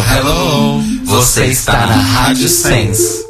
hello. 0.00 0.82
Você 1.04 1.46
está 1.46 1.86
na 1.86 1.96
Rádio 1.96 2.48
Sense. 2.48 3.27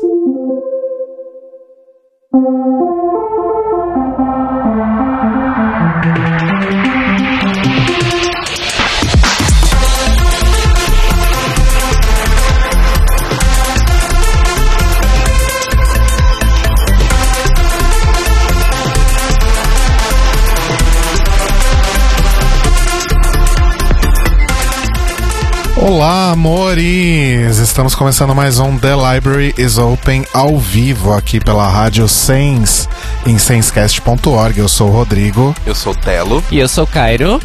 Estamos 27.78 27.94
começando 27.94 28.34
mais 28.34 28.58
um 28.58 28.76
The 28.76 28.96
Library 28.96 29.54
is 29.56 29.78
Open 29.78 30.26
ao 30.34 30.58
vivo 30.58 31.12
aqui 31.12 31.38
pela 31.38 31.68
Rádio 31.68 32.08
Sense 32.08 32.88
em 33.24 33.38
sensecast.org. 33.38 34.58
Eu 34.58 34.68
sou 34.68 34.88
o 34.88 34.92
Rodrigo 34.92 35.54
Eu 35.64 35.76
sou 35.76 35.92
o 35.92 35.96
Telo. 35.96 36.42
E 36.50 36.58
eu 36.58 36.66
sou 36.66 36.82
o 36.82 36.86
Cairo. 36.88 37.40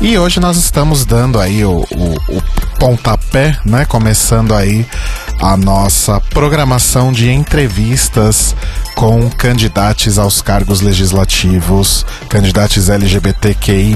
e 0.00 0.16
hoje 0.16 0.40
nós 0.40 0.56
estamos 0.56 1.04
dando 1.04 1.38
aí 1.38 1.62
o, 1.62 1.86
o, 1.90 2.36
o 2.38 2.42
pontapé, 2.80 3.58
né? 3.66 3.84
Começando 3.84 4.54
aí 4.54 4.86
a 5.42 5.58
nossa 5.58 6.22
programação 6.22 7.12
de 7.12 7.30
entrevistas 7.30 8.56
com 8.94 9.28
candidatos 9.28 10.18
aos 10.18 10.40
cargos 10.40 10.80
legislativos, 10.80 12.06
candidatos 12.30 12.88
LGBTQI+, 12.88 13.94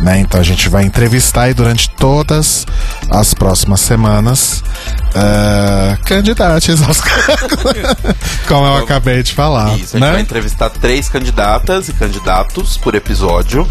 né? 0.00 0.20
Então 0.20 0.40
a 0.40 0.44
gente 0.44 0.68
vai 0.68 0.84
entrevistar 0.84 1.42
aí 1.42 1.54
durante 1.54 1.90
todas 1.90 2.66
as 3.10 3.34
próximas 3.34 3.80
semanas 3.80 4.62
uh, 5.18 6.04
candidatos 6.04 6.82
aos 6.82 7.00
cargos, 7.02 7.72
como 8.46 8.66
eu 8.66 8.76
acabei 8.76 9.22
de 9.22 9.34
falar, 9.34 9.76
Isso, 9.78 9.96
a 9.96 10.00
gente 10.00 10.08
vai 10.08 10.16
né? 10.16 10.20
entrevistar 10.20 10.70
três 10.70 11.08
candidatas 11.08 11.88
e 11.88 11.92
candidatos 11.92 12.76
por 12.76 12.94
episódio. 12.94 13.68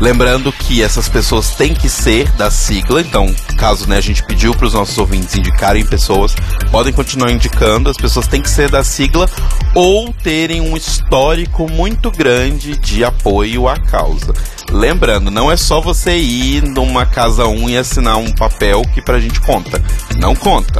Lembrando 0.00 0.52
que 0.52 0.80
essas 0.80 1.08
pessoas 1.08 1.50
têm 1.56 1.74
que 1.74 1.88
ser 1.88 2.30
da 2.32 2.50
sigla, 2.52 3.00
então, 3.00 3.34
caso 3.56 3.88
né, 3.88 3.96
a 3.96 4.00
gente 4.00 4.22
pediu 4.22 4.54
para 4.54 4.66
os 4.66 4.74
nossos 4.74 4.96
ouvintes 4.96 5.34
indicarem 5.34 5.84
pessoas, 5.84 6.36
podem 6.70 6.92
continuar 6.92 7.32
indicando, 7.32 7.90
as 7.90 7.96
pessoas 7.96 8.28
têm 8.28 8.40
que 8.40 8.48
ser 8.48 8.70
da 8.70 8.84
sigla 8.84 9.28
ou 9.74 10.12
terem 10.12 10.60
um 10.60 10.76
histórico 10.76 11.68
muito 11.68 12.12
grande 12.12 12.76
de 12.76 13.04
apoio 13.04 13.66
à 13.66 13.76
causa. 13.76 14.32
Lembrando, 14.70 15.30
não 15.30 15.50
é 15.50 15.56
só 15.56 15.80
você 15.80 16.16
ir 16.16 16.62
numa 16.62 17.06
casa 17.06 17.46
1 17.46 17.70
e 17.70 17.76
assinar 17.76 18.18
um 18.18 18.30
papel 18.32 18.82
que 18.94 19.00
pra 19.00 19.18
gente 19.18 19.40
conta. 19.40 19.82
Não 20.16 20.36
conta. 20.36 20.77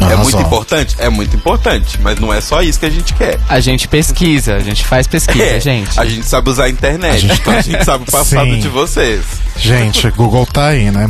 É 0.00 0.04
Arrasou. 0.04 0.22
muito 0.22 0.40
importante? 0.46 0.96
É 0.98 1.08
muito 1.10 1.36
importante, 1.36 1.98
mas 2.00 2.18
não 2.18 2.32
é 2.32 2.40
só 2.40 2.62
isso 2.62 2.80
que 2.80 2.86
a 2.86 2.90
gente 2.90 3.12
quer. 3.14 3.38
A 3.48 3.60
gente 3.60 3.86
pesquisa, 3.88 4.54
a 4.56 4.60
gente 4.60 4.84
faz 4.84 5.06
pesquisa, 5.06 5.44
É, 5.44 5.60
gente. 5.60 5.98
A 6.00 6.04
gente 6.06 6.24
sabe 6.26 6.48
usar 6.50 6.64
a 6.64 6.70
internet, 6.70 7.14
A 7.14 7.18
gente- 7.18 7.40
então 7.40 7.52
a 7.56 7.60
gente 7.60 7.84
sabe 7.84 8.04
o 8.08 8.10
passado 8.10 8.56
de 8.56 8.68
vocês. 8.68 9.22
Gente, 9.56 10.08
Google 10.12 10.46
tá 10.46 10.68
aí, 10.68 10.90
né? 10.90 11.08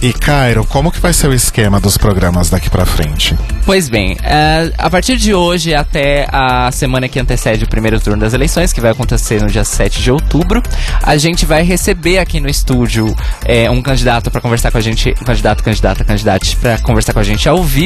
E 0.00 0.10
Cairo, 0.14 0.64
como 0.64 0.90
que 0.90 0.98
vai 0.98 1.12
ser 1.12 1.28
o 1.28 1.34
esquema 1.34 1.78
dos 1.78 1.98
programas 1.98 2.48
daqui 2.48 2.70
pra 2.70 2.86
frente? 2.86 3.36
Pois 3.66 3.90
bem, 3.90 4.16
é, 4.22 4.72
a 4.78 4.88
partir 4.88 5.16
de 5.18 5.34
hoje 5.34 5.74
até 5.74 6.26
a 6.32 6.72
semana 6.72 7.06
que 7.08 7.20
antecede 7.20 7.64
o 7.64 7.68
primeiro 7.68 8.00
turno 8.00 8.18
das 8.20 8.32
eleições, 8.32 8.72
que 8.72 8.80
vai 8.80 8.92
acontecer 8.92 9.42
no 9.42 9.48
dia 9.48 9.64
7 9.64 10.00
de 10.00 10.10
outubro, 10.10 10.62
a 11.02 11.16
gente 11.18 11.44
vai 11.44 11.62
receber 11.62 12.18
aqui 12.18 12.40
no 12.40 12.48
estúdio 12.48 13.14
é, 13.44 13.70
um 13.70 13.82
candidato 13.82 14.30
pra 14.30 14.40
conversar 14.40 14.70
com 14.70 14.78
a 14.78 14.80
gente, 14.80 15.14
um 15.20 15.24
candidato, 15.24 15.62
candidata, 15.62 16.02
candidate 16.02 16.56
pra 16.56 16.78
conversar 16.78 17.12
com 17.12 17.18
a 17.18 17.22
gente 17.24 17.46
ao 17.46 17.62
vivo. 17.62 17.79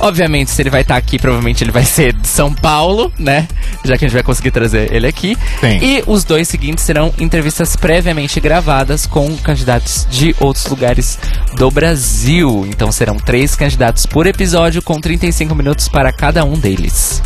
Obviamente, 0.00 0.50
se 0.50 0.62
ele 0.62 0.70
vai 0.70 0.82
estar 0.82 0.96
aqui, 0.96 1.18
provavelmente 1.18 1.64
ele 1.64 1.72
vai 1.72 1.84
ser 1.84 2.12
de 2.12 2.28
São 2.28 2.52
Paulo, 2.52 3.12
né? 3.18 3.48
Já 3.84 3.98
que 3.98 4.04
a 4.04 4.08
gente 4.08 4.14
vai 4.14 4.22
conseguir 4.22 4.50
trazer 4.50 4.92
ele 4.92 5.06
aqui. 5.06 5.36
Sim. 5.60 5.78
E 5.82 6.04
os 6.06 6.24
dois 6.24 6.48
seguintes 6.48 6.84
serão 6.84 7.12
entrevistas 7.18 7.74
previamente 7.76 8.38
gravadas 8.40 9.06
com 9.06 9.36
candidatos 9.38 10.06
de 10.10 10.34
outros 10.38 10.66
lugares 10.66 11.18
do 11.56 11.70
Brasil. 11.70 12.66
Então 12.68 12.92
serão 12.92 13.16
três 13.16 13.56
candidatos 13.56 14.06
por 14.06 14.26
episódio, 14.26 14.82
com 14.82 15.00
35 15.00 15.54
minutos 15.54 15.88
para 15.88 16.12
cada 16.12 16.44
um 16.44 16.54
deles. 16.54 17.22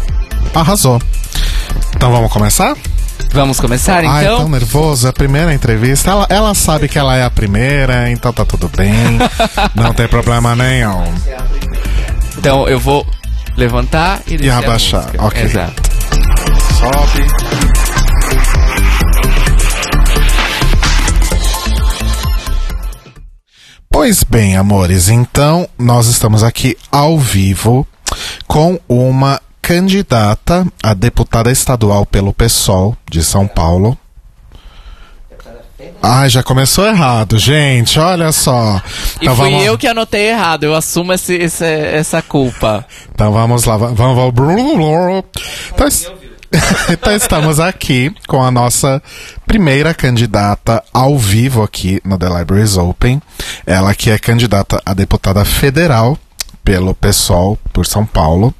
Arrasou. 0.54 1.00
Então 1.94 2.10
vamos 2.10 2.32
começar? 2.32 2.76
Vamos 3.32 3.60
começar 3.60 4.04
Ai, 4.04 4.24
então? 4.24 4.38
tão 4.38 4.48
nervoso. 4.48 5.06
É 5.06 5.10
a 5.10 5.12
primeira 5.12 5.52
entrevista. 5.52 6.10
Ela, 6.10 6.26
ela 6.30 6.54
sabe 6.54 6.88
que 6.88 6.98
ela 6.98 7.16
é 7.16 7.24
a 7.24 7.30
primeira, 7.30 8.10
então 8.10 8.32
tá 8.32 8.44
tudo 8.44 8.70
bem. 8.74 9.18
Não 9.74 9.92
tem 9.92 10.08
problema 10.08 10.56
nenhum. 10.56 11.04
Então 12.38 12.68
eu 12.68 12.78
vou 12.78 13.04
levantar 13.56 14.22
e, 14.28 14.48
a 14.48 14.58
abaixar, 14.58 15.10
ok. 15.18 15.42
Exato. 15.42 15.82
Sobe. 16.78 17.26
Pois 23.90 24.22
bem, 24.22 24.56
amores, 24.56 25.08
então 25.08 25.68
nós 25.76 26.06
estamos 26.06 26.44
aqui 26.44 26.76
ao 26.92 27.18
vivo 27.18 27.84
com 28.46 28.78
uma 28.88 29.40
candidata 29.60 30.64
a 30.80 30.94
deputada 30.94 31.50
estadual 31.50 32.06
pelo 32.06 32.32
PSOL 32.32 32.96
de 33.10 33.24
São 33.24 33.48
Paulo. 33.48 33.98
Ai, 36.02 36.28
já 36.30 36.42
começou 36.42 36.86
errado, 36.86 37.38
gente, 37.38 37.98
olha 37.98 38.30
só. 38.32 38.80
E 39.20 39.24
Então 39.24 39.36
fui 39.36 39.50
vamos- 39.50 39.64
eu 39.66 39.76
que 39.78 39.86
anotei 39.86 40.28
errado, 40.30 40.64
eu 40.64 40.74
assumo 40.74 41.12
esse, 41.12 41.34
esse- 41.34 41.64
essa 41.64 42.22
culpa. 42.22 42.84
Então 43.14 43.32
vamos 43.32 43.64
lá, 43.64 43.76
va- 43.76 43.88
vamos. 43.92 44.16
vamos 44.16 45.24
então, 45.74 45.88
então 46.90 47.14
estamos 47.14 47.60
aqui 47.60 48.10
com 48.26 48.42
a 48.42 48.50
nossa 48.50 49.02
primeira 49.46 49.92
candidata 49.92 50.82
ao 50.94 51.18
vivo 51.18 51.62
aqui 51.62 52.00
no 52.04 52.16
The 52.16 52.28
Libraries 52.38 52.76
Open. 52.76 53.20
Ela 53.66 53.94
que 53.94 54.10
é 54.10 54.18
candidata 54.18 54.80
a 54.86 54.94
deputada 54.94 55.44
federal 55.44 56.16
pelo 56.68 56.94
PSOL 56.94 57.58
por 57.72 57.86
São 57.86 58.04
Paulo. 58.04 58.52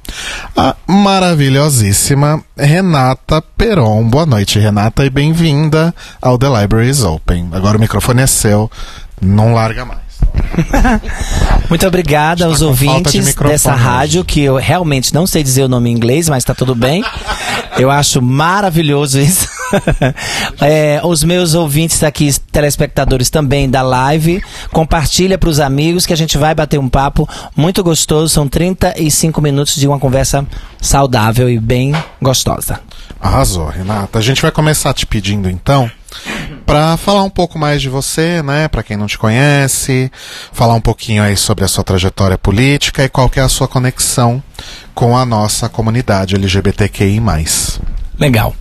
A 0.57 0.75
maravilhosíssima 0.87 2.43
Renata 2.57 3.39
Peron. 3.39 4.03
Boa 4.05 4.25
noite, 4.25 4.57
Renata, 4.57 5.05
e 5.05 5.11
bem-vinda 5.11 5.93
ao 6.19 6.35
The 6.35 6.47
Libraries 6.61 7.03
Open. 7.03 7.49
Agora 7.51 7.77
o 7.77 7.79
microfone 7.79 8.23
é 8.23 8.25
seu, 8.25 8.69
não 9.21 9.53
larga 9.53 9.85
mais. 9.85 9.99
Muito 11.69 11.85
obrigada 11.85 12.45
aos 12.45 12.55
Está 12.55 12.65
de 12.65 12.71
ouvintes 12.71 13.27
microfone 13.27 13.51
dessa 13.51 13.73
rádio, 13.73 14.25
que 14.25 14.41
eu 14.41 14.55
realmente 14.55 15.13
não 15.13 15.27
sei 15.27 15.43
dizer 15.43 15.65
o 15.65 15.69
nome 15.69 15.91
em 15.91 15.93
inglês, 15.93 16.27
mas 16.27 16.43
tá 16.43 16.55
tudo 16.55 16.73
bem. 16.73 17.03
Eu 17.77 17.91
acho 17.91 18.23
maravilhoso 18.23 19.19
isso. 19.19 19.47
É, 20.61 20.99
os 21.03 21.23
meus 21.23 21.53
ouvintes 21.53 22.03
aqui, 22.03 22.31
telespectadores 22.51 23.29
também 23.29 23.69
da 23.69 23.81
live, 23.81 24.43
compartilha 24.71 25.37
para 25.37 25.49
os 25.49 25.59
amigos 25.59 26.05
que 26.05 26.11
a 26.11 26.17
gente 26.17 26.37
vai 26.37 26.53
bater 26.53 26.77
um 26.77 26.89
papo 26.89 27.27
muito 27.55 27.83
gostoso. 27.83 28.33
São 28.33 28.47
35 28.47 29.41
minutos 29.41 29.75
de 29.75 29.87
uma 29.87 29.97
conversa 29.97 30.45
saudável 30.81 31.49
e 31.49 31.59
bem 31.59 31.93
gostosa. 32.21 32.81
Arrasou, 33.21 33.67
Renata. 33.67 34.19
A 34.19 34.21
gente 34.21 34.41
vai 34.41 34.51
começar 34.51 34.93
te 34.93 35.05
pedindo 35.05 35.49
então 35.49 35.89
para 36.65 36.97
falar 36.97 37.23
um 37.23 37.29
pouco 37.29 37.57
mais 37.57 37.81
de 37.81 37.89
você, 37.89 38.41
né, 38.41 38.67
Pra 38.67 38.83
quem 38.83 38.97
não 38.97 39.07
te 39.07 39.17
conhece, 39.17 40.11
falar 40.51 40.73
um 40.73 40.81
pouquinho 40.81 41.23
aí 41.23 41.35
sobre 41.35 41.65
a 41.65 41.67
sua 41.67 41.83
trajetória 41.83 42.37
política 42.37 43.03
e 43.03 43.09
qual 43.09 43.29
que 43.29 43.39
é 43.39 43.43
a 43.43 43.49
sua 43.49 43.67
conexão 43.67 44.41
com 44.93 45.17
a 45.17 45.25
nossa 45.25 45.69
comunidade 45.69 46.35
LGBTQI+. 46.35 47.21
Legal. 48.19 48.53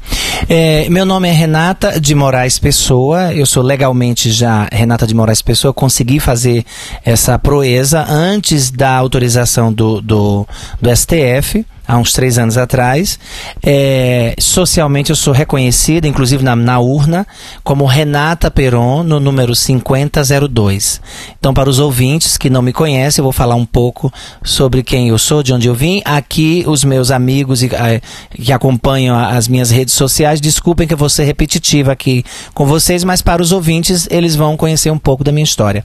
É, 0.48 0.88
meu 0.88 1.04
nome 1.04 1.28
é 1.28 1.32
Renata 1.32 2.00
de 2.00 2.14
Moraes 2.14 2.60
Pessoa. 2.60 3.34
Eu 3.34 3.44
sou 3.44 3.60
legalmente 3.60 4.30
já 4.30 4.68
Renata 4.70 5.04
de 5.04 5.14
Moraes 5.14 5.42
Pessoa. 5.42 5.74
Consegui 5.74 6.20
fazer 6.20 6.64
essa 7.04 7.36
proeza 7.38 8.06
antes 8.08 8.70
da 8.70 8.94
autorização 8.94 9.72
do, 9.72 10.00
do, 10.00 10.46
do 10.80 10.96
STF, 10.96 11.66
há 11.88 11.96
uns 11.96 12.12
três 12.12 12.38
anos 12.38 12.58
atrás. 12.58 13.18
É, 13.62 14.34
socialmente 14.38 15.08
eu 15.10 15.16
sou 15.16 15.32
reconhecida, 15.32 16.06
inclusive 16.06 16.44
na, 16.44 16.54
na 16.54 16.78
urna, 16.78 17.26
como 17.64 17.86
Renata 17.86 18.50
Peron, 18.50 19.02
no 19.02 19.18
número 19.18 19.54
5002. 19.54 21.00
Então, 21.38 21.54
para 21.54 21.70
os 21.70 21.78
ouvintes 21.78 22.36
que 22.36 22.50
não 22.50 22.60
me 22.60 22.72
conhecem, 22.72 23.20
eu 23.20 23.24
vou 23.24 23.32
falar 23.32 23.54
um 23.54 23.64
pouco 23.64 24.12
sobre 24.42 24.82
quem 24.82 25.08
eu 25.08 25.18
sou, 25.18 25.42
de 25.42 25.52
onde 25.52 25.66
eu 25.66 25.74
vim. 25.74 26.02
Aqui, 26.04 26.62
os 26.66 26.84
meus 26.84 27.10
amigos 27.10 27.62
e, 27.62 27.70
eh, 27.72 28.00
que 28.34 28.52
acompanham 28.52 29.16
a- 29.16 29.30
as 29.30 29.48
minhas 29.48 29.70
redes 29.70 29.94
sociais, 29.94 30.40
desculpem 30.40 30.86
que 30.86 30.92
eu 30.94 30.98
vou 30.98 31.08
ser 31.08 31.24
repetitiva 31.24 31.92
aqui 31.92 32.22
com 32.52 32.66
vocês, 32.66 33.02
mas 33.04 33.22
para 33.22 33.40
os 33.40 33.50
ouvintes, 33.52 34.06
eles 34.10 34.34
vão 34.36 34.56
conhecer 34.56 34.90
um 34.90 34.98
pouco 34.98 35.24
da 35.24 35.32
minha 35.32 35.44
história. 35.44 35.84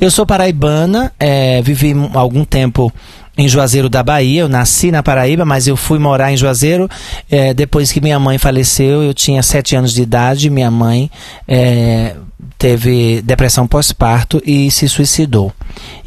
Eu 0.00 0.10
sou 0.10 0.26
paraibana, 0.26 1.12
eh, 1.20 1.60
vivi 1.62 1.94
algum 2.14 2.44
tempo 2.44 2.92
em 3.36 3.48
Juazeiro 3.48 3.88
da 3.88 4.02
Bahia. 4.02 4.42
Eu 4.42 4.48
nasci 4.48 4.90
na 4.90 5.02
Paraíba, 5.02 5.44
mas 5.44 5.66
eu 5.66 5.76
fui 5.76 5.98
morar 5.98 6.32
em 6.32 6.36
Juazeiro 6.36 6.88
eh, 7.30 7.52
depois 7.52 7.92
que 7.92 8.00
minha 8.00 8.18
mãe 8.18 8.38
faleceu. 8.38 9.02
Eu 9.02 9.12
tinha 9.12 9.42
sete 9.42 9.76
anos 9.76 9.92
de 9.92 10.02
idade. 10.02 10.50
Minha 10.50 10.70
mãe 10.70 11.10
eh, 11.46 12.16
teve 12.58 13.22
depressão 13.22 13.66
pós-parto 13.66 14.42
e 14.44 14.70
se 14.70 14.88
suicidou. 14.88 15.52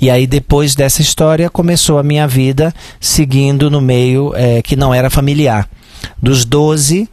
E 0.02 0.10
aí, 0.10 0.26
depois 0.26 0.76
dessa 0.76 1.02
história, 1.02 1.50
começou 1.50 2.00
a 2.00 2.04
minha 2.04 2.28
vida 2.28 2.74
seguindo 3.00 3.70
no 3.70 3.82
meio 3.82 4.34
é, 4.36 4.62
que 4.62 4.76
não 4.76 4.94
era 4.94 5.10
familiar. 5.10 5.68
Dos 6.22 6.46
12 6.46 7.10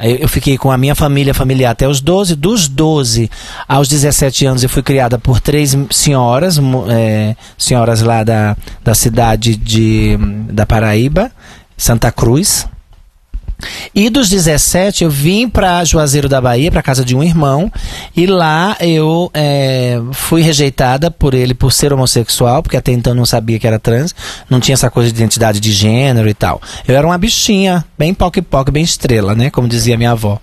eu 0.00 0.28
fiquei 0.28 0.58
com 0.58 0.70
a 0.70 0.76
minha 0.76 0.94
família 0.94 1.32
familiar 1.32 1.70
até 1.70 1.88
os 1.88 2.00
12. 2.00 2.36
Dos 2.36 2.68
12 2.68 3.30
aos 3.66 3.88
17 3.88 4.46
anos, 4.46 4.62
eu 4.62 4.68
fui 4.68 4.82
criada 4.82 5.18
por 5.18 5.40
três 5.40 5.76
senhoras, 5.90 6.58
é, 6.88 7.34
senhoras 7.56 8.02
lá 8.02 8.22
da, 8.22 8.56
da 8.84 8.94
cidade 8.94 9.56
de, 9.56 10.16
da 10.50 10.66
Paraíba, 10.66 11.30
Santa 11.76 12.12
Cruz. 12.12 12.66
E 13.94 14.10
dos 14.10 14.28
17 14.28 15.04
eu 15.04 15.10
vim 15.10 15.48
para 15.48 15.84
Juazeiro 15.84 16.28
da 16.28 16.40
Bahia, 16.40 16.70
para 16.70 16.82
casa 16.82 17.04
de 17.04 17.16
um 17.16 17.22
irmão, 17.22 17.72
e 18.14 18.26
lá 18.26 18.76
eu 18.80 19.30
é, 19.32 19.98
fui 20.12 20.42
rejeitada 20.42 21.10
por 21.10 21.32
ele 21.32 21.54
por 21.54 21.72
ser 21.72 21.92
homossexual, 21.92 22.62
porque 22.62 22.76
até 22.76 22.92
então 22.92 23.14
não 23.14 23.24
sabia 23.24 23.58
que 23.58 23.66
era 23.66 23.78
trans, 23.78 24.14
não 24.50 24.60
tinha 24.60 24.74
essa 24.74 24.90
coisa 24.90 25.10
de 25.10 25.16
identidade 25.16 25.60
de 25.60 25.72
gênero 25.72 26.28
e 26.28 26.34
tal. 26.34 26.60
Eu 26.86 26.94
era 26.94 27.06
uma 27.06 27.16
bichinha, 27.16 27.84
bem 27.98 28.12
poc-poc, 28.12 28.70
bem 28.70 28.84
estrela, 28.84 29.34
né, 29.34 29.50
como 29.50 29.66
dizia 29.68 29.96
minha 29.96 30.12
avó. 30.12 30.38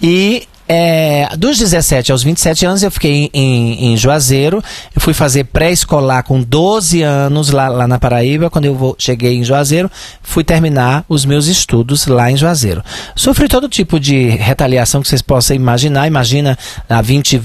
E 0.00 0.48
é, 0.68 1.34
dos 1.36 1.56
17 1.58 2.12
aos 2.12 2.22
27 2.22 2.66
anos 2.66 2.82
eu 2.82 2.90
fiquei 2.90 3.30
em, 3.32 3.92
em 3.92 3.96
Juazeiro. 3.96 4.62
Eu 4.94 5.00
fui 5.00 5.14
fazer 5.14 5.44
pré-escolar 5.44 6.22
com 6.22 6.42
12 6.42 7.02
anos 7.02 7.50
lá, 7.50 7.68
lá 7.68 7.88
na 7.88 7.98
Paraíba. 7.98 8.50
Quando 8.50 8.66
eu 8.66 8.74
vou, 8.74 8.94
cheguei 8.98 9.36
em 9.36 9.44
Juazeiro, 9.44 9.90
fui 10.22 10.44
terminar 10.44 11.04
os 11.08 11.24
meus 11.24 11.46
estudos 11.46 12.06
lá 12.06 12.30
em 12.30 12.36
Juazeiro. 12.36 12.84
Sofri 13.16 13.48
todo 13.48 13.68
tipo 13.68 13.98
de 13.98 14.28
retaliação 14.28 15.00
que 15.00 15.08
vocês 15.08 15.22
possam 15.22 15.56
imaginar. 15.56 16.06
Imagina 16.06 16.58
há 16.88 17.00
20 17.00 17.40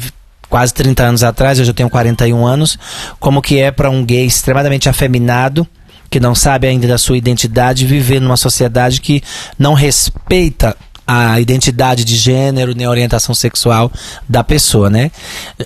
quase 0.49 0.73
30 0.73 1.03
anos 1.03 1.23
atrás, 1.23 1.57
eu 1.57 1.65
já 1.65 1.73
tenho 1.73 1.89
41 1.89 2.45
anos, 2.45 2.77
como 3.19 3.41
que 3.41 3.57
é 3.57 3.71
para 3.71 3.89
um 3.89 4.05
gay 4.05 4.23
extremamente 4.23 4.87
afeminado 4.87 5.67
que 6.11 6.19
não 6.19 6.35
sabe 6.35 6.67
ainda 6.67 6.87
da 6.87 6.99
sua 6.99 7.17
identidade, 7.17 7.87
viver 7.87 8.21
numa 8.21 8.37
sociedade 8.37 9.01
que 9.01 9.23
não 9.57 9.73
respeita 9.73 10.77
a 11.05 11.39
identidade 11.39 12.03
de 12.05 12.15
gênero, 12.15 12.73
nem 12.73 12.87
orientação 12.87 13.35
sexual 13.35 13.91
da 14.27 14.43
pessoa, 14.43 14.89
né? 14.89 15.11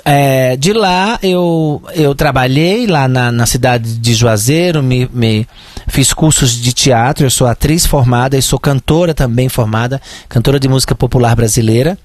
É, 0.03 0.55
de 0.57 0.73
lá 0.73 1.19
eu, 1.21 1.81
eu 1.93 2.15
trabalhei 2.15 2.87
lá 2.87 3.07
na, 3.07 3.31
na 3.31 3.45
cidade 3.45 3.97
de 3.97 4.13
Juazeiro, 4.15 4.81
me, 4.81 5.09
me 5.13 5.47
fiz 5.87 6.11
cursos 6.13 6.51
de 6.51 6.73
teatro, 6.73 7.25
eu 7.25 7.31
sou 7.31 7.47
atriz 7.47 7.85
formada 7.85 8.37
e 8.37 8.41
sou 8.41 8.59
cantora 8.59 9.13
também 9.13 9.47
formada, 9.49 10.01
cantora 10.27 10.59
de 10.59 10.67
música 10.67 10.95
popular 10.95 11.35
brasileira 11.35 11.97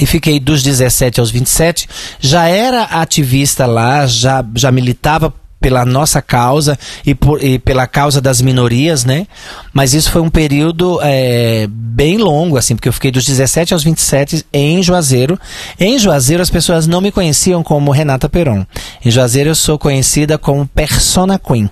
e 0.00 0.06
fiquei 0.06 0.40
dos 0.40 0.62
17 0.62 1.20
aos 1.20 1.30
27. 1.30 1.88
Já 2.18 2.46
era 2.46 2.84
ativista 2.84 3.66
lá, 3.66 4.06
já, 4.06 4.44
já 4.54 4.72
militava 4.72 5.32
pela 5.62 5.84
nossa 5.86 6.20
causa 6.20 6.76
e, 7.06 7.14
por, 7.14 7.42
e, 7.42 7.58
pela 7.58 7.86
causa 7.86 8.20
das 8.20 8.42
minorias, 8.42 9.04
né? 9.04 9.26
Mas 9.72 9.94
isso 9.94 10.10
foi 10.10 10.20
um 10.20 10.28
período 10.28 10.98
é, 11.00 11.68
bem 11.70 12.18
longo, 12.18 12.58
assim, 12.58 12.74
porque 12.74 12.88
eu 12.88 12.92
fiquei 12.92 13.12
dos 13.12 13.24
17 13.24 13.72
aos 13.72 13.84
27 13.84 14.44
em 14.52 14.82
Juazeiro. 14.82 15.38
Em 15.78 15.98
Juazeiro 15.98 16.42
as 16.42 16.50
pessoas 16.50 16.86
não 16.86 17.00
me 17.00 17.12
conheciam 17.12 17.62
como 17.62 17.92
Renata 17.92 18.28
Peron. 18.28 18.66
Em 19.04 19.10
Juazeiro 19.10 19.50
eu 19.50 19.54
sou 19.54 19.78
conhecida 19.78 20.36
como 20.36 20.66
Persona 20.66 21.38
Queen 21.38 21.70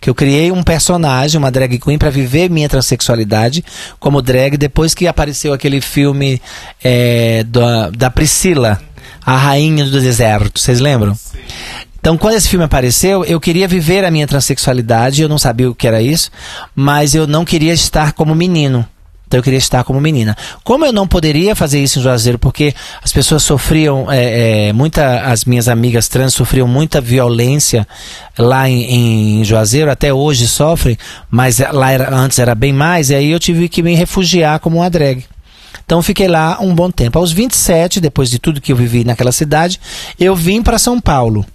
que 0.00 0.08
eu 0.08 0.14
criei 0.14 0.50
um 0.50 0.62
personagem, 0.62 1.38
uma 1.38 1.50
drag 1.50 1.78
queen, 1.78 1.98
para 1.98 2.08
viver 2.08 2.48
minha 2.48 2.68
transexualidade 2.68 3.62
como 3.98 4.22
drag, 4.22 4.56
depois 4.56 4.94
que 4.94 5.06
apareceu 5.06 5.52
aquele 5.52 5.80
filme 5.80 6.40
é, 6.82 7.44
da, 7.44 7.90
da 7.90 8.10
Priscila, 8.10 8.80
a 9.24 9.36
Rainha 9.36 9.84
do 9.84 10.00
Deserto. 10.00 10.58
Vocês 10.58 10.80
lembram? 10.80 11.14
Sim. 11.14 11.38
Então, 12.04 12.18
quando 12.18 12.34
esse 12.34 12.50
filme 12.50 12.66
apareceu, 12.66 13.24
eu 13.24 13.40
queria 13.40 13.66
viver 13.66 14.04
a 14.04 14.10
minha 14.10 14.26
transexualidade, 14.26 15.22
eu 15.22 15.28
não 15.28 15.38
sabia 15.38 15.70
o 15.70 15.74
que 15.74 15.88
era 15.88 16.02
isso, 16.02 16.30
mas 16.76 17.14
eu 17.14 17.26
não 17.26 17.46
queria 17.46 17.72
estar 17.72 18.12
como 18.12 18.34
menino. 18.34 18.86
Então 19.26 19.38
eu 19.38 19.42
queria 19.42 19.58
estar 19.58 19.82
como 19.84 19.98
menina. 20.02 20.36
Como 20.62 20.84
eu 20.84 20.92
não 20.92 21.08
poderia 21.08 21.56
fazer 21.56 21.82
isso 21.82 21.98
em 21.98 22.02
Juazeiro, 22.02 22.38
porque 22.38 22.74
as 23.02 23.10
pessoas 23.10 23.42
sofriam, 23.42 24.12
é, 24.12 24.68
é, 24.68 24.72
muita, 24.74 25.22
as 25.22 25.46
minhas 25.46 25.66
amigas 25.66 26.06
trans 26.06 26.34
sofriam 26.34 26.68
muita 26.68 27.00
violência 27.00 27.88
lá 28.38 28.68
em, 28.68 29.38
em 29.40 29.44
Juazeiro, 29.44 29.90
até 29.90 30.12
hoje 30.12 30.46
sofrem, 30.46 30.98
mas 31.30 31.58
lá 31.72 31.90
era, 31.90 32.14
antes 32.14 32.38
era 32.38 32.54
bem 32.54 32.74
mais, 32.74 33.08
e 33.08 33.14
aí 33.14 33.30
eu 33.30 33.40
tive 33.40 33.66
que 33.66 33.82
me 33.82 33.94
refugiar 33.94 34.60
como 34.60 34.76
uma 34.76 34.90
drag. 34.90 35.24
Então 35.86 36.02
fiquei 36.02 36.28
lá 36.28 36.58
um 36.60 36.74
bom 36.74 36.90
tempo. 36.90 37.18
Aos 37.18 37.32
27, 37.32 37.98
depois 37.98 38.28
de 38.28 38.38
tudo 38.38 38.60
que 38.60 38.72
eu 38.72 38.76
vivi 38.76 39.04
naquela 39.04 39.32
cidade, 39.32 39.80
eu 40.20 40.36
vim 40.36 40.62
para 40.62 40.78
São 40.78 41.00
Paulo. 41.00 41.46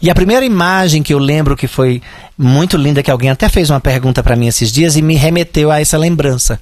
E 0.00 0.10
a 0.10 0.14
primeira 0.14 0.44
imagem 0.44 1.02
que 1.02 1.12
eu 1.12 1.18
lembro 1.18 1.56
que 1.56 1.66
foi 1.66 2.02
muito 2.36 2.76
linda, 2.76 3.02
que 3.02 3.10
alguém 3.10 3.30
até 3.30 3.48
fez 3.48 3.70
uma 3.70 3.80
pergunta 3.80 4.22
para 4.22 4.36
mim 4.36 4.46
esses 4.46 4.70
dias 4.70 4.96
e 4.96 5.02
me 5.02 5.14
remeteu 5.14 5.70
a 5.70 5.80
essa 5.80 5.98
lembrança. 5.98 6.60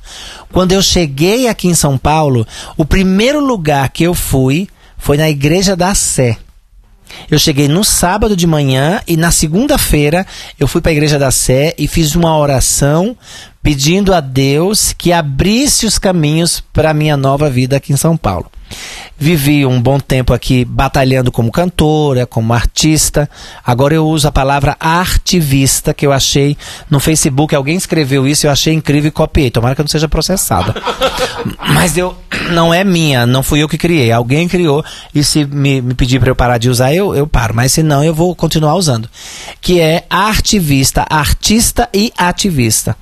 Quando 0.53 0.73
eu 0.73 0.83
cheguei 0.83 1.49
aqui 1.49 1.69
em 1.69 1.75
São 1.75 1.99
Paulo, 1.99 2.47
o 2.77 2.85
primeiro 2.85 3.45
lugar 3.45 3.89
que 3.91 4.05
eu 4.05 4.15
fui 4.15 4.69
foi 4.97 5.17
na 5.17 5.29
Igreja 5.29 5.77
da 5.77 5.95
Sé. 5.95 6.39
Eu 7.31 7.39
cheguei 7.39 7.69
no 7.69 7.85
sábado 7.85 8.37
de 8.37 8.47
manhã 8.47 9.01
e 9.07 9.17
na 9.17 9.31
segunda-feira 9.31 10.27
eu 10.59 10.67
fui 10.67 10.81
para 10.81 10.91
a 10.91 10.95
Igreja 10.95 11.19
da 11.19 11.31
Sé 11.31 11.75
e 11.79 11.87
fiz 11.87 12.15
uma 12.15 12.37
oração 12.37 13.17
pedindo 13.63 14.15
a 14.15 14.21
Deus 14.21 14.93
que 14.93 15.13
abrisse 15.13 15.87
os 15.87 15.99
caminhos 15.99 16.63
para 16.73 16.91
a 16.91 16.95
minha 16.95 17.17
nova 17.17 17.51
vida 17.51 17.77
aqui 17.77 17.93
em 17.93 17.97
São 17.97 18.17
Paulo. 18.17 18.51
Vivi 19.19 19.65
um 19.65 19.81
bom 19.81 19.99
tempo 19.99 20.35
aqui 20.35 20.63
batalhando 20.63 21.33
como 21.33 21.51
cantora, 21.51 22.27
como 22.27 22.53
artista. 22.53 23.29
Agora 23.65 23.95
eu 23.95 24.07
uso 24.07 24.29
a 24.29 24.33
palavra 24.33 24.77
artivista, 24.79 25.95
que 25.95 26.07
eu 26.07 26.13
achei 26.13 26.55
no 26.91 27.01
Facebook. 27.01 27.55
Alguém 27.55 27.77
escreveu 27.77 28.27
isso, 28.27 28.47
eu 28.47 28.51
achei 28.51 28.75
incrível 28.75 29.09
e 29.09 29.13
copiei. 29.13 29.51
Tomara 29.51 29.75
que 29.75 29.81
eu 29.81 29.85
não 29.85 29.89
seja 29.89 30.07
processada. 30.07 30.75
Mas 31.73 31.97
eu 31.97 32.15
não 32.51 32.75
é 32.75 32.85
minha, 32.85 33.27
não 33.27 33.43
fui 33.43 33.63
eu 33.63 33.69
que 33.69 33.79
criei. 33.79 34.13
Alguém 34.13 34.47
criou 34.49 34.85
e 35.15 35.25
se 35.25 35.47
me, 35.47 35.81
me 35.81 35.95
pedir 35.95 36.21
para 36.21 36.31
eu 36.31 36.37
parar 36.37 36.59
de 36.59 36.69
usar, 36.69 36.93
eu, 36.93 37.15
eu 37.15 37.27
paro. 37.27 37.55
Mas 37.55 37.73
se 37.73 37.83
não, 37.83 38.05
eu 38.05 38.15
vou 38.15 38.35
continuar 38.37 38.75
usando. 38.75 39.09
Que 39.63 39.81
é 39.81 40.05
artivista, 40.11 41.07
artista 41.09 41.89
e 41.93 42.13
ativista. 42.19 42.95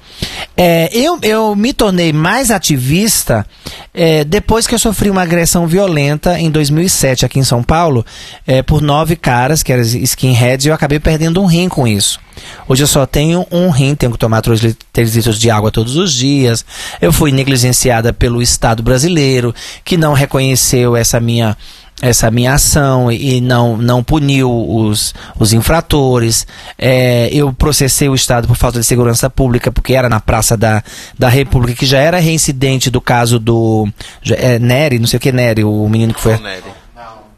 É, 0.56 0.88
eu, 0.92 1.18
eu 1.22 1.56
me 1.56 1.72
tornei 1.72 2.12
mais 2.12 2.50
ativista 2.50 3.44
é, 3.92 4.22
depois 4.24 4.66
que 4.66 4.74
eu 4.74 4.78
sofri 4.78 5.10
uma 5.10 5.22
agressão 5.22 5.66
violenta 5.66 6.38
em 6.38 6.50
2007 6.50 7.26
aqui 7.26 7.40
em 7.40 7.44
São 7.44 7.62
Paulo 7.62 8.06
é, 8.46 8.62
por 8.62 8.80
nove 8.80 9.16
caras 9.16 9.62
que 9.62 9.72
eram 9.72 9.82
skinheads 9.82 10.66
e 10.66 10.68
eu 10.68 10.74
acabei 10.74 11.00
perdendo 11.00 11.42
um 11.42 11.46
rim 11.46 11.68
com 11.68 11.86
isso. 11.86 12.20
Hoje 12.68 12.82
eu 12.82 12.86
só 12.86 13.06
tenho 13.06 13.46
um 13.50 13.70
rim, 13.70 13.94
tenho 13.94 14.12
que 14.12 14.18
tomar 14.18 14.42
3 14.42 14.76
litros 15.14 15.38
de 15.38 15.50
água 15.50 15.70
todos 15.70 15.96
os 15.96 16.12
dias. 16.12 16.64
Eu 17.00 17.12
fui 17.12 17.30
negligenciada 17.30 18.12
pelo 18.12 18.42
Estado 18.42 18.82
brasileiro, 18.82 19.54
que 19.84 19.96
não 19.96 20.12
reconheceu 20.12 20.96
essa 20.96 21.20
minha 21.20 21.56
essa 22.02 22.30
minha 22.30 22.54
ação 22.54 23.10
e 23.10 23.40
não, 23.40 23.76
não 23.76 24.02
puniu 24.02 24.50
os, 24.50 25.14
os 25.38 25.52
infratores. 25.52 26.46
É, 26.78 27.28
eu 27.32 27.52
processei 27.52 28.08
o 28.08 28.14
Estado 28.14 28.48
por 28.48 28.56
falta 28.56 28.80
de 28.80 28.84
segurança 28.84 29.30
pública, 29.30 29.70
porque 29.70 29.94
era 29.94 30.08
na 30.08 30.20
Praça 30.20 30.56
da, 30.56 30.82
da 31.18 31.28
República, 31.28 31.78
que 31.78 31.86
já 31.86 31.98
era 31.98 32.18
reincidente 32.18 32.90
do 32.90 33.00
caso 33.00 33.38
do 33.38 33.88
é, 34.30 34.58
Nery, 34.58 34.98
não 34.98 35.06
sei 35.06 35.16
o 35.16 35.20
que 35.20 35.32
Nery, 35.32 35.64
o 35.64 35.88
menino 35.88 36.12
que 36.12 36.20
foi. 36.20 36.38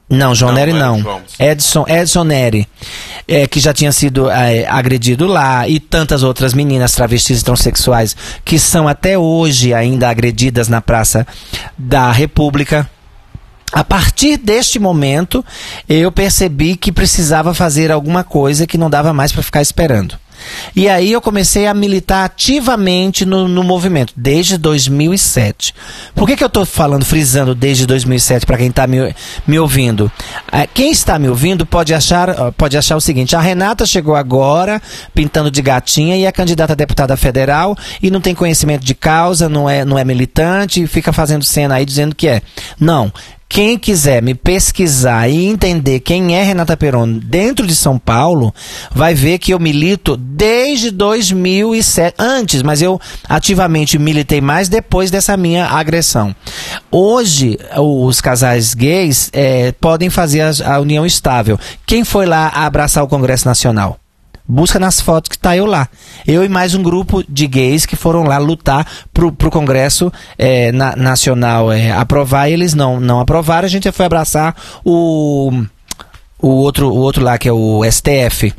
Não, 0.08 0.34
João 0.34 0.52
não, 0.52 0.58
Nery 0.58 0.72
não. 0.72 1.20
Edson, 1.38 1.84
Edson 1.88 2.22
Nery, 2.22 2.68
é, 3.26 3.46
que 3.48 3.58
já 3.58 3.74
tinha 3.74 3.90
sido 3.90 4.30
é, 4.30 4.64
agredido 4.66 5.26
lá, 5.26 5.68
e 5.68 5.80
tantas 5.80 6.22
outras 6.22 6.54
meninas 6.54 6.92
travestis 6.92 7.40
e 7.40 7.44
transexuais 7.44 8.16
que 8.44 8.56
são 8.56 8.86
até 8.86 9.18
hoje 9.18 9.74
ainda 9.74 10.08
agredidas 10.08 10.68
na 10.68 10.80
Praça 10.80 11.26
da 11.76 12.12
República. 12.12 12.88
A 13.72 13.82
partir 13.82 14.36
deste 14.36 14.78
momento, 14.78 15.44
eu 15.88 16.10
percebi 16.12 16.76
que 16.76 16.92
precisava 16.92 17.52
fazer 17.52 17.90
alguma 17.90 18.22
coisa 18.22 18.66
que 18.66 18.78
não 18.78 18.88
dava 18.88 19.12
mais 19.12 19.32
para 19.32 19.42
ficar 19.42 19.60
esperando. 19.60 20.16
E 20.74 20.88
aí 20.88 21.12
eu 21.12 21.20
comecei 21.20 21.66
a 21.66 21.74
militar 21.74 22.24
ativamente 22.24 23.24
no, 23.24 23.48
no 23.48 23.62
movimento, 23.62 24.12
desde 24.16 24.58
2007. 24.58 25.74
Por 26.14 26.26
que, 26.26 26.36
que 26.36 26.44
eu 26.44 26.48
estou 26.48 26.66
falando, 26.66 27.04
frisando 27.04 27.54
desde 27.54 27.86
2007 27.86 28.44
para 28.44 28.58
quem 28.58 28.68
está 28.68 28.86
me, 28.86 29.14
me 29.46 29.58
ouvindo? 29.58 30.10
É, 30.52 30.66
quem 30.66 30.90
está 30.90 31.18
me 31.18 31.28
ouvindo 31.28 31.64
pode 31.64 31.94
achar, 31.94 32.52
pode 32.52 32.76
achar 32.76 32.96
o 32.96 33.00
seguinte: 33.00 33.34
a 33.34 33.40
Renata 33.40 33.86
chegou 33.86 34.14
agora 34.14 34.80
pintando 35.14 35.50
de 35.50 35.62
gatinha 35.62 36.16
e 36.16 36.24
é 36.24 36.32
candidata 36.32 36.74
a 36.74 36.76
deputada 36.76 37.16
federal 37.16 37.76
e 38.02 38.10
não 38.10 38.20
tem 38.20 38.34
conhecimento 38.34 38.84
de 38.84 38.94
causa, 38.94 39.48
não 39.48 39.68
é, 39.68 39.84
não 39.84 39.98
é 39.98 40.04
militante 40.04 40.82
e 40.82 40.86
fica 40.86 41.12
fazendo 41.12 41.44
cena 41.44 41.76
aí 41.76 41.84
dizendo 41.84 42.14
que 42.14 42.28
é. 42.28 42.42
Não. 42.78 43.12
Quem 43.48 43.78
quiser 43.78 44.22
me 44.22 44.34
pesquisar 44.34 45.28
e 45.28 45.46
entender 45.46 46.00
quem 46.00 46.36
é 46.36 46.42
Renata 46.42 46.76
Peron 46.76 47.10
dentro 47.18 47.66
de 47.66 47.74
São 47.74 47.98
Paulo, 47.98 48.52
vai 48.92 49.14
ver 49.14 49.38
que 49.38 49.54
eu 49.54 49.58
milito 49.58 50.16
desde 50.16 50.90
2007, 50.90 52.16
antes, 52.18 52.62
mas 52.62 52.82
eu 52.82 53.00
ativamente 53.28 53.98
militei 53.98 54.40
mais 54.40 54.68
depois 54.68 55.10
dessa 55.10 55.36
minha 55.36 55.66
agressão. 55.66 56.34
Hoje, 56.90 57.58
os 57.76 58.20
casais 58.20 58.74
gays 58.74 59.30
é, 59.32 59.72
podem 59.72 60.10
fazer 60.10 60.42
a, 60.42 60.74
a 60.74 60.80
união 60.80 61.06
estável. 61.06 61.58
Quem 61.86 62.04
foi 62.04 62.26
lá 62.26 62.48
abraçar 62.48 63.04
o 63.04 63.08
Congresso 63.08 63.46
Nacional? 63.46 63.98
Busca 64.48 64.78
nas 64.78 65.00
fotos 65.00 65.28
que 65.28 65.38
tá 65.38 65.56
eu 65.56 65.66
lá. 65.66 65.88
Eu 66.26 66.44
e 66.44 66.48
mais 66.48 66.74
um 66.74 66.82
grupo 66.82 67.24
de 67.28 67.46
gays 67.46 67.84
que 67.84 67.96
foram 67.96 68.22
lá 68.22 68.38
lutar 68.38 68.86
pro, 69.12 69.32
pro 69.32 69.50
Congresso 69.50 70.12
é, 70.38 70.70
na, 70.70 70.94
Nacional 70.94 71.72
é, 71.72 71.90
aprovar. 71.90 72.48
E 72.48 72.52
eles 72.52 72.72
não, 72.72 73.00
não 73.00 73.18
aprovaram. 73.18 73.66
A 73.66 73.70
gente 73.70 73.90
foi 73.90 74.06
abraçar 74.06 74.54
o, 74.84 75.50
o, 76.40 76.48
outro, 76.48 76.88
o 76.90 76.96
outro 76.96 77.24
lá, 77.24 77.36
que 77.38 77.48
é 77.48 77.52
o 77.52 77.82
STF. 77.90 78.54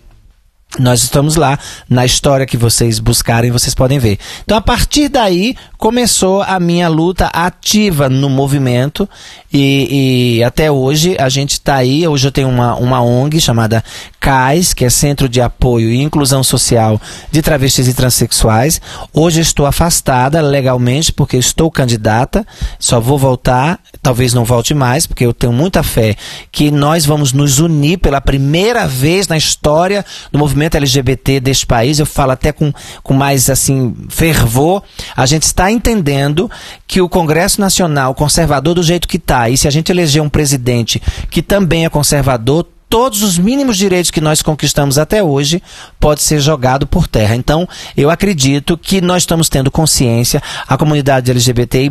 Nós 0.80 1.02
estamos 1.02 1.38
lá 1.38 1.58
na 1.90 2.06
história 2.06 2.46
que 2.46 2.58
vocês 2.58 3.00
buscarem, 3.00 3.50
vocês 3.50 3.74
podem 3.74 3.98
ver. 3.98 4.20
Então, 4.44 4.56
a 4.56 4.62
partir 4.62 5.08
daí, 5.08 5.56
começou 5.76 6.44
a 6.44 6.60
minha 6.60 6.88
luta 6.88 7.28
ativa 7.28 8.10
no 8.10 8.30
movimento 8.30 9.10
e, 9.52 10.36
e 10.38 10.44
até 10.44 10.70
hoje 10.70 11.16
a 11.20 11.30
gente 11.30 11.54
está 11.54 11.76
aí. 11.76 12.08
Hoje 12.08 12.28
eu 12.28 12.32
tenho 12.32 12.50
uma, 12.50 12.76
uma 12.76 13.02
ONG 13.02 13.40
chamada 13.40 13.84
CAIS, 14.20 14.74
que 14.74 14.86
é 14.86 14.90
Centro 14.90 15.28
de 15.28 15.42
Apoio 15.42 15.90
e 15.90 16.02
Inclusão 16.02 16.44
Social 16.44 17.02
de 17.32 17.42
Travestis 17.42 17.88
e 17.88 17.94
Transsexuais. 17.94 18.80
Hoje 19.12 19.40
estou 19.40 19.66
afastada 19.66 20.42
legalmente 20.42 21.12
porque 21.12 21.38
estou 21.38 21.72
candidata, 21.72 22.46
só 22.78 23.00
vou 23.00 23.18
voltar, 23.18 23.80
talvez 24.02 24.34
não 24.34 24.44
volte 24.44 24.76
mais, 24.76 25.08
porque 25.08 25.26
eu 25.26 25.34
tenho 25.34 25.54
muita 25.54 25.82
fé 25.82 26.16
que 26.52 26.70
nós 26.70 27.04
vamos 27.06 27.34
nos 27.34 27.58
unir 27.58 27.98
pela 27.98 28.22
primeira 28.22 28.86
vez 28.86 29.28
na 29.28 29.38
história 29.38 30.06
do 30.32 30.38
movimento 30.38 30.57
LGBT 30.64 31.40
deste 31.40 31.66
país. 31.66 32.00
Eu 32.00 32.06
falo 32.06 32.32
até 32.32 32.52
com, 32.52 32.74
com 33.04 33.14
mais 33.14 33.50
assim 33.50 33.96
fervor. 34.10 34.84
A 35.16 35.26
gente 35.26 35.44
está 35.44 35.72
entendendo 35.72 36.50
que 36.88 37.02
o 37.02 37.10
Congresso 37.10 37.62
Nacional 37.62 38.16
conservador 38.16 38.74
do 38.74 38.84
jeito 38.84 39.08
que 39.08 39.18
está, 39.18 39.50
e 39.50 39.58
se 39.58 39.68
a 39.68 39.72
gente 39.72 39.92
eleger 39.92 40.22
um 40.22 40.30
presidente 40.30 41.02
que 41.30 41.42
também 41.42 41.86
é 41.86 41.90
conservador, 41.90 42.66
todos 42.90 43.22
os 43.22 43.38
mínimos 43.38 43.78
direitos 43.78 44.12
que 44.12 44.22
nós 44.22 44.42
conquistamos 44.42 44.98
até 44.98 45.22
hoje 45.22 45.62
pode 46.00 46.22
ser 46.22 46.40
jogado 46.40 46.88
por 46.88 47.08
terra. 47.08 47.36
Então, 47.36 47.68
eu 47.96 48.10
acredito 48.10 48.78
que 48.78 49.02
nós 49.02 49.24
estamos 49.24 49.50
tendo 49.50 49.70
consciência, 49.70 50.42
a 50.68 50.78
comunidade 50.78 51.30
LGBTI+, 51.30 51.90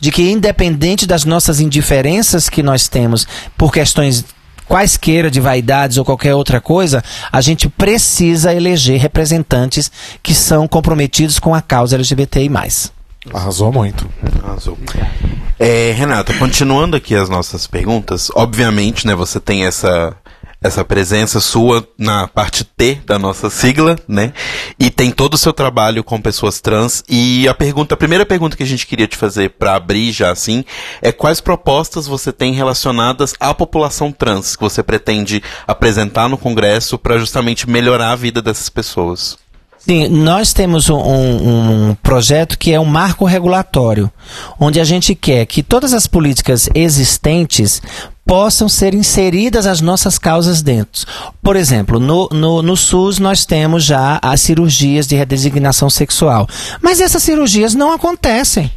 de 0.00 0.10
que 0.10 0.30
independente 0.30 1.06
das 1.06 1.24
nossas 1.24 1.60
indiferenças 1.60 2.48
que 2.48 2.62
nós 2.62 2.88
temos 2.88 3.26
por 3.56 3.72
questões 3.72 4.24
quaisqueira 4.68 5.30
de 5.30 5.40
vaidades 5.40 5.96
ou 5.96 6.04
qualquer 6.04 6.34
outra 6.34 6.60
coisa, 6.60 7.02
a 7.32 7.40
gente 7.40 7.68
precisa 7.68 8.54
eleger 8.54 9.00
representantes 9.00 9.90
que 10.22 10.34
são 10.34 10.68
comprometidos 10.68 11.38
com 11.38 11.54
a 11.54 11.62
causa 11.62 11.96
LGBTI+. 11.96 12.50
Arrasou 13.32 13.72
muito. 13.72 14.08
Arrasou. 14.44 14.78
É, 15.58 15.92
Renata, 15.92 16.32
continuando 16.34 16.96
aqui 16.96 17.14
as 17.14 17.28
nossas 17.28 17.66
perguntas, 17.66 18.30
obviamente, 18.34 19.06
né, 19.06 19.14
você 19.14 19.40
tem 19.40 19.64
essa 19.64 20.14
essa 20.60 20.84
presença 20.84 21.40
sua 21.40 21.86
na 21.96 22.26
parte 22.26 22.64
T 22.64 22.98
da 23.06 23.18
nossa 23.18 23.48
sigla, 23.48 23.96
né? 24.08 24.32
E 24.78 24.90
tem 24.90 25.10
todo 25.10 25.34
o 25.34 25.38
seu 25.38 25.52
trabalho 25.52 26.02
com 26.02 26.20
pessoas 26.20 26.60
trans. 26.60 27.04
E 27.08 27.46
a 27.46 27.54
pergunta, 27.54 27.94
a 27.94 27.98
primeira 27.98 28.26
pergunta 28.26 28.56
que 28.56 28.62
a 28.62 28.66
gente 28.66 28.86
queria 28.86 29.06
te 29.06 29.16
fazer 29.16 29.50
para 29.50 29.76
abrir 29.76 30.10
já 30.10 30.32
assim, 30.32 30.64
é 31.00 31.12
quais 31.12 31.40
propostas 31.40 32.06
você 32.06 32.32
tem 32.32 32.52
relacionadas 32.52 33.34
à 33.38 33.54
população 33.54 34.10
trans 34.10 34.56
que 34.56 34.62
você 34.62 34.82
pretende 34.82 35.42
apresentar 35.66 36.28
no 36.28 36.36
Congresso 36.36 36.98
para 36.98 37.18
justamente 37.18 37.68
melhorar 37.68 38.10
a 38.10 38.16
vida 38.16 38.42
dessas 38.42 38.68
pessoas? 38.68 39.38
Sim, 39.78 40.08
nós 40.08 40.52
temos 40.52 40.90
um, 40.90 40.98
um, 40.98 41.94
projeto 42.02 42.58
que 42.58 42.74
é 42.74 42.80
um 42.80 42.84
marco 42.84 43.24
regulatório, 43.24 44.10
onde 44.60 44.80
a 44.80 44.84
gente 44.84 45.14
quer 45.14 45.46
que 45.46 45.62
todas 45.62 45.94
as 45.94 46.06
políticas 46.06 46.68
existentes 46.74 47.80
possam 48.28 48.68
ser 48.68 48.92
inseridas 48.92 49.66
as 49.66 49.80
nossas 49.80 50.18
causas 50.18 50.60
dentro. 50.60 51.06
Por 51.42 51.56
exemplo, 51.56 51.98
no, 51.98 52.28
no, 52.30 52.60
no, 52.60 52.76
SUS 52.76 53.18
nós 53.18 53.46
temos 53.46 53.82
já 53.82 54.18
as 54.20 54.42
cirurgias 54.42 55.06
de 55.06 55.16
redesignação 55.16 55.88
sexual. 55.88 56.46
Mas 56.82 57.00
essas 57.00 57.22
cirurgias 57.22 57.74
não 57.74 57.90
acontecem. 57.90 58.70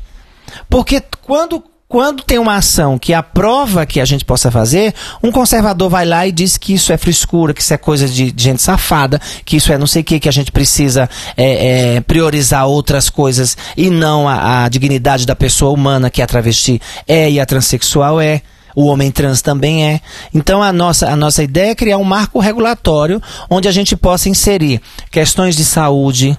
Porque 0.70 1.04
quando 1.22 1.62
quando 1.90 2.24
tem 2.24 2.40
uma 2.40 2.56
ação 2.56 2.98
que 2.98 3.14
aprova 3.14 3.86
que 3.86 4.00
a 4.00 4.06
gente 4.06 4.24
possa 4.24 4.50
fazer, 4.50 4.96
um 5.22 5.30
conservador 5.30 5.90
vai 5.90 6.06
lá 6.06 6.26
e 6.26 6.32
diz 6.32 6.56
que 6.56 6.74
isso 6.74 6.94
é 6.94 6.98
frescura, 6.98 7.54
que 7.54 7.62
isso 7.62 7.74
é 7.74 7.78
coisa 7.78 8.08
de, 8.08 8.32
de 8.32 8.44
gente 8.46 8.62
safada, 8.62 9.20
que 9.44 9.58
isso 9.58 9.74
é 9.74 9.78
não 9.78 9.86
sei 9.86 10.02
o 10.02 10.06
que, 10.06 10.18
que 10.18 10.30
a 10.30 10.32
gente 10.32 10.54
precisa 10.54 11.10
é, 11.36 11.96
é, 11.98 12.02
priorizar 12.02 12.66
outras 12.66 13.10
coisas 13.10 13.58
e 13.76 13.90
não 13.90 14.26
a, 14.26 14.64
a 14.64 14.70
dignidade 14.70 15.26
da 15.26 15.36
pessoa 15.36 15.74
humana, 15.74 16.10
que 16.10 16.22
a 16.22 16.28
travesti 16.28 16.82
é 17.06 17.30
e 17.30 17.42
a 17.42 17.46
transexual 17.46 18.22
é. 18.22 18.42
O 18.76 18.86
homem 18.86 19.12
trans 19.12 19.42
também 19.42 19.86
é. 19.86 20.02
Então 20.34 20.62
a 20.62 20.72
nossa, 20.72 21.10
a 21.10 21.16
nossa 21.16 21.44
ideia 21.44 21.72
é 21.72 21.76
criar 21.76 21.98
um 21.98 22.04
marco 22.04 22.40
regulatório 22.40 23.22
onde 23.50 23.68
a 23.68 23.72
gente 23.72 23.96
possa 23.96 24.30
inserir 24.30 24.82
questões 25.10 25.56
de 25.56 25.66
saúde, 25.66 26.38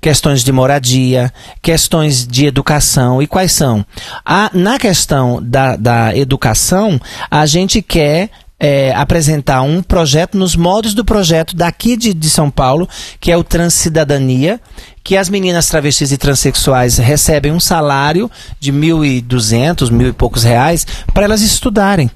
questões 0.00 0.42
de 0.42 0.52
moradia, 0.52 1.32
questões 1.60 2.26
de 2.26 2.46
educação. 2.46 3.22
E 3.22 3.26
quais 3.26 3.52
são? 3.52 3.84
A, 4.24 4.50
na 4.52 4.78
questão 4.78 5.40
da, 5.42 5.76
da 5.76 6.16
educação, 6.16 7.00
a 7.30 7.46
gente 7.46 7.82
quer 7.82 8.30
é, 8.58 8.92
apresentar 8.94 9.62
um 9.62 9.82
projeto 9.82 10.36
nos 10.36 10.56
moldes 10.56 10.94
do 10.94 11.04
projeto 11.04 11.54
daqui 11.54 11.96
de, 11.96 12.14
de 12.14 12.30
São 12.30 12.50
Paulo, 12.50 12.88
que 13.20 13.30
é 13.30 13.36
o 13.36 13.44
Transcidadania, 13.44 14.60
que 15.04 15.16
as 15.16 15.28
meninas 15.28 15.68
travestis 15.68 16.10
e 16.10 16.18
transexuais 16.18 16.98
recebem 16.98 17.52
um 17.52 17.60
salário 17.60 18.30
de 18.58 18.72
mil 18.72 19.04
e 19.04 19.20
duzentos, 19.20 19.90
mil 19.90 20.08
e 20.08 20.12
poucos 20.12 20.42
reais 20.42 20.86
para 21.12 21.24
elas 21.24 21.42
estudarem. 21.42 22.10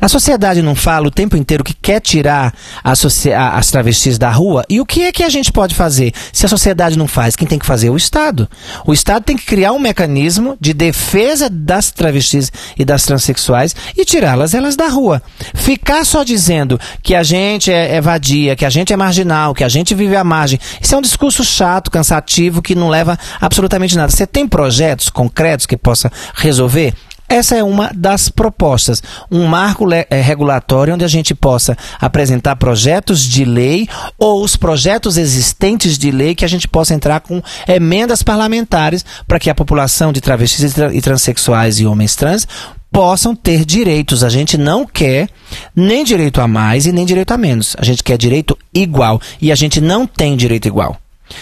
A 0.00 0.08
sociedade 0.08 0.62
não 0.62 0.74
fala 0.74 1.08
o 1.08 1.10
tempo 1.10 1.36
inteiro 1.36 1.64
que 1.64 1.74
quer 1.74 2.00
tirar 2.00 2.52
as 2.82 3.70
travestis 3.70 4.18
da 4.18 4.30
rua? 4.30 4.64
E 4.68 4.80
o 4.80 4.86
que 4.86 5.02
é 5.02 5.12
que 5.12 5.22
a 5.22 5.28
gente 5.28 5.52
pode 5.52 5.74
fazer? 5.74 6.12
Se 6.32 6.44
a 6.44 6.48
sociedade 6.48 6.98
não 6.98 7.06
faz, 7.06 7.36
quem 7.36 7.46
tem 7.46 7.58
que 7.58 7.66
fazer? 7.66 7.90
O 7.90 7.96
Estado. 7.96 8.48
O 8.86 8.92
Estado 8.92 9.24
tem 9.24 9.36
que 9.36 9.44
criar 9.44 9.72
um 9.72 9.78
mecanismo 9.78 10.56
de 10.60 10.72
defesa 10.72 11.48
das 11.48 11.90
travestis 11.90 12.50
e 12.78 12.84
das 12.84 13.04
transexuais 13.04 13.74
e 13.96 14.04
tirá-las 14.04 14.54
elas 14.54 14.76
da 14.76 14.88
rua. 14.88 15.22
Ficar 15.54 16.04
só 16.04 16.24
dizendo 16.24 16.78
que 17.02 17.14
a 17.14 17.22
gente 17.22 17.70
é, 17.70 17.96
é 17.96 18.00
vadia, 18.00 18.56
que 18.56 18.64
a 18.64 18.70
gente 18.70 18.92
é 18.92 18.96
marginal, 18.96 19.54
que 19.54 19.64
a 19.64 19.68
gente 19.68 19.94
vive 19.94 20.16
à 20.16 20.24
margem, 20.24 20.58
isso 20.80 20.94
é 20.94 20.98
um 20.98 21.02
discurso 21.02 21.44
chato, 21.44 21.90
cansativo, 21.90 22.62
que 22.62 22.74
não 22.74 22.88
leva 22.88 23.18
absolutamente 23.40 23.96
nada. 23.96 24.10
Você 24.10 24.26
tem 24.26 24.46
projetos 24.46 25.08
concretos 25.08 25.66
que 25.66 25.76
possa 25.76 26.10
resolver? 26.34 26.94
Essa 27.28 27.56
é 27.56 27.64
uma 27.64 27.90
das 27.94 28.28
propostas, 28.28 29.02
um 29.30 29.46
marco 29.46 29.86
é, 29.92 30.06
regulatório 30.20 30.94
onde 30.94 31.04
a 31.04 31.08
gente 31.08 31.34
possa 31.34 31.76
apresentar 31.98 32.56
projetos 32.56 33.22
de 33.22 33.44
lei 33.44 33.88
ou 34.18 34.44
os 34.44 34.56
projetos 34.56 35.16
existentes 35.16 35.96
de 35.98 36.10
lei 36.10 36.34
que 36.34 36.44
a 36.44 36.48
gente 36.48 36.68
possa 36.68 36.94
entrar 36.94 37.20
com 37.20 37.42
emendas 37.66 38.22
parlamentares 38.22 39.04
para 39.26 39.38
que 39.38 39.48
a 39.48 39.54
população 39.54 40.12
de 40.12 40.20
travestis 40.20 40.76
e 40.76 41.00
transexuais 41.00 41.80
e 41.80 41.86
homens 41.86 42.14
trans 42.14 42.46
possam 42.92 43.34
ter 43.34 43.64
direitos. 43.64 44.22
A 44.22 44.28
gente 44.28 44.56
não 44.56 44.86
quer 44.86 45.28
nem 45.74 46.04
direito 46.04 46.40
a 46.40 46.46
mais 46.46 46.86
e 46.86 46.92
nem 46.92 47.04
direito 47.04 47.32
a 47.32 47.38
menos. 47.38 47.74
A 47.78 47.84
gente 47.84 48.04
quer 48.04 48.16
direito 48.16 48.56
igual 48.72 49.20
e 49.40 49.50
a 49.50 49.54
gente 49.56 49.80
não 49.80 50.06
tem 50.06 50.36
direito 50.36 50.68
igual. 50.68 50.96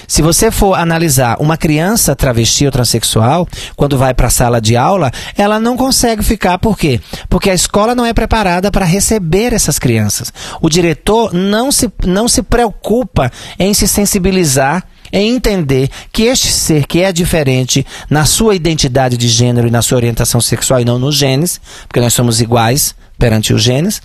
Se 0.06 0.22
você 0.22 0.50
for 0.50 0.74
analisar 0.74 1.36
uma 1.40 1.56
criança 1.56 2.14
travesti 2.14 2.66
ou 2.66 2.72
transexual, 2.72 3.48
quando 3.76 3.98
vai 3.98 4.14
para 4.14 4.28
a 4.28 4.30
sala 4.30 4.60
de 4.60 4.76
aula, 4.76 5.10
ela 5.36 5.58
não 5.58 5.76
consegue 5.76 6.22
ficar. 6.22 6.58
Por 6.58 6.78
quê? 6.78 7.00
Porque 7.28 7.50
a 7.50 7.54
escola 7.54 7.94
não 7.94 8.06
é 8.06 8.12
preparada 8.12 8.70
para 8.70 8.84
receber 8.84 9.52
essas 9.52 9.78
crianças. 9.78 10.32
O 10.60 10.68
diretor 10.68 11.32
não 11.32 11.72
se, 11.72 11.90
não 12.04 12.28
se 12.28 12.42
preocupa 12.42 13.30
em 13.58 13.74
se 13.74 13.88
sensibilizar 13.88 14.84
em 15.12 15.34
entender 15.34 15.90
que 16.10 16.22
este 16.22 16.48
ser 16.48 16.86
que 16.86 17.02
é 17.02 17.12
diferente 17.12 17.86
na 18.08 18.24
sua 18.24 18.54
identidade 18.54 19.16
de 19.18 19.28
gênero 19.28 19.68
e 19.68 19.70
na 19.70 19.82
sua 19.82 19.96
orientação 19.96 20.40
sexual 20.40 20.80
e 20.80 20.86
não 20.86 20.98
nos 20.98 21.16
genes, 21.16 21.60
porque 21.86 22.00
nós 22.00 22.14
somos 22.14 22.40
iguais 22.40 22.94
perante 23.18 23.52
os 23.52 23.62
genes, 23.62 24.00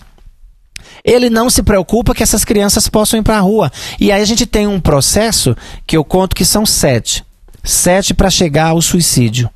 ele 1.04 1.30
não 1.30 1.48
se 1.50 1.62
preocupa 1.62 2.14
que 2.14 2.22
essas 2.22 2.44
crianças 2.44 2.88
possam 2.88 3.18
ir 3.20 3.22
para 3.22 3.38
a 3.38 3.40
rua. 3.40 3.70
E 3.98 4.12
aí 4.12 4.20
a 4.20 4.24
gente 4.24 4.46
tem 4.46 4.66
um 4.66 4.80
processo 4.80 5.56
que 5.86 5.96
eu 5.96 6.04
conto 6.04 6.36
que 6.36 6.44
são 6.44 6.64
sete. 6.64 7.24
Sete 7.62 8.14
para 8.14 8.30
chegar 8.30 8.68
ao 8.68 8.82
suicídio. 8.82 9.50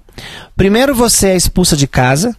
Primeiro 0.56 0.94
você 0.94 1.28
é 1.28 1.37
expulsa 1.37 1.76
de 1.76 1.87
casa, 1.87 2.37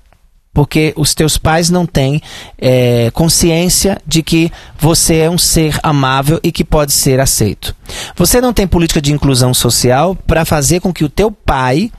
porque 0.53 0.93
os 0.95 1.15
teus 1.15 1.37
pais 1.37 1.69
não 1.69 1.85
têm 1.85 2.21
é, 2.59 3.09
consciência 3.11 3.99
de 4.05 4.21
que 4.21 4.51
você 4.77 5.17
é 5.17 5.29
um 5.29 5.37
ser 5.37 5.79
amável 5.81 6.39
e 6.43 6.51
que 6.51 6.63
pode 6.63 6.91
ser 6.91 7.19
aceito. 7.19 7.75
Você 8.15 8.39
não 8.39 8.53
tem 8.53 8.67
política 8.67 9.01
de 9.01 9.11
inclusão 9.11 9.53
social 9.53 10.15
para 10.15 10.45
fazer 10.45 10.79
com 10.79 10.93
que 10.93 11.03
o 11.03 11.09
teu 11.09 11.31
pai 11.31 11.91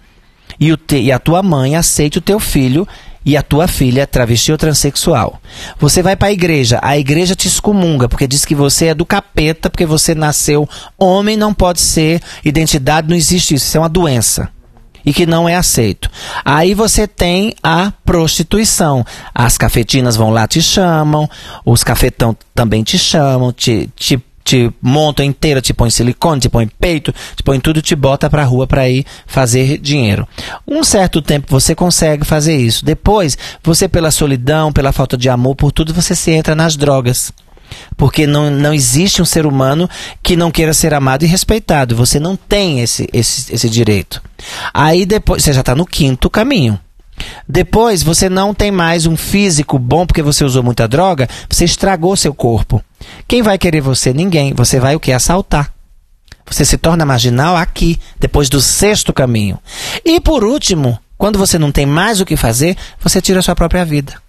e, 0.61 0.77
te, 0.77 0.97
e 0.97 1.11
a 1.11 1.19
tua 1.19 1.43
mãe 1.43 1.75
aceite 1.75 2.19
o 2.19 2.23
teu 2.23 2.39
filho 2.39 2.87
e 3.25 3.37
a 3.37 3.43
tua 3.43 3.67
filha 3.67 4.03
é 4.03 4.07
travesti 4.07 4.53
ou 4.53 4.59
transexual. 4.59 5.41
Você 5.79 6.03
vai 6.03 6.17
para 6.17 6.29
a 6.29 6.33
igreja, 6.33 6.79
a 6.83 6.99
igreja 6.99 7.35
te 7.35 7.49
excomunga 7.49 8.09
porque 8.09 8.27
diz 8.27 8.45
que 8.45 8.55
você 8.55 8.87
é 8.87 8.95
do 8.95 9.07
capeta, 9.07 9.71
porque 9.71 9.87
você 9.87 10.15
nasceu 10.15 10.69
homem, 10.99 11.37
não 11.37 11.55
pode 11.55 11.81
ser, 11.81 12.21
identidade 12.45 13.09
não 13.09 13.17
existe 13.17 13.55
isso, 13.55 13.67
isso 13.67 13.77
é 13.77 13.81
uma 13.81 13.89
doença 13.89 14.51
e 15.05 15.13
que 15.13 15.27
não 15.27 15.49
é 15.49 15.55
aceito. 15.55 16.11
Aí 16.45 16.73
você 16.75 17.07
tem 17.07 17.55
a 17.63 17.93
prostituição. 18.05 19.05
As 19.35 19.59
cafetinas 19.59 20.17
vão 20.17 20.31
lá 20.31 20.49
te 20.49 20.63
chamam, 20.63 21.29
os 21.65 21.85
cafetão 21.85 22.37
também 22.55 22.83
te 22.83 22.99
chamam, 22.99 23.53
te, 23.53 23.91
te 23.95 24.19
te 24.55 24.73
monta 24.81 25.25
inteira, 25.25 25.61
te 25.61 25.75
põe 25.75 25.91
silicone, 25.91 26.41
te 26.41 26.49
põe 26.49 26.69
peito, 26.69 27.13
te 27.35 27.43
põe 27.43 27.59
tudo, 27.59 27.83
te 27.83 27.97
bota 27.97 28.31
pra 28.31 28.45
rua 28.45 28.69
para 28.69 28.89
ir 28.89 29.05
fazer 29.27 29.79
dinheiro. 29.79 30.29
Um 30.67 30.85
certo 30.85 31.21
tempo 31.21 31.49
você 31.51 31.75
consegue 31.75 32.25
fazer 32.25 32.57
isso. 32.57 32.85
Depois, 32.85 33.37
você 33.65 33.89
pela 33.89 34.13
solidão, 34.13 34.73
pela 34.73 34.93
falta 34.93 35.17
de 35.17 35.29
amor, 35.29 35.57
por 35.57 35.73
tudo, 35.73 35.93
você 35.93 36.15
se 36.15 36.31
entra 36.31 36.55
nas 36.55 36.77
drogas. 36.77 37.33
Porque 37.97 38.27
não, 38.27 38.49
não 38.49 38.73
existe 38.73 39.21
um 39.21 39.25
ser 39.25 39.45
humano 39.45 39.91
que 40.23 40.37
não 40.37 40.53
queira 40.53 40.73
ser 40.73 40.95
amado 40.95 41.25
e 41.25 41.29
respeitado. 41.29 41.97
Você 41.97 42.21
não 42.21 42.37
tem 42.37 42.81
esse, 42.81 43.09
esse, 43.13 43.53
esse 43.53 43.69
direito. 43.69 44.23
Aí 44.73 45.05
depois, 45.05 45.43
você 45.43 45.53
já 45.53 45.61
está 45.61 45.75
no 45.75 45.87
quinto 45.87 46.31
caminho. 46.31 46.79
Depois, 47.49 48.03
você 48.03 48.29
não 48.29 48.55
tem 48.55 48.71
mais 48.71 49.07
um 49.07 49.17
físico 49.17 49.79
bom 49.79 50.07
porque 50.07 50.23
você 50.23 50.45
usou 50.45 50.63
muita 50.63 50.87
droga, 50.87 51.29
você 51.49 51.65
estragou 51.65 52.17
seu 52.17 52.35
corpo. 52.35 52.83
Quem 53.27 53.43
vai 53.43 53.59
querer 53.59 53.81
você? 53.81 54.13
Ninguém. 54.13 54.53
Você 54.55 54.79
vai 54.79 54.95
o 54.95 55.01
que? 55.01 55.13
Assaltar. 55.13 55.73
Você 56.47 56.65
se 56.65 56.77
torna 56.77 57.07
marginal 57.07 57.57
aqui, 57.57 57.99
depois 58.21 58.49
do 58.49 58.61
sexto 58.61 59.13
caminho. 59.13 59.59
E 60.05 60.21
por 60.21 60.45
último, 60.45 60.99
quando 61.17 61.39
você 61.39 61.59
não 61.59 61.73
tem 61.73 61.87
mais 61.87 62.21
o 62.21 62.27
que 62.27 62.37
fazer, 62.37 62.77
você 63.01 63.21
tira 63.21 63.39
a 63.39 63.43
sua 63.43 63.55
própria 63.55 63.85
vida. 63.85 64.23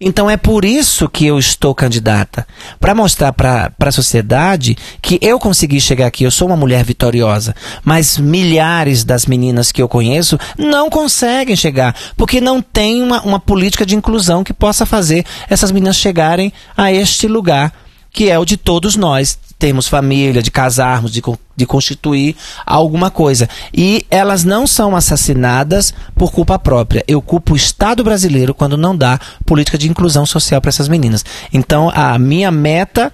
Então 0.00 0.30
é 0.30 0.36
por 0.36 0.64
isso 0.64 1.08
que 1.08 1.26
eu 1.26 1.38
estou 1.38 1.74
candidata 1.74 2.46
para 2.78 2.94
mostrar 2.94 3.32
para 3.32 3.72
a 3.80 3.90
sociedade 3.90 4.76
que 5.02 5.18
eu 5.20 5.40
consegui 5.40 5.80
chegar 5.80 6.06
aqui. 6.06 6.22
Eu 6.22 6.30
sou 6.30 6.46
uma 6.46 6.56
mulher 6.56 6.84
vitoriosa, 6.84 7.54
mas 7.82 8.16
milhares 8.16 9.02
das 9.02 9.26
meninas 9.26 9.72
que 9.72 9.82
eu 9.82 9.88
conheço 9.88 10.38
não 10.56 10.88
conseguem 10.88 11.56
chegar 11.56 11.96
porque 12.16 12.40
não 12.40 12.62
tem 12.62 13.02
uma, 13.02 13.22
uma 13.22 13.40
política 13.40 13.84
de 13.84 13.96
inclusão 13.96 14.44
que 14.44 14.52
possa 14.52 14.86
fazer 14.86 15.24
essas 15.50 15.72
meninas 15.72 15.96
chegarem 15.96 16.52
a 16.76 16.92
este 16.92 17.26
lugar 17.26 17.72
que 18.10 18.30
é 18.30 18.38
o 18.38 18.44
de 18.44 18.56
todos 18.56 18.96
nós 18.96 19.38
termos 19.58 19.88
família, 19.88 20.42
de 20.42 20.50
casarmos, 20.50 21.10
de, 21.10 21.20
de 21.56 21.66
constituir 21.66 22.36
alguma 22.64 23.10
coisa. 23.10 23.48
E 23.74 24.06
elas 24.08 24.44
não 24.44 24.66
são 24.66 24.94
assassinadas 24.94 25.92
por 26.14 26.30
culpa 26.30 26.58
própria. 26.58 27.04
Eu 27.08 27.20
culpo 27.20 27.54
o 27.54 27.56
Estado 27.56 28.04
brasileiro 28.04 28.54
quando 28.54 28.76
não 28.76 28.96
dá 28.96 29.18
política 29.44 29.76
de 29.76 29.88
inclusão 29.88 30.24
social 30.24 30.60
para 30.60 30.68
essas 30.68 30.88
meninas. 30.88 31.24
Então, 31.52 31.90
a 31.92 32.18
minha 32.18 32.52
meta, 32.52 33.12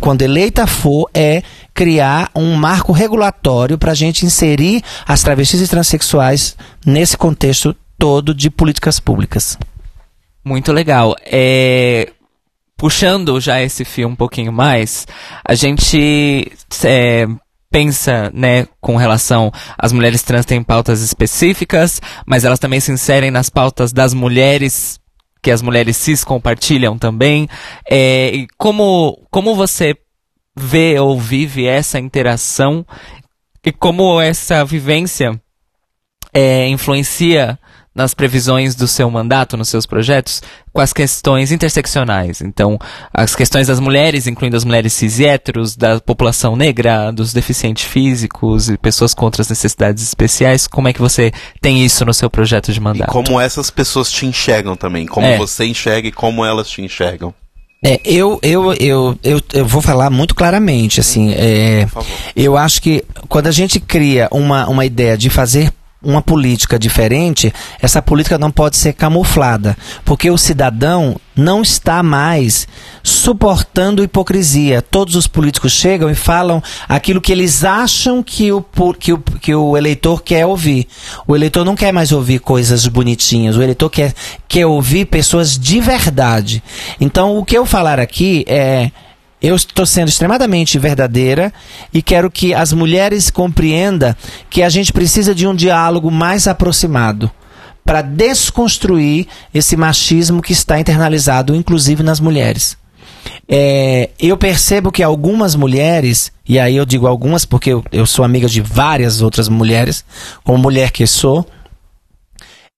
quando 0.00 0.22
eleita 0.22 0.66
for, 0.66 1.08
é 1.14 1.42
criar 1.72 2.30
um 2.34 2.54
marco 2.54 2.92
regulatório 2.92 3.78
para 3.78 3.92
a 3.92 3.94
gente 3.94 4.26
inserir 4.26 4.82
as 5.06 5.22
travestis 5.22 5.60
e 5.60 5.68
transexuais 5.68 6.56
nesse 6.84 7.16
contexto 7.16 7.76
todo 7.96 8.34
de 8.34 8.50
políticas 8.50 8.98
públicas. 8.98 9.56
Muito 10.44 10.72
legal. 10.72 11.14
É, 11.24 12.10
puxando 12.80 13.38
já 13.38 13.60
esse 13.60 13.84
fio 13.84 14.08
um 14.08 14.16
pouquinho 14.16 14.50
mais, 14.50 15.06
a 15.44 15.54
gente 15.54 16.50
é, 16.82 17.26
pensa, 17.70 18.30
né, 18.32 18.66
com 18.80 18.96
relação 18.96 19.52
às 19.76 19.92
mulheres 19.92 20.22
trans 20.22 20.46
têm 20.46 20.62
pautas 20.62 21.02
específicas, 21.02 22.00
mas 22.26 22.42
elas 22.42 22.58
também 22.58 22.80
se 22.80 22.90
inserem 22.90 23.30
nas 23.30 23.50
pautas 23.50 23.92
das 23.92 24.14
mulheres 24.14 24.98
que 25.42 25.50
as 25.50 25.60
mulheres 25.60 25.98
cis 25.98 26.24
compartilham 26.24 26.96
também. 26.96 27.46
É, 27.86 28.28
e 28.34 28.48
como, 28.56 29.26
como 29.30 29.54
você 29.54 29.94
vê 30.56 30.98
ou 30.98 31.20
vive 31.20 31.66
essa 31.66 31.98
interação 31.98 32.82
e 33.62 33.70
como 33.70 34.18
essa 34.18 34.64
vivência 34.64 35.38
é, 36.32 36.66
influencia 36.66 37.58
nas 37.94 38.14
previsões 38.14 38.74
do 38.74 38.86
seu 38.86 39.10
mandato, 39.10 39.56
nos 39.56 39.68
seus 39.68 39.84
projetos, 39.84 40.42
com 40.72 40.80
as 40.80 40.92
questões 40.92 41.50
interseccionais. 41.50 42.40
Então, 42.40 42.78
as 43.12 43.34
questões 43.34 43.66
das 43.66 43.80
mulheres, 43.80 44.26
incluindo 44.26 44.56
as 44.56 44.64
mulheres 44.64 44.92
cis 44.92 45.18
e 45.18 45.26
héteros, 45.26 45.76
da 45.76 46.00
população 46.00 46.54
negra, 46.54 47.10
dos 47.10 47.32
deficientes 47.32 47.84
físicos 47.84 48.68
e 48.68 48.78
pessoas 48.78 49.12
com 49.12 49.24
outras 49.24 49.48
necessidades 49.48 50.04
especiais. 50.04 50.68
Como 50.68 50.86
é 50.86 50.92
que 50.92 51.00
você 51.00 51.32
tem 51.60 51.84
isso 51.84 52.04
no 52.04 52.14
seu 52.14 52.30
projeto 52.30 52.72
de 52.72 52.80
mandato? 52.80 53.10
E 53.10 53.12
como 53.12 53.40
essas 53.40 53.70
pessoas 53.70 54.10
te 54.10 54.24
enxergam 54.24 54.76
também. 54.76 55.06
Como 55.06 55.26
é. 55.26 55.36
você 55.36 55.64
enxerga 55.64 56.08
e 56.08 56.12
como 56.12 56.44
elas 56.44 56.68
te 56.70 56.80
enxergam. 56.82 57.34
É, 57.82 57.98
eu, 58.04 58.38
eu, 58.42 58.74
eu, 58.74 59.18
eu, 59.24 59.40
eu 59.54 59.66
vou 59.66 59.80
falar 59.80 60.10
muito 60.10 60.34
claramente, 60.34 61.00
assim, 61.00 61.32
é, 61.32 61.86
eu 62.36 62.54
acho 62.54 62.82
que 62.82 63.02
quando 63.26 63.46
a 63.46 63.50
gente 63.50 63.80
cria 63.80 64.28
uma, 64.30 64.68
uma 64.68 64.84
ideia 64.84 65.16
de 65.16 65.30
fazer 65.30 65.72
uma 66.02 66.22
política 66.22 66.78
diferente, 66.78 67.52
essa 67.80 68.00
política 68.00 68.38
não 68.38 68.50
pode 68.50 68.76
ser 68.76 68.94
camuflada, 68.94 69.76
porque 70.04 70.30
o 70.30 70.38
cidadão 70.38 71.20
não 71.36 71.62
está 71.62 72.02
mais 72.02 72.66
suportando 73.02 74.02
hipocrisia. 74.02 74.82
Todos 74.82 75.14
os 75.14 75.26
políticos 75.26 75.72
chegam 75.72 76.10
e 76.10 76.14
falam 76.14 76.62
aquilo 76.88 77.20
que 77.20 77.32
eles 77.32 77.64
acham 77.64 78.22
que 78.22 78.50
o, 78.50 78.64
que 78.98 79.12
o, 79.12 79.18
que 79.18 79.54
o 79.54 79.76
eleitor 79.76 80.22
quer 80.22 80.46
ouvir. 80.46 80.86
O 81.26 81.36
eleitor 81.36 81.64
não 81.64 81.76
quer 81.76 81.92
mais 81.92 82.12
ouvir 82.12 82.40
coisas 82.40 82.86
bonitinhas, 82.86 83.56
o 83.56 83.62
eleitor 83.62 83.90
quer, 83.90 84.14
quer 84.48 84.66
ouvir 84.66 85.04
pessoas 85.06 85.58
de 85.58 85.80
verdade. 85.80 86.62
Então, 87.00 87.36
o 87.36 87.44
que 87.44 87.56
eu 87.56 87.66
falar 87.66 88.00
aqui 88.00 88.44
é 88.48 88.90
eu 89.42 89.56
estou 89.56 89.86
sendo 89.86 90.08
extremamente 90.08 90.78
verdadeira 90.78 91.52
e 91.92 92.02
quero 92.02 92.30
que 92.30 92.52
as 92.52 92.72
mulheres 92.72 93.30
compreendam 93.30 94.14
que 94.50 94.62
a 94.62 94.68
gente 94.68 94.92
precisa 94.92 95.34
de 95.34 95.46
um 95.46 95.54
diálogo 95.54 96.10
mais 96.10 96.46
aproximado 96.46 97.30
para 97.84 98.02
desconstruir 98.02 99.26
esse 99.52 99.76
machismo 99.76 100.42
que 100.42 100.52
está 100.52 100.78
internalizado, 100.78 101.54
inclusive 101.54 102.02
nas 102.02 102.20
mulheres. 102.20 102.76
É, 103.48 104.10
eu 104.18 104.36
percebo 104.36 104.92
que 104.92 105.02
algumas 105.02 105.54
mulheres, 105.54 106.30
e 106.46 106.58
aí 106.58 106.76
eu 106.76 106.84
digo 106.84 107.06
algumas 107.06 107.44
porque 107.44 107.70
eu, 107.70 107.82
eu 107.90 108.06
sou 108.06 108.24
amiga 108.24 108.46
de 108.46 108.60
várias 108.60 109.22
outras 109.22 109.48
mulheres, 109.48 110.04
como 110.44 110.58
mulher 110.58 110.90
que 110.90 111.06
sou, 111.06 111.46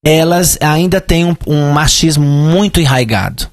elas 0.05 0.57
ainda 0.61 1.01
têm 1.01 1.25
um, 1.25 1.37
um 1.47 1.73
machismo 1.73 2.25
muito 2.25 2.81
enraigado 2.81 3.52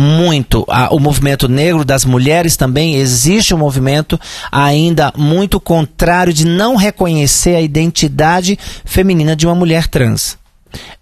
muito. 0.00 0.64
o 0.90 0.98
movimento 0.98 1.48
negro 1.48 1.84
das 1.84 2.04
mulheres 2.04 2.56
também 2.56 2.96
existe 2.96 3.54
um 3.54 3.58
movimento 3.58 4.18
ainda 4.50 5.12
muito 5.16 5.60
contrário 5.60 6.32
de 6.32 6.46
não 6.46 6.74
reconhecer 6.74 7.54
a 7.54 7.60
identidade 7.60 8.58
feminina 8.84 9.36
de 9.36 9.46
uma 9.46 9.54
mulher 9.54 9.86
trans. 9.86 10.38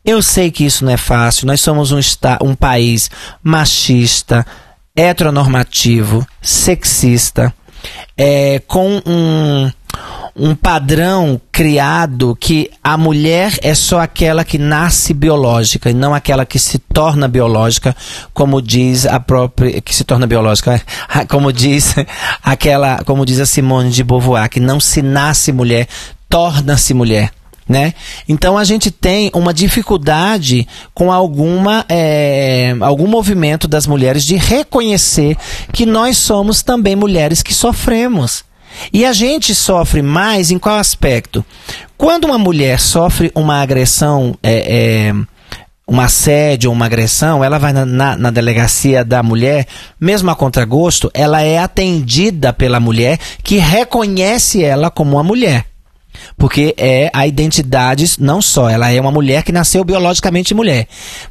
Eu 0.04 0.22
sei 0.22 0.50
que 0.50 0.64
isso 0.64 0.84
não 0.84 0.92
é 0.92 0.96
fácil. 0.96 1.46
Nós 1.46 1.60
somos 1.60 1.92
um, 1.92 2.00
um 2.42 2.54
país 2.54 3.10
machista, 3.42 4.44
heteronormativo, 4.96 6.26
sexista, 6.42 7.54
é, 8.16 8.60
com 8.66 9.00
um, 9.06 9.70
um 10.38 10.54
padrão 10.54 11.40
criado 11.50 12.36
que 12.38 12.70
a 12.82 12.96
mulher 12.96 13.58
é 13.60 13.74
só 13.74 14.00
aquela 14.00 14.44
que 14.44 14.56
nasce 14.56 15.12
biológica 15.12 15.90
e 15.90 15.94
não 15.94 16.14
aquela 16.14 16.46
que 16.46 16.58
se 16.58 16.78
torna 16.78 17.26
biológica, 17.26 17.94
como 18.32 18.62
diz 18.62 19.04
a 19.04 19.18
própria 19.18 19.80
que 19.80 19.94
se 19.94 20.04
torna 20.04 20.26
biológica, 20.26 20.80
como 21.28 21.52
diz 21.52 21.94
aquela, 22.42 23.02
como 23.04 23.26
diz 23.26 23.40
a 23.40 23.46
Simone 23.46 23.90
de 23.90 24.04
Beauvoir, 24.04 24.48
que 24.48 24.60
não 24.60 24.78
se 24.78 25.02
nasce 25.02 25.50
mulher, 25.52 25.88
torna-se 26.28 26.94
mulher. 26.94 27.32
Né? 27.68 27.92
Então 28.26 28.56
a 28.56 28.64
gente 28.64 28.90
tem 28.90 29.30
uma 29.34 29.52
dificuldade 29.52 30.66
com 30.94 31.12
alguma 31.12 31.84
é, 31.86 32.74
algum 32.80 33.06
movimento 33.06 33.68
das 33.68 33.86
mulheres 33.86 34.24
de 34.24 34.36
reconhecer 34.36 35.36
que 35.70 35.84
nós 35.84 36.16
somos 36.16 36.62
também 36.62 36.96
mulheres 36.96 37.42
que 37.42 37.52
sofremos. 37.52 38.47
E 38.92 39.04
a 39.04 39.12
gente 39.12 39.54
sofre 39.54 40.02
mais 40.02 40.50
em 40.50 40.58
qual 40.58 40.76
aspecto? 40.76 41.44
Quando 41.96 42.24
uma 42.26 42.38
mulher 42.38 42.80
sofre 42.80 43.30
uma 43.34 43.60
agressão, 43.60 44.36
é, 44.42 45.08
é, 45.08 45.14
um 45.88 46.00
assédio 46.00 46.70
ou 46.70 46.76
uma 46.76 46.86
agressão, 46.86 47.42
ela 47.42 47.58
vai 47.58 47.72
na, 47.72 47.86
na, 47.86 48.16
na, 48.16 48.30
delegacia 48.30 49.04
da 49.04 49.22
mulher, 49.22 49.66
mesmo 49.98 50.30
a 50.30 50.36
contragosto, 50.36 51.10
ela 51.14 51.42
é 51.42 51.58
atendida 51.58 52.52
pela 52.52 52.78
mulher 52.78 53.18
que 53.42 53.56
reconhece 53.56 54.62
ela 54.62 54.90
como 54.90 55.16
uma 55.16 55.24
mulher. 55.24 55.64
Porque 56.36 56.74
é 56.76 57.10
a 57.12 57.26
identidade, 57.26 58.16
não 58.18 58.40
só, 58.40 58.68
ela 58.68 58.90
é 58.90 59.00
uma 59.00 59.10
mulher 59.10 59.42
que 59.42 59.52
nasceu 59.52 59.84
biologicamente 59.84 60.54
mulher. 60.54 60.86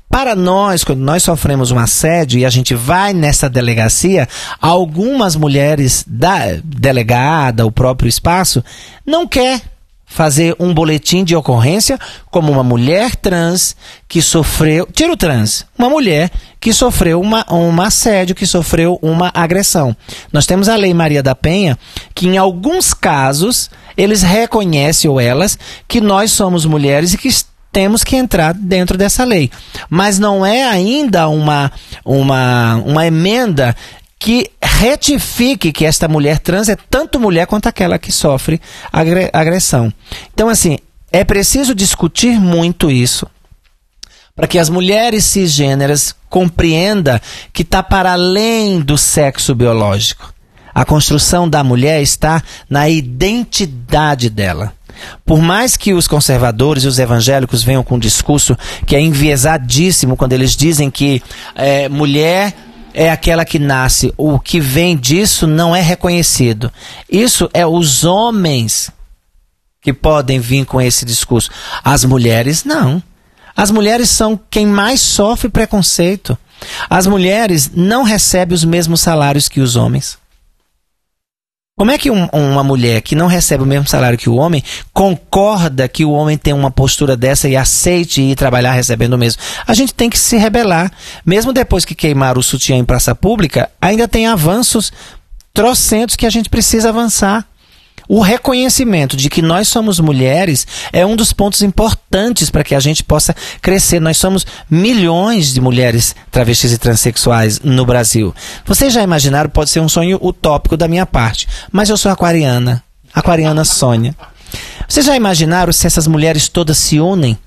Para 0.10 0.36
nós, 0.36 0.84
quando 0.84 1.00
nós 1.00 1.24
sofremos 1.24 1.72
um 1.72 1.80
assédio 1.80 2.40
e 2.40 2.46
a 2.46 2.50
gente 2.50 2.74
vai 2.74 3.14
nessa 3.14 3.50
delegacia, 3.50 4.28
algumas 4.62 5.36
mulheres 5.36 6.04
da 6.08 6.58
delegada, 6.64 7.66
o 7.66 7.72
próprio 7.72 8.08
espaço, 8.08 8.64
não 9.06 9.28
quer 9.28 9.62
fazer 10.08 10.56
um 10.58 10.74
boletim 10.74 11.24
de 11.24 11.36
ocorrência 11.36 12.00
como 12.32 12.52
uma 12.52 12.64
mulher 12.64 13.16
trans 13.16 13.76
que 14.08 14.22
sofreu, 14.22 14.88
tira 14.92 15.12
o 15.12 15.18
trans, 15.18 15.66
uma 15.78 15.90
mulher 15.90 16.32
que 16.60 16.72
sofreu 16.72 17.20
uma, 17.20 17.46
um 17.54 17.80
assédio, 17.82 18.34
que 18.34 18.48
sofreu 18.48 18.98
uma 19.02 19.30
agressão. 19.34 19.96
Nós 20.32 20.46
temos 20.46 20.70
a 20.70 20.76
Lei 20.78 20.94
Maria 20.94 21.22
da 21.22 21.36
Penha, 21.36 21.78
que 22.16 22.26
em 22.26 22.38
alguns 22.38 22.94
casos 22.94 23.70
eles 23.98 24.22
reconhecem 24.22 25.10
ou 25.10 25.20
elas 25.20 25.58
que 25.88 26.00
nós 26.00 26.32
somos 26.32 26.66
mulheres 26.66 27.14
e 27.14 27.18
que 27.18 27.30
temos 27.72 28.04
que 28.04 28.16
entrar 28.16 28.54
dentro 28.54 28.98
dessa 28.98 29.24
lei. 29.24 29.52
Mas 29.90 30.20
não 30.20 30.46
é 30.46 30.64
ainda 30.64 31.28
uma, 31.28 31.72
uma, 32.06 32.76
uma 32.86 33.06
emenda 33.06 33.76
que 34.20 34.50
retifique 34.62 35.72
que 35.72 35.86
esta 35.86 36.08
mulher 36.08 36.40
trans 36.40 36.70
é 36.70 36.78
tanto 36.90 37.20
mulher 37.20 37.46
quanto 37.46 37.68
aquela 37.68 38.00
que 38.00 38.12
sofre 38.12 38.62
agressão. 39.34 39.92
Então, 40.34 40.50
assim, 40.50 40.78
é 41.12 41.24
preciso 41.24 41.76
discutir 41.76 42.40
muito 42.40 42.90
isso 42.90 43.28
para 44.36 44.48
que 44.48 44.60
as 44.60 44.70
mulheres 44.70 45.26
cisgêneras 45.26 46.16
compreendam 46.30 47.20
que 47.52 47.64
está 47.64 47.82
para 47.82 48.14
além 48.14 48.80
do 48.80 48.96
sexo 48.96 49.56
biológico. 49.56 50.32
A 50.78 50.86
construção 50.86 51.50
da 51.50 51.64
mulher 51.64 52.04
está 52.04 52.40
na 52.70 52.88
identidade 52.88 54.30
dela. 54.30 54.74
Por 55.26 55.42
mais 55.42 55.76
que 55.76 55.92
os 55.92 56.08
conservadores 56.08 56.84
e 56.84 56.88
os 56.88 57.00
evangélicos 57.00 57.64
venham 57.64 57.84
com 57.84 57.96
um 57.96 58.00
discurso 58.00 58.56
que 58.86 58.96
é 58.96 59.02
enviesadíssimo 59.02 60.16
quando 60.16 60.34
eles 60.34 60.56
dizem 60.56 60.92
que 60.92 61.24
é, 61.56 61.90
mulher 61.90 62.54
é 62.94 63.10
aquela 63.10 63.44
que 63.44 63.58
nasce, 63.58 64.14
o 64.16 64.40
que 64.40 64.60
vem 64.60 64.96
disso 64.96 65.48
não 65.48 65.76
é 65.76 65.82
reconhecido. 65.82 66.72
Isso 67.10 67.50
é 67.56 67.66
os 67.66 68.04
homens 68.04 68.92
que 69.82 69.92
podem 69.92 70.40
vir 70.40 70.64
com 70.64 70.80
esse 70.80 71.06
discurso. 71.06 71.50
As 71.84 72.06
mulheres 72.06 72.64
não. 72.64 73.02
As 73.56 73.72
mulheres 73.72 74.12
são 74.12 74.40
quem 74.48 74.68
mais 74.68 75.02
sofre 75.02 75.50
preconceito. 75.50 76.38
As 76.88 77.08
mulheres 77.08 77.72
não 77.74 78.04
recebem 78.04 78.54
os 78.54 78.64
mesmos 78.64 79.02
salários 79.02 79.50
que 79.50 79.60
os 79.60 79.76
homens. 79.76 80.20
Como 81.78 81.92
é 81.92 81.98
que 82.00 82.10
um, 82.10 82.26
uma 82.34 82.64
mulher 82.64 83.04
que 83.04 83.14
não 83.14 83.28
recebe 83.28 83.62
o 83.62 83.68
mesmo 83.68 83.88
salário 83.88 84.18
que 84.18 84.32
o 84.32 84.36
homem 84.36 84.64
concorda 84.92 85.88
que 85.88 86.04
o 86.04 86.10
homem 86.10 86.36
tem 86.36 86.52
uma 86.52 86.72
postura 86.72 87.16
dessa 87.16 87.48
e 87.48 87.56
aceite 87.56 88.20
ir 88.20 88.36
trabalhar 88.36 88.72
recebendo 88.72 89.14
o 89.14 89.18
mesmo? 89.18 89.40
A 89.68 89.76
gente 89.76 89.94
tem 89.94 90.10
que 90.10 90.18
se 90.18 90.38
rebelar. 90.38 90.92
Mesmo 91.24 91.54
depois 91.54 91.86
que 91.86 91.94
queimaram 91.94 92.40
o 92.40 92.44
sutiã 92.44 92.76
em 92.76 92.84
praça 92.84 93.14
pública, 93.14 93.70
ainda 93.80 94.08
tem 94.08 94.26
avanços 94.26 94.92
trocentos 95.54 96.16
que 96.16 96.26
a 96.26 96.32
gente 96.32 96.50
precisa 96.50 96.90
avançar. 96.90 97.47
O 98.08 98.22
reconhecimento 98.22 99.18
de 99.18 99.30
que 99.30 99.42
nós 99.42 99.68
somos 99.68 100.00
mulheres 100.00 100.66
é 100.94 101.06
um 101.06 101.16
dos 101.16 101.34
pontos 101.34 101.62
importantes 101.62 102.50
para 102.50 102.64
que 102.64 102.74
a 102.74 102.80
gente 102.80 103.04
possa 103.04 103.36
crescer. 103.62 104.00
Nós 104.00 104.18
somos 104.18 104.46
milhões 104.70 105.54
de 105.54 105.60
mulheres 105.60 106.16
travestis 106.32 106.72
e 106.72 106.78
transexuais 106.78 107.60
no 107.60 107.86
Brasil. 107.86 108.34
Vocês 108.66 108.94
já 108.94 109.04
imaginaram? 109.04 109.50
Pode 109.50 109.70
ser 109.70 109.82
um 109.82 109.90
sonho 109.90 110.18
utópico 110.22 110.78
da 110.78 110.88
minha 110.88 111.06
parte, 111.06 111.48
mas 111.72 111.90
eu 111.90 111.98
sou 111.98 112.12
aquariana. 112.12 112.82
Aquariana 113.14 113.66
Sônia. 113.66 114.16
Vocês 114.88 115.06
já 115.06 115.16
imaginaram 115.16 115.74
se 115.74 115.86
essas 115.86 116.08
mulheres 116.08 116.48
todas 116.48 116.78
se 116.78 117.00
unem 117.00 117.38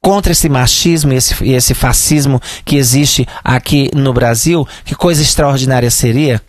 contra 0.00 0.32
esse 0.32 0.48
machismo 0.48 1.12
e 1.12 1.16
esse, 1.16 1.44
esse 1.44 1.74
fascismo 1.74 2.42
que 2.64 2.76
existe 2.76 3.28
aqui 3.44 3.90
no 3.94 4.12
Brasil? 4.12 4.66
Que 4.84 4.96
coisa 4.96 5.22
extraordinária 5.22 5.90
seria? 5.90 6.42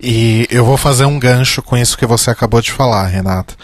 E 0.00 0.46
eu 0.50 0.64
vou 0.64 0.76
fazer 0.76 1.04
um 1.04 1.18
gancho 1.18 1.62
com 1.62 1.76
isso 1.76 1.96
que 1.96 2.06
você 2.06 2.30
acabou 2.30 2.60
de 2.60 2.72
falar, 2.72 3.06
Renata. 3.06 3.54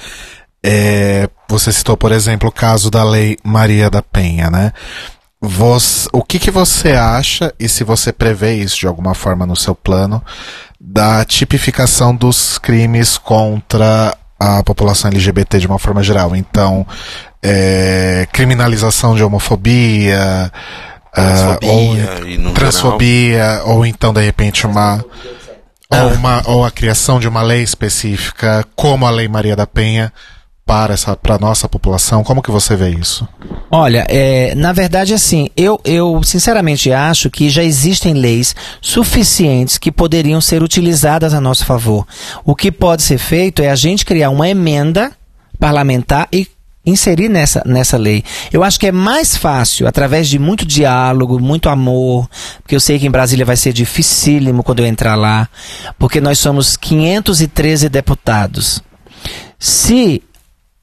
É, 0.62 1.28
você 1.48 1.72
citou, 1.72 1.96
por 1.96 2.12
exemplo, 2.12 2.48
o 2.48 2.52
caso 2.52 2.90
da 2.90 3.04
Lei 3.04 3.36
Maria 3.44 3.88
da 3.88 4.02
Penha, 4.02 4.50
né? 4.50 4.72
Você, 5.40 6.08
o 6.12 6.22
que, 6.22 6.38
que 6.38 6.50
você 6.50 6.92
acha, 6.92 7.54
e 7.60 7.68
se 7.68 7.84
você 7.84 8.12
prevê 8.12 8.54
isso 8.54 8.76
de 8.78 8.86
alguma 8.88 9.14
forma 9.14 9.46
no 9.46 9.54
seu 9.54 9.74
plano, 9.74 10.22
da 10.80 11.24
tipificação 11.24 12.14
dos 12.14 12.58
crimes 12.58 13.16
contra 13.16 14.16
a 14.38 14.62
população 14.64 15.10
LGBT 15.10 15.60
de 15.60 15.66
uma 15.68 15.78
forma 15.78 16.02
geral? 16.02 16.34
Então, 16.34 16.84
é, 17.40 18.26
criminalização 18.32 19.14
de 19.14 19.22
homofobia, 19.22 20.52
transfobia, 21.14 21.68
uh, 21.70 22.46
ou, 22.46 22.54
transfobia 22.54 23.62
ou 23.64 23.86
então, 23.86 24.12
de 24.12 24.24
repente, 24.24 24.66
uma 24.66 25.04
ou, 25.90 25.98
ah. 25.98 26.06
uma, 26.06 26.42
ou 26.46 26.64
a 26.64 26.70
criação 26.70 27.18
de 27.18 27.26
uma 27.26 27.42
lei 27.42 27.62
específica, 27.62 28.64
como 28.76 29.06
a 29.06 29.10
Lei 29.10 29.28
Maria 29.28 29.56
da 29.56 29.66
Penha, 29.66 30.12
para 30.66 30.92
essa 30.92 31.16
para 31.16 31.38
nossa 31.38 31.66
população? 31.66 32.22
Como 32.22 32.42
que 32.42 32.50
você 32.50 32.76
vê 32.76 32.90
isso? 32.90 33.26
Olha, 33.70 34.06
é, 34.08 34.54
na 34.54 34.72
verdade, 34.72 35.14
assim, 35.14 35.48
eu, 35.56 35.80
eu 35.84 36.22
sinceramente 36.22 36.92
acho 36.92 37.30
que 37.30 37.48
já 37.48 37.64
existem 37.64 38.12
leis 38.12 38.54
suficientes 38.82 39.78
que 39.78 39.90
poderiam 39.90 40.40
ser 40.42 40.62
utilizadas 40.62 41.32
a 41.32 41.40
nosso 41.40 41.64
favor. 41.64 42.06
O 42.44 42.54
que 42.54 42.70
pode 42.70 43.02
ser 43.02 43.18
feito 43.18 43.62
é 43.62 43.70
a 43.70 43.74
gente 43.74 44.04
criar 44.04 44.28
uma 44.28 44.48
emenda 44.48 45.12
parlamentar 45.58 46.28
e 46.30 46.46
inserir 46.88 47.28
nessa, 47.28 47.62
nessa 47.64 47.96
lei. 47.96 48.24
Eu 48.52 48.64
acho 48.64 48.78
que 48.78 48.86
é 48.86 48.92
mais 48.92 49.36
fácil, 49.36 49.86
através 49.86 50.28
de 50.28 50.38
muito 50.38 50.64
diálogo, 50.64 51.40
muito 51.40 51.68
amor, 51.68 52.28
porque 52.62 52.74
eu 52.74 52.80
sei 52.80 52.98
que 52.98 53.06
em 53.06 53.10
Brasília 53.10 53.44
vai 53.44 53.56
ser 53.56 53.72
dificílimo 53.72 54.62
quando 54.62 54.80
eu 54.80 54.86
entrar 54.86 55.14
lá, 55.14 55.48
porque 55.98 56.20
nós 56.20 56.38
somos 56.38 56.76
513 56.76 57.88
deputados. 57.88 58.82
Se 59.58 60.22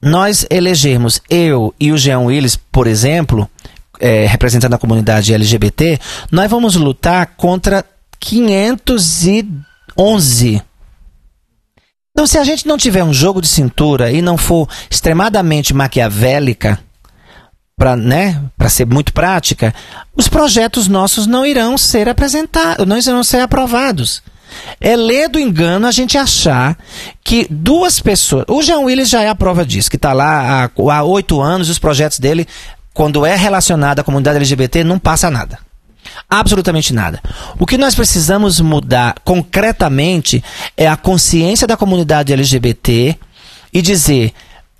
nós 0.00 0.46
elegermos 0.50 1.20
eu 1.28 1.74
e 1.80 1.92
o 1.92 1.98
Jean 1.98 2.20
Willis, 2.20 2.56
por 2.56 2.86
exemplo, 2.86 3.50
é, 3.98 4.26
representando 4.26 4.74
a 4.74 4.78
comunidade 4.78 5.32
LGBT, 5.32 5.98
nós 6.30 6.50
vamos 6.50 6.76
lutar 6.76 7.34
contra 7.36 7.82
511 8.20 10.62
então, 12.16 12.26
se 12.26 12.38
a 12.38 12.44
gente 12.44 12.66
não 12.66 12.78
tiver 12.78 13.04
um 13.04 13.12
jogo 13.12 13.42
de 13.42 13.46
cintura 13.46 14.10
e 14.10 14.22
não 14.22 14.38
for 14.38 14.66
extremadamente 14.88 15.74
maquiavélica, 15.74 16.80
para 17.76 17.94
né, 17.94 18.42
ser 18.70 18.86
muito 18.86 19.12
prática, 19.12 19.74
os 20.16 20.26
projetos 20.26 20.88
nossos 20.88 21.26
não 21.26 21.44
irão 21.44 21.76
ser 21.76 22.08
apresentados, 22.08 22.86
não 22.86 22.96
irão 22.96 23.22
ser 23.22 23.40
aprovados. 23.40 24.22
É 24.80 24.96
ler 24.96 25.28
do 25.28 25.38
engano 25.38 25.86
a 25.86 25.90
gente 25.90 26.16
achar 26.16 26.78
que 27.22 27.46
duas 27.50 28.00
pessoas. 28.00 28.46
O 28.48 28.62
Jean 28.62 28.78
Willis 28.78 29.10
já 29.10 29.20
é 29.20 29.28
a 29.28 29.34
prova 29.34 29.62
disso, 29.62 29.90
que 29.90 29.96
está 29.96 30.14
lá 30.14 30.70
há 30.74 31.02
oito 31.02 31.42
anos, 31.42 31.68
os 31.68 31.78
projetos 31.78 32.18
dele, 32.18 32.48
quando 32.94 33.26
é 33.26 33.36
relacionado 33.36 33.98
à 33.98 34.02
comunidade 34.02 34.38
LGBT, 34.38 34.84
não 34.84 34.98
passa 34.98 35.30
nada. 35.30 35.65
Absolutamente 36.28 36.92
nada. 36.92 37.20
O 37.58 37.66
que 37.66 37.78
nós 37.78 37.94
precisamos 37.94 38.60
mudar 38.60 39.16
concretamente 39.24 40.42
é 40.76 40.88
a 40.88 40.96
consciência 40.96 41.66
da 41.66 41.76
comunidade 41.76 42.32
LGBT 42.32 43.16
e 43.72 43.82
dizer: 43.82 44.32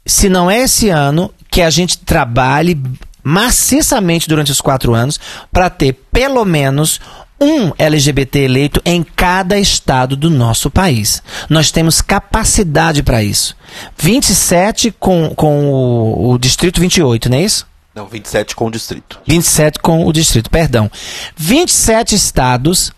se 0.05 0.29
não 0.29 0.51
é 0.51 0.61
esse 0.61 0.89
ano, 0.89 1.33
que 1.51 1.63
a 1.63 1.71
gente 1.71 1.99
trabalhe 1.99 2.81
maciçamente 3.23 4.29
durante 4.29 4.53
os 4.53 4.61
quatro 4.61 4.95
anos 4.95 5.19
para 5.53 5.69
ter 5.69 5.95
pelo 6.13 6.45
menos 6.45 7.01
um 7.41 7.73
LGBT 7.79 8.41
eleito 8.41 8.81
em 8.85 9.03
cada 9.03 9.59
estado 9.59 10.17
do 10.17 10.31
nosso 10.31 10.71
país. 10.71 11.23
Nós 11.49 11.71
temos 11.71 12.01
capacidade 12.01 13.03
para 13.03 13.23
isso. 13.23 13.57
27 13.99 14.95
com, 14.99 15.35
com 15.35 15.69
o, 15.69 16.33
o 16.33 16.39
Distrito 16.39 16.81
28, 16.81 17.29
não 17.29 17.37
é 17.37 17.43
isso? 17.43 17.67
Não, 17.97 18.07
27 18.07 18.55
com 18.55 18.67
o 18.67 18.71
distrito. 18.71 19.19
27 19.27 19.79
com 19.79 20.07
o 20.07 20.13
distrito, 20.13 20.51
perdão. 20.51 20.91
27 21.35 22.15
estados 22.15 22.93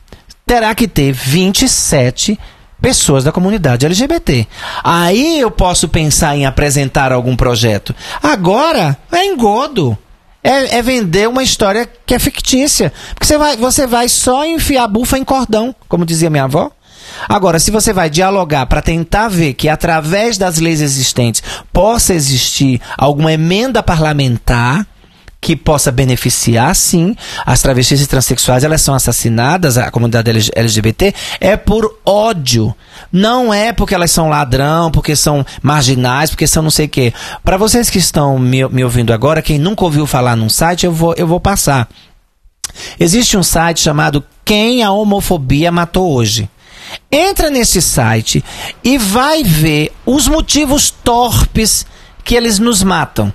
terá 0.45 0.75
que 0.75 0.89
ter 0.89 1.13
27 1.13 2.37
pessoas 2.83 3.23
da 3.23 3.31
comunidade 3.31 3.87
LGBT. 3.87 4.45
Aí 4.83 5.39
eu 5.39 5.53
posso 5.53 5.89
pensar 5.89 6.37
em 6.37 6.47
apresentar 6.47 7.13
algum 7.13 7.37
projeto. 7.37 7.95
Agora 8.21 8.99
é 9.13 9.25
engodo. 9.25 9.97
É, 10.43 10.79
é 10.79 10.83
vender 10.83 11.29
uma 11.29 11.45
história 11.45 11.89
que 12.05 12.15
é 12.15 12.19
fictícia. 12.19 12.93
Porque 13.11 13.27
você 13.27 13.39
vai, 13.39 13.57
você 13.57 13.87
vai 13.87 14.09
só 14.09 14.45
enfiar 14.45 14.89
bufa 14.89 15.17
em 15.17 15.23
cordão, 15.23 15.73
como 15.89 16.05
dizia 16.05 16.29
minha 16.29 16.45
avó. 16.45 16.73
Agora, 17.29 17.59
se 17.59 17.71
você 17.71 17.93
vai 17.93 18.11
dialogar 18.11 18.67
para 18.67 18.83
tentar 18.83 19.29
ver 19.29 19.55
que 19.55 19.69
através 19.69 20.37
das 20.37 20.59
leis 20.59 20.81
existentes 20.81 21.43
possa 21.73 22.13
existir 22.15 22.81
alguma 22.97 23.33
emenda 23.33 23.83
parlamentar 23.83 24.87
que 25.41 25.55
possa 25.55 25.93
beneficiar, 25.93 26.75
sim, 26.75 27.15
as 27.47 27.63
travestis 27.63 28.01
e 28.01 28.07
transexuais, 28.07 28.65
elas 28.65 28.83
são 28.83 28.95
assassinadas, 28.95 29.79
a 29.79 29.91
comunidade 29.91 30.51
LGBT, 30.55 31.15
é 31.41 31.57
por 31.57 32.01
ódio. 32.05 32.75
Não 33.13 33.55
é 33.55 33.73
porque 33.73 33.95
elas 33.95 34.11
são 34.11 34.29
ladrão, 34.29 34.91
porque 34.91 35.15
são 35.15 35.47
marginais, 35.63 36.31
porque 36.31 36.47
são 36.47 36.63
não 36.63 36.71
sei 36.71 36.87
o 36.87 36.89
quê. 36.89 37.15
Para 37.45 37.57
vocês 37.57 37.89
que 37.89 37.99
estão 37.99 38.39
me, 38.39 38.69
me 38.69 38.83
ouvindo 38.83 39.13
agora, 39.13 39.41
quem 39.41 39.59
nunca 39.59 39.85
ouviu 39.85 40.07
falar 40.07 40.37
num 40.37 40.49
site, 40.49 40.87
eu 40.87 40.93
vou, 40.93 41.15
eu 41.17 41.27
vou 41.27 41.41
passar. 41.41 41.89
Existe 42.99 43.37
um 43.37 43.43
site 43.43 43.81
chamado 43.81 44.25
Quem 44.45 44.83
a 44.83 44.91
Homofobia 44.91 45.71
Matou 45.71 46.13
Hoje. 46.13 46.49
Entra 47.11 47.51
nesse 47.51 47.81
site 47.81 48.45
e 48.85 48.99
vai 48.99 49.43
ver 49.43 49.93
os 50.05 50.29
motivos 50.29 50.91
torpes 50.91 51.87
que 52.25 52.35
eles 52.35 52.59
nos 52.59 52.83
matam 52.83 53.33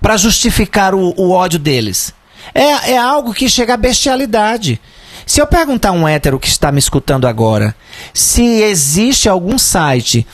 para 0.00 0.16
justificar 0.16 0.94
o, 0.94 1.14
o, 1.16 1.30
ódio 1.30 1.58
deles. 1.58 2.12
É, 2.54 2.92
é 2.92 2.98
algo 2.98 3.32
que 3.32 3.48
chega 3.48 3.74
à 3.74 3.76
bestialidade. 3.78 4.80
Se 5.24 5.40
eu 5.40 5.46
perguntar 5.46 5.88
a 5.88 5.92
um 5.92 6.06
hétero 6.06 6.38
que 6.38 6.48
está 6.48 6.70
me 6.70 6.78
escutando 6.78 7.26
agora 7.26 7.74
se 8.12 8.44
existe 8.44 9.28
algum 9.28 9.56
site 9.56 10.26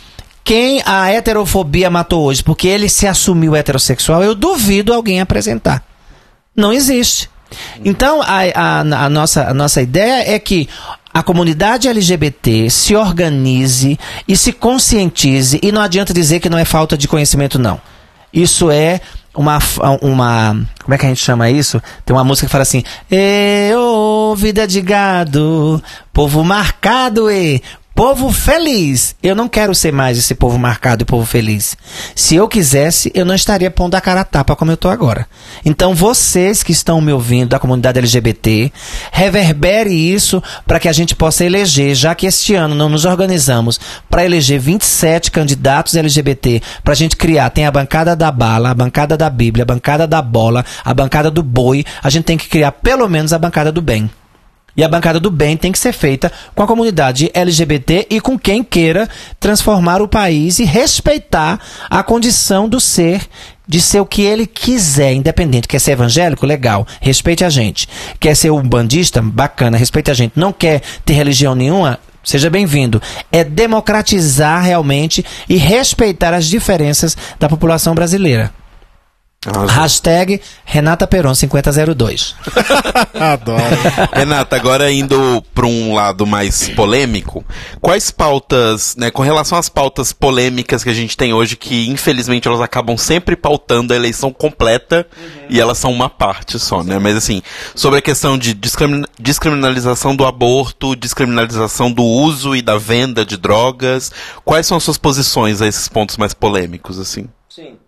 quem 0.42 0.82
a 0.84 1.12
heterofobia 1.12 1.88
matou 1.88 2.24
hoje 2.24 2.42
porque 2.42 2.66
ele 2.66 2.88
se 2.88 3.06
assumiu 3.06 3.54
heterossexual, 3.54 4.24
eu 4.24 4.34
duvido 4.34 4.92
alguém 4.92 5.20
apresentar. 5.20 5.84
Não 6.56 6.72
existe. 6.72 7.30
Então, 7.84 8.20
a, 8.22 8.40
a, 8.54 8.80
a, 8.80 9.08
nossa, 9.08 9.48
a 9.48 9.54
nossa 9.54 9.80
ideia 9.82 10.34
é 10.34 10.38
que 10.38 10.68
a 11.12 11.22
comunidade 11.22 11.88
LGBT 11.88 12.70
se 12.70 12.94
organize 12.94 13.98
e 14.28 14.36
se 14.36 14.52
conscientize, 14.52 15.58
e 15.62 15.72
não 15.72 15.82
adianta 15.82 16.14
dizer 16.14 16.40
que 16.40 16.48
não 16.48 16.58
é 16.58 16.64
falta 16.64 16.96
de 16.96 17.08
conhecimento, 17.08 17.58
não. 17.58 17.80
Isso 18.32 18.70
é 18.70 19.00
uma, 19.34 19.58
uma. 20.00 20.66
Como 20.82 20.94
é 20.94 20.98
que 20.98 21.06
a 21.06 21.08
gente 21.08 21.22
chama 21.22 21.50
isso? 21.50 21.82
Tem 22.04 22.14
uma 22.14 22.22
música 22.22 22.46
que 22.46 22.52
fala 22.52 22.62
assim: 22.62 22.84
ô 23.76 24.34
vida 24.36 24.66
de 24.66 24.80
gado, 24.80 25.82
povo 26.12 26.44
marcado, 26.44 27.30
e 27.30 27.60
Povo 28.00 28.32
feliz. 28.32 29.14
Eu 29.22 29.36
não 29.36 29.46
quero 29.46 29.74
ser 29.74 29.92
mais 29.92 30.16
esse 30.16 30.34
povo 30.34 30.58
marcado 30.58 31.02
e 31.02 31.04
povo 31.04 31.26
feliz. 31.26 31.76
Se 32.14 32.34
eu 32.34 32.48
quisesse, 32.48 33.12
eu 33.14 33.26
não 33.26 33.34
estaria 33.34 33.70
pondo 33.70 33.94
a 33.94 34.00
cara 34.00 34.22
a 34.22 34.24
tapa 34.24 34.56
como 34.56 34.70
eu 34.70 34.74
estou 34.74 34.90
agora. 34.90 35.28
Então, 35.66 35.94
vocês 35.94 36.62
que 36.62 36.72
estão 36.72 36.98
me 37.02 37.12
ouvindo 37.12 37.50
da 37.50 37.58
comunidade 37.58 37.98
LGBT, 37.98 38.72
reverbere 39.12 39.92
isso 39.92 40.42
para 40.66 40.80
que 40.80 40.88
a 40.88 40.94
gente 40.94 41.14
possa 41.14 41.44
eleger, 41.44 41.94
já 41.94 42.14
que 42.14 42.24
este 42.24 42.54
ano 42.54 42.74
não 42.74 42.88
nos 42.88 43.04
organizamos 43.04 43.78
para 44.08 44.24
eleger 44.24 44.58
27 44.58 45.30
candidatos 45.30 45.94
LGBT, 45.94 46.62
para 46.82 46.94
a 46.94 46.96
gente 46.96 47.16
criar. 47.16 47.50
Tem 47.50 47.66
a 47.66 47.70
bancada 47.70 48.16
da 48.16 48.32
bala, 48.32 48.70
a 48.70 48.74
bancada 48.74 49.14
da 49.14 49.28
Bíblia, 49.28 49.64
a 49.64 49.66
bancada 49.66 50.06
da 50.06 50.22
bola, 50.22 50.64
a 50.82 50.94
bancada 50.94 51.30
do 51.30 51.42
boi. 51.42 51.84
A 52.02 52.08
gente 52.08 52.24
tem 52.24 52.38
que 52.38 52.48
criar 52.48 52.72
pelo 52.72 53.06
menos 53.10 53.34
a 53.34 53.38
bancada 53.38 53.70
do 53.70 53.82
bem. 53.82 54.10
E 54.76 54.84
a 54.84 54.88
bancada 54.88 55.18
do 55.18 55.30
bem 55.30 55.56
tem 55.56 55.72
que 55.72 55.78
ser 55.78 55.92
feita 55.92 56.30
com 56.54 56.62
a 56.62 56.66
comunidade 56.66 57.30
LGBT 57.34 58.06
e 58.10 58.20
com 58.20 58.38
quem 58.38 58.62
queira 58.62 59.08
transformar 59.38 60.00
o 60.00 60.08
país 60.08 60.58
e 60.58 60.64
respeitar 60.64 61.58
a 61.88 62.02
condição 62.02 62.68
do 62.68 62.80
ser 62.80 63.28
de 63.66 63.80
ser 63.80 64.00
o 64.00 64.06
que 64.06 64.22
ele 64.22 64.48
quiser, 64.48 65.12
independente. 65.12 65.68
Quer 65.68 65.78
ser 65.78 65.92
evangélico? 65.92 66.44
Legal, 66.44 66.84
respeite 67.00 67.44
a 67.44 67.48
gente. 67.48 67.88
Quer 68.18 68.34
ser 68.34 68.50
um 68.50 68.62
bandista? 68.62 69.22
Bacana, 69.22 69.76
respeite 69.76 70.10
a 70.10 70.14
gente. 70.14 70.32
Não 70.34 70.52
quer 70.52 70.82
ter 71.04 71.12
religião 71.12 71.54
nenhuma? 71.54 72.00
Seja 72.24 72.50
bem-vindo. 72.50 73.00
É 73.30 73.44
democratizar 73.44 74.62
realmente 74.62 75.24
e 75.48 75.56
respeitar 75.56 76.34
as 76.34 76.46
diferenças 76.46 77.16
da 77.38 77.48
população 77.48 77.94
brasileira. 77.94 78.52
Hashtag 79.70 80.38
Renata 80.66 81.06
Peron 81.06 81.34
5002. 81.34 82.36
Adoro. 83.18 83.62
Renata, 84.12 84.54
agora 84.54 84.92
indo 84.92 85.42
para 85.54 85.64
um 85.64 85.94
lado 85.94 86.26
mais 86.26 86.68
polêmico, 86.68 87.42
quais 87.80 88.10
pautas, 88.10 88.94
né, 88.96 89.10
com 89.10 89.22
relação 89.22 89.56
às 89.56 89.70
pautas 89.70 90.12
polêmicas 90.12 90.84
que 90.84 90.90
a 90.90 90.94
gente 90.94 91.16
tem 91.16 91.32
hoje, 91.32 91.56
que 91.56 91.88
infelizmente 91.88 92.46
elas 92.46 92.60
acabam 92.60 92.98
sempre 92.98 93.34
pautando 93.34 93.94
a 93.94 93.96
eleição 93.96 94.30
completa 94.30 95.06
uhum. 95.16 95.46
e 95.48 95.58
elas 95.58 95.78
são 95.78 95.90
uma 95.90 96.10
parte 96.10 96.58
só, 96.58 96.84
né? 96.84 96.98
Mas 96.98 97.16
assim, 97.16 97.40
sobre 97.74 97.98
a 97.98 98.02
questão 98.02 98.36
de 98.36 98.54
descriminalização 99.18 100.14
do 100.14 100.26
aborto, 100.26 100.94
descriminalização 100.94 101.90
do 101.90 102.04
uso 102.04 102.54
e 102.54 102.60
da 102.60 102.76
venda 102.76 103.24
de 103.24 103.38
drogas, 103.38 104.12
quais 104.44 104.66
são 104.66 104.76
as 104.76 104.82
suas 104.82 104.98
posições 104.98 105.62
a 105.62 105.66
esses 105.66 105.88
pontos 105.88 106.18
mais 106.18 106.34
polêmicos, 106.34 106.98
assim? 106.98 107.26
Sim. 107.48 107.78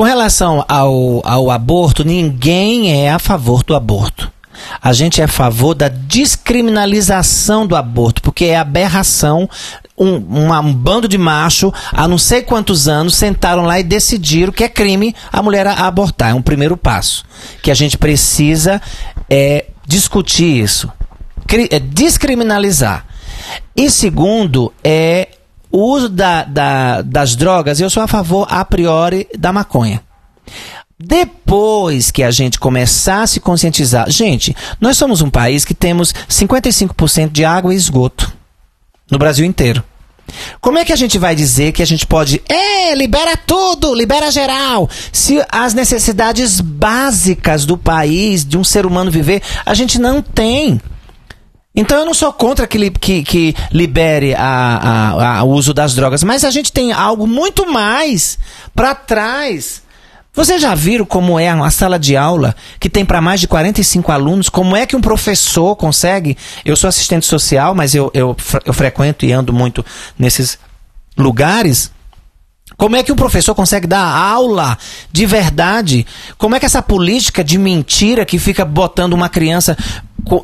Com 0.00 0.04
relação 0.04 0.64
ao, 0.66 1.20
ao 1.26 1.50
aborto, 1.50 2.06
ninguém 2.06 3.04
é 3.04 3.10
a 3.10 3.18
favor 3.18 3.62
do 3.62 3.76
aborto. 3.76 4.32
A 4.80 4.94
gente 4.94 5.20
é 5.20 5.24
a 5.24 5.28
favor 5.28 5.74
da 5.74 5.88
descriminalização 5.88 7.66
do 7.66 7.76
aborto, 7.76 8.22
porque 8.22 8.46
é 8.46 8.56
aberração. 8.56 9.46
Um, 9.98 10.14
um 10.14 10.72
bando 10.72 11.06
de 11.06 11.18
macho, 11.18 11.70
há 11.92 12.08
não 12.08 12.16
sei 12.16 12.40
quantos 12.40 12.88
anos, 12.88 13.14
sentaram 13.14 13.64
lá 13.64 13.78
e 13.78 13.82
decidiram 13.82 14.54
que 14.54 14.64
é 14.64 14.70
crime 14.70 15.14
a 15.30 15.42
mulher 15.42 15.66
abortar. 15.66 16.30
É 16.30 16.34
um 16.34 16.40
primeiro 16.40 16.78
passo. 16.78 17.22
Que 17.62 17.70
a 17.70 17.74
gente 17.74 17.98
precisa 17.98 18.80
é, 19.28 19.66
discutir 19.86 20.62
isso. 20.64 20.90
é, 21.70 21.78
descriminalizar. 21.78 23.04
E 23.76 23.90
segundo, 23.90 24.72
é 24.82 25.28
o 25.70 25.78
uso 25.78 26.08
da, 26.08 26.44
da, 26.44 27.02
das 27.02 27.36
drogas, 27.36 27.80
eu 27.80 27.90
sou 27.90 28.02
a 28.02 28.08
favor, 28.08 28.46
a 28.50 28.64
priori, 28.64 29.28
da 29.38 29.52
maconha. 29.52 30.02
Depois 30.98 32.10
que 32.10 32.22
a 32.22 32.30
gente 32.30 32.58
começar 32.58 33.22
a 33.22 33.26
se 33.26 33.40
conscientizar. 33.40 34.10
Gente, 34.10 34.54
nós 34.78 34.98
somos 34.98 35.22
um 35.22 35.30
país 35.30 35.64
que 35.64 35.72
temos 35.72 36.12
55% 36.28 37.30
de 37.30 37.44
água 37.44 37.72
e 37.72 37.76
esgoto 37.76 38.30
no 39.10 39.18
Brasil 39.18 39.46
inteiro. 39.46 39.82
Como 40.60 40.78
é 40.78 40.84
que 40.84 40.92
a 40.92 40.96
gente 40.96 41.18
vai 41.18 41.34
dizer 41.34 41.72
que 41.72 41.82
a 41.82 41.86
gente 41.86 42.06
pode. 42.06 42.42
É, 42.48 42.94
libera 42.94 43.36
tudo, 43.36 43.94
libera 43.94 44.30
geral. 44.30 44.88
Se 45.12 45.42
as 45.50 45.74
necessidades 45.74 46.60
básicas 46.60 47.64
do 47.64 47.76
país, 47.76 48.44
de 48.44 48.56
um 48.58 48.64
ser 48.64 48.86
humano 48.86 49.10
viver, 49.10 49.42
a 49.64 49.74
gente 49.74 49.98
não 49.98 50.22
tem. 50.22 50.80
Então 51.80 51.96
eu 51.96 52.04
não 52.04 52.12
sou 52.12 52.30
contra 52.30 52.66
que, 52.66 52.90
que, 52.90 53.22
que 53.22 53.54
libere 53.72 54.34
o 55.42 55.46
uso 55.46 55.72
das 55.72 55.94
drogas, 55.94 56.22
mas 56.22 56.44
a 56.44 56.50
gente 56.50 56.70
tem 56.70 56.92
algo 56.92 57.26
muito 57.26 57.72
mais 57.72 58.38
para 58.74 58.94
trás. 58.94 59.82
Vocês 60.30 60.60
já 60.60 60.74
viram 60.74 61.06
como 61.06 61.40
é 61.40 61.52
uma 61.54 61.70
sala 61.70 61.98
de 61.98 62.18
aula 62.18 62.54
que 62.78 62.90
tem 62.90 63.02
para 63.02 63.22
mais 63.22 63.40
de 63.40 63.48
45 63.48 64.12
alunos? 64.12 64.50
Como 64.50 64.76
é 64.76 64.84
que 64.84 64.94
um 64.94 65.00
professor 65.00 65.74
consegue? 65.74 66.36
Eu 66.66 66.76
sou 66.76 66.86
assistente 66.86 67.24
social, 67.24 67.74
mas 67.74 67.94
eu, 67.94 68.10
eu, 68.12 68.36
eu 68.66 68.74
frequento 68.74 69.24
e 69.24 69.32
ando 69.32 69.50
muito 69.50 69.82
nesses 70.18 70.58
lugares. 71.16 71.90
Como 72.80 72.96
é 72.96 73.02
que 73.02 73.12
um 73.12 73.16
professor 73.16 73.54
consegue 73.54 73.86
dar 73.86 74.02
aula 74.02 74.78
de 75.12 75.26
verdade? 75.26 76.06
Como 76.38 76.56
é 76.56 76.58
que 76.58 76.64
essa 76.64 76.80
política 76.80 77.44
de 77.44 77.58
mentira 77.58 78.24
que 78.24 78.38
fica 78.38 78.64
botando 78.64 79.12
uma 79.12 79.28
criança 79.28 79.76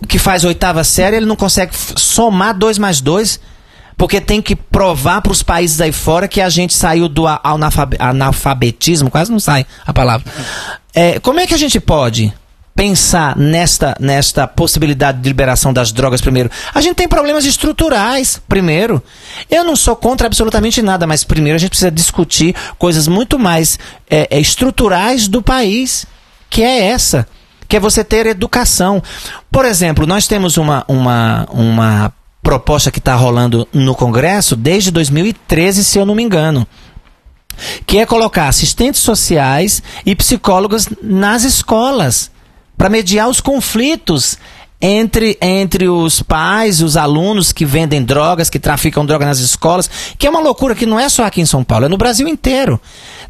que 0.06 0.18
faz 0.18 0.44
oitava 0.44 0.84
série, 0.84 1.16
ele 1.16 1.24
não 1.24 1.34
consegue 1.34 1.72
somar 1.96 2.52
dois 2.54 2.76
mais 2.76 3.00
dois? 3.00 3.40
Porque 3.96 4.20
tem 4.20 4.42
que 4.42 4.54
provar 4.54 5.22
para 5.22 5.32
os 5.32 5.42
países 5.42 5.80
aí 5.80 5.92
fora 5.92 6.28
que 6.28 6.42
a 6.42 6.50
gente 6.50 6.74
saiu 6.74 7.08
do 7.08 7.24
analfabetismo, 7.98 9.10
quase 9.10 9.32
não 9.32 9.40
sai 9.40 9.64
a 9.86 9.94
palavra. 9.94 10.30
É, 10.94 11.18
como 11.20 11.40
é 11.40 11.46
que 11.46 11.54
a 11.54 11.58
gente 11.58 11.80
pode 11.80 12.34
pensar 12.76 13.34
nesta, 13.36 13.96
nesta 13.98 14.46
possibilidade 14.46 15.18
de 15.18 15.28
liberação 15.28 15.72
das 15.72 15.90
drogas 15.90 16.20
primeiro? 16.20 16.50
A 16.74 16.80
gente 16.82 16.96
tem 16.96 17.08
problemas 17.08 17.46
estruturais, 17.46 18.40
primeiro. 18.46 19.02
Eu 19.50 19.64
não 19.64 19.74
sou 19.74 19.96
contra 19.96 20.26
absolutamente 20.26 20.82
nada, 20.82 21.06
mas 21.06 21.24
primeiro 21.24 21.56
a 21.56 21.58
gente 21.58 21.70
precisa 21.70 21.90
discutir 21.90 22.54
coisas 22.78 23.08
muito 23.08 23.38
mais 23.38 23.78
é, 24.10 24.28
é, 24.30 24.38
estruturais 24.38 25.26
do 25.26 25.40
país, 25.40 26.06
que 26.50 26.62
é 26.62 26.88
essa, 26.88 27.26
que 27.66 27.78
é 27.78 27.80
você 27.80 28.04
ter 28.04 28.26
educação. 28.26 29.02
Por 29.50 29.64
exemplo, 29.64 30.06
nós 30.06 30.26
temos 30.26 30.58
uma, 30.58 30.84
uma, 30.86 31.48
uma 31.50 32.12
proposta 32.42 32.90
que 32.90 32.98
está 32.98 33.14
rolando 33.14 33.66
no 33.72 33.94
Congresso 33.94 34.54
desde 34.54 34.90
2013, 34.90 35.82
se 35.82 35.98
eu 35.98 36.04
não 36.04 36.14
me 36.14 36.22
engano 36.22 36.66
que 37.86 37.96
é 37.96 38.04
colocar 38.04 38.48
assistentes 38.48 39.00
sociais 39.00 39.82
e 40.04 40.14
psicólogos 40.14 40.88
nas 41.02 41.42
escolas 41.42 42.30
para 42.76 42.88
mediar 42.88 43.28
os 43.28 43.40
conflitos 43.40 44.38
entre, 44.80 45.38
entre 45.40 45.88
os 45.88 46.22
pais, 46.22 46.82
os 46.82 46.96
alunos 46.96 47.52
que 47.52 47.64
vendem 47.64 48.04
drogas, 48.04 48.50
que 48.50 48.58
traficam 48.58 49.06
drogas 49.06 49.28
nas 49.28 49.38
escolas, 49.38 49.88
que 50.18 50.26
é 50.26 50.30
uma 50.30 50.40
loucura 50.40 50.74
que 50.74 50.86
não 50.86 51.00
é 51.00 51.08
só 51.08 51.24
aqui 51.24 51.40
em 51.40 51.46
São 51.46 51.64
Paulo, 51.64 51.86
é 51.86 51.88
no 51.88 51.96
Brasil 51.96 52.28
inteiro. 52.28 52.80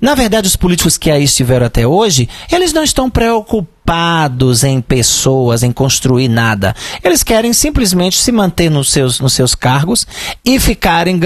Na 0.00 0.14
verdade, 0.14 0.48
os 0.48 0.56
políticos 0.56 0.98
que 0.98 1.10
aí 1.10 1.24
estiveram 1.24 1.66
até 1.66 1.86
hoje, 1.86 2.28
eles 2.50 2.72
não 2.72 2.82
estão 2.82 3.08
preocupados 3.08 4.64
em 4.64 4.80
pessoas, 4.80 5.62
em 5.62 5.72
construir 5.72 6.28
nada. 6.28 6.74
Eles 7.02 7.22
querem 7.22 7.52
simplesmente 7.52 8.18
se 8.18 8.32
manter 8.32 8.68
nos 8.68 8.90
seus, 8.90 9.20
nos 9.20 9.32
seus 9.32 9.54
cargos 9.54 10.06
e 10.44 10.58
ficarem 10.58 11.18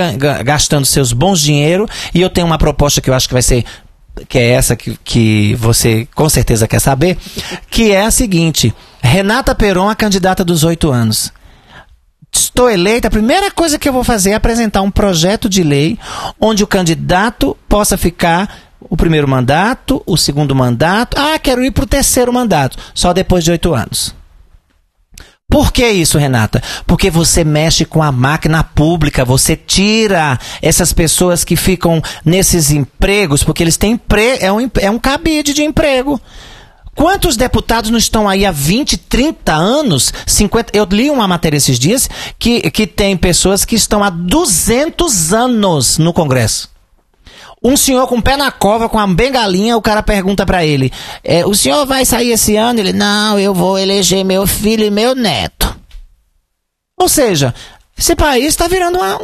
gastando 0.44 0.85
seus 0.85 1.12
bons 1.12 1.40
dinheiro. 1.40 1.88
E 2.14 2.20
eu 2.20 2.28
tenho 2.28 2.46
uma 2.46 2.59
proposta 2.59 3.00
que 3.00 3.09
eu 3.09 3.14
acho 3.14 3.26
que 3.26 3.35
vai 3.35 3.42
ser 3.42 3.64
que 4.28 4.38
é 4.38 4.50
essa 4.50 4.76
que, 4.76 4.98
que 5.02 5.54
você 5.54 6.06
com 6.14 6.28
certeza 6.28 6.68
quer 6.68 6.80
saber, 6.80 7.18
que 7.70 7.92
é 7.92 8.04
a 8.04 8.11
seguinte: 8.11 8.74
Renata 9.02 9.54
Peron, 9.54 9.88
a 9.88 9.94
candidata 9.94 10.44
dos 10.44 10.64
oito 10.64 10.90
anos. 10.90 11.33
Estou 12.33 12.70
eleita, 12.70 13.09
a 13.09 13.11
primeira 13.11 13.50
coisa 13.50 13.78
que 13.78 13.88
eu 13.88 13.92
vou 13.92 14.04
fazer 14.04 14.30
é 14.30 14.35
apresentar 14.35 14.83
um 14.83 14.90
projeto 14.90 15.48
de 15.48 15.64
lei 15.64 15.98
onde 16.40 16.62
o 16.62 16.66
candidato 16.66 17.56
possa 17.68 17.96
ficar 17.96 18.70
o 18.80 18.96
primeiro 18.96 19.26
mandato, 19.26 20.02
o 20.06 20.16
segundo 20.16 20.54
mandato. 20.54 21.16
Ah, 21.18 21.38
quero 21.38 21.64
ir 21.64 21.72
para 21.72 21.85
o 21.85 21.88
terceiro 21.88 22.33
mandato, 22.33 22.78
só 22.94 23.12
depois 23.12 23.42
de 23.42 23.50
oito 23.50 23.74
anos. 23.74 24.14
Por 25.50 25.72
que 25.72 25.86
isso, 25.90 26.16
Renata? 26.16 26.62
Porque 26.86 27.10
você 27.10 27.42
mexe 27.42 27.84
com 27.84 28.00
a 28.00 28.12
máquina 28.12 28.62
pública, 28.62 29.24
você 29.24 29.56
tira 29.56 30.38
essas 30.62 30.92
pessoas 30.92 31.42
que 31.42 31.56
ficam 31.56 32.00
nesses 32.24 32.70
empregos, 32.70 33.42
porque 33.42 33.64
eles 33.64 33.76
têm 33.76 33.94
empre 33.94 34.38
é, 34.40 34.52
um, 34.52 34.70
é 34.78 34.88
um 34.88 34.98
cabide 34.98 35.52
de 35.52 35.64
emprego. 35.64 36.20
Quantos 36.94 37.36
deputados 37.36 37.90
não 37.90 37.98
estão 37.98 38.28
aí 38.28 38.46
há 38.46 38.52
20, 38.52 38.96
30 38.96 39.52
anos, 39.52 40.12
50? 40.24 40.76
Eu 40.76 40.86
li 40.88 41.10
uma 41.10 41.26
matéria 41.26 41.56
esses 41.56 41.80
dias 41.80 42.08
que, 42.38 42.70
que 42.70 42.86
tem 42.86 43.16
pessoas 43.16 43.64
que 43.64 43.74
estão 43.74 44.04
há 44.04 44.10
200 44.10 45.32
anos 45.32 45.98
no 45.98 46.12
Congresso. 46.12 46.69
Um 47.62 47.77
senhor 47.77 48.07
com 48.07 48.16
o 48.16 48.23
pé 48.23 48.37
na 48.37 48.51
cova, 48.51 48.88
com 48.88 48.96
uma 48.96 49.07
bengalinha, 49.07 49.77
o 49.77 49.83
cara 49.83 50.03
pergunta 50.03 50.46
para 50.46 50.64
ele: 50.64 50.90
é, 51.23 51.44
O 51.44 51.55
senhor 51.55 51.85
vai 51.85 52.05
sair 52.07 52.31
esse 52.31 52.57
ano? 52.57 52.81
Ele: 52.81 52.92
Não, 52.92 53.38
eu 53.38 53.53
vou 53.53 53.79
eleger 53.79 54.25
meu 54.25 54.46
filho 54.46 54.85
e 54.85 54.90
meu 54.90 55.14
neto. 55.14 55.79
Ou 56.99 57.09
seja, 57.09 57.55
esse 57.96 58.16
país 58.16 58.46
está 58.46 58.66
virando 58.66 58.99
uma, 58.99 59.18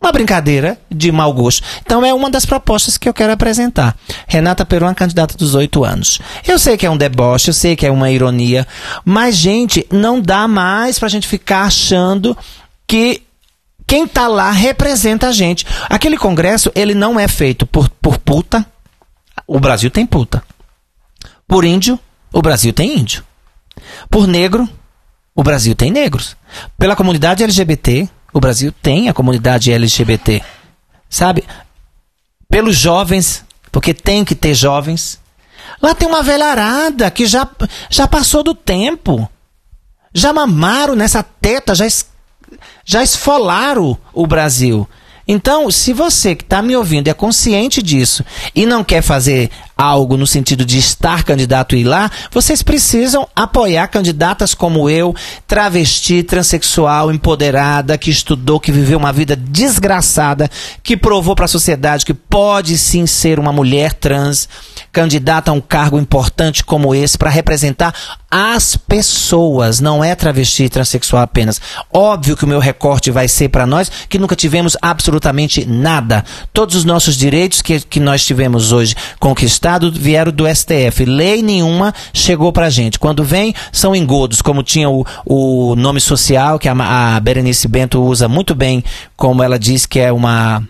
uma 0.00 0.12
brincadeira 0.12 0.78
de 0.90 1.10
mau 1.12 1.32
gosto. 1.32 1.64
Então 1.80 2.04
é 2.04 2.12
uma 2.12 2.28
das 2.28 2.44
propostas 2.44 2.96
que 2.98 3.08
eu 3.08 3.14
quero 3.14 3.32
apresentar. 3.32 3.96
Renata 4.26 4.64
Peron, 4.64 4.94
candidata 4.94 5.36
dos 5.36 5.54
oito 5.54 5.84
anos. 5.84 6.20
Eu 6.46 6.58
sei 6.58 6.76
que 6.76 6.84
é 6.84 6.90
um 6.90 6.96
deboche, 6.96 7.50
eu 7.50 7.54
sei 7.54 7.76
que 7.76 7.86
é 7.86 7.90
uma 7.90 8.10
ironia, 8.10 8.66
mas, 9.04 9.36
gente, 9.36 9.86
não 9.90 10.20
dá 10.20 10.46
mais 10.48 10.98
pra 10.98 11.08
gente 11.08 11.26
ficar 11.28 11.62
achando 11.62 12.36
que 12.86 13.22
quem 13.92 14.08
tá 14.08 14.26
lá 14.26 14.50
representa 14.50 15.28
a 15.28 15.32
gente. 15.32 15.66
Aquele 15.90 16.16
congresso, 16.16 16.72
ele 16.74 16.94
não 16.94 17.20
é 17.20 17.28
feito 17.28 17.66
por, 17.66 17.90
por 17.90 18.16
puta. 18.16 18.64
O 19.46 19.60
Brasil 19.60 19.90
tem 19.90 20.06
puta. 20.06 20.42
Por 21.46 21.62
índio, 21.62 22.00
o 22.32 22.40
Brasil 22.40 22.72
tem 22.72 22.98
índio. 22.98 23.22
Por 24.08 24.26
negro, 24.26 24.66
o 25.34 25.42
Brasil 25.42 25.74
tem 25.74 25.90
negros. 25.90 26.34
Pela 26.78 26.96
comunidade 26.96 27.44
LGBT, 27.44 28.08
o 28.32 28.40
Brasil 28.40 28.72
tem 28.72 29.10
a 29.10 29.12
comunidade 29.12 29.70
LGBT. 29.70 30.42
Sabe? 31.10 31.44
Pelos 32.48 32.78
jovens, 32.78 33.44
porque 33.70 33.92
tem 33.92 34.24
que 34.24 34.34
ter 34.34 34.54
jovens. 34.54 35.20
Lá 35.82 35.94
tem 35.94 36.08
uma 36.08 36.22
velharada 36.22 37.10
que 37.10 37.26
já, 37.26 37.46
já 37.90 38.08
passou 38.08 38.42
do 38.42 38.54
tempo. 38.54 39.28
Já 40.14 40.32
mamaram 40.32 40.94
nessa 40.96 41.22
teta, 41.22 41.74
já 41.74 41.84
já 42.84 43.02
esfolaram 43.02 43.96
o 44.12 44.26
Brasil. 44.26 44.88
Então, 45.26 45.70
se 45.70 45.92
você 45.92 46.34
que 46.34 46.42
está 46.42 46.60
me 46.60 46.76
ouvindo 46.76 47.08
é 47.08 47.14
consciente 47.14 47.82
disso 47.82 48.24
e 48.54 48.66
não 48.66 48.82
quer 48.82 49.02
fazer 49.02 49.50
algo 49.82 50.16
no 50.16 50.26
sentido 50.26 50.64
de 50.64 50.78
estar 50.78 51.24
candidato 51.24 51.74
e 51.74 51.80
ir 51.80 51.84
lá, 51.84 52.08
vocês 52.30 52.62
precisam 52.62 53.26
apoiar 53.34 53.88
candidatas 53.88 54.54
como 54.54 54.88
eu, 54.88 55.14
travesti, 55.46 56.22
transexual, 56.22 57.10
empoderada, 57.10 57.98
que 57.98 58.10
estudou, 58.10 58.60
que 58.60 58.70
viveu 58.70 58.98
uma 58.98 59.12
vida 59.12 59.34
desgraçada, 59.34 60.48
que 60.82 60.96
provou 60.96 61.34
para 61.34 61.46
a 61.46 61.48
sociedade 61.48 62.06
que 62.06 62.14
pode 62.14 62.78
sim 62.78 63.06
ser 63.06 63.40
uma 63.40 63.52
mulher 63.52 63.92
trans, 63.92 64.48
candidata 64.92 65.50
a 65.50 65.54
um 65.54 65.60
cargo 65.60 65.98
importante 65.98 66.62
como 66.62 66.94
esse 66.94 67.18
para 67.18 67.30
representar 67.30 67.92
as 68.30 68.76
pessoas, 68.76 69.80
não 69.80 70.02
é 70.02 70.14
travesti 70.14 70.68
transexual 70.68 71.22
apenas. 71.22 71.60
Óbvio 71.92 72.36
que 72.36 72.44
o 72.44 72.48
meu 72.48 72.60
recorte 72.60 73.10
vai 73.10 73.28
ser 73.28 73.48
para 73.48 73.66
nós 73.66 73.90
que 74.08 74.18
nunca 74.18 74.36
tivemos 74.36 74.76
absolutamente 74.80 75.66
nada. 75.66 76.24
Todos 76.52 76.76
os 76.76 76.84
nossos 76.84 77.16
direitos 77.16 77.60
que, 77.60 77.80
que 77.80 78.00
nós 78.00 78.24
tivemos 78.24 78.72
hoje 78.72 78.94
conquistados 79.18 79.71
vieram 79.92 80.32
do 80.32 80.44
STF. 80.46 81.04
Lei 81.04 81.42
nenhuma 81.42 81.94
chegou 82.12 82.52
pra 82.52 82.70
gente. 82.70 82.98
Quando 82.98 83.24
vem, 83.24 83.54
são 83.70 83.94
engodos, 83.94 84.42
como 84.42 84.62
tinha 84.62 84.88
o, 84.88 85.04
o 85.24 85.74
nome 85.76 86.00
social, 86.00 86.58
que 86.58 86.68
a, 86.68 87.16
a 87.16 87.20
Berenice 87.20 87.68
Bento 87.68 88.02
usa 88.02 88.28
muito 88.28 88.54
bem, 88.54 88.82
como 89.16 89.42
ela 89.42 89.58
diz 89.58 89.86
que 89.86 89.98
é 89.98 90.12
uma 90.12 90.62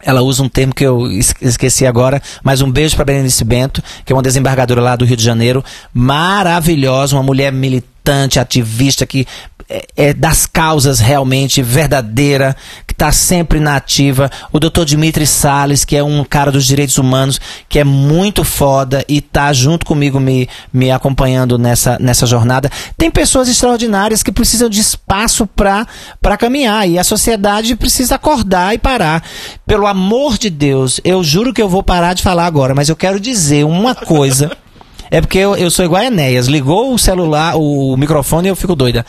ela 0.00 0.22
usa 0.22 0.44
um 0.44 0.48
termo 0.48 0.72
que 0.72 0.84
eu 0.84 1.10
esqueci 1.40 1.84
agora, 1.84 2.22
mas 2.42 2.62
um 2.62 2.70
beijo 2.70 2.94
para 2.94 3.04
Berenice 3.04 3.42
Bento, 3.44 3.82
que 4.04 4.12
é 4.12 4.16
uma 4.16 4.22
desembargadora 4.22 4.80
lá 4.80 4.94
do 4.94 5.04
Rio 5.04 5.16
de 5.16 5.24
Janeiro, 5.24 5.64
maravilhosa, 5.92 7.16
uma 7.16 7.22
mulher 7.22 7.52
militante, 7.52 7.97
ativista 8.38 9.06
que 9.06 9.26
é, 9.68 9.86
é 9.96 10.14
das 10.14 10.46
causas 10.46 10.98
realmente 10.98 11.60
verdadeira, 11.60 12.56
que 12.86 12.94
está 12.94 13.12
sempre 13.12 13.60
na 13.60 13.76
ativa. 13.76 14.30
O 14.50 14.58
Dr. 14.58 14.84
Dimitri 14.84 15.26
Salles, 15.26 15.84
que 15.84 15.94
é 15.94 16.02
um 16.02 16.24
cara 16.24 16.50
dos 16.50 16.64
direitos 16.64 16.96
humanos, 16.96 17.38
que 17.68 17.78
é 17.78 17.84
muito 17.84 18.44
foda 18.44 19.04
e 19.06 19.18
está 19.18 19.52
junto 19.52 19.84
comigo 19.84 20.18
me, 20.18 20.48
me 20.72 20.90
acompanhando 20.90 21.58
nessa, 21.58 21.98
nessa 22.00 22.26
jornada. 22.26 22.70
Tem 22.96 23.10
pessoas 23.10 23.48
extraordinárias 23.48 24.22
que 24.22 24.32
precisam 24.32 24.70
de 24.70 24.80
espaço 24.80 25.46
para 25.46 26.36
caminhar 26.38 26.88
e 26.88 26.98
a 26.98 27.04
sociedade 27.04 27.76
precisa 27.76 28.14
acordar 28.14 28.74
e 28.74 28.78
parar. 28.78 29.22
Pelo 29.66 29.86
amor 29.86 30.38
de 30.38 30.48
Deus, 30.48 30.98
eu 31.04 31.22
juro 31.22 31.52
que 31.52 31.60
eu 31.60 31.68
vou 31.68 31.82
parar 31.82 32.14
de 32.14 32.22
falar 32.22 32.46
agora, 32.46 32.74
mas 32.74 32.88
eu 32.88 32.96
quero 32.96 33.20
dizer 33.20 33.64
uma 33.64 33.94
coisa. 33.94 34.50
É 35.10 35.20
porque 35.20 35.38
eu, 35.38 35.56
eu 35.56 35.70
sou 35.70 35.84
igual 35.84 36.02
a 36.02 36.06
Enéas. 36.06 36.46
Ligou 36.46 36.92
o 36.92 36.98
celular, 36.98 37.56
o 37.56 37.96
microfone 37.96 38.48
e 38.48 38.50
eu 38.50 38.56
fico 38.56 38.74
doida. 38.74 39.04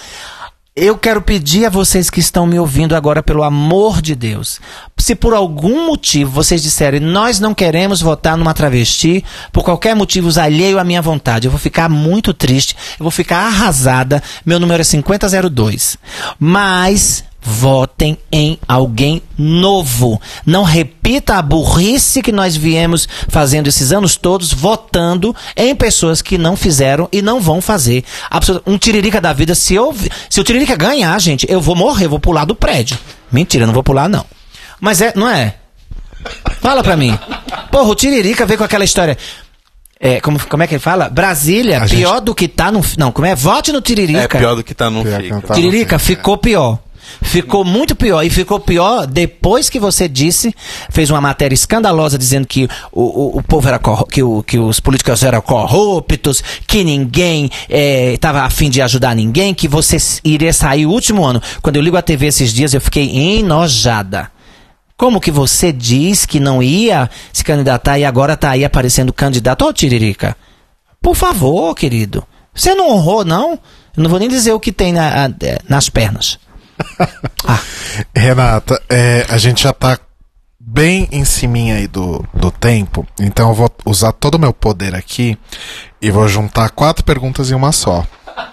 Eu 0.75 0.97
quero 0.97 1.21
pedir 1.21 1.65
a 1.65 1.69
vocês 1.69 2.09
que 2.09 2.21
estão 2.21 2.47
me 2.47 2.57
ouvindo 2.57 2.95
agora, 2.95 3.21
pelo 3.21 3.43
amor 3.43 4.01
de 4.01 4.15
Deus, 4.15 4.61
se 4.97 5.13
por 5.13 5.33
algum 5.33 5.87
motivo 5.87 6.31
vocês 6.31 6.63
disserem 6.63 7.01
nós 7.01 7.37
não 7.37 7.53
queremos 7.53 7.99
votar 7.99 8.37
numa 8.37 8.53
travesti, 8.53 9.25
por 9.51 9.65
qualquer 9.65 9.93
motivo 9.93 10.29
alheio 10.39 10.79
à 10.79 10.83
minha 10.85 11.01
vontade, 11.01 11.47
eu 11.47 11.51
vou 11.51 11.59
ficar 11.59 11.89
muito 11.89 12.33
triste, 12.33 12.77
eu 12.97 13.03
vou 13.03 13.11
ficar 13.11 13.39
arrasada. 13.39 14.23
Meu 14.45 14.57
número 14.57 14.79
é 14.79 14.83
5002. 14.85 15.97
Mas 16.39 17.25
votem 17.41 18.17
em 18.31 18.59
alguém 18.67 19.21
novo. 19.37 20.21
Não 20.45 20.63
repita 20.63 21.35
a 21.35 21.41
burrice 21.41 22.21
que 22.21 22.31
nós 22.31 22.55
viemos 22.55 23.07
fazendo 23.27 23.67
esses 23.67 23.91
anos 23.91 24.15
todos, 24.15 24.51
votando 24.51 25.35
em 25.55 25.75
pessoas 25.75 26.21
que 26.21 26.37
não 26.37 26.55
fizeram 26.55 27.07
e 27.11 27.21
não 27.21 27.39
vão 27.39 27.61
fazer. 27.61 28.03
Um 28.65 28.77
tiririca 28.77 29.21
da 29.21 29.33
vida, 29.33 29.55
se, 29.55 29.73
eu, 29.73 29.95
se 30.29 30.39
o 30.39 30.43
tiririca 30.43 30.75
ganhar, 30.75 31.19
gente, 31.19 31.45
eu 31.49 31.61
vou 31.61 31.75
morrer, 31.75 32.05
eu 32.05 32.09
vou 32.09 32.19
pular 32.19 32.45
do 32.45 32.55
prédio. 32.55 32.97
Mentira, 33.31 33.65
não 33.65 33.73
vou 33.73 33.83
pular, 33.83 34.09
não. 34.09 34.25
Mas 34.79 35.01
é, 35.01 35.13
não 35.15 35.27
é? 35.27 35.55
Fala 36.61 36.83
pra 36.83 36.97
mim. 36.97 37.17
Porra, 37.71 37.89
o 37.89 37.95
tiririca 37.95 38.45
veio 38.45 38.57
com 38.57 38.63
aquela 38.63 38.83
história. 38.83 39.17
É, 40.01 40.21
como, 40.21 40.39
como 40.47 40.63
é 40.63 40.67
que 40.67 40.75
ele 40.75 40.79
fala? 40.79 41.09
Brasília, 41.09 41.79
a 41.79 41.85
pior 41.85 42.15
gente... 42.15 42.23
do 42.23 42.35
que 42.35 42.47
tá 42.47 42.71
no. 42.71 42.81
Não, 42.97 43.11
como 43.11 43.27
é? 43.27 43.35
Vote 43.35 43.73
no 43.73 43.81
Tiririca. 43.81 44.21
É 44.21 44.27
pior 44.27 44.55
do 44.55 44.63
que 44.63 44.73
tá 44.73 44.89
no 44.89 45.03
fica. 45.03 45.41
Tá 45.41 45.53
tiririca, 45.53 45.99
ficou 45.99 46.37
pior. 46.37 46.79
Ficou 47.21 47.63
muito 47.63 47.95
pior. 47.95 48.23
E 48.23 48.29
ficou 48.29 48.59
pior 48.59 49.05
depois 49.05 49.69
que 49.69 49.79
você 49.79 50.07
disse, 50.07 50.53
fez 50.89 51.09
uma 51.09 51.21
matéria 51.21 51.53
escandalosa 51.53 52.17
dizendo 52.17 52.47
que 52.47 52.67
o, 52.91 53.01
o, 53.01 53.37
o 53.37 53.43
povo 53.43 53.67
era 53.67 53.79
que, 54.09 54.23
o, 54.23 54.41
que 54.43 54.57
os 54.57 54.79
políticos 54.79 55.23
eram 55.23 55.41
corruptos, 55.41 56.43
que 56.65 56.83
ninguém 56.83 57.49
estava 58.13 58.39
é, 58.39 58.43
afim 58.43 58.69
de 58.69 58.81
ajudar 58.81 59.15
ninguém, 59.15 59.53
que 59.53 59.67
você 59.67 59.97
iria 60.23 60.53
sair 60.53 60.85
o 60.85 60.91
último 60.91 61.25
ano. 61.25 61.41
Quando 61.61 61.75
eu 61.75 61.81
ligo 61.81 61.97
a 61.97 62.01
TV 62.01 62.27
esses 62.27 62.53
dias, 62.53 62.73
eu 62.73 62.81
fiquei 62.81 63.37
enojada. 63.37 64.31
Como 64.97 65.21
que 65.21 65.31
você 65.31 65.71
diz 65.71 66.25
que 66.25 66.39
não 66.39 66.61
ia 66.61 67.09
se 67.31 67.43
candidatar 67.43 67.97
e 67.97 68.03
agora 68.03 68.33
está 68.33 68.51
aí 68.51 68.65
aparecendo 68.65 69.13
candidato? 69.13 69.65
Ô, 69.65 69.71
Tiririca, 69.71 70.35
por 71.01 71.15
favor, 71.15 71.73
querido. 71.73 72.23
Você 72.53 72.75
não 72.75 72.89
honrou, 72.89 73.23
não? 73.23 73.51
Eu 73.95 74.03
não 74.03 74.09
vou 74.09 74.19
nem 74.19 74.27
dizer 74.27 74.51
o 74.51 74.59
que 74.59 74.71
tem 74.71 74.91
na, 74.91 75.31
nas 75.69 75.89
pernas 75.89 76.37
ah. 77.47 77.59
Renata, 78.15 78.81
é, 78.89 79.25
a 79.29 79.37
gente 79.37 79.63
já 79.63 79.73
tá 79.73 79.99
bem 80.59 81.07
em 81.11 81.25
cima 81.25 81.57
aí 81.57 81.87
do, 81.87 82.25
do 82.33 82.51
tempo, 82.51 83.05
então 83.19 83.49
eu 83.49 83.55
vou 83.55 83.71
usar 83.85 84.11
todo 84.11 84.35
o 84.35 84.39
meu 84.39 84.53
poder 84.53 84.93
aqui 84.95 85.37
e 86.01 86.11
vou 86.11 86.27
juntar 86.27 86.69
quatro 86.69 87.03
perguntas 87.03 87.49
em 87.51 87.55
uma 87.55 87.71
só. 87.71 88.05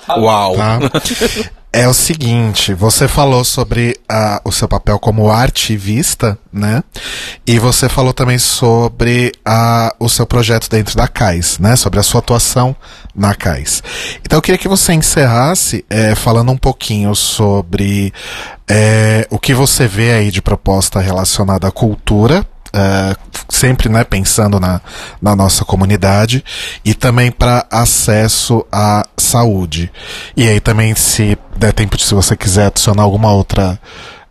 Uau! 0.09 0.57
Tá? 0.57 0.79
é 1.77 1.87
o 1.87 1.93
seguinte, 1.93 2.73
você 2.73 3.07
falou 3.07 3.45
sobre 3.45 4.01
o 4.43 4.51
seu 4.51 4.67
papel 4.67 4.99
como 4.99 5.31
artivista, 5.31 6.39
né? 6.51 6.83
E 7.47 7.59
você 7.59 7.87
falou 7.87 8.15
também 8.15 8.39
sobre 8.39 9.31
o 10.01 10.09
seu 10.09 10.25
projeto 10.25 10.71
dentro 10.71 10.97
da 10.97 11.07
CAIS, 11.07 11.59
né? 11.59 11.77
Sobre 11.77 12.01
a 12.01 12.03
sua 12.03 12.21
atuação 12.21 12.75
na 13.15 13.35
CAIS. 13.35 13.83
Então 14.25 14.39
eu 14.39 14.43
queria 14.43 14.57
que 14.57 14.69
você 14.69 14.95
encerrasse 14.95 15.85
é, 15.91 16.15
falando 16.15 16.51
um 16.51 16.57
pouquinho 16.57 17.15
sobre 17.15 18.11
é, 18.67 19.27
o 19.29 19.39
que 19.39 19.53
você 19.53 19.87
vê 19.87 20.13
aí 20.13 20.31
de 20.31 20.41
proposta 20.41 20.99
relacionada 20.99 21.69
à 21.69 21.71
cultura, 21.71 22.43
Uh, 22.77 23.17
sempre 23.49 23.89
né, 23.89 24.05
pensando 24.05 24.61
na, 24.61 24.81
na 25.21 25.35
nossa 25.35 25.65
comunidade 25.65 26.45
e 26.85 26.93
também 26.95 27.31
para 27.31 27.65
acesso 27.71 28.67
à 28.71 29.07
saúde. 29.17 29.91
E 30.37 30.47
aí 30.47 30.61
também, 30.61 30.95
se 30.95 31.39
der 31.57 31.73
tempo, 31.73 31.99
se 31.99 32.15
você 32.15 32.37
quiser 32.37 32.67
adicionar 32.67 33.03
alguma 33.03 33.33
outra, 33.33 33.79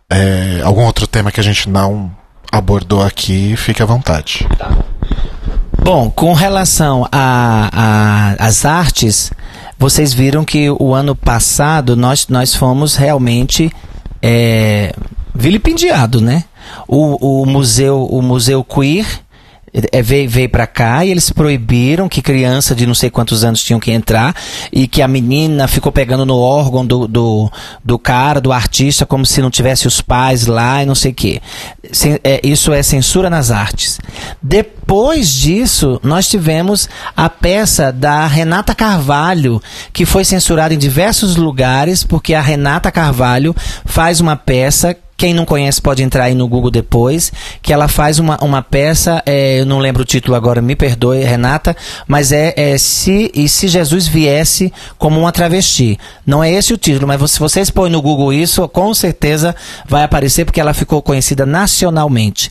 é, 0.08 0.60
algum 0.62 0.84
outro 0.84 1.06
tema 1.06 1.32
que 1.32 1.40
a 1.40 1.42
gente 1.42 1.68
não 1.68 2.10
abordou 2.52 3.02
aqui, 3.02 3.56
fique 3.56 3.82
à 3.82 3.86
vontade. 3.86 4.46
Tá. 4.58 4.70
Bom, 5.82 6.10
com 6.10 6.32
relação 6.32 7.06
às 7.12 8.64
artes, 8.64 9.30
vocês 9.78 10.12
viram 10.12 10.44
que 10.44 10.68
o 10.70 10.94
ano 10.94 11.14
passado 11.14 11.96
nós, 11.96 12.26
nós 12.28 12.54
fomos 12.54 12.96
realmente 12.96 13.70
é, 14.20 14.92
vilipendiados, 15.34 16.20
né? 16.20 16.44
O, 16.86 17.42
o 17.42 17.46
museu 17.46 18.04
o 18.04 18.22
museu 18.22 18.62
queer 18.64 19.06
é, 19.92 20.00
veio, 20.00 20.28
veio 20.28 20.48
para 20.48 20.66
cá 20.66 21.04
e 21.04 21.10
eles 21.10 21.30
proibiram 21.30 22.08
que 22.08 22.22
criança 22.22 22.74
de 22.74 22.86
não 22.86 22.94
sei 22.94 23.10
quantos 23.10 23.44
anos 23.44 23.62
tinham 23.62 23.78
que 23.78 23.90
entrar 23.90 24.34
e 24.72 24.88
que 24.88 25.02
a 25.02 25.08
menina 25.08 25.68
ficou 25.68 25.92
pegando 25.92 26.24
no 26.24 26.38
órgão 26.38 26.86
do, 26.86 27.06
do, 27.06 27.50
do 27.84 27.98
cara, 27.98 28.40
do 28.40 28.52
artista, 28.52 29.04
como 29.04 29.26
se 29.26 29.42
não 29.42 29.50
tivesse 29.50 29.86
os 29.86 30.00
pais 30.00 30.46
lá 30.46 30.82
e 30.82 30.86
não 30.86 30.94
sei 30.94 31.12
o 31.12 31.14
quê. 31.14 31.42
É, 32.24 32.40
isso 32.42 32.72
é 32.72 32.82
censura 32.82 33.28
nas 33.28 33.50
artes. 33.50 34.00
Depois 34.42 35.30
disso, 35.30 36.00
nós 36.02 36.28
tivemos 36.28 36.88
a 37.16 37.28
peça 37.28 37.92
da 37.92 38.26
Renata 38.26 38.74
Carvalho, 38.74 39.62
que 39.92 40.06
foi 40.06 40.24
censurada 40.24 40.72
em 40.72 40.78
diversos 40.78 41.36
lugares, 41.36 42.02
porque 42.02 42.34
a 42.34 42.40
Renata 42.40 42.90
Carvalho 42.90 43.54
faz 43.84 44.20
uma 44.20 44.36
peça 44.36 44.96
quem 45.16 45.32
não 45.32 45.44
conhece 45.44 45.80
pode 45.80 46.02
entrar 46.02 46.24
aí 46.24 46.34
no 46.34 46.46
Google 46.46 46.70
depois, 46.70 47.32
que 47.62 47.72
ela 47.72 47.88
faz 47.88 48.18
uma, 48.18 48.36
uma 48.42 48.62
peça, 48.62 49.22
é, 49.24 49.60
eu 49.60 49.66
não 49.66 49.78
lembro 49.78 50.02
o 50.02 50.06
título 50.06 50.36
agora, 50.36 50.60
me 50.60 50.76
perdoe, 50.76 51.24
Renata, 51.24 51.76
mas 52.06 52.32
é, 52.32 52.52
é 52.56 52.76
se 52.78 53.30
e 53.34 53.48
se 53.48 53.66
Jesus 53.68 54.06
viesse 54.06 54.72
como 54.98 55.18
uma 55.18 55.32
travesti. 55.32 55.98
Não 56.26 56.44
é 56.44 56.52
esse 56.52 56.72
o 56.72 56.76
título, 56.76 57.06
mas 57.06 57.30
se 57.30 57.38
vocês 57.38 57.70
põem 57.70 57.90
no 57.90 58.02
Google 58.02 58.32
isso, 58.32 58.66
com 58.68 58.92
certeza 58.92 59.56
vai 59.88 60.04
aparecer 60.04 60.44
porque 60.44 60.60
ela 60.60 60.74
ficou 60.74 61.00
conhecida 61.00 61.46
nacionalmente. 61.46 62.50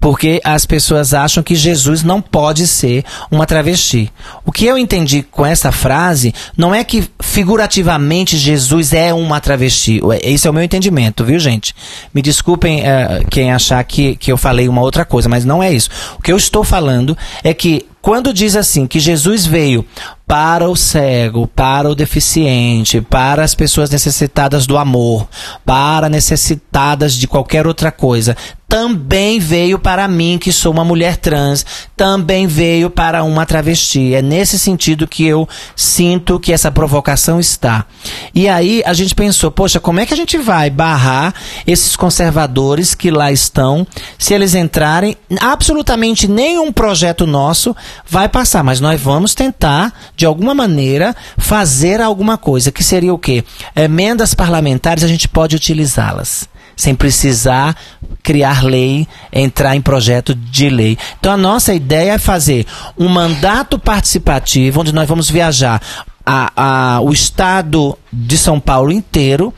Porque 0.00 0.40
as 0.42 0.64
pessoas 0.64 1.12
acham 1.12 1.42
que 1.42 1.54
Jesus 1.54 2.02
não 2.02 2.22
pode 2.22 2.66
ser 2.66 3.04
uma 3.30 3.46
travesti. 3.46 4.10
O 4.44 4.50
que 4.50 4.64
eu 4.64 4.78
entendi 4.78 5.22
com 5.22 5.44
essa 5.44 5.70
frase 5.70 6.34
não 6.56 6.74
é 6.74 6.82
que 6.82 7.04
figurativamente 7.20 8.36
Jesus 8.36 8.92
é 8.94 9.12
uma 9.12 9.40
travesti. 9.40 10.00
Esse 10.22 10.48
é 10.48 10.50
o 10.50 10.54
meu 10.54 10.62
entendimento, 10.62 11.24
viu, 11.24 11.38
gente? 11.38 11.74
Me 12.12 12.22
desculpem 12.22 12.80
uh, 12.80 13.26
quem 13.30 13.52
achar 13.52 13.82
que, 13.84 14.16
que 14.16 14.30
eu 14.30 14.36
falei 14.36 14.68
uma 14.68 14.80
outra 14.80 15.04
coisa, 15.04 15.28
mas 15.28 15.44
não 15.44 15.62
é 15.62 15.72
isso. 15.72 15.90
O 16.18 16.22
que 16.22 16.32
eu 16.32 16.36
estou 16.36 16.64
falando 16.64 17.16
é 17.42 17.54
que 17.54 17.86
quando 18.02 18.32
diz 18.32 18.56
assim 18.56 18.86
que 18.86 18.98
Jesus 18.98 19.46
veio 19.46 19.84
para 20.26 20.68
o 20.68 20.76
cego, 20.76 21.48
para 21.48 21.90
o 21.90 21.94
deficiente, 21.94 23.00
para 23.00 23.42
as 23.42 23.52
pessoas 23.54 23.90
necessitadas 23.90 24.64
do 24.64 24.78
amor, 24.78 25.28
para 25.64 26.08
necessitadas 26.08 27.14
de 27.14 27.26
qualquer 27.26 27.66
outra 27.66 27.90
coisa, 27.90 28.36
também 28.70 29.40
veio 29.40 29.80
para 29.80 30.06
mim, 30.06 30.38
que 30.40 30.52
sou 30.52 30.70
uma 30.70 30.84
mulher 30.84 31.16
trans, 31.16 31.66
também 31.96 32.46
veio 32.46 32.88
para 32.88 33.24
uma 33.24 33.44
travesti. 33.44 34.14
É 34.14 34.22
nesse 34.22 34.60
sentido 34.60 35.08
que 35.08 35.26
eu 35.26 35.48
sinto 35.74 36.38
que 36.38 36.52
essa 36.52 36.70
provocação 36.70 37.40
está. 37.40 37.84
E 38.32 38.48
aí 38.48 38.80
a 38.86 38.92
gente 38.92 39.12
pensou, 39.12 39.50
poxa, 39.50 39.80
como 39.80 39.98
é 39.98 40.06
que 40.06 40.14
a 40.14 40.16
gente 40.16 40.38
vai 40.38 40.70
barrar 40.70 41.34
esses 41.66 41.96
conservadores 41.96 42.94
que 42.94 43.10
lá 43.10 43.32
estão, 43.32 43.84
se 44.16 44.32
eles 44.34 44.54
entrarem, 44.54 45.16
absolutamente 45.40 46.28
nenhum 46.28 46.70
projeto 46.70 47.26
nosso 47.26 47.74
vai 48.06 48.28
passar, 48.28 48.62
mas 48.62 48.80
nós 48.80 49.00
vamos 49.00 49.34
tentar, 49.34 49.92
de 50.16 50.26
alguma 50.26 50.54
maneira, 50.54 51.14
fazer 51.38 52.00
alguma 52.00 52.36
coisa, 52.36 52.72
que 52.72 52.82
seria 52.82 53.12
o 53.12 53.18
quê? 53.18 53.44
Emendas 53.74 54.34
parlamentares, 54.34 55.04
a 55.04 55.08
gente 55.08 55.28
pode 55.28 55.56
utilizá-las 55.56 56.48
sem 56.76 56.94
precisar 56.94 57.76
criar 58.22 58.64
lei, 58.64 59.06
entrar 59.30 59.76
em 59.76 59.82
projeto 59.82 60.34
de 60.34 60.70
lei. 60.70 60.96
Então 61.18 61.30
a 61.30 61.36
nossa 61.36 61.74
ideia 61.74 62.12
é 62.12 62.18
fazer 62.18 62.66
um 62.96 63.06
mandato 63.06 63.78
participativo, 63.78 64.80
onde 64.80 64.94
nós 64.94 65.06
vamos 65.06 65.28
viajar 65.28 65.80
a, 66.24 66.52
a, 66.96 67.00
o 67.00 67.12
estado 67.12 67.98
de 68.12 68.38
São 68.38 68.58
Paulo 68.58 68.92
inteiro, 68.92 69.52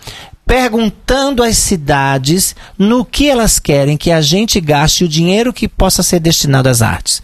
perguntando 0.53 1.43
às 1.43 1.57
cidades 1.57 2.55
no 2.79 3.07
que 3.07 3.31
elas 3.31 3.59
querem 3.59 3.97
que 3.97 4.11
a 4.11 4.21
gente 4.21 4.61
gaste 4.61 5.03
o 5.03 5.09
dinheiro 5.09 5.51
que 5.51 5.67
possa 5.67 6.03
ser 6.03 6.21
destinado 6.21 6.69
às 6.69 6.83
artes. 6.83 7.23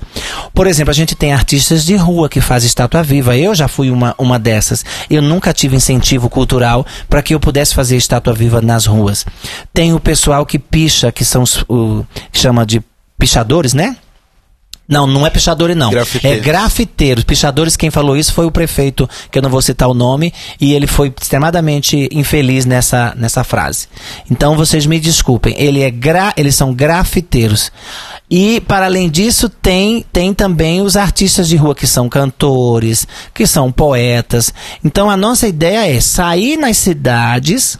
Por 0.54 0.66
exemplo, 0.66 0.90
a 0.90 0.94
gente 0.94 1.14
tem 1.14 1.34
artistas 1.34 1.84
de 1.84 1.94
rua 1.94 2.30
que 2.30 2.40
fazem 2.40 2.66
estátua 2.66 3.02
viva. 3.02 3.36
Eu 3.36 3.54
já 3.54 3.68
fui 3.68 3.90
uma, 3.90 4.14
uma 4.16 4.38
dessas. 4.38 4.82
Eu 5.10 5.20
nunca 5.20 5.52
tive 5.52 5.76
incentivo 5.76 6.30
cultural 6.30 6.86
para 7.06 7.20
que 7.20 7.34
eu 7.34 7.38
pudesse 7.38 7.74
fazer 7.74 7.98
estátua 7.98 8.32
viva 8.32 8.62
nas 8.62 8.86
ruas. 8.86 9.26
Tem 9.74 9.92
o 9.92 10.00
pessoal 10.00 10.46
que 10.46 10.58
picha, 10.58 11.12
que 11.12 11.22
são 11.22 11.42
os, 11.42 11.62
o, 11.68 12.06
que 12.32 12.38
chama 12.38 12.64
de 12.64 12.80
pichadores, 13.18 13.74
né? 13.74 13.98
Não, 14.88 15.06
não 15.06 15.26
é 15.26 15.30
pichadores, 15.30 15.76
não. 15.76 15.90
É 16.22 16.36
grafiteiros. 16.36 17.22
Pichadores, 17.22 17.76
quem 17.76 17.90
falou 17.90 18.16
isso 18.16 18.32
foi 18.32 18.46
o 18.46 18.50
prefeito, 18.50 19.08
que 19.30 19.38
eu 19.38 19.42
não 19.42 19.50
vou 19.50 19.60
citar 19.60 19.86
o 19.86 19.92
nome, 19.92 20.32
e 20.58 20.72
ele 20.72 20.86
foi 20.86 21.12
extremadamente 21.20 22.08
infeliz 22.10 22.64
nessa, 22.64 23.14
nessa 23.14 23.44
frase. 23.44 23.86
Então 24.30 24.56
vocês 24.56 24.86
me 24.86 24.98
desculpem. 24.98 25.54
Ele 25.58 25.82
é 25.82 25.90
gra, 25.90 26.32
eles 26.38 26.54
são 26.54 26.72
grafiteiros. 26.72 27.70
E, 28.30 28.62
para 28.62 28.86
além 28.86 29.10
disso, 29.10 29.50
tem, 29.50 30.04
tem 30.10 30.32
também 30.32 30.80
os 30.80 30.96
artistas 30.96 31.48
de 31.48 31.56
rua, 31.56 31.74
que 31.74 31.86
são 31.86 32.08
cantores, 32.08 33.06
que 33.34 33.46
são 33.46 33.70
poetas. 33.70 34.54
Então 34.82 35.10
a 35.10 35.16
nossa 35.18 35.46
ideia 35.46 35.86
é 35.86 36.00
sair 36.00 36.56
nas 36.56 36.78
cidades 36.78 37.78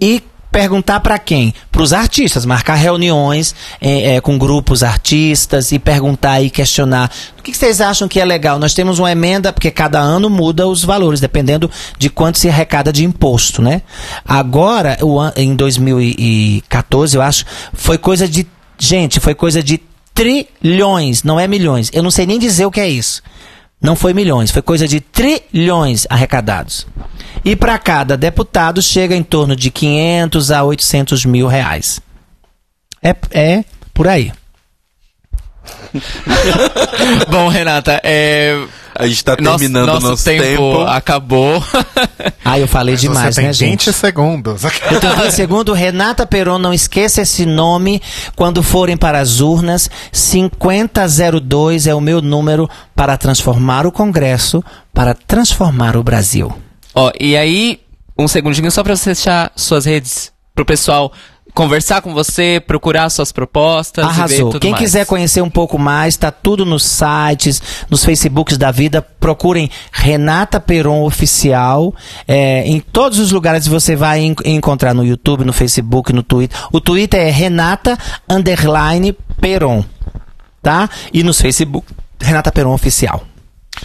e 0.00 0.20
perguntar 0.52 1.00
para 1.00 1.18
quem? 1.18 1.54
Para 1.72 1.82
os 1.82 1.94
artistas, 1.94 2.44
marcar 2.44 2.74
reuniões 2.74 3.54
é, 3.80 4.16
é, 4.16 4.20
com 4.20 4.38
grupos 4.38 4.82
artistas 4.82 5.72
e 5.72 5.78
perguntar 5.78 6.42
e 6.42 6.50
questionar. 6.50 7.10
O 7.38 7.42
que 7.42 7.56
vocês 7.56 7.80
acham 7.80 8.06
que 8.06 8.20
é 8.20 8.24
legal? 8.24 8.58
Nós 8.58 8.74
temos 8.74 8.98
uma 8.98 9.10
emenda, 9.10 9.52
porque 9.52 9.70
cada 9.70 9.98
ano 9.98 10.28
muda 10.28 10.68
os 10.68 10.84
valores, 10.84 11.18
dependendo 11.18 11.70
de 11.98 12.10
quanto 12.10 12.38
se 12.38 12.48
arrecada 12.48 12.92
de 12.92 13.02
imposto, 13.04 13.62
né? 13.62 13.80
Agora, 14.24 14.98
o, 15.00 15.18
em 15.34 15.56
2014, 15.56 17.16
eu 17.16 17.22
acho, 17.22 17.46
foi 17.72 17.96
coisa 17.96 18.28
de. 18.28 18.46
Gente, 18.78 19.20
foi 19.20 19.34
coisa 19.34 19.62
de 19.62 19.80
trilhões, 20.14 21.22
não 21.22 21.40
é 21.40 21.48
milhões. 21.48 21.90
Eu 21.92 22.02
não 22.02 22.10
sei 22.10 22.26
nem 22.26 22.38
dizer 22.38 22.66
o 22.66 22.70
que 22.70 22.80
é 22.80 22.88
isso. 22.88 23.22
Não 23.82 23.96
foi 23.96 24.14
milhões, 24.14 24.52
foi 24.52 24.62
coisa 24.62 24.86
de 24.86 25.00
trilhões 25.00 26.06
arrecadados. 26.08 26.86
E 27.44 27.56
para 27.56 27.76
cada 27.78 28.16
deputado 28.16 28.80
chega 28.80 29.16
em 29.16 29.22
torno 29.24 29.56
de 29.56 29.70
500 29.70 30.50
a 30.52 30.62
800 30.62 31.24
mil 31.24 31.48
reais. 31.48 32.00
É, 33.02 33.16
é 33.32 33.64
por 33.92 34.06
aí. 34.06 34.32
Bom, 37.28 37.48
Renata, 37.48 38.00
é, 38.04 38.64
a 38.94 39.06
gente 39.06 39.24
tá 39.24 39.36
terminando 39.36 39.86
nosso, 39.86 40.06
nosso 40.08 40.24
tempo, 40.24 40.42
tempo. 40.42 40.80
acabou. 40.82 41.62
Ah, 42.44 42.58
eu 42.58 42.66
falei 42.66 42.94
Mas 42.94 43.00
demais, 43.00 43.34
você 43.34 43.40
né, 43.40 43.46
tem 43.48 43.54
gente? 43.54 43.86
20 43.86 43.92
segundos. 43.92 44.64
Eu 44.90 45.00
tenho 45.00 45.14
20 45.14 45.30
segundos. 45.30 45.78
Renata 45.78 46.26
Peron, 46.26 46.58
não 46.58 46.74
esqueça 46.74 47.22
esse 47.22 47.46
nome 47.46 48.02
quando 48.34 48.62
forem 48.62 48.96
para 48.96 49.20
as 49.20 49.40
urnas. 49.40 49.88
5002 50.10 51.86
é 51.86 51.94
o 51.94 52.00
meu 52.00 52.20
número 52.20 52.68
para 52.96 53.16
transformar 53.16 53.86
o 53.86 53.92
Congresso, 53.92 54.62
para 54.92 55.14
transformar 55.14 55.96
o 55.96 56.02
Brasil. 56.02 56.52
Ó, 56.94 57.10
e 57.18 57.36
aí, 57.36 57.80
um 58.18 58.26
segundinho 58.28 58.70
só 58.70 58.82
para 58.82 58.96
você 58.96 59.10
deixar 59.14 59.52
suas 59.56 59.86
redes 59.86 60.32
pro 60.54 60.66
pessoal 60.66 61.12
conversar 61.54 62.00
com 62.00 62.12
você, 62.12 62.62
procurar 62.66 63.08
suas 63.10 63.32
propostas. 63.32 64.04
Arrasou. 64.04 64.58
Quem 64.58 64.72
mais. 64.72 64.82
quiser 64.82 65.06
conhecer 65.06 65.42
um 65.42 65.50
pouco 65.50 65.78
mais, 65.78 66.16
tá 66.16 66.30
tudo 66.30 66.64
nos 66.64 66.84
sites, 66.84 67.62
nos 67.90 68.04
Facebooks 68.04 68.56
da 68.56 68.70
vida. 68.70 69.02
Procurem 69.02 69.70
Renata 69.92 70.60
Peron 70.60 71.04
Oficial. 71.04 71.94
É, 72.26 72.66
em 72.66 72.80
todos 72.80 73.18
os 73.18 73.32
lugares 73.32 73.66
você 73.66 73.94
vai 73.94 74.20
en 74.20 74.34
encontrar 74.44 74.94
no 74.94 75.04
YouTube, 75.04 75.44
no 75.44 75.52
Facebook, 75.52 76.12
no 76.12 76.22
Twitter. 76.22 76.58
O 76.72 76.80
Twitter 76.80 77.20
é 77.20 77.30
Renata 77.30 77.98
Underline 78.28 79.16
Peron. 79.40 79.84
Tá? 80.62 80.88
E 81.12 81.22
nos 81.22 81.40
Facebook, 81.40 81.86
Renata 82.20 82.52
Peron 82.52 82.72
Oficial. 82.72 83.24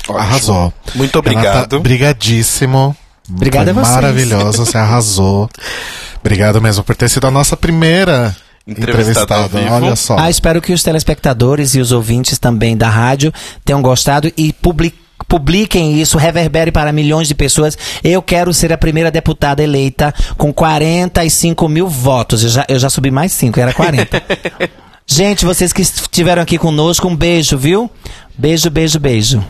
Arrasou. 0.09 0.71
Muito 0.95 1.17
obrigado. 1.17 1.55
Renata, 1.55 1.79
brigadíssimo. 1.79 2.95
Obrigado 3.29 3.65
Foi 3.65 3.71
a 3.71 3.73
vocês. 3.73 3.95
Maravilhoso, 3.95 4.65
você 4.65 4.77
arrasou. 4.77 5.49
Obrigado 6.19 6.61
mesmo 6.61 6.83
por 6.83 6.95
ter 6.95 7.09
sido 7.09 7.27
a 7.27 7.31
nossa 7.31 7.55
primeira 7.55 8.35
Entrevistada 8.67 9.45
entrevistada. 9.45 9.85
Olha 9.85 9.95
só. 9.95 10.17
Ah, 10.19 10.29
espero 10.29 10.61
que 10.61 10.73
os 10.73 10.83
telespectadores 10.83 11.73
e 11.75 11.79
os 11.79 11.91
ouvintes 11.91 12.37
também 12.37 12.75
da 12.75 12.89
rádio 12.89 13.31
tenham 13.63 13.81
gostado 13.81 14.31
e 14.35 14.51
publiquem 14.51 15.07
publiquem 15.27 15.99
isso, 15.99 16.17
reverbere 16.17 16.71
para 16.71 16.91
milhões 16.91 17.27
de 17.27 17.35
pessoas. 17.35 17.77
Eu 18.03 18.21
quero 18.21 18.53
ser 18.53 18.71
a 18.71 18.77
primeira 18.77 19.11
deputada 19.11 19.63
eleita 19.63 20.13
com 20.37 20.53
45 20.53 21.67
mil 21.67 21.87
votos. 21.87 22.43
Eu 22.43 22.49
já, 22.49 22.65
eu 22.67 22.79
já 22.79 22.89
subi 22.89 23.11
mais 23.11 23.31
5, 23.33 23.59
era 23.59 23.73
40. 23.73 24.21
Gente, 25.05 25.45
vocês 25.45 25.71
que 25.71 25.81
estiveram 25.81 26.41
aqui 26.41 26.57
conosco, 26.57 27.07
um 27.07 27.15
beijo, 27.15 27.57
viu? 27.57 27.89
Beijo, 28.37 28.69
beijo, 28.69 28.99
beijo. 28.99 29.43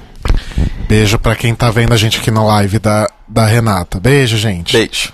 Beijo 0.88 1.20
pra 1.20 1.36
quem 1.36 1.54
tá 1.54 1.70
vendo 1.70 1.94
a 1.94 1.98
gente 1.98 2.18
aqui 2.20 2.32
no 2.32 2.46
live 2.48 2.80
da, 2.80 3.10
da 3.28 3.46
Renata. 3.46 4.00
Beijo, 4.00 4.38
gente. 4.38 4.72
Beijo. 4.78 5.12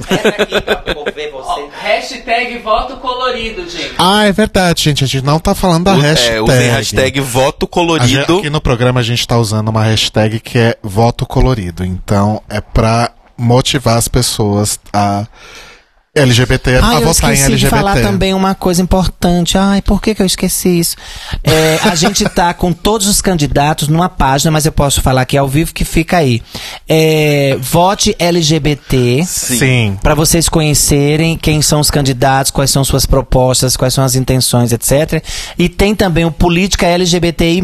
Ó, 1.33 1.67
hashtag 1.81 2.57
voto 2.59 2.97
colorido, 2.97 3.67
gente. 3.69 3.93
Ah, 3.97 4.25
é 4.25 4.31
verdade, 4.31 4.83
gente. 4.83 5.03
A 5.03 5.07
gente 5.07 5.25
não 5.25 5.39
tá 5.39 5.53
falando 5.55 5.85
da 5.85 5.93
O- 5.93 5.99
hashtag. 5.99 6.35
É, 6.35 6.41
usem 6.41 6.69
hashtag 6.69 7.19
voto 7.21 7.65
gente- 7.65 7.69
colorido. 7.71 8.37
aqui 8.39 8.49
no 8.49 8.61
programa 8.61 8.99
a 8.99 9.03
gente 9.03 9.27
tá 9.27 9.37
usando 9.37 9.69
uma 9.69 9.83
hashtag 9.83 10.39
que 10.39 10.57
é 10.57 10.77
voto 10.81 11.25
colorido. 11.25 11.83
Então 11.83 12.41
é 12.49 12.61
pra 12.61 13.11
motivar 13.37 13.97
as 13.97 14.07
pessoas 14.07 14.79
a 14.93 15.25
LGBT 16.15 16.75
Ah, 16.75 16.89
a 16.89 16.93
eu 16.95 17.01
votar 17.07 17.31
em 17.31 17.33
esqueci 17.33 17.55
de 17.57 17.65
LGBT. 17.65 17.69
falar 17.75 17.99
também 18.01 18.35
uma 18.35 18.53
coisa 18.53 18.79
importante. 18.83 19.57
Ai, 19.57 19.81
por 19.81 19.99
que, 19.99 20.13
que 20.13 20.21
eu 20.21 20.25
esqueci 20.27 20.79
isso? 20.79 20.95
É, 21.43 21.79
a 21.89 21.95
gente 21.95 22.23
tá 22.29 22.53
com 22.53 22.71
todos 22.71 23.07
os 23.07 23.19
candidatos 23.19 23.87
numa 23.87 24.07
página, 24.07 24.51
mas 24.51 24.63
eu 24.63 24.71
posso 24.71 25.01
falar 25.01 25.21
aqui 25.21 25.35
ao 25.35 25.47
vivo 25.47 25.73
que 25.73 25.83
fica 25.83 26.17
aí. 26.17 26.43
É, 26.87 27.57
vote 27.59 28.15
LGBT. 28.19 29.23
Sim. 29.25 29.97
Para 30.03 30.13
vocês 30.13 30.47
conhecerem 30.47 31.35
quem 31.35 31.63
são 31.63 31.79
os 31.79 31.89
candidatos, 31.89 32.51
quais 32.51 32.69
são 32.69 32.83
suas 32.83 33.07
propostas, 33.07 33.75
quais 33.75 33.95
são 33.95 34.03
as 34.03 34.13
intenções, 34.13 34.71
etc. 34.71 35.23
E 35.57 35.67
tem 35.67 35.95
também 35.95 36.25
o 36.25 36.31
Política 36.31 36.85
LGBTI. 36.85 37.63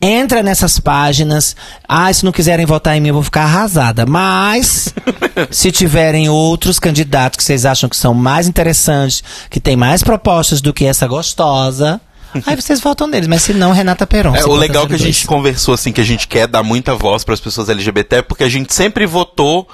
Entra 0.00 0.42
nessas 0.42 0.78
páginas. 0.78 1.56
Ah, 1.88 2.12
se 2.12 2.24
não 2.24 2.30
quiserem 2.30 2.64
votar 2.64 2.96
em 2.96 3.00
mim, 3.00 3.08
eu 3.08 3.14
vou 3.14 3.22
ficar 3.22 3.42
arrasada. 3.42 4.06
Mas, 4.06 4.94
se 5.50 5.72
tiverem 5.72 6.28
outros 6.28 6.78
candidatos 6.78 7.36
que 7.36 7.42
vocês 7.42 7.66
acham 7.66 7.88
que 7.88 7.96
são 7.96 8.14
mais 8.14 8.46
interessantes, 8.46 9.24
que 9.50 9.60
têm 9.60 9.76
mais 9.76 10.02
propostas 10.02 10.60
do 10.60 10.72
que 10.72 10.84
essa 10.84 11.06
gostosa, 11.06 12.00
aí 12.46 12.54
vocês 12.54 12.80
votam 12.80 13.08
neles. 13.08 13.26
Mas 13.26 13.42
se 13.42 13.52
não, 13.52 13.72
Renata 13.72 14.06
Peron. 14.06 14.36
É, 14.36 14.44
o 14.44 14.54
legal 14.54 14.86
que 14.86 14.94
a 14.94 14.98
02. 14.98 15.02
gente 15.02 15.26
conversou, 15.26 15.74
assim, 15.74 15.90
que 15.90 16.00
a 16.00 16.04
gente 16.04 16.28
quer 16.28 16.46
dar 16.46 16.62
muita 16.62 16.94
voz 16.94 17.24
para 17.24 17.34
as 17.34 17.40
pessoas 17.40 17.68
LGBT, 17.68 18.16
é 18.16 18.22
porque 18.22 18.44
a 18.44 18.48
gente 18.48 18.72
sempre 18.72 19.04
votou 19.04 19.68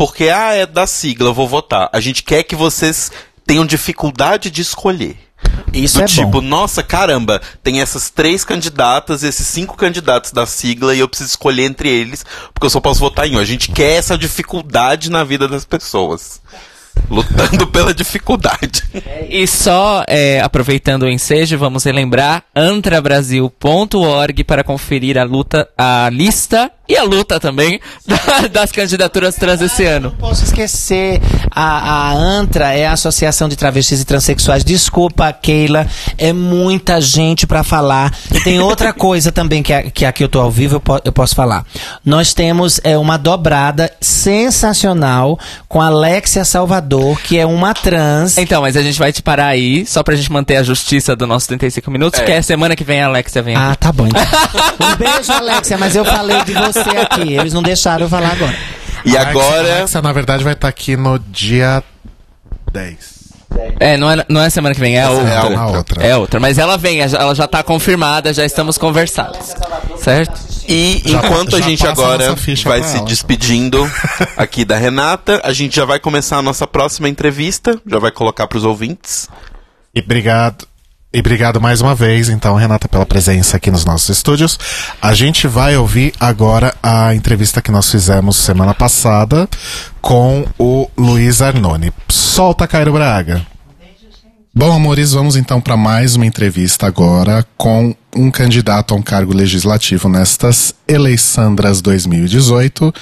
porque, 0.00 0.30
ah, 0.30 0.54
é 0.54 0.64
da 0.64 0.86
sigla, 0.86 1.28
eu 1.28 1.34
vou 1.34 1.46
votar. 1.46 1.90
A 1.92 2.00
gente 2.00 2.22
quer 2.22 2.42
que 2.42 2.56
vocês 2.56 3.12
tenham 3.50 3.66
dificuldade 3.66 4.48
de 4.48 4.62
escolher. 4.62 5.18
Isso 5.72 5.98
Do 5.98 6.04
é 6.04 6.06
tipo, 6.06 6.30
bom. 6.30 6.40
nossa, 6.40 6.84
caramba, 6.84 7.42
tem 7.64 7.80
essas 7.80 8.08
três 8.08 8.44
candidatas, 8.44 9.24
esses 9.24 9.44
cinco 9.44 9.76
candidatos 9.76 10.30
da 10.30 10.46
sigla, 10.46 10.94
e 10.94 11.00
eu 11.00 11.08
preciso 11.08 11.30
escolher 11.30 11.64
entre 11.64 11.88
eles, 11.88 12.24
porque 12.54 12.66
eu 12.66 12.70
só 12.70 12.78
posso 12.78 13.00
votar 13.00 13.26
em 13.26 13.36
um. 13.36 13.40
A 13.40 13.44
gente 13.44 13.72
quer 13.72 13.96
essa 13.96 14.16
dificuldade 14.16 15.10
na 15.10 15.24
vida 15.24 15.48
das 15.48 15.64
pessoas. 15.64 16.40
Lutando 17.10 17.66
pela 17.72 17.92
dificuldade. 17.92 18.82
E 19.28 19.46
só 19.46 20.04
é, 20.06 20.40
aproveitando 20.40 21.02
o 21.04 21.08
ensejo, 21.08 21.58
vamos 21.58 21.84
relembrar 21.84 22.44
antrabrasil.org 22.54 24.44
para 24.44 24.62
conferir 24.64 25.18
a 25.18 25.24
luta, 25.24 25.68
a 25.76 26.08
lista 26.12 26.70
e 26.88 26.96
a 26.96 27.02
luta 27.04 27.38
também 27.38 27.80
da- 28.06 28.48
das 28.48 28.72
candidaturas 28.72 29.34
trans 29.36 29.60
esse 29.60 29.84
ano. 29.84 30.10
Não 30.10 30.16
posso 30.16 30.44
esquecer, 30.44 31.20
a, 31.50 32.10
a 32.10 32.12
ANTRA 32.12 32.72
é 32.74 32.86
a 32.86 32.92
Associação 32.92 33.48
de 33.48 33.56
Travestis 33.56 34.00
e 34.00 34.04
Transsexuais. 34.04 34.64
Desculpa, 34.64 35.32
Keila, 35.32 35.86
é 36.18 36.32
muita 36.32 37.00
gente 37.00 37.46
pra 37.46 37.62
falar. 37.62 38.12
E 38.34 38.40
tem 38.40 38.60
outra 38.60 38.92
coisa 38.94 39.30
também 39.32 39.62
que, 39.62 39.72
a- 39.72 39.82
que 39.90 40.04
aqui 40.04 40.22
eu 40.24 40.28
tô 40.28 40.40
ao 40.40 40.50
vivo, 40.50 40.76
eu, 40.76 40.80
po- 40.80 41.00
eu 41.04 41.12
posso 41.12 41.34
falar. 41.34 41.64
Nós 42.04 42.34
temos 42.34 42.80
é, 42.82 42.96
uma 42.98 43.16
dobrada 43.16 43.90
sensacional 44.00 45.38
com 45.68 45.80
a 45.80 45.86
Alexia 45.86 46.44
Salvador, 46.44 46.79
que 47.26 47.38
é 47.38 47.46
uma 47.46 47.72
trans. 47.74 48.36
Então, 48.38 48.62
mas 48.62 48.76
a 48.76 48.82
gente 48.82 48.98
vai 48.98 49.12
te 49.12 49.22
parar 49.22 49.46
aí, 49.46 49.84
só 49.86 50.02
pra 50.02 50.14
gente 50.16 50.30
manter 50.32 50.56
a 50.56 50.62
justiça 50.62 51.14
do 51.16 51.26
nosso 51.26 51.46
35 51.48 51.90
minutos, 51.90 52.20
É. 52.20 52.24
que 52.24 52.32
é 52.32 52.42
semana 52.42 52.74
que 52.76 52.84
vem 52.84 53.00
a 53.02 53.06
Alexia 53.06 53.42
vem 53.42 53.54
Ah, 53.56 53.68
aqui. 53.70 53.78
tá 53.78 53.92
bom. 53.92 54.06
Então. 54.06 54.20
Um 54.80 54.96
beijo, 54.96 55.32
Alexia, 55.32 55.76
mas 55.78 55.94
eu 55.94 56.04
falei 56.04 56.42
de 56.44 56.52
você 56.54 56.80
aqui. 56.80 57.34
Eles 57.34 57.52
não 57.52 57.62
deixaram 57.62 58.02
eu 58.06 58.08
falar 58.08 58.32
agora. 58.32 58.54
E 59.04 59.16
Alexa- 59.16 59.30
agora. 59.30 59.74
Alexa, 59.76 60.02
na 60.02 60.12
verdade, 60.12 60.42
vai 60.44 60.52
estar 60.54 60.68
aqui 60.68 60.96
no 60.96 61.18
dia 61.18 61.82
10. 62.72 63.09
É, 63.78 63.96
não 63.96 64.10
é, 64.10 64.24
não 64.28 64.40
é 64.40 64.48
semana 64.50 64.74
que 64.74 64.80
vem, 64.80 64.96
é 64.96 65.02
a 65.02 65.10
outra. 65.10 65.28
É 65.30 65.36
a 65.56 65.66
outra. 65.66 66.02
É 66.06 66.16
outra, 66.16 66.40
mas 66.40 66.58
ela 66.58 66.76
vem, 66.76 67.00
ela 67.00 67.34
já 67.34 67.46
tá 67.46 67.62
confirmada, 67.62 68.32
já 68.32 68.44
estamos 68.44 68.78
conversados. 68.78 69.54
Certo? 69.98 70.40
E 70.68 71.02
Já- 71.04 71.18
enquanto 71.18 71.56
a 71.56 71.58
já 71.60 71.66
gente 71.66 71.86
a 71.86 71.90
agora 71.90 72.28
nossa 72.28 72.36
ficha 72.36 72.68
vai 72.68 72.82
se 72.82 72.96
ela. 72.98 73.04
despedindo 73.06 73.90
aqui 74.36 74.64
da 74.64 74.76
Renata, 74.76 75.40
a 75.44 75.52
gente 75.52 75.74
já 75.76 75.84
vai 75.84 75.98
começar 75.98 76.36
a 76.38 76.42
nossa 76.42 76.66
próxima 76.66 77.08
entrevista, 77.08 77.78
já 77.86 77.98
vai 77.98 78.12
colocar 78.12 78.46
pros 78.46 78.64
ouvintes. 78.64 79.28
E 79.94 79.98
obrigado. 80.00 80.66
E 81.12 81.18
obrigado 81.18 81.60
mais 81.60 81.80
uma 81.80 81.92
vez, 81.92 82.28
então, 82.28 82.54
Renata, 82.54 82.86
pela 82.88 83.04
presença 83.04 83.56
aqui 83.56 83.68
nos 83.68 83.84
nossos 83.84 84.08
estúdios. 84.10 84.56
A 85.02 85.12
gente 85.12 85.48
vai 85.48 85.76
ouvir 85.76 86.12
agora 86.20 86.72
a 86.80 87.12
entrevista 87.12 87.60
que 87.60 87.72
nós 87.72 87.90
fizemos 87.90 88.36
semana 88.36 88.72
passada 88.72 89.48
com 90.00 90.46
o 90.56 90.88
Luiz 90.96 91.42
Arnone. 91.42 91.92
Solta, 92.08 92.64
Cairo 92.68 92.92
Braga. 92.92 93.44
Bom, 94.54 94.72
amores, 94.72 95.10
vamos 95.10 95.34
então 95.34 95.60
para 95.60 95.76
mais 95.76 96.14
uma 96.14 96.26
entrevista 96.26 96.86
agora 96.86 97.44
com 97.56 97.92
um 98.14 98.30
candidato 98.30 98.94
a 98.94 98.96
um 98.96 99.02
cargo 99.02 99.34
legislativo 99.34 100.08
nestas 100.08 100.72
Eleisandras 100.86 101.80
2018. 101.80 102.94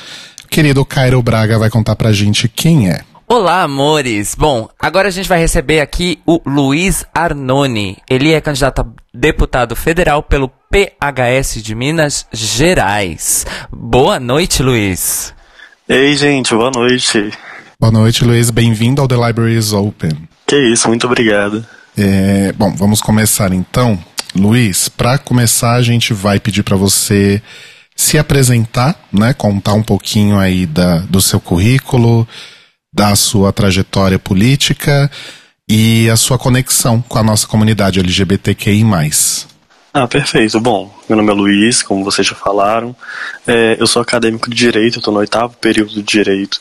Querido 0.48 0.82
Cairo 0.82 1.22
Braga 1.22 1.58
vai 1.58 1.68
contar 1.68 1.94
pra 1.94 2.10
gente 2.10 2.48
quem 2.48 2.88
é. 2.88 3.02
Olá, 3.30 3.62
amores! 3.62 4.34
Bom, 4.34 4.70
agora 4.80 5.08
a 5.08 5.10
gente 5.10 5.28
vai 5.28 5.38
receber 5.38 5.80
aqui 5.80 6.18
o 6.24 6.40
Luiz 6.46 7.04
Arnone. 7.14 7.98
Ele 8.08 8.32
é 8.32 8.40
candidato 8.40 8.80
a 8.80 8.86
deputado 9.12 9.76
federal 9.76 10.22
pelo 10.22 10.48
PHS 10.48 11.62
de 11.62 11.74
Minas 11.74 12.24
Gerais. 12.32 13.44
Boa 13.70 14.18
noite, 14.18 14.62
Luiz. 14.62 15.34
Ei, 15.86 16.16
gente, 16.16 16.54
boa 16.54 16.70
noite. 16.70 17.30
Boa 17.78 17.92
noite, 17.92 18.24
Luiz. 18.24 18.48
Bem-vindo 18.48 19.02
ao 19.02 19.06
The 19.06 19.16
Library 19.16 19.58
is 19.58 19.74
Open. 19.74 20.26
Que 20.46 20.56
isso, 20.72 20.88
muito 20.88 21.06
obrigado. 21.06 21.66
É, 21.98 22.52
bom, 22.52 22.74
vamos 22.74 23.02
começar 23.02 23.52
então. 23.52 24.02
Luiz, 24.34 24.88
para 24.88 25.18
começar, 25.18 25.74
a 25.74 25.82
gente 25.82 26.14
vai 26.14 26.40
pedir 26.40 26.62
para 26.62 26.78
você 26.78 27.42
se 27.94 28.16
apresentar, 28.16 28.98
né? 29.12 29.34
Contar 29.34 29.74
um 29.74 29.82
pouquinho 29.82 30.38
aí 30.38 30.64
da, 30.64 31.00
do 31.00 31.20
seu 31.20 31.38
currículo, 31.38 32.26
da 32.92 33.14
sua 33.14 33.52
trajetória 33.52 34.18
política 34.18 35.10
e 35.68 36.08
a 36.08 36.16
sua 36.16 36.38
conexão 36.38 37.02
com 37.02 37.18
a 37.18 37.22
nossa 37.22 37.46
comunidade 37.46 38.00
LGBTQI. 38.00 38.84
Ah, 39.92 40.06
perfeito. 40.06 40.60
Bom, 40.60 40.94
meu 41.08 41.16
nome 41.16 41.30
é 41.30 41.34
Luiz, 41.34 41.82
como 41.82 42.04
vocês 42.04 42.26
já 42.26 42.34
falaram. 42.34 42.94
É, 43.46 43.76
eu 43.78 43.86
sou 43.86 44.00
acadêmico 44.00 44.48
de 44.48 44.56
Direito, 44.56 44.98
estou 44.98 45.12
no 45.12 45.20
oitavo 45.20 45.56
período 45.56 45.92
de 45.92 46.02
Direito. 46.02 46.60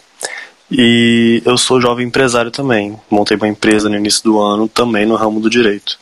E 0.70 1.42
eu 1.46 1.58
sou 1.58 1.80
jovem 1.80 2.08
empresário 2.08 2.52
também. 2.52 3.00
Montei 3.10 3.38
uma 3.38 3.48
empresa 3.48 3.90
no 3.90 3.96
início 3.96 4.24
do 4.24 4.42
ano, 4.42 4.68
também 4.68 5.06
no 5.06 5.16
ramo 5.16 5.40
do 5.40 5.50
Direito. 5.50 5.98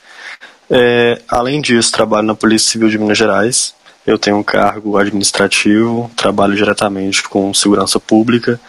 É, 0.69 1.21
além 1.27 1.61
disso, 1.61 1.91
trabalho 1.91 2.25
na 2.25 2.35
Polícia 2.35 2.71
Civil 2.71 2.89
de 2.89 2.97
Minas 2.97 3.17
Gerais. 3.17 3.75
Eu 4.05 4.17
tenho 4.17 4.37
um 4.37 4.43
cargo 4.43 4.97
administrativo, 4.97 6.09
trabalho 6.15 6.55
diretamente 6.55 7.23
com 7.23 7.53
segurança 7.53 7.99
pública 7.99 8.59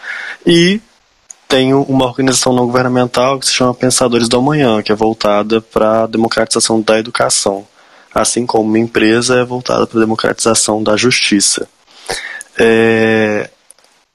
e 0.47 0.81
tenho 1.49 1.83
uma 1.83 2.07
organização 2.07 2.53
não 2.53 2.67
governamental 2.67 3.39
que 3.39 3.47
se 3.47 3.53
chama 3.53 3.75
Pensadores 3.75 4.29
do 4.29 4.37
Amanhã, 4.39 4.83
que 4.83 4.93
é 4.93 4.95
voltada 4.95 5.61
para 5.61 6.05
a 6.05 6.07
democratização 6.07 6.81
da 6.81 6.99
educação, 6.99 7.67
assim 8.15 8.45
como 8.47 8.69
minha 8.69 8.85
empresa 8.85 9.39
é 9.39 9.45
voltada 9.45 9.87
para 9.87 9.99
a 9.99 10.01
democratização 10.01 10.83
da 10.83 10.97
justiça. 10.97 11.69
É, 12.59 13.51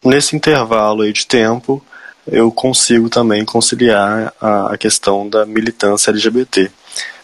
nesse 0.03 0.35
intervalo 0.35 1.11
de 1.11 1.25
tempo, 1.25 1.81
eu 2.27 2.51
consigo 2.51 3.09
também 3.09 3.45
conciliar 3.45 4.33
a, 4.39 4.73
a 4.73 4.77
questão 4.77 5.27
da 5.27 5.45
militância 5.45 6.11
LGBT. 6.11 6.71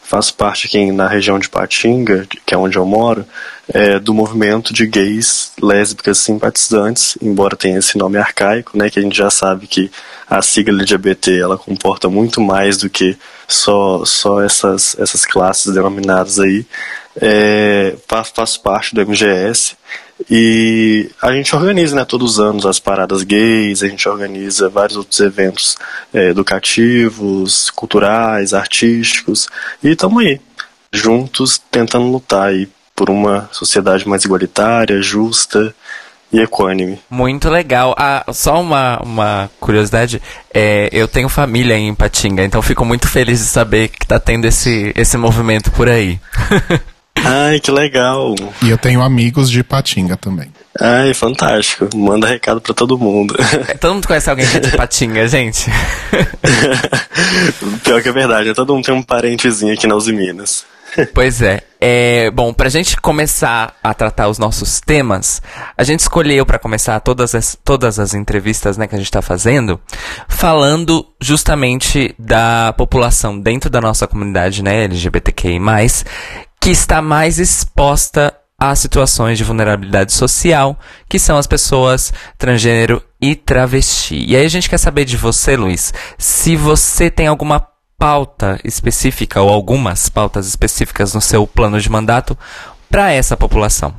Faço 0.08 0.34
parte 0.36 0.68
aqui 0.68 0.90
na 0.90 1.06
região 1.06 1.38
de 1.38 1.50
Patinga, 1.50 2.26
que 2.46 2.54
é 2.54 2.58
onde 2.58 2.78
eu 2.78 2.86
moro, 2.86 3.26
é, 3.68 4.00
do 4.00 4.14
movimento 4.14 4.74
de 4.74 4.88
gays, 4.88 5.52
lésbicas 5.62 6.18
simpatizantes, 6.20 7.18
embora 7.22 7.58
tenha 7.58 7.78
esse 7.78 7.98
nome 7.98 8.18
arcaico, 8.18 8.78
né, 8.78 8.90
que 8.90 9.00
a 9.00 9.02
gente 9.02 9.18
já 9.18 9.30
sabe 9.30 9.68
que 9.68 9.92
a 10.30 10.42
sigla 10.42 10.80
LGBT 10.80 11.38
ela 11.42 11.58
comporta 11.58 12.08
muito 12.10 12.40
mais 12.40 12.78
do 12.78 12.90
que 12.90 13.18
só, 13.50 14.06
só 14.06 14.42
essas, 14.42 14.96
essas 14.98 15.26
classes 15.26 15.74
denominadas 15.74 16.40
aí. 16.40 16.66
É, 17.20 17.96
fa- 18.08 18.24
faço 18.24 18.62
parte 18.62 18.96
do 18.96 19.02
MGS 19.06 19.76
e 20.30 21.10
a 21.22 21.32
gente 21.32 21.56
organiza 21.56 21.96
né, 21.96 22.04
todos 22.06 22.34
os 22.34 22.40
anos 22.40 22.66
as 22.66 22.80
paradas 22.80 23.24
gays, 23.24 23.84
a 23.84 23.88
gente 23.88 24.08
organiza 24.10 24.68
vários 24.68 24.98
outros 24.98 25.20
eventos 25.20 25.78
é, 26.14 26.30
educativos, 26.30 27.70
culturais, 27.70 28.54
artísticos 28.54 29.48
e 29.84 29.90
estamos 29.90 30.24
aí, 30.24 30.42
juntos, 30.92 31.62
tentando 31.72 32.08
lutar 32.08 32.50
aí 32.50 32.68
por 32.96 33.10
uma 33.10 33.48
sociedade 33.52 34.08
mais 34.08 34.26
igualitária, 34.26 35.02
justa 35.02 35.74
e 36.34 36.40
equânime. 36.40 37.00
Muito 37.10 37.48
legal. 37.48 37.96
Ah, 37.98 38.26
só 38.34 38.60
uma, 38.60 39.00
uma 39.04 39.50
curiosidade, 39.60 40.22
é, 40.54 40.90
eu 40.92 41.08
tenho 41.08 41.30
família 41.30 41.78
em 41.78 41.94
Patinga, 41.94 42.44
então 42.44 42.62
fico 42.62 42.84
muito 42.84 43.08
feliz 43.08 43.40
de 43.40 43.46
saber 43.46 43.90
que 43.90 44.06
tá 44.06 44.20
tendo 44.20 44.46
esse, 44.46 44.92
esse 44.96 45.16
movimento 45.16 45.72
por 45.72 45.88
aí. 45.88 46.20
Ai, 47.26 47.60
que 47.60 47.72
legal. 47.72 48.36
E 48.62 48.70
eu 48.70 48.78
tenho 48.78 49.02
amigos 49.02 49.50
de 49.50 49.64
Patinga 49.64 50.18
também. 50.18 50.52
Ai, 50.80 51.14
fantástico. 51.14 51.90
Manda 51.96 52.28
recado 52.28 52.62
pra 52.62 52.74
todo 52.74 52.98
mundo. 52.98 53.36
Todo 53.80 53.96
mundo 53.96 54.08
conhece 54.08 54.30
alguém 54.30 54.48
que 54.48 54.58
é 54.58 54.60
de 54.60 54.78
Patinga, 54.78 55.26
gente? 55.30 55.66
Pior 57.84 58.02
que 58.02 58.10
é 58.10 58.12
verdade, 58.12 58.50
né? 58.50 58.54
todo 58.54 58.74
mundo 58.74 58.86
tem 58.86 58.94
um 58.94 59.02
parentezinho 59.02 59.74
aqui 59.74 59.88
na 59.88 59.96
Uzi 59.96 60.14
Minas. 60.14 60.66
Pois 61.14 61.42
é. 61.42 61.62
é. 61.80 62.32
Bom, 62.32 62.54
pra 62.54 62.70
gente 62.70 62.98
começar 62.98 63.76
a 63.84 63.94
tratar 63.94 64.30
os 64.30 64.40
nossos 64.40 64.80
temas, 64.80 65.42
a 65.78 65.84
gente 65.84 66.00
escolheu 66.00 66.46
para 66.46 66.58
começar 66.58 67.00
todas 67.00 67.36
as, 67.36 67.58
todas 67.64 68.00
as 68.00 68.14
entrevistas 68.14 68.78
né, 68.78 68.88
que 68.88 68.96
a 68.96 68.98
gente 68.98 69.12
tá 69.12 69.22
fazendo, 69.22 69.80
falando 70.28 71.06
justamente 71.22 72.16
da 72.18 72.74
população 72.74 73.40
dentro 73.40 73.70
da 73.70 73.82
nossa 73.82 74.08
comunidade 74.08 74.64
né, 74.64 74.86
LGBTQI, 74.86 75.60
que 76.60 76.70
está 76.70 77.02
mais 77.02 77.40
exposta 77.40 78.34
a 78.60 78.76
situações 78.76 79.38
de 79.38 79.44
vulnerabilidade 79.44 80.12
social, 80.12 80.80
que 81.08 81.20
são 81.20 81.38
as 81.38 81.46
pessoas 81.46 82.12
transgênero 82.38 83.04
e 83.22 83.36
travesti. 83.36 84.26
E 84.28 84.36
aí 84.36 84.46
a 84.46 84.50
gente 84.50 84.70
quer 84.70 84.80
saber 84.80 85.06
de 85.06 85.16
você, 85.16 85.56
Luiz, 85.56 85.94
se 86.18 86.56
você 86.56 87.12
tem 87.12 87.28
alguma 87.28 87.60
pauta 87.98 88.60
específica 88.64 89.42
ou 89.42 89.50
algumas 89.50 90.10
pautas 90.10 90.48
específicas 90.48 91.14
no 91.14 91.22
seu 91.22 91.46
plano 91.46 91.80
de 91.80 91.90
mandato 91.90 92.38
para 92.90 93.12
essa 93.12 93.38
população? 93.38 93.94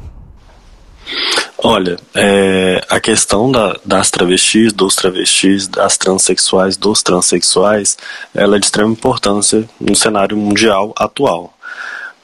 Olha, 1.57 1.97
é, 2.15 2.81
a 2.89 3.01
questão 3.01 3.51
da, 3.51 3.77
das 3.85 4.11
travestis, 4.11 4.73
dos 4.73 4.95
travestis, 4.95 5.67
das 5.67 5.97
transexuais, 5.97 6.77
dos 6.77 7.03
transexuais, 7.03 7.97
ela 8.35 8.57
é 8.57 8.59
de 8.59 8.67
extrema 8.67 8.93
importância 8.93 9.69
no 9.81 9.97
cenário 9.97 10.37
mundial 10.37 10.93
atual, 10.97 11.53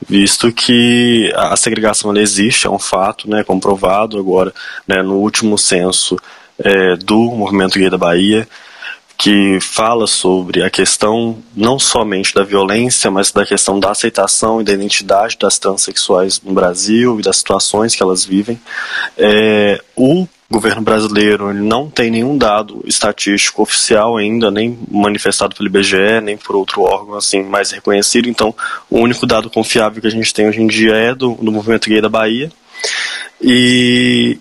visto 0.06 0.52
que 0.52 1.32
a 1.34 1.56
segregação 1.56 2.16
existe, 2.16 2.66
é 2.66 2.70
um 2.70 2.78
fato, 2.78 3.28
né, 3.28 3.42
comprovado 3.42 4.18
agora, 4.18 4.52
né, 4.86 5.02
no 5.02 5.16
último 5.16 5.56
censo 5.56 6.16
é, 6.58 6.96
do 6.96 7.30
movimento 7.30 7.78
gay 7.78 7.90
da 7.90 7.98
Bahia, 7.98 8.46
que 9.16 9.58
fala 9.60 10.06
sobre 10.06 10.62
a 10.62 10.68
questão 10.68 11.38
não 11.54 11.78
somente 11.78 12.34
da 12.34 12.42
violência, 12.42 13.10
mas 13.10 13.30
da 13.30 13.46
questão 13.46 13.78
da 13.78 13.90
aceitação 13.90 14.60
e 14.60 14.64
da 14.64 14.72
identidade 14.72 15.38
das 15.40 15.58
transexuais 15.58 16.40
no 16.42 16.52
Brasil 16.52 17.18
e 17.18 17.22
das 17.22 17.36
situações 17.36 17.94
que 17.94 18.02
elas 18.02 18.24
vivem. 18.24 18.60
É, 19.16 19.80
o 19.96 20.26
governo 20.54 20.82
brasileiro 20.82 21.52
não 21.52 21.90
tem 21.90 22.10
nenhum 22.10 22.38
dado 22.38 22.80
estatístico 22.86 23.62
oficial 23.62 24.16
ainda, 24.16 24.52
nem 24.52 24.78
manifestado 24.88 25.56
pelo 25.56 25.68
IBGE, 25.68 26.20
nem 26.22 26.36
por 26.36 26.54
outro 26.54 26.82
órgão 26.82 27.16
assim 27.16 27.42
mais 27.42 27.72
reconhecido. 27.72 28.28
Então, 28.28 28.54
o 28.88 29.00
único 29.00 29.26
dado 29.26 29.50
confiável 29.50 30.00
que 30.00 30.06
a 30.06 30.10
gente 30.10 30.32
tem 30.32 30.48
hoje 30.48 30.62
em 30.62 30.68
dia 30.68 30.94
é 30.94 31.12
do, 31.14 31.34
do 31.34 31.50
movimento 31.50 31.90
gay 31.90 32.00
da 32.00 32.08
Bahia. 32.08 32.52
E 33.42 34.38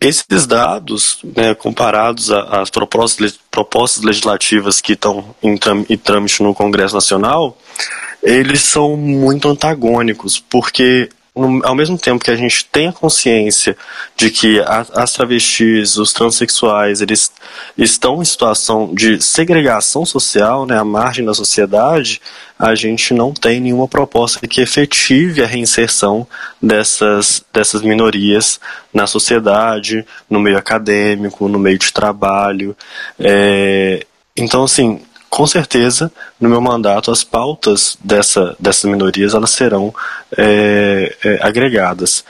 esses 0.00 0.46
dados, 0.46 1.18
né, 1.36 1.56
comparados 1.56 2.30
às 2.30 2.70
propostas, 2.70 3.36
propostas 3.50 4.04
legislativas 4.04 4.80
que 4.80 4.92
estão 4.92 5.34
em 5.42 5.56
trâmite 5.96 6.40
no 6.40 6.54
Congresso 6.54 6.94
Nacional, 6.94 7.58
eles 8.22 8.62
são 8.62 8.96
muito 8.96 9.48
antagônicos, 9.48 10.38
porque 10.38 11.08
ao 11.34 11.74
mesmo 11.74 11.96
tempo 11.96 12.24
que 12.24 12.30
a 12.30 12.36
gente 12.36 12.64
tem 12.64 12.88
a 12.88 12.92
consciência 12.92 13.76
de 14.16 14.30
que 14.30 14.60
as 14.60 15.12
travestis, 15.12 15.96
os 15.96 16.12
transexuais, 16.12 17.00
eles 17.00 17.32
estão 17.76 18.20
em 18.20 18.24
situação 18.24 18.92
de 18.92 19.22
segregação 19.22 20.04
social, 20.04 20.66
né, 20.66 20.78
à 20.78 20.84
margem 20.84 21.24
da 21.24 21.34
sociedade, 21.34 22.20
a 22.58 22.74
gente 22.74 23.14
não 23.14 23.32
tem 23.32 23.60
nenhuma 23.60 23.86
proposta 23.86 24.46
que 24.48 24.60
efetive 24.60 25.42
a 25.42 25.46
reinserção 25.46 26.26
dessas, 26.60 27.44
dessas 27.52 27.82
minorias 27.82 28.58
na 28.92 29.06
sociedade, 29.06 30.04
no 30.28 30.40
meio 30.40 30.58
acadêmico, 30.58 31.48
no 31.48 31.58
meio 31.58 31.78
de 31.78 31.92
trabalho. 31.92 32.76
É, 33.18 34.04
então, 34.36 34.64
assim, 34.64 35.00
com 35.28 35.46
certeza, 35.46 36.10
no 36.40 36.48
meu 36.48 36.60
mandato, 36.60 37.10
as 37.10 37.22
pautas 37.22 37.96
dessa, 38.02 38.56
dessas 38.58 38.90
minorias 38.90 39.34
elas 39.34 39.50
serão 39.50 39.94
é, 40.36 41.16
é, 41.22 41.38
agregadas. 41.42 42.24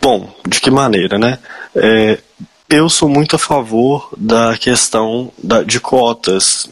Bom, 0.00 0.34
de 0.46 0.60
que 0.60 0.70
maneira, 0.70 1.18
né? 1.18 1.38
É, 1.74 2.18
eu 2.68 2.90
sou 2.90 3.08
muito 3.08 3.36
a 3.36 3.38
favor 3.38 4.10
da 4.16 4.56
questão 4.56 5.32
da, 5.42 5.62
de 5.62 5.80
cotas. 5.80 6.68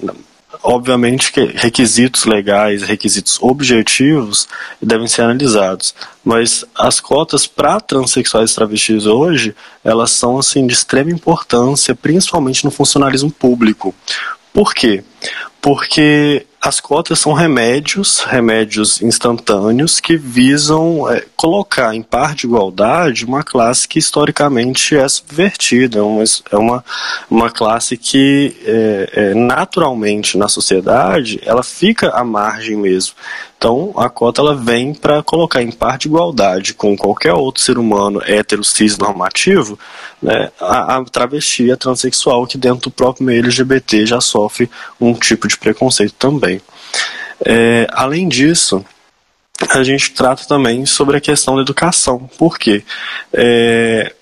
Obviamente 0.62 1.32
que 1.32 1.44
requisitos 1.44 2.24
legais, 2.24 2.82
requisitos 2.82 3.38
objetivos 3.40 4.46
devem 4.80 5.08
ser 5.08 5.22
analisados, 5.22 5.94
mas 6.24 6.64
as 6.74 7.00
cotas 7.00 7.46
para 7.46 7.80
transexuais 7.80 8.52
e 8.52 8.54
travestis 8.54 9.06
hoje, 9.06 9.56
elas 9.82 10.10
são 10.12 10.38
assim 10.38 10.66
de 10.66 10.74
extrema 10.74 11.10
importância, 11.10 11.94
principalmente 11.94 12.64
no 12.64 12.70
funcionalismo 12.70 13.30
público. 13.30 13.94
Por 14.52 14.74
quê? 14.74 15.02
Porque 15.62 16.46
as 16.62 16.78
cotas 16.78 17.18
são 17.18 17.32
remédios, 17.32 18.20
remédios 18.20 19.02
instantâneos 19.02 19.98
que 19.98 20.16
visam 20.16 21.10
é, 21.12 21.24
colocar 21.36 21.92
em 21.92 22.02
par 22.02 22.36
de 22.36 22.46
igualdade 22.46 23.24
uma 23.24 23.42
classe 23.42 23.88
que 23.88 23.98
historicamente 23.98 24.96
é 24.96 25.08
subvertida, 25.08 25.98
é 25.98 26.02
uma, 26.02 26.22
é 26.52 26.56
uma, 26.56 26.84
uma 27.28 27.50
classe 27.50 27.96
que 27.96 28.56
é, 28.64 29.10
é, 29.12 29.34
naturalmente 29.34 30.38
na 30.38 30.46
sociedade 30.46 31.40
ela 31.44 31.64
fica 31.64 32.10
à 32.10 32.22
margem 32.22 32.76
mesmo. 32.76 33.16
Então, 33.62 33.92
a 33.96 34.10
cota 34.10 34.40
ela 34.40 34.56
vem 34.56 34.92
para 34.92 35.22
colocar 35.22 35.62
em 35.62 35.70
par 35.70 35.96
de 35.96 36.08
igualdade 36.08 36.74
com 36.74 36.96
qualquer 36.96 37.32
outro 37.32 37.62
ser 37.62 37.78
humano 37.78 38.20
hétero, 38.26 38.64
cis, 38.64 38.98
normativo, 38.98 39.78
né, 40.20 40.50
a, 40.60 40.96
a 40.96 41.04
travesti, 41.04 41.70
a 41.70 41.76
transexual, 41.76 42.44
que 42.44 42.58
dentro 42.58 42.80
do 42.80 42.90
próprio 42.90 43.24
meio 43.24 43.38
LGBT 43.44 44.04
já 44.04 44.20
sofre 44.20 44.68
um 45.00 45.14
tipo 45.14 45.46
de 45.46 45.56
preconceito 45.56 46.14
também. 46.18 46.51
É, 47.44 47.86
além 47.90 48.28
disso, 48.28 48.84
a 49.70 49.82
gente 49.82 50.12
trata 50.12 50.44
também 50.46 50.86
sobre 50.86 51.16
a 51.16 51.20
questão 51.20 51.56
da 51.56 51.62
educação. 51.62 52.30
Por 52.38 52.58
quê? 52.58 52.84
É, 53.32 54.12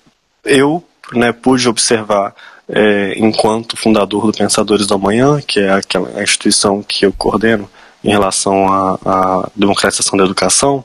eu 0.43 0.83
né, 1.13 1.31
pude 1.31 1.67
observar 1.67 2.33
é, 2.67 3.13
enquanto 3.17 3.77
fundador 3.77 4.25
do 4.27 4.37
Pensadores 4.37 4.87
da 4.87 4.97
Manhã, 4.97 5.41
que 5.41 5.59
é 5.59 5.71
aquela 5.71 6.21
instituição 6.23 6.81
que 6.81 7.05
eu 7.05 7.13
coordeno, 7.13 7.69
em 8.03 8.09
relação 8.09 8.67
à, 8.67 8.99
à 9.05 9.49
democratização 9.55 10.17
da 10.17 10.25
educação, 10.25 10.83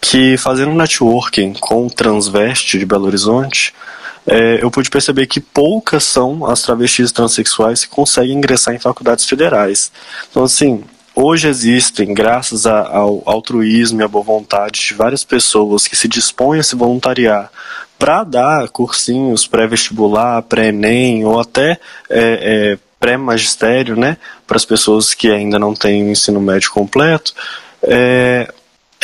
que 0.00 0.36
fazendo 0.36 0.70
um 0.70 0.76
networking 0.76 1.54
com 1.54 1.86
o 1.86 1.90
Transveste 1.90 2.78
de 2.78 2.84
Belo 2.84 3.06
Horizonte, 3.06 3.72
é, 4.26 4.62
eu 4.62 4.70
pude 4.70 4.90
perceber 4.90 5.26
que 5.26 5.40
poucas 5.40 6.04
são 6.04 6.46
as 6.46 6.62
travestis 6.62 7.12
transexuais 7.12 7.84
que 7.84 7.90
conseguem 7.90 8.36
ingressar 8.36 8.74
em 8.74 8.78
faculdades 8.78 9.24
federais. 9.26 9.90
Então, 10.30 10.44
assim, 10.44 10.82
hoje 11.14 11.48
existem, 11.48 12.12
graças 12.12 12.66
ao 12.66 13.22
altruísmo 13.24 14.00
e 14.00 14.04
à 14.04 14.08
boa 14.08 14.24
vontade 14.24 14.80
de 14.80 14.94
várias 14.94 15.24
pessoas 15.24 15.86
que 15.86 15.96
se 15.96 16.08
dispõem 16.08 16.60
a 16.60 16.62
se 16.62 16.74
voluntariar 16.76 17.50
para 17.98 18.24
dar 18.24 18.68
cursinhos 18.68 19.46
pré-vestibular, 19.46 20.42
pré-ENEM 20.42 21.24
ou 21.24 21.40
até 21.40 21.78
é, 22.10 22.72
é, 22.72 22.78
pré-magistério, 22.98 23.96
né, 23.96 24.16
para 24.46 24.56
as 24.56 24.64
pessoas 24.64 25.14
que 25.14 25.30
ainda 25.30 25.58
não 25.58 25.74
têm 25.74 26.04
o 26.04 26.10
ensino 26.10 26.40
médio 26.40 26.70
completo, 26.70 27.34
é, 27.82 28.52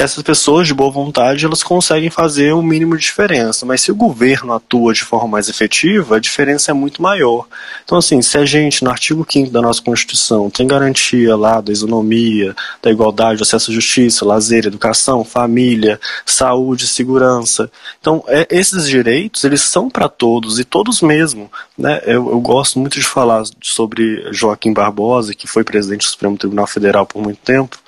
essas 0.00 0.22
pessoas 0.22 0.66
de 0.66 0.72
boa 0.72 0.90
vontade 0.90 1.44
elas 1.44 1.62
conseguem 1.62 2.08
fazer 2.08 2.52
o 2.52 2.58
um 2.58 2.62
mínimo 2.62 2.96
de 2.96 3.02
diferença, 3.02 3.66
mas 3.66 3.82
se 3.82 3.92
o 3.92 3.94
governo 3.94 4.54
atua 4.54 4.94
de 4.94 5.04
forma 5.04 5.28
mais 5.28 5.48
efetiva, 5.48 6.16
a 6.16 6.20
diferença 6.20 6.70
é 6.70 6.74
muito 6.74 7.02
maior. 7.02 7.46
Então, 7.84 7.98
assim, 7.98 8.22
se 8.22 8.38
a 8.38 8.46
gente, 8.46 8.82
no 8.82 8.90
artigo 8.90 9.26
5 9.28 9.50
da 9.50 9.60
nossa 9.60 9.82
Constituição, 9.82 10.48
tem 10.48 10.66
garantia 10.66 11.36
lá 11.36 11.60
da 11.60 11.70
isonomia, 11.70 12.56
da 12.82 12.90
igualdade, 12.90 13.42
acesso 13.42 13.70
à 13.70 13.74
justiça, 13.74 14.24
lazer, 14.24 14.66
educação, 14.66 15.22
família, 15.22 16.00
saúde, 16.24 16.86
segurança. 16.86 17.70
Então, 18.00 18.24
é, 18.26 18.46
esses 18.50 18.88
direitos, 18.88 19.44
eles 19.44 19.60
são 19.60 19.90
para 19.90 20.08
todos 20.08 20.58
e 20.58 20.64
todos 20.64 21.02
mesmo. 21.02 21.50
Né? 21.76 22.00
Eu, 22.06 22.30
eu 22.30 22.40
gosto 22.40 22.78
muito 22.78 22.98
de 22.98 23.04
falar 23.04 23.42
sobre 23.62 24.26
Joaquim 24.32 24.72
Barbosa, 24.72 25.34
que 25.34 25.46
foi 25.46 25.62
presidente 25.62 26.06
do 26.06 26.10
Supremo 26.10 26.38
Tribunal 26.38 26.66
Federal 26.66 27.04
por 27.04 27.22
muito 27.22 27.40
tempo. 27.42 27.78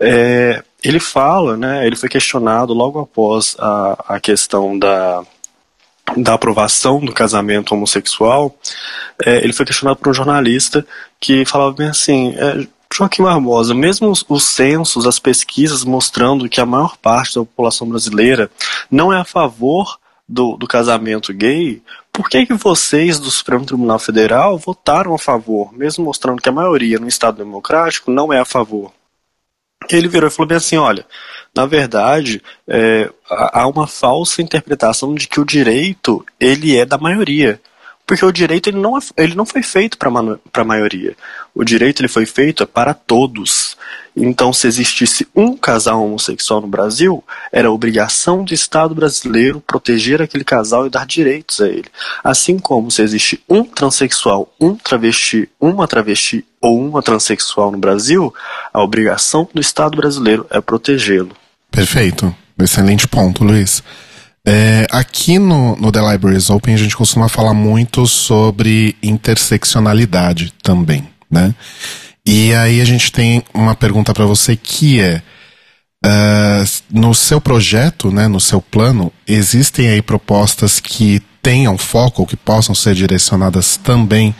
É, 0.00 0.62
ele 0.82 0.98
fala, 0.98 1.56
né, 1.56 1.86
ele 1.86 1.96
foi 1.96 2.08
questionado 2.08 2.74
logo 2.74 2.98
após 2.98 3.56
a, 3.58 4.16
a 4.16 4.20
questão 4.20 4.78
da, 4.78 5.22
da 6.16 6.34
aprovação 6.34 7.00
do 7.00 7.12
casamento 7.12 7.74
homossexual, 7.74 8.54
é, 9.24 9.36
ele 9.38 9.52
foi 9.52 9.64
questionado 9.64 9.98
por 9.98 10.08
um 10.08 10.14
jornalista 10.14 10.84
que 11.20 11.44
falava 11.44 11.72
bem 11.72 11.88
assim, 11.88 12.34
é, 12.36 12.66
Joaquim 12.92 13.22
Barbosa, 13.22 13.74
mesmo 13.74 14.10
os, 14.10 14.24
os, 14.28 14.44
censos, 14.44 15.06
as 15.06 15.18
pesquisas 15.18 15.84
mostrando 15.84 16.48
que 16.48 16.60
a 16.60 16.66
maior 16.66 16.96
parte 16.96 17.36
da 17.36 17.40
população 17.40 17.88
brasileira 17.88 18.50
não 18.90 19.12
é 19.12 19.18
a 19.18 19.24
favor 19.24 19.98
do, 20.28 20.56
do 20.56 20.66
casamento 20.66 21.32
gay, 21.32 21.82
por 22.12 22.28
que, 22.28 22.44
que 22.44 22.54
vocês 22.54 23.18
do 23.18 23.30
Supremo 23.30 23.64
Tribunal 23.64 23.98
Federal 23.98 24.58
votaram 24.58 25.14
a 25.14 25.18
favor, 25.18 25.72
mesmo 25.72 26.04
mostrando 26.04 26.42
que 26.42 26.48
a 26.48 26.52
maioria 26.52 26.98
no 26.98 27.08
Estado 27.08 27.38
democrático 27.38 28.10
não 28.10 28.32
é 28.32 28.38
a 28.38 28.44
favor? 28.44 28.92
Ele 29.90 30.08
virou 30.08 30.28
e 30.28 30.32
falou 30.32 30.48
bem 30.48 30.56
assim: 30.56 30.76
olha, 30.76 31.04
na 31.54 31.66
verdade, 31.66 32.42
é, 32.66 33.10
há 33.28 33.66
uma 33.66 33.86
falsa 33.86 34.42
interpretação 34.42 35.14
de 35.14 35.28
que 35.28 35.40
o 35.40 35.44
direito 35.44 36.24
ele 36.40 36.76
é 36.76 36.84
da 36.84 36.98
maioria. 36.98 37.60
Porque 38.06 38.24
o 38.24 38.32
direito 38.32 38.68
ele 38.68 38.78
não, 38.78 38.98
é, 38.98 39.00
ele 39.16 39.34
não 39.34 39.46
foi 39.46 39.62
feito 39.62 39.96
para 39.96 40.10
a 40.10 40.64
maioria. 40.64 41.16
O 41.54 41.64
direito 41.64 42.00
ele 42.00 42.08
foi 42.08 42.26
feito 42.26 42.66
para 42.66 42.92
todos. 42.92 43.76
Então, 44.14 44.52
se 44.52 44.66
existisse 44.66 45.26
um 45.34 45.56
casal 45.56 46.04
homossexual 46.04 46.60
no 46.60 46.66
Brasil, 46.66 47.24
era 47.50 47.70
obrigação 47.70 48.44
do 48.44 48.52
Estado 48.52 48.94
brasileiro 48.94 49.62
proteger 49.66 50.20
aquele 50.20 50.44
casal 50.44 50.86
e 50.86 50.90
dar 50.90 51.06
direitos 51.06 51.60
a 51.60 51.68
ele. 51.68 51.86
Assim 52.22 52.58
como 52.58 52.90
se 52.90 53.00
existe 53.02 53.42
um 53.48 53.64
transexual, 53.64 54.52
um 54.60 54.74
travesti, 54.74 55.48
uma 55.58 55.88
travesti 55.88 56.44
ou 56.60 56.78
uma 56.78 57.02
transexual 57.02 57.72
no 57.72 57.78
Brasil, 57.78 58.34
a 58.72 58.82
obrigação 58.82 59.48
do 59.54 59.60
Estado 59.60 59.96
brasileiro 59.96 60.46
é 60.50 60.60
protegê-lo. 60.60 61.34
Perfeito. 61.70 62.34
Excelente 62.58 63.08
ponto, 63.08 63.42
Luiz. 63.42 63.82
É, 64.46 64.86
aqui 64.90 65.38
no, 65.38 65.76
no 65.76 65.92
The 65.92 66.00
Libraries 66.12 66.50
Open 66.50 66.74
a 66.74 66.78
gente 66.78 66.96
costuma 66.96 67.28
falar 67.28 67.54
muito 67.54 68.06
sobre 68.06 68.96
interseccionalidade 69.02 70.52
também, 70.62 71.08
né? 71.30 71.54
E 72.26 72.52
aí 72.54 72.80
a 72.80 72.84
gente 72.84 73.10
tem 73.12 73.42
uma 73.54 73.74
pergunta 73.74 74.12
para 74.12 74.24
você 74.24 74.56
que 74.56 75.00
é 75.00 75.22
uh, 76.04 76.82
no 76.90 77.14
seu 77.14 77.40
projeto, 77.40 78.10
né, 78.10 78.28
no 78.28 78.40
seu 78.40 78.60
plano, 78.60 79.12
existem 79.26 79.88
aí 79.88 80.02
propostas 80.02 80.78
que 80.80 81.20
tenham 81.40 81.76
foco, 81.76 82.26
que 82.26 82.36
possam 82.36 82.74
ser 82.74 82.94
direcionadas 82.94 83.76
também 83.76 84.34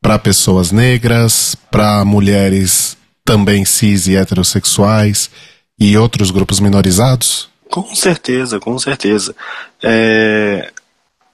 para 0.00 0.18
pessoas 0.18 0.72
negras, 0.72 1.54
para 1.70 2.04
mulheres 2.04 2.96
também 3.24 3.64
cis 3.64 4.08
e 4.08 4.16
heterossexuais 4.16 5.30
e 5.78 5.96
outros 5.96 6.30
grupos 6.30 6.60
minorizados? 6.60 7.51
Com 7.72 7.94
certeza, 7.94 8.60
com 8.60 8.78
certeza. 8.78 9.34
É, 9.82 10.70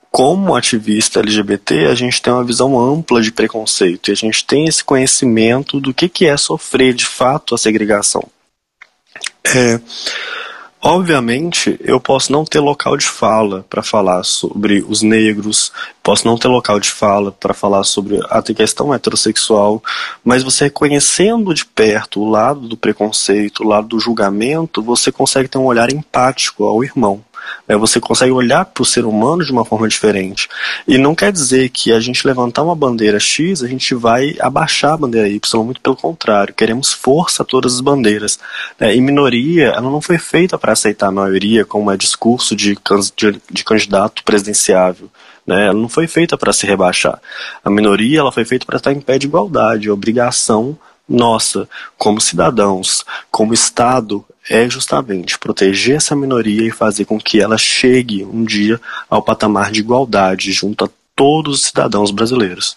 como 0.08 0.54
ativista 0.54 1.18
LGBT, 1.18 1.86
a 1.86 1.96
gente 1.96 2.22
tem 2.22 2.32
uma 2.32 2.44
visão 2.44 2.78
ampla 2.78 3.20
de 3.20 3.32
preconceito 3.32 4.08
e 4.08 4.12
a 4.12 4.14
gente 4.14 4.44
tem 4.44 4.68
esse 4.68 4.84
conhecimento 4.84 5.80
do 5.80 5.92
que, 5.92 6.08
que 6.08 6.26
é 6.26 6.36
sofrer 6.36 6.94
de 6.94 7.04
fato 7.04 7.56
a 7.56 7.58
segregação. 7.58 8.22
É, 9.44 9.80
Obviamente, 10.80 11.76
eu 11.80 11.98
posso 11.98 12.30
não 12.30 12.44
ter 12.44 12.60
local 12.60 12.96
de 12.96 13.04
fala 13.04 13.66
para 13.68 13.82
falar 13.82 14.22
sobre 14.22 14.84
os 14.88 15.02
negros, 15.02 15.72
posso 16.04 16.24
não 16.24 16.38
ter 16.38 16.46
local 16.46 16.78
de 16.78 16.88
fala 16.88 17.32
para 17.32 17.52
falar 17.52 17.82
sobre 17.82 18.20
a 18.30 18.40
questão 18.40 18.94
heterossexual, 18.94 19.82
mas 20.24 20.44
você 20.44 20.70
conhecendo 20.70 21.52
de 21.52 21.66
perto 21.66 22.20
o 22.20 22.30
lado 22.30 22.68
do 22.68 22.76
preconceito, 22.76 23.64
o 23.64 23.66
lado 23.66 23.88
do 23.88 23.98
julgamento, 23.98 24.80
você 24.80 25.10
consegue 25.10 25.48
ter 25.48 25.58
um 25.58 25.66
olhar 25.66 25.92
empático 25.92 26.64
ao 26.64 26.84
irmão. 26.84 27.24
É, 27.66 27.76
você 27.76 28.00
consegue 28.00 28.32
olhar 28.32 28.64
para 28.64 28.82
o 28.82 28.86
ser 28.86 29.04
humano 29.04 29.44
de 29.44 29.52
uma 29.52 29.64
forma 29.64 29.88
diferente. 29.88 30.48
E 30.86 30.96
não 30.96 31.14
quer 31.14 31.32
dizer 31.32 31.68
que 31.68 31.92
a 31.92 32.00
gente 32.00 32.26
levantar 32.26 32.62
uma 32.62 32.74
bandeira 32.74 33.20
X, 33.20 33.62
a 33.62 33.68
gente 33.68 33.94
vai 33.94 34.36
abaixar 34.40 34.94
a 34.94 34.96
bandeira 34.96 35.28
Y, 35.28 35.64
muito 35.64 35.80
pelo 35.80 35.96
contrário. 35.96 36.54
Queremos 36.54 36.92
força 36.92 37.42
a 37.42 37.46
todas 37.46 37.74
as 37.74 37.80
bandeiras. 37.80 38.38
É, 38.80 38.94
e 38.94 39.00
minoria, 39.00 39.68
ela 39.68 39.90
não 39.90 40.00
foi 40.00 40.18
feita 40.18 40.58
para 40.58 40.72
aceitar 40.72 41.08
a 41.08 41.12
maioria 41.12 41.64
como 41.64 41.90
é 41.90 41.96
discurso 41.96 42.56
de, 42.56 42.76
de, 43.16 43.42
de 43.50 43.64
candidato 43.64 44.24
presidenciável. 44.24 45.10
Né? 45.46 45.66
Ela 45.66 45.74
não 45.74 45.88
foi 45.88 46.06
feita 46.06 46.36
para 46.36 46.52
se 46.52 46.66
rebaixar. 46.66 47.20
A 47.64 47.70
minoria 47.70 48.20
ela 48.20 48.32
foi 48.32 48.44
feita 48.44 48.66
para 48.66 48.76
estar 48.76 48.92
em 48.92 49.00
pé 49.00 49.18
de 49.18 49.26
igualdade, 49.26 49.90
obrigação 49.90 50.78
nossa, 51.08 51.66
como 51.96 52.20
cidadãos, 52.20 53.04
como 53.30 53.54
Estado, 53.54 54.24
é 54.48 54.68
justamente 54.68 55.38
proteger 55.38 55.96
essa 55.96 56.16
minoria 56.16 56.66
e 56.66 56.70
fazer 56.70 57.04
com 57.04 57.18
que 57.18 57.40
ela 57.40 57.58
chegue 57.58 58.24
um 58.24 58.44
dia 58.44 58.80
ao 59.08 59.22
patamar 59.22 59.70
de 59.70 59.80
igualdade 59.80 60.52
junto 60.52 60.84
a 60.84 60.88
todos 61.14 61.58
os 61.58 61.66
cidadãos 61.66 62.10
brasileiros. 62.10 62.76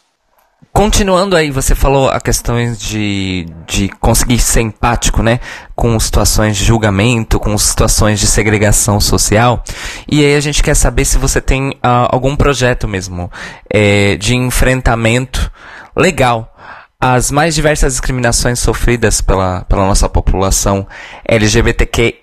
Continuando 0.74 1.36
aí, 1.36 1.52
você 1.52 1.76
falou 1.76 2.08
a 2.10 2.22
questões 2.22 2.80
de, 2.80 3.46
de 3.68 3.90
conseguir 4.00 4.40
ser 4.40 4.62
empático, 4.62 5.22
né? 5.22 5.40
Com 5.76 6.00
situações 6.00 6.56
de 6.56 6.64
julgamento, 6.64 7.40
com 7.40 7.58
situações 7.58 8.20
de 8.20 8.28
segregação 8.28 9.00
social. 9.00 9.64
E 10.10 10.24
aí 10.24 10.34
a 10.34 10.40
gente 10.40 10.64
quer 10.64 10.76
saber 10.76 11.04
se 11.04 11.18
você 11.18 11.42
tem 11.42 11.72
uh, 11.72 12.08
algum 12.10 12.38
projeto 12.38 12.88
mesmo 12.88 13.30
é, 13.70 14.16
de 14.16 14.34
enfrentamento 14.34 15.52
legal 15.96 16.52
as 17.02 17.32
mais 17.32 17.56
diversas 17.56 17.94
discriminações 17.94 18.60
sofridas 18.60 19.22
pela, 19.22 19.66
pela 19.66 19.88
nossa 19.88 20.08
população 20.08 20.88
LGBTQI+, 21.28 22.14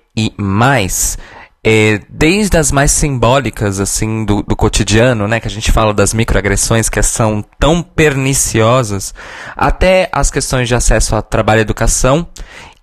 é, 1.64 2.00
desde 2.08 2.56
as 2.56 2.70
mais 2.70 2.92
simbólicas, 2.92 3.80
assim, 3.80 4.24
do, 4.24 4.40
do 4.44 4.54
cotidiano, 4.54 5.26
né, 5.26 5.40
que 5.40 5.48
a 5.48 5.50
gente 5.50 5.72
fala 5.72 5.92
das 5.92 6.14
microagressões 6.14 6.88
que 6.88 7.02
são 7.02 7.44
tão 7.58 7.82
perniciosas, 7.82 9.12
até 9.56 10.08
as 10.12 10.30
questões 10.30 10.68
de 10.68 10.76
acesso 10.76 11.16
a 11.16 11.22
trabalho 11.22 11.58
e 11.58 11.62
educação, 11.62 12.24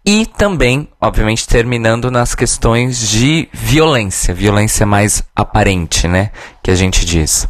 e 0.06 0.26
também, 0.26 0.90
obviamente, 1.00 1.48
terminando 1.48 2.12
nas 2.12 2.36
questões 2.36 3.10
de 3.10 3.48
violência, 3.54 4.34
violência 4.34 4.86
mais 4.86 5.24
aparente, 5.34 6.10
né, 6.10 6.32
que 6.62 6.70
a 6.70 6.76
gente 6.76 7.06
diz. 7.06 7.48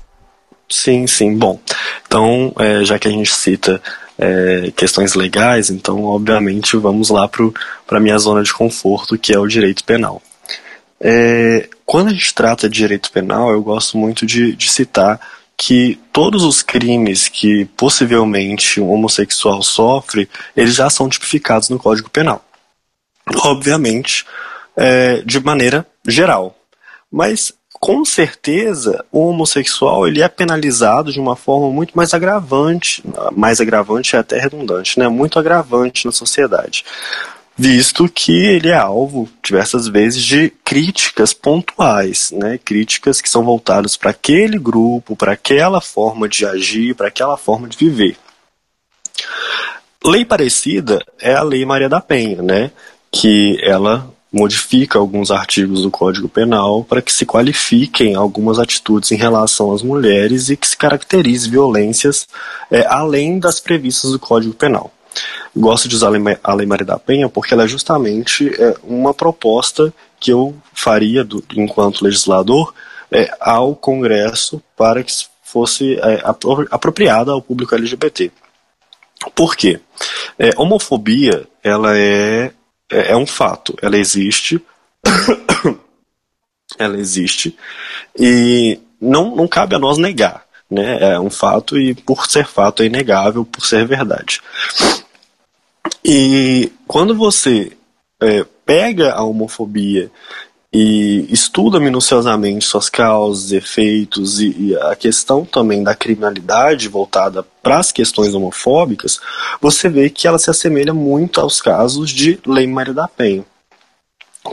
Sim, 0.69 1.07
sim. 1.07 1.35
Bom, 1.35 1.59
então, 2.05 2.53
é, 2.59 2.83
já 2.83 2.97
que 2.97 3.07
a 3.07 3.11
gente 3.11 3.33
cita 3.33 3.81
é, 4.17 4.71
questões 4.75 5.13
legais, 5.13 5.69
então, 5.69 6.03
obviamente, 6.03 6.77
vamos 6.77 7.09
lá 7.09 7.27
para 7.27 7.97
a 7.97 7.99
minha 7.99 8.17
zona 8.17 8.43
de 8.43 8.53
conforto, 8.53 9.17
que 9.17 9.33
é 9.33 9.39
o 9.39 9.47
direito 9.47 9.83
penal. 9.83 10.21
É, 10.99 11.67
quando 11.85 12.07
a 12.07 12.13
gente 12.13 12.33
trata 12.33 12.69
de 12.69 12.77
direito 12.77 13.11
penal, 13.11 13.51
eu 13.51 13.61
gosto 13.61 13.97
muito 13.97 14.25
de, 14.25 14.55
de 14.55 14.69
citar 14.69 15.19
que 15.57 15.99
todos 16.11 16.43
os 16.43 16.61
crimes 16.61 17.27
que 17.27 17.65
possivelmente 17.77 18.81
um 18.81 18.91
homossexual 18.91 19.61
sofre, 19.63 20.29
eles 20.55 20.75
já 20.75 20.89
são 20.89 21.09
tipificados 21.09 21.69
no 21.69 21.79
Código 21.79 22.09
Penal. 22.09 22.43
Obviamente, 23.43 24.25
é, 24.75 25.21
de 25.25 25.39
maneira 25.39 25.85
geral. 26.07 26.57
Mas 27.11 27.53
com 27.85 28.03
certeza 28.03 29.05
o 29.11 29.27
homossexual 29.27 30.07
ele 30.07 30.19
é 30.19 30.27
penalizado 30.27 31.13
de 31.13 31.19
uma 31.19 31.35
forma 31.35 31.69
muito 31.69 31.95
mais 31.95 32.15
agravante, 32.15 33.03
mais 33.31 33.61
agravante 33.61 34.15
é 34.15 34.19
até 34.19 34.39
redundante, 34.39 34.97
né? 34.97 35.07
Muito 35.07 35.37
agravante 35.37 36.03
na 36.07 36.11
sociedade. 36.11 36.83
Visto 37.55 38.09
que 38.09 38.31
ele 38.31 38.69
é 38.69 38.75
alvo 38.75 39.29
diversas 39.43 39.87
vezes 39.87 40.23
de 40.23 40.49
críticas 40.63 41.31
pontuais, 41.31 42.31
né? 42.31 42.57
Críticas 42.57 43.21
que 43.21 43.29
são 43.29 43.43
voltadas 43.43 43.95
para 43.95 44.09
aquele 44.09 44.57
grupo, 44.57 45.15
para 45.15 45.33
aquela 45.33 45.79
forma 45.79 46.27
de 46.27 46.43
agir, 46.43 46.95
para 46.95 47.09
aquela 47.09 47.37
forma 47.37 47.67
de 47.67 47.77
viver. 47.77 48.17
Lei 50.03 50.25
parecida 50.25 51.05
é 51.19 51.35
a 51.35 51.43
Lei 51.43 51.63
Maria 51.67 51.87
da 51.87 52.01
Penha, 52.01 52.41
né? 52.41 52.71
Que 53.11 53.59
ela 53.61 54.11
modifica 54.35 54.99
alguns 54.99 55.31
artigos 55.31 55.83
do 55.83 55.89
Código 55.89 56.27
Penal 56.27 56.83
para 56.83 57.01
que 57.01 57.13
se 57.13 57.25
qualifiquem 57.25 58.15
algumas 58.15 58.59
atitudes 58.59 59.09
em 59.13 59.15
relação 59.15 59.71
às 59.71 59.81
mulheres 59.81 60.49
e 60.49 60.57
que 60.57 60.67
se 60.67 60.75
caracterize 60.75 61.49
violências 61.49 62.27
é, 62.69 62.85
além 62.85 63.39
das 63.39 63.61
previstas 63.61 64.11
do 64.11 64.19
Código 64.19 64.53
Penal. 64.53 64.91
Gosto 65.55 65.87
de 65.87 65.95
usar 65.95 66.11
a 66.43 66.53
Lei 66.53 66.65
Maria 66.67 66.85
da 66.85 66.99
Penha 66.99 67.29
porque 67.29 67.53
ela 67.53 67.63
é 67.63 67.67
justamente 67.67 68.53
é, 68.61 68.75
uma 68.83 69.13
proposta 69.13 69.93
que 70.19 70.33
eu 70.33 70.53
faria 70.73 71.23
do, 71.23 71.41
enquanto 71.55 72.03
legislador 72.03 72.73
é, 73.09 73.33
ao 73.39 73.73
Congresso 73.73 74.61
para 74.75 75.01
que 75.01 75.13
fosse 75.43 75.95
é, 75.95 76.21
apropriada 76.69 77.31
ao 77.31 77.41
público 77.41 77.73
LGBT. 77.73 78.29
Por 79.33 79.55
quê? 79.55 79.79
É, 80.37 80.49
homofobia 80.57 81.47
ela 81.63 81.97
é 81.97 82.51
é, 82.91 83.11
é 83.11 83.17
um 83.17 83.25
fato, 83.25 83.75
ela 83.81 83.97
existe. 83.97 84.61
ela 86.77 86.97
existe. 86.97 87.57
E 88.17 88.79
não, 88.99 89.35
não 89.35 89.47
cabe 89.47 89.75
a 89.75 89.79
nós 89.79 89.97
negar. 89.97 90.45
Né? 90.69 91.13
É 91.13 91.19
um 91.19 91.29
fato 91.29 91.77
e, 91.77 91.93
por 91.93 92.25
ser 92.27 92.45
fato, 92.45 92.81
é 92.83 92.87
inegável, 92.87 93.45
por 93.45 93.65
ser 93.65 93.85
verdade. 93.85 94.41
E 96.03 96.71
quando 96.87 97.15
você 97.15 97.71
é, 98.21 98.45
pega 98.65 99.13
a 99.13 99.23
homofobia 99.23 100.11
e 100.77 101.25
estuda 101.31 101.79
minuciosamente 101.79 102.65
suas 102.65 102.89
causas, 102.89 103.53
efeitos 103.53 104.41
e, 104.41 104.53
e 104.59 104.75
a 104.75 104.93
questão 104.93 105.45
também 105.45 105.81
da 105.81 105.95
criminalidade 105.95 106.89
voltada 106.89 107.45
para 107.63 107.77
as 107.77 107.93
questões 107.93 108.33
homofóbicas, 108.33 109.21
você 109.61 109.87
vê 109.87 110.09
que 110.09 110.27
ela 110.27 110.37
se 110.37 110.49
assemelha 110.49 110.93
muito 110.93 111.39
aos 111.39 111.61
casos 111.61 112.09
de 112.09 112.37
Lei 112.45 112.67
Maria 112.67 112.93
da 112.93 113.07
Penha. 113.07 113.45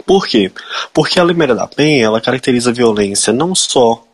Por 0.07 0.29
quê? 0.29 0.53
Porque 0.95 1.19
a 1.19 1.25
Lei 1.25 1.35
Maria 1.35 1.57
da 1.57 1.67
Penha 1.67 2.05
ela 2.05 2.21
caracteriza 2.21 2.71
a 2.71 2.73
violência 2.73 3.33
não 3.33 3.53
só 3.53 4.05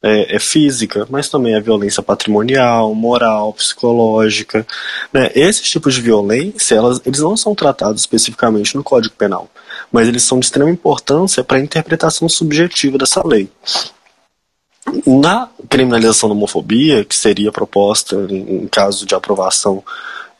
é, 0.00 0.36
é, 0.36 0.38
física, 0.38 1.08
mas 1.10 1.28
também 1.28 1.56
a 1.56 1.60
violência 1.60 2.04
patrimonial, 2.04 2.94
moral, 2.94 3.52
psicológica. 3.52 4.64
Né? 5.12 5.32
Esses 5.34 5.68
tipos 5.68 5.92
de 5.92 6.02
violência, 6.02 6.76
elas, 6.76 7.02
eles 7.04 7.18
não 7.18 7.36
são 7.36 7.52
tratados 7.52 8.02
especificamente 8.02 8.76
no 8.76 8.84
Código 8.84 9.16
Penal, 9.16 9.50
mas 9.92 10.08
eles 10.08 10.22
são 10.22 10.38
de 10.38 10.46
extrema 10.46 10.70
importância 10.70 11.42
para 11.42 11.56
a 11.56 11.60
interpretação 11.60 12.28
subjetiva 12.28 12.98
dessa 12.98 13.26
lei. 13.26 13.48
Na 15.06 15.48
criminalização 15.68 16.28
da 16.28 16.34
homofobia, 16.34 17.04
que 17.04 17.14
seria 17.14 17.52
proposta 17.52 18.16
em, 18.30 18.66
caso 18.68 19.04
de 19.04 19.14
aprovação 19.14 19.82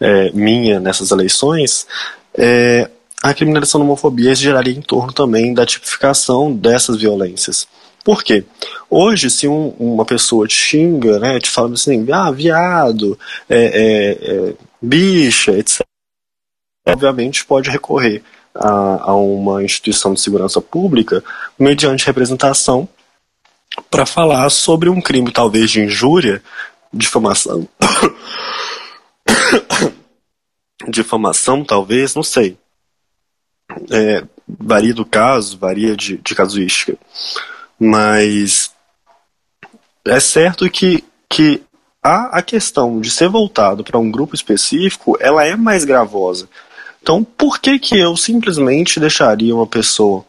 é, 0.01 0.31
minha 0.33 0.81
nessas 0.81 1.11
eleições, 1.11 1.87
é, 2.35 2.89
a 3.23 3.35
criminalização 3.35 3.81
da 3.81 3.85
homofobia 3.85 4.35
geraria 4.35 4.75
em 4.75 4.81
torno 4.81 5.13
também 5.13 5.53
da 5.53 5.67
tipificação 5.67 6.53
dessas 6.53 6.97
violências. 6.97 7.67
Por 8.05 8.23
quê? 8.23 8.45
Hoje, 8.89 9.29
se 9.29 9.47
um, 9.47 9.69
uma 9.79 10.05
pessoa 10.05 10.47
te 10.47 10.55
xinga, 10.55 11.19
né, 11.19 11.39
te 11.41 11.51
fala 11.51 11.75
assim, 11.75 12.07
ah, 12.11 12.31
viado, 12.31 13.19
é, 13.49 13.59
é, 13.59 14.49
é, 14.49 14.55
bicha, 14.81 15.53
etc., 15.53 15.83
obviamente 16.87 17.45
pode 17.45 17.69
recorrer 17.69 18.23
a, 18.55 19.11
a 19.11 19.15
uma 19.15 19.63
instituição 19.63 20.15
de 20.15 20.21
segurança 20.21 20.61
pública 20.61 21.23
mediante 21.59 22.07
representação 22.07 22.89
para 23.91 24.07
falar 24.07 24.51
sobre 24.51 24.89
um 24.89 25.01
crime 25.01 25.31
talvez 25.31 25.71
de 25.71 25.81
injúria, 25.81 26.43
difamação, 26.93 27.69
difamação 30.89 31.65
talvez, 31.65 32.15
não 32.15 32.23
sei. 32.23 32.57
É, 33.91 34.25
varia 34.47 34.95
do 34.95 35.05
caso, 35.05 35.59
varia 35.59 35.97
de, 35.97 36.17
de 36.17 36.35
casuística. 36.35 36.97
Mas 37.79 38.73
é 40.05 40.19
certo 40.19 40.69
que, 40.71 41.05
que 41.29 41.63
a, 42.03 42.39
a 42.39 42.43
questão 42.43 43.01
de 43.01 43.11
ser 43.11 43.29
voltado 43.29 43.85
para 43.85 43.99
um 43.99 44.11
grupo 44.11 44.35
específico, 44.35 45.17
ela 45.21 45.45
é 45.45 45.57
mais 45.57 45.85
gravosa. 45.85 46.49
Então, 47.09 47.25
por 47.25 47.59
que 47.59 47.79
que 47.79 47.99
eu 47.99 48.15
simplesmente 48.19 49.01
deixaria 49.01 49.57
uma 49.57 49.67
pessoa 49.67 50.27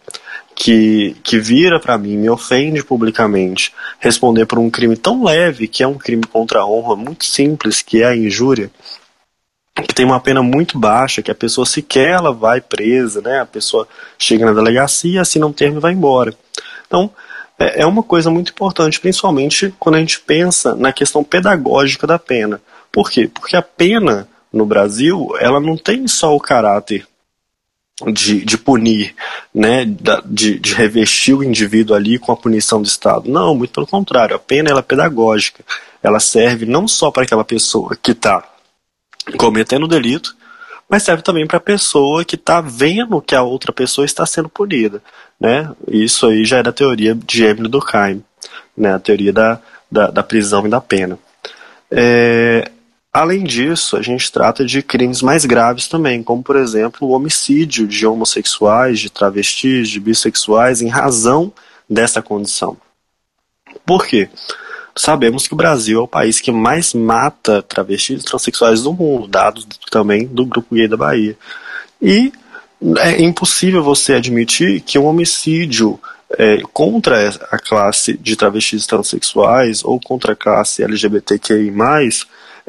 que, 0.55 1.13
que 1.21 1.37
vira 1.37 1.77
para 1.77 1.97
mim, 1.97 2.15
me 2.15 2.29
ofende 2.29 2.81
publicamente, 2.81 3.73
responder 3.99 4.45
por 4.45 4.57
um 4.59 4.69
crime 4.69 4.95
tão 4.95 5.21
leve, 5.21 5.67
que 5.67 5.83
é 5.83 5.87
um 5.87 5.97
crime 5.97 6.23
contra 6.23 6.61
a 6.61 6.65
honra, 6.65 6.95
muito 6.95 7.25
simples, 7.25 7.81
que 7.81 8.01
é 8.01 8.05
a 8.05 8.15
injúria, 8.15 8.71
que 9.75 9.93
tem 9.93 10.05
uma 10.05 10.21
pena 10.21 10.41
muito 10.41 10.79
baixa, 10.79 11.21
que 11.21 11.29
a 11.29 11.35
pessoa 11.35 11.65
sequer 11.65 12.11
ela 12.11 12.31
vai 12.31 12.61
presa, 12.61 13.19
né? 13.19 13.41
A 13.41 13.45
pessoa 13.45 13.85
chega 14.17 14.45
na 14.45 14.53
delegacia, 14.53 15.19
assina 15.19 15.47
um 15.47 15.51
termo 15.51 15.79
e 15.79 15.81
vai 15.81 15.91
embora. 15.91 16.33
Então, 16.87 17.11
é, 17.59 17.81
é 17.81 17.85
uma 17.85 18.03
coisa 18.03 18.31
muito 18.31 18.53
importante, 18.53 19.01
principalmente 19.01 19.73
quando 19.77 19.95
a 19.95 19.99
gente 19.99 20.21
pensa 20.21 20.73
na 20.75 20.93
questão 20.93 21.25
pedagógica 21.25 22.07
da 22.07 22.17
pena. 22.17 22.61
Por 22.89 23.11
quê? 23.11 23.27
Porque 23.27 23.57
a 23.57 23.61
pena 23.61 24.29
no 24.51 24.65
Brasil, 24.65 25.29
ela 25.39 25.59
não 25.59 25.77
tem 25.77 26.07
só 26.07 26.35
o 26.35 26.39
caráter 26.39 27.07
de, 28.07 28.45
de 28.45 28.57
punir, 28.57 29.13
né, 29.53 29.85
de, 30.25 30.57
de 30.57 30.73
revestir 30.73 31.35
o 31.35 31.43
indivíduo 31.43 31.95
ali 31.95 32.17
com 32.17 32.31
a 32.31 32.37
punição 32.37 32.81
do 32.81 32.87
Estado. 32.87 33.29
Não, 33.29 33.53
muito 33.53 33.73
pelo 33.73 33.87
contrário. 33.87 34.35
A 34.35 34.39
pena 34.39 34.69
ela 34.69 34.79
é 34.79 34.83
pedagógica. 34.83 35.63
Ela 36.01 36.19
serve 36.19 36.65
não 36.65 36.87
só 36.87 37.11
para 37.11 37.23
aquela 37.23 37.43
pessoa 37.43 37.97
que 38.01 38.11
está 38.11 38.43
cometendo 39.37 39.83
o 39.83 39.87
delito, 39.87 40.35
mas 40.87 41.03
serve 41.03 41.21
também 41.21 41.45
para 41.45 41.57
a 41.57 41.61
pessoa 41.61 42.25
que 42.25 42.35
está 42.35 42.61
vendo 42.61 43.21
que 43.21 43.35
a 43.35 43.43
outra 43.43 43.71
pessoa 43.71 44.05
está 44.05 44.25
sendo 44.25 44.49
punida. 44.49 45.03
Né? 45.39 45.69
Isso 45.87 46.25
aí 46.25 46.45
já 46.45 46.57
é 46.57 46.63
da 46.63 46.71
teoria 46.71 47.13
de 47.13 47.43
Emile 47.43 47.67
Durkheim, 47.67 48.23
né? 48.75 48.95
a 48.95 48.99
teoria 48.99 49.33
da, 49.33 49.59
da, 49.91 50.07
da 50.09 50.23
prisão 50.23 50.65
e 50.65 50.69
da 50.69 50.81
pena. 50.81 51.19
É, 51.91 52.71
além 53.11 53.43
disso, 53.43 53.97
a 53.97 54.01
gente 54.01 54.31
trata 54.31 54.65
de 54.65 54.81
crimes 54.81 55.21
mais 55.21 55.45
graves 55.45 55.87
também, 55.87 56.23
como 56.23 56.43
por 56.43 56.55
exemplo 56.55 57.07
o 57.07 57.11
homicídio 57.11 57.87
de 57.87 58.05
homossexuais, 58.05 58.99
de 58.99 59.09
travestis, 59.09 59.89
de 59.89 59.99
bissexuais, 59.99 60.81
em 60.81 60.87
razão 60.87 61.51
dessa 61.89 62.21
condição. 62.21 62.77
Por 63.85 64.05
quê? 64.05 64.29
Sabemos 64.95 65.47
que 65.47 65.53
o 65.53 65.57
Brasil 65.57 65.99
é 65.99 66.03
o 66.03 66.07
país 66.07 66.41
que 66.41 66.51
mais 66.51 66.93
mata 66.93 67.61
travestis 67.61 68.21
e 68.21 68.25
transexuais 68.25 68.83
do 68.83 68.93
mundo, 68.93 69.27
dados 69.27 69.65
também 69.89 70.25
do 70.25 70.45
Grupo 70.45 70.75
Gay 70.75 70.87
da 70.87 70.97
Bahia. 70.97 71.37
E 72.01 72.31
é 72.97 73.21
impossível 73.21 73.83
você 73.83 74.13
admitir 74.13 74.81
que 74.81 74.99
um 74.99 75.05
homicídio 75.05 75.99
é, 76.37 76.61
contra 76.73 77.29
a 77.49 77.57
classe 77.57 78.17
de 78.17 78.35
travestis 78.35 78.85
transexuais 78.85 79.83
ou 79.83 79.99
contra 79.99 80.33
a 80.33 80.35
classe 80.35 80.83
LGBTQI+, 80.83 81.71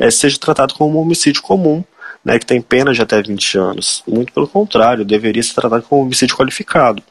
é, 0.01 0.11
seja 0.11 0.39
tratado 0.39 0.73
como 0.73 0.99
um 0.99 1.03
homicídio 1.03 1.43
comum, 1.43 1.85
né, 2.25 2.39
que 2.39 2.47
tem 2.47 2.61
pena 2.63 2.93
de 2.95 3.03
até 3.03 3.21
20 3.23 3.59
anos. 3.59 4.03
Muito 4.09 4.33
pelo 4.33 4.49
contrário, 4.49 5.05
deveria 5.05 5.43
ser 5.43 5.55
tratado 5.55 5.83
como 5.83 6.01
um 6.01 6.07
homicídio 6.07 6.35
qualificado. 6.35 7.03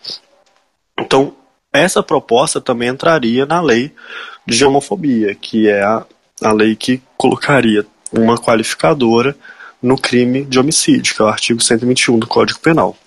Então, 0.99 1.35
essa 1.71 2.01
proposta 2.01 2.59
também 2.59 2.89
entraria 2.89 3.45
na 3.45 3.61
lei 3.61 3.93
de 4.43 4.65
homofobia, 4.65 5.35
que 5.35 5.69
é 5.69 5.83
a, 5.83 6.03
a 6.41 6.51
lei 6.51 6.75
que 6.75 6.99
colocaria 7.15 7.85
uma 8.11 8.39
qualificadora 8.39 9.35
no 9.79 9.95
crime 9.95 10.43
de 10.43 10.59
homicídio, 10.59 11.15
que 11.15 11.21
é 11.21 11.25
o 11.25 11.27
artigo 11.27 11.61
121 11.61 12.17
do 12.17 12.25
Código 12.25 12.59
Penal. 12.59 12.97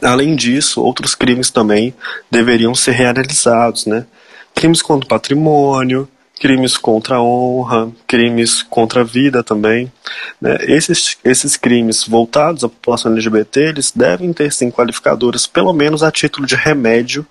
Além 0.00 0.36
disso, 0.36 0.80
outros 0.82 1.16
crimes 1.16 1.50
também 1.50 1.92
deveriam 2.30 2.76
ser 2.76 2.92
realizados, 2.92 3.86
né? 3.86 4.06
Crimes 4.54 4.82
contra 4.82 5.04
o 5.04 5.08
patrimônio, 5.08 6.08
crimes 6.38 6.76
contra 6.76 7.16
a 7.16 7.22
honra, 7.22 7.90
crimes 8.06 8.62
contra 8.62 9.00
a 9.00 9.04
vida 9.04 9.42
também. 9.42 9.92
Né? 10.40 10.58
Esses, 10.62 11.16
esses 11.24 11.56
crimes 11.56 12.06
voltados 12.06 12.64
à 12.64 12.68
população 12.68 13.12
LGBT, 13.12 13.60
eles 13.60 13.92
devem 13.94 14.32
ter 14.32 14.52
sim 14.52 14.70
qualificadoras, 14.70 15.46
pelo 15.46 15.72
menos 15.72 16.02
a 16.02 16.10
título 16.10 16.46
de 16.46 16.54
remédio 16.54 17.26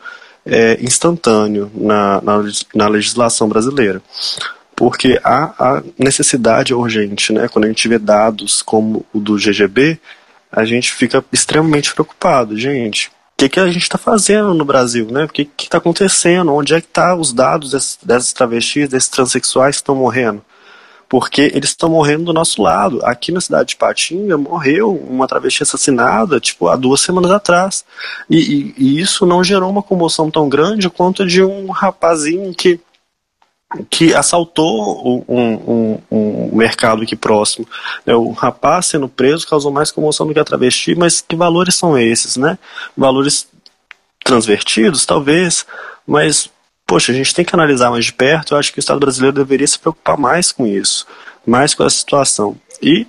é, 0.45 0.77
instantâneo 0.81 1.71
na, 1.73 2.21
na, 2.21 2.43
na 2.73 2.87
legislação 2.87 3.47
brasileira 3.47 4.01
porque 4.77 5.19
há 5.23 5.55
a 5.57 5.83
necessidade 5.97 6.71
urgente, 6.71 7.33
né? 7.33 7.47
Quando 7.47 7.65
a 7.65 7.67
gente 7.67 7.87
vê 7.87 7.97
dados 7.97 8.61
como 8.61 9.03
o 9.11 9.19
do 9.19 9.35
GGB, 9.35 9.99
a 10.51 10.63
gente 10.65 10.93
fica 10.93 11.25
extremamente 11.33 11.91
preocupado, 11.91 12.55
gente. 12.55 13.11
O 13.37 13.43
que, 13.43 13.49
que 13.49 13.59
a 13.59 13.67
gente 13.67 13.83
está 13.83 13.99
fazendo 13.99 14.51
no 14.55 14.65
Brasil, 14.65 15.05
né? 15.11 15.25
O 15.25 15.29
que 15.29 15.47
está 15.59 15.77
acontecendo? 15.77 16.51
Onde 16.51 16.73
é 16.73 16.81
que 16.81 16.87
tá 16.87 17.15
os 17.15 17.31
dados 17.31 17.69
desses, 17.69 17.99
dessas 18.01 18.33
travestis, 18.33 18.89
desses 18.89 19.09
transexuais 19.09 19.75
que 19.75 19.81
estão 19.83 19.93
morrendo? 19.93 20.43
Porque 21.07 21.51
eles 21.53 21.69
estão 21.69 21.87
morrendo 21.87 22.25
do 22.25 22.33
nosso 22.33 22.63
lado. 22.63 22.99
Aqui 23.05 23.31
na 23.31 23.39
cidade 23.39 23.69
de 23.69 23.75
Patinga 23.75 24.39
morreu 24.39 24.91
uma 24.91 25.27
travesti 25.27 25.61
assassinada, 25.61 26.39
tipo, 26.39 26.67
há 26.67 26.75
duas 26.75 26.99
semanas 26.99 27.29
atrás. 27.29 27.85
E, 28.27 28.39
e, 28.39 28.75
e 28.75 28.99
isso 28.99 29.23
não 29.23 29.43
gerou 29.43 29.69
uma 29.69 29.83
comoção 29.83 30.31
tão 30.31 30.49
grande 30.49 30.89
quanto 30.89 31.23
de 31.23 31.43
um 31.43 31.69
rapazinho 31.69 32.55
que 32.55 32.79
que 33.89 34.13
assaltou 34.13 35.25
um, 35.27 35.35
um, 35.35 36.01
um, 36.09 36.55
mercado 36.55 37.03
aqui 37.03 37.15
próximo. 37.15 37.67
É, 38.05 38.15
o 38.15 38.31
rapaz 38.31 38.87
sendo 38.87 39.09
preso 39.09 39.47
causou 39.47 39.71
mais 39.71 39.91
comoção 39.91 40.25
do 40.25 40.33
que 40.33 40.39
a 40.39 40.45
travesti, 40.45 40.95
mas 40.95 41.21
que 41.21 41.35
valores 41.35 41.75
são 41.75 41.97
esses, 41.97 42.37
né? 42.37 42.57
Valores 42.95 43.47
transvertidos, 44.23 45.05
talvez, 45.05 45.65
mas, 46.05 46.49
poxa, 46.85 47.11
a 47.11 47.15
gente 47.15 47.33
tem 47.33 47.43
que 47.43 47.53
analisar 47.53 47.91
mais 47.91 48.05
de 48.05 48.13
perto. 48.13 48.53
Eu 48.53 48.57
acho 48.57 48.71
que 48.71 48.79
o 48.79 48.81
Estado 48.81 48.99
brasileiro 48.99 49.35
deveria 49.35 49.67
se 49.67 49.79
preocupar 49.79 50.17
mais 50.17 50.51
com 50.51 50.65
isso, 50.65 51.05
mais 51.45 51.73
com 51.73 51.83
essa 51.83 51.97
situação. 51.97 52.55
E 52.81 53.05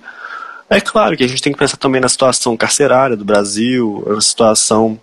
é 0.69 0.81
claro 0.81 1.15
que 1.15 1.23
a 1.23 1.27
gente 1.27 1.41
tem 1.41 1.53
que 1.53 1.59
pensar 1.59 1.77
também 1.77 2.01
na 2.01 2.09
situação 2.09 2.55
carcerária 2.57 3.15
do 3.15 3.25
Brasil, 3.25 4.05
a 4.15 4.21
situação 4.21 4.99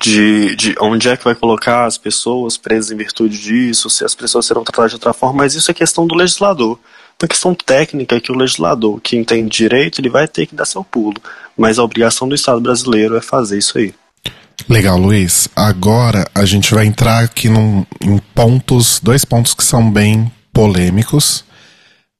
de, 0.00 0.56
de 0.56 0.74
onde 0.80 1.08
é 1.08 1.16
que 1.16 1.24
vai 1.24 1.34
colocar 1.34 1.86
as 1.86 1.96
pessoas 1.96 2.56
presas 2.56 2.90
em 2.90 2.96
virtude 2.96 3.38
disso, 3.38 3.88
se 3.88 4.04
as 4.04 4.14
pessoas 4.14 4.46
serão 4.46 4.64
tratadas 4.64 4.90
de 4.90 4.96
outra 4.96 5.12
forma, 5.12 5.38
mas 5.38 5.54
isso 5.54 5.70
é 5.70 5.74
questão 5.74 6.06
do 6.06 6.14
legislador. 6.14 6.78
Uma 7.20 7.28
questão 7.28 7.54
técnica 7.54 8.16
é 8.16 8.20
que 8.20 8.30
o 8.30 8.36
legislador, 8.36 9.00
que 9.00 9.16
entende 9.16 9.48
direito, 9.48 10.00
ele 10.00 10.10
vai 10.10 10.28
ter 10.28 10.46
que 10.46 10.54
dar 10.54 10.66
seu 10.66 10.84
pulo. 10.84 11.16
Mas 11.56 11.78
a 11.78 11.84
obrigação 11.84 12.28
do 12.28 12.34
Estado 12.34 12.60
brasileiro 12.60 13.16
é 13.16 13.22
fazer 13.22 13.56
isso 13.56 13.78
aí. 13.78 13.94
Legal, 14.68 14.98
Luiz. 14.98 15.48
Agora 15.56 16.28
a 16.34 16.44
gente 16.44 16.74
vai 16.74 16.86
entrar 16.86 17.24
aqui 17.24 17.48
num, 17.48 17.86
em 18.02 18.18
pontos, 18.34 19.00
dois 19.02 19.24
pontos 19.24 19.54
que 19.54 19.64
são 19.64 19.90
bem 19.90 20.30
polêmicos, 20.52 21.44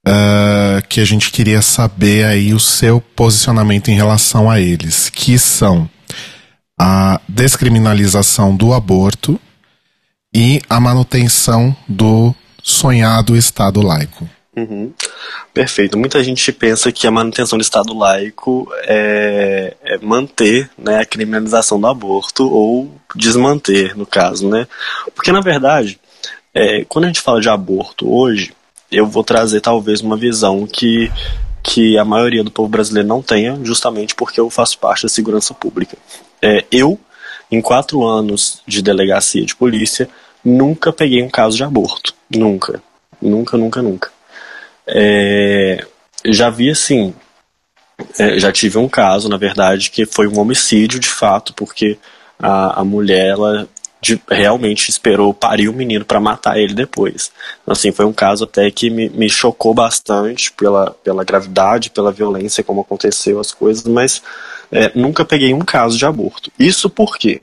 uh, 0.06 0.86
que 0.88 1.00
a 1.00 1.04
gente 1.04 1.30
queria 1.30 1.60
saber 1.60 2.24
aí 2.24 2.54
o 2.54 2.60
seu 2.60 3.00
posicionamento 3.00 3.88
em 3.88 3.94
relação 3.94 4.48
a 4.48 4.60
eles, 4.60 5.10
que 5.10 5.38
são 5.38 5.88
a 6.78 7.20
descriminalização 7.28 8.54
do 8.56 8.72
aborto 8.72 9.40
e 10.34 10.60
a 10.68 10.78
manutenção 10.78 11.74
do 11.88 12.34
sonhado 12.62 13.36
Estado 13.36 13.80
laico. 13.80 14.28
Uhum. 14.56 14.92
Perfeito. 15.52 15.98
Muita 15.98 16.22
gente 16.24 16.50
pensa 16.52 16.90
que 16.90 17.06
a 17.06 17.10
manutenção 17.10 17.58
do 17.58 17.62
Estado 17.62 17.96
laico 17.96 18.66
é, 18.84 19.76
é, 19.82 19.98
manter 19.98 20.70
né, 20.78 21.00
a 21.00 21.06
criminalização 21.06 21.80
do 21.80 21.86
aborto 21.86 22.48
ou 22.50 22.90
desmanter, 23.14 23.96
no 23.96 24.06
caso, 24.06 24.48
né? 24.48 24.66
Porque 25.14 25.32
na 25.32 25.40
verdade 25.40 25.98
É, 26.58 26.86
quando 26.88 27.04
a 27.04 27.08
gente 27.08 27.20
fala 27.20 27.38
de 27.38 27.50
aborto 27.50 28.10
hoje, 28.10 28.54
eu 28.90 29.06
vou 29.06 29.22
trazer 29.22 29.60
talvez 29.60 30.00
uma 30.00 30.16
visão 30.16 30.66
que, 30.66 31.12
que 31.62 31.98
a 31.98 32.04
maioria 32.04 32.42
do 32.42 32.50
povo 32.50 32.66
brasileiro 32.66 33.06
não 33.06 33.20
tenha, 33.20 33.58
justamente 33.62 34.14
porque 34.14 34.40
eu 34.40 34.48
faço 34.48 34.78
parte 34.78 35.02
da 35.02 35.08
segurança 35.10 35.52
pública. 35.52 35.98
É, 36.40 36.64
eu, 36.70 36.98
em 37.50 37.60
quatro 37.60 38.04
anos 38.04 38.62
de 38.66 38.82
delegacia 38.82 39.44
de 39.44 39.54
polícia, 39.54 40.08
nunca 40.44 40.92
peguei 40.92 41.22
um 41.22 41.28
caso 41.28 41.56
de 41.56 41.64
aborto. 41.64 42.14
Nunca. 42.30 42.82
Nunca, 43.20 43.56
nunca, 43.56 43.82
nunca. 43.82 44.10
É, 44.86 45.84
já 46.24 46.50
vi 46.50 46.70
assim. 46.70 47.14
É, 48.18 48.38
já 48.38 48.52
tive 48.52 48.78
um 48.78 48.88
caso, 48.88 49.28
na 49.28 49.38
verdade, 49.38 49.90
que 49.90 50.04
foi 50.04 50.28
um 50.28 50.38
homicídio 50.38 51.00
de 51.00 51.08
fato, 51.08 51.54
porque 51.54 51.98
a, 52.38 52.80
a 52.80 52.84
mulher 52.84 53.28
ela 53.28 53.68
de, 54.00 54.20
realmente 54.30 54.90
esperou 54.90 55.32
parir 55.32 55.68
o 55.68 55.72
menino 55.72 56.04
para 56.04 56.20
matar 56.20 56.58
ele 56.58 56.74
depois. 56.74 57.32
Então, 57.62 57.72
assim, 57.72 57.90
foi 57.90 58.04
um 58.04 58.12
caso 58.12 58.44
até 58.44 58.70
que 58.70 58.90
me, 58.90 59.08
me 59.08 59.28
chocou 59.28 59.74
bastante 59.74 60.52
pela, 60.52 60.90
pela 61.02 61.24
gravidade, 61.24 61.90
pela 61.90 62.12
violência, 62.12 62.62
como 62.62 62.82
aconteceu 62.82 63.40
as 63.40 63.52
coisas, 63.52 63.84
mas 63.84 64.22
é, 64.70 64.92
nunca 64.94 65.24
peguei 65.24 65.52
um 65.52 65.60
caso 65.60 65.96
de 65.96 66.04
aborto. 66.04 66.50
Isso 66.58 66.88
por 66.90 67.18
quê? 67.18 67.40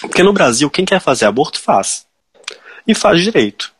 Porque 0.00 0.22
no 0.22 0.32
Brasil, 0.32 0.70
quem 0.70 0.84
quer 0.84 1.00
fazer 1.00 1.26
aborto 1.26 1.60
faz. 1.60 2.06
E 2.86 2.94
faz 2.94 3.22
direito. 3.22 3.72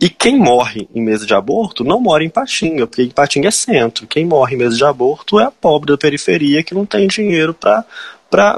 E 0.00 0.08
quem 0.08 0.38
morre 0.38 0.88
em 0.94 1.02
mesa 1.02 1.26
de 1.26 1.34
aborto 1.34 1.84
não 1.84 2.00
mora 2.00 2.24
em 2.24 2.30
Patinga, 2.30 2.86
porque 2.86 3.06
Patinga 3.14 3.48
é 3.48 3.50
centro. 3.50 4.06
Quem 4.06 4.24
morre 4.24 4.54
em 4.54 4.58
mesa 4.58 4.74
de 4.74 4.84
aborto 4.84 5.38
é 5.38 5.44
a 5.44 5.50
pobre 5.50 5.92
da 5.92 5.98
periferia 5.98 6.62
que 6.62 6.74
não 6.74 6.86
tem 6.86 7.06
dinheiro 7.06 7.52
para 7.52 7.84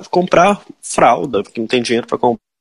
comprar 0.09 0.63
fralda, 0.81 1.43
que 1.43 1.61
não 1.61 1.67
tem 1.67 1.83
dinheiro 1.83 2.07
para 2.07 2.17
comprar 2.17 2.52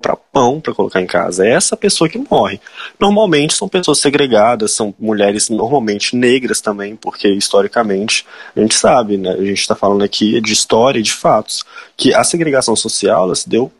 para 0.00 0.16
pão 0.16 0.60
para 0.60 0.74
colocar 0.74 1.00
em 1.00 1.06
casa. 1.06 1.46
É 1.46 1.50
essa 1.50 1.76
pessoa 1.76 2.08
que 2.08 2.18
morre. 2.18 2.60
Normalmente 2.98 3.54
são 3.54 3.68
pessoas 3.68 3.98
segregadas, 3.98 4.72
são 4.72 4.94
mulheres 4.98 5.48
normalmente 5.48 6.14
negras 6.14 6.60
também, 6.60 6.94
porque 6.96 7.28
historicamente 7.28 8.24
a 8.56 8.60
gente 8.60 8.74
sabe, 8.74 9.16
né? 9.16 9.30
A 9.30 9.44
gente 9.44 9.60
está 9.60 9.74
falando 9.74 10.04
aqui 10.04 10.40
de 10.40 10.52
história 10.52 11.00
e 11.00 11.02
de 11.02 11.12
fatos 11.12 11.64
que 11.96 12.14
a 12.14 12.22
segregação 12.22 12.76
social 12.76 13.34
se 13.34 13.48
deu 13.48 13.72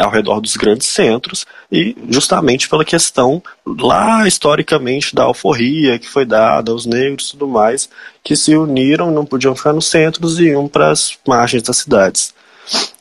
ao 0.00 0.10
redor 0.10 0.40
dos 0.40 0.56
grandes 0.56 0.86
centros 0.86 1.44
e 1.70 1.96
justamente 2.08 2.68
pela 2.68 2.84
questão 2.84 3.42
lá 3.66 4.28
historicamente 4.28 5.12
da 5.12 5.24
alforria 5.24 5.98
que 5.98 6.08
foi 6.08 6.24
dada 6.24 6.70
aos 6.70 6.86
negros 6.86 7.26
e 7.26 7.30
tudo 7.32 7.48
mais 7.48 7.88
que 8.22 8.36
se 8.36 8.54
uniram 8.54 9.10
não 9.10 9.26
podiam 9.26 9.56
ficar 9.56 9.72
nos 9.72 9.88
centros 9.88 10.38
e 10.38 10.50
iam 10.50 10.68
para 10.68 10.92
as 10.92 11.18
margens 11.26 11.64
das 11.64 11.78
cidades 11.78 12.32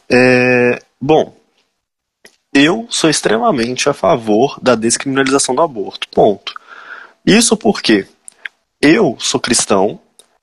é, 0.10 0.82
bom 1.00 1.36
eu 2.54 2.88
sou 2.90 3.10
extremamente 3.10 3.90
a 3.90 3.94
favor 3.94 4.58
da 4.62 4.76
descriminalização 4.76 5.56
do 5.56 5.62
aborto 5.62 6.08
ponto 6.10 6.54
isso 7.26 7.56
porque 7.56 8.06
eu 8.82 9.16
sou 9.20 9.40
cristão 9.40 10.00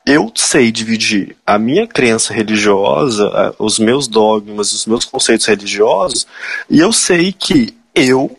eu 0.09 0.33
sei 0.35 0.73
dividir 0.73 1.37
a 1.47 1.59
minha 1.59 1.87
crença 1.87 2.33
religiosa, 2.33 3.55
os 3.59 3.79
meus 3.79 4.09
dogmas, 4.09 4.73
os 4.73 4.87
meus 4.87 5.05
conceitos 5.05 5.45
religiosos, 5.45 6.27
e 6.71 6.79
eu 6.79 6.95
sei 6.95 7.31
que 7.31 7.77
eu 7.95 8.35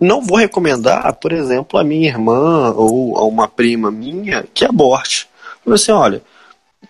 não 0.00 0.20
vou 0.20 0.38
recomendar, 0.38 1.14
por 1.14 1.30
exemplo, 1.30 1.78
a 1.78 1.84
minha 1.84 2.08
irmã 2.08 2.72
ou 2.72 3.16
a 3.16 3.24
uma 3.24 3.46
prima 3.46 3.92
minha 3.92 4.44
que 4.52 4.64
aborte. 4.64 5.28
Eu 5.64 5.74
assim, 5.74 5.92
olha, 5.92 6.20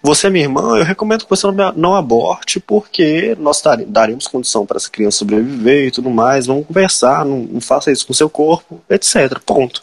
você 0.02 0.26
é 0.26 0.30
minha 0.30 0.44
irmã, 0.44 0.76
eu 0.78 0.84
recomendo 0.84 1.24
que 1.24 1.30
você 1.30 1.46
não 1.76 1.94
aborte 1.94 2.60
porque 2.60 3.36
nós 3.38 3.62
daremos 3.86 4.26
condição 4.26 4.66
para 4.66 4.76
essa 4.76 4.90
criança 4.90 5.18
sobreviver 5.18 5.88
e 5.88 5.90
tudo 5.90 6.10
mais, 6.10 6.46
vamos 6.46 6.66
conversar, 6.66 7.24
não, 7.24 7.38
não 7.40 7.60
faça 7.60 7.90
isso 7.90 8.06
com 8.06 8.12
seu 8.12 8.28
corpo, 8.28 8.82
etc. 8.88 9.38
Ponto. 9.44 9.82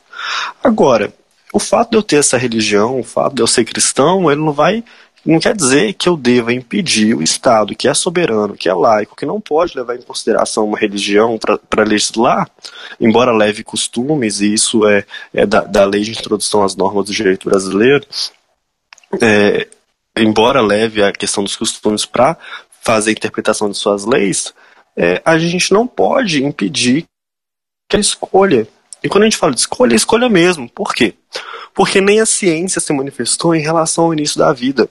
Agora, 0.64 1.14
o 1.54 1.60
fato 1.60 1.92
de 1.92 1.98
eu 1.98 2.04
ter 2.04 2.18
essa 2.18 2.38
religião, 2.38 3.00
o 3.00 3.04
fato 3.04 3.36
de 3.36 3.42
eu 3.42 3.48
ser 3.48 3.66
cristão, 3.66 4.32
ele 4.32 4.42
não 4.42 4.54
vai. 4.54 4.84
Não 5.24 5.40
quer 5.40 5.56
dizer 5.56 5.94
que 5.94 6.10
eu 6.10 6.18
deva 6.18 6.52
impedir 6.52 7.16
o 7.16 7.22
Estado, 7.22 7.76
que 7.76 7.88
é 7.88 7.94
soberano, 7.94 8.56
que 8.56 8.68
é 8.68 8.74
laico, 8.74 9.16
que 9.16 9.26
não 9.26 9.40
pode 9.40 9.78
levar 9.78 9.96
em 9.96 10.02
consideração 10.02 10.66
uma 10.66 10.80
religião 10.80 11.38
para 11.38 11.84
legislar, 11.84 12.50
embora 13.00 13.32
leve 13.32 13.64
costumes, 13.64 14.42
e 14.42 14.52
isso 14.52 14.88
é, 14.88 15.06
é 15.32 15.46
da, 15.46 15.62
da 15.62 15.86
lei 15.86 16.02
de 16.02 16.12
introdução 16.12 16.64
às 16.64 16.76
normas 16.76 17.06
do 17.06 17.14
direito 17.14 17.48
brasileiro, 17.48 18.04
é, 19.22 19.68
embora 20.18 20.62
leve 20.62 21.04
a 21.04 21.12
questão 21.12 21.44
dos 21.44 21.56
costumes 21.56 22.06
para 22.06 22.38
fazer 22.82 23.12
a 23.12 23.14
interpretação 23.14 23.70
de 23.70 23.78
suas 23.78 24.06
leis, 24.06 24.54
é, 24.98 25.22
a 25.24 25.38
gente 25.38 25.72
não 25.72 25.88
pode 25.88 26.44
impedir 26.44 27.06
que 27.90 27.98
a 27.98 28.00
escolha 28.00 28.68
e 29.04 29.10
quando 29.10 29.24
a 29.24 29.26
gente 29.26 29.38
fala 29.38 29.54
de 29.54 29.60
escolha, 29.60 29.94
é 29.94 29.96
escolha 29.96 30.30
mesmo. 30.30 30.70
Por 30.70 30.94
quê? 30.94 31.16
Porque 31.74 32.00
nem 32.00 32.20
a 32.20 32.26
ciência 32.26 32.80
se 32.80 32.94
manifestou 32.94 33.56
em 33.56 33.62
relação 33.62 34.06
ao 34.06 34.14
início 34.14 34.38
da 34.38 34.54
vida. 34.54 34.88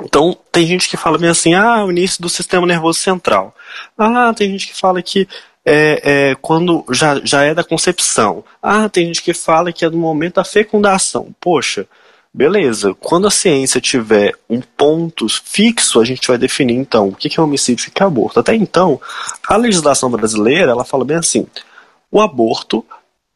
Então, 0.00 0.36
tem 0.50 0.66
gente 0.66 0.88
que 0.88 0.96
fala 0.96 1.16
bem 1.16 1.30
assim, 1.30 1.54
ah, 1.54 1.84
o 1.84 1.90
início 1.90 2.20
do 2.20 2.28
sistema 2.28 2.66
nervoso 2.66 2.98
central. 2.98 3.54
Ah, 3.96 4.34
tem 4.34 4.50
gente 4.50 4.66
que 4.66 4.76
fala 4.76 5.00
que 5.00 5.28
é, 5.64 6.00
é, 6.30 6.34
quando 6.34 6.84
já, 6.90 7.20
já 7.24 7.44
é 7.44 7.54
da 7.54 7.62
concepção. 7.62 8.44
Ah, 8.60 8.88
tem 8.88 9.06
gente 9.06 9.22
que 9.22 9.32
fala 9.32 9.72
que 9.72 9.84
é 9.84 9.90
do 9.90 9.96
momento 9.96 10.34
da 10.34 10.44
fecundação. 10.44 11.32
Poxa, 11.40 11.86
beleza. 12.34 12.92
Quando 12.94 13.28
a 13.28 13.30
ciência 13.30 13.80
tiver 13.80 14.34
um 14.50 14.60
ponto 14.60 15.26
fixo, 15.28 16.00
a 16.00 16.04
gente 16.04 16.26
vai 16.26 16.36
definir, 16.36 16.74
então, 16.74 17.08
o 17.08 17.14
que 17.14 17.38
é 17.38 17.42
homicídio 17.42 17.86
e 17.86 17.88
o 17.88 17.92
que 17.92 18.02
é 18.02 18.06
aborto. 18.06 18.40
Até 18.40 18.56
então, 18.56 19.00
a 19.46 19.56
legislação 19.56 20.10
brasileira, 20.10 20.72
ela 20.72 20.84
fala 20.84 21.04
bem 21.04 21.16
assim, 21.16 21.46
o 22.10 22.20
aborto 22.20 22.84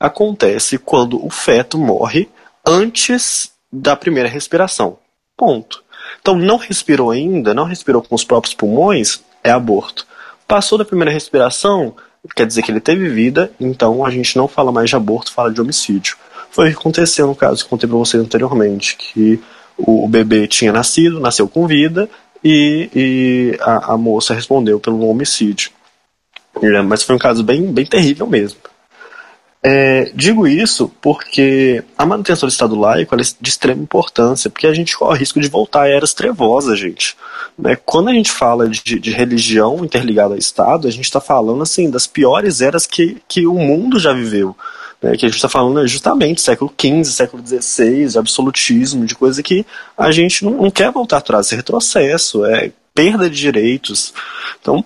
acontece 0.00 0.78
quando 0.78 1.24
o 1.24 1.30
feto 1.30 1.78
morre 1.78 2.28
antes 2.66 3.52
da 3.72 3.94
primeira 3.94 4.28
respiração. 4.28 4.98
Ponto. 5.36 5.84
Então, 6.20 6.36
não 6.36 6.56
respirou 6.56 7.12
ainda, 7.12 7.54
não 7.54 7.64
respirou 7.64 8.02
com 8.02 8.16
os 8.16 8.24
próprios 8.24 8.54
pulmões, 8.54 9.20
é 9.44 9.50
aborto. 9.50 10.06
Passou 10.46 10.76
da 10.76 10.84
primeira 10.84 11.12
respiração, 11.12 11.94
quer 12.34 12.46
dizer 12.46 12.62
que 12.62 12.70
ele 12.70 12.80
teve 12.80 13.08
vida, 13.08 13.52
então 13.60 14.04
a 14.04 14.10
gente 14.10 14.36
não 14.36 14.48
fala 14.48 14.72
mais 14.72 14.90
de 14.90 14.96
aborto, 14.96 15.32
fala 15.32 15.52
de 15.52 15.60
homicídio. 15.60 16.16
Foi 16.50 16.68
o 16.68 16.72
que 16.72 16.78
aconteceu 16.78 17.26
no 17.26 17.34
caso 17.34 17.64
que 17.64 17.70
contei 17.70 17.88
para 17.88 17.98
vocês 17.98 18.22
anteriormente, 18.22 18.96
que 18.96 19.40
o 19.76 20.08
bebê 20.08 20.46
tinha 20.46 20.72
nascido, 20.72 21.20
nasceu 21.20 21.48
com 21.48 21.66
vida, 21.66 22.08
e, 22.42 22.90
e 22.94 23.58
a, 23.60 23.94
a, 23.94 23.96
moça 23.96 24.34
respondeu 24.34 24.80
pelo 24.80 25.08
homicídio. 25.08 25.70
Mas 26.86 27.02
foi 27.02 27.14
um 27.14 27.18
caso 27.18 27.42
bem, 27.42 27.72
bem 27.72 27.86
terrível 27.86 28.26
mesmo. 28.26 28.58
É, 29.60 30.12
digo 30.14 30.46
isso 30.46 30.90
porque 31.00 31.82
a 31.96 32.06
manutenção 32.06 32.48
do 32.48 32.52
Estado 32.52 32.78
laico 32.78 33.14
é 33.14 33.18
de 33.18 33.48
extrema 33.48 33.82
importância, 33.82 34.48
porque 34.48 34.68
a 34.68 34.72
gente 34.72 34.96
corre 34.96 35.16
o 35.16 35.18
risco 35.18 35.40
de 35.40 35.48
voltar 35.48 35.82
a 35.82 35.88
eras 35.88 36.14
trevosas, 36.14 36.78
gente. 36.78 37.16
Né? 37.58 37.76
Quando 37.84 38.08
a 38.08 38.12
gente 38.12 38.30
fala 38.30 38.68
de, 38.68 38.98
de 38.98 39.10
religião 39.10 39.84
interligada 39.84 40.34
ao 40.34 40.38
Estado, 40.38 40.86
a 40.86 40.90
gente 40.90 41.04
está 41.04 41.20
falando 41.20 41.62
assim 41.62 41.90
das 41.90 42.06
piores 42.06 42.60
eras 42.60 42.86
que, 42.86 43.20
que 43.26 43.46
o 43.46 43.54
mundo 43.54 43.98
já 43.98 44.12
viveu. 44.12 44.56
Né? 45.02 45.16
Que 45.16 45.26
a 45.26 45.28
gente 45.28 45.36
está 45.36 45.48
falando 45.48 45.86
justamente 45.86 46.40
século 46.40 46.72
XV, 46.78 47.04
século 47.04 47.42
XVI, 47.46 48.18
absolutismo, 48.18 49.06
de 49.06 49.14
coisa 49.14 49.42
que 49.42 49.64
a 49.96 50.10
gente 50.10 50.44
não, 50.44 50.52
não 50.52 50.70
quer 50.70 50.90
voltar 50.90 51.18
atrás, 51.18 51.52
é 51.52 51.56
retrocesso, 51.56 52.44
é 52.44 52.72
perda 52.94 53.30
de 53.30 53.36
direitos. 53.36 54.12
Então, 54.60 54.84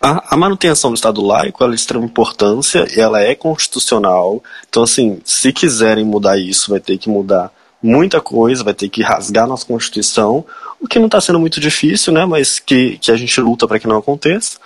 a, 0.00 0.34
a, 0.34 0.36
manutenção 0.36 0.90
do 0.90 0.94
Estado 0.94 1.20
laico 1.20 1.62
é 1.62 1.68
de 1.68 1.74
extrema 1.74 2.06
importância 2.06 2.86
ela 2.96 3.20
é 3.20 3.34
constitucional. 3.34 4.42
Então, 4.68 4.82
assim, 4.82 5.20
se 5.24 5.52
quiserem 5.52 6.04
mudar 6.04 6.38
isso, 6.38 6.70
vai 6.70 6.80
ter 6.80 6.96
que 6.96 7.10
mudar 7.10 7.52
muita 7.82 8.20
coisa, 8.20 8.64
vai 8.64 8.74
ter 8.74 8.88
que 8.88 9.02
rasgar 9.02 9.46
nossa 9.46 9.66
Constituição, 9.66 10.44
o 10.80 10.86
que 10.86 10.98
não 10.98 11.06
está 11.06 11.20
sendo 11.20 11.38
muito 11.38 11.60
difícil, 11.60 12.12
né? 12.12 12.24
Mas 12.24 12.58
que, 12.58 12.98
que 12.98 13.10
a 13.10 13.16
gente 13.16 13.38
luta 13.40 13.68
para 13.68 13.78
que 13.78 13.86
não 13.86 13.98
aconteça. 13.98 14.58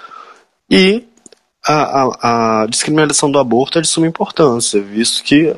E 0.71 1.05
a, 1.67 2.03
a, 2.03 2.62
a 2.62 2.67
descriminalização 2.67 3.31
do 3.31 3.39
aborto 3.39 3.79
é 3.79 3.83
de 3.83 3.89
suma 3.89 4.07
importância, 4.07 4.81
visto 4.81 5.23
que 5.23 5.55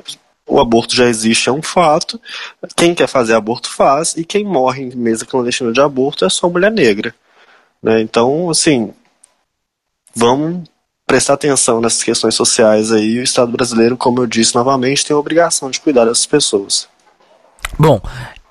o 0.46 0.60
aborto 0.60 0.94
já 0.94 1.06
existe, 1.06 1.48
é 1.48 1.52
um 1.52 1.62
fato. 1.62 2.20
Quem 2.76 2.94
quer 2.94 3.08
fazer 3.08 3.34
aborto 3.34 3.68
faz, 3.68 4.16
e 4.16 4.24
quem 4.24 4.44
morre 4.44 4.84
em 4.84 4.96
mesa 4.96 5.26
clandestina 5.26 5.72
de 5.72 5.80
aborto 5.80 6.24
é 6.24 6.30
só 6.30 6.48
mulher 6.48 6.70
negra. 6.70 7.14
Né? 7.82 8.00
Então, 8.00 8.48
assim, 8.48 8.94
vamos 10.14 10.68
prestar 11.04 11.34
atenção 11.34 11.80
nessas 11.80 12.02
questões 12.02 12.34
sociais 12.34 12.92
aí. 12.92 13.18
O 13.18 13.22
Estado 13.22 13.50
brasileiro, 13.50 13.96
como 13.96 14.20
eu 14.20 14.26
disse 14.26 14.54
novamente, 14.54 15.04
tem 15.04 15.14
a 15.14 15.18
obrigação 15.18 15.70
de 15.70 15.80
cuidar 15.80 16.04
dessas 16.04 16.26
pessoas. 16.26 16.88
Bom, 17.78 18.00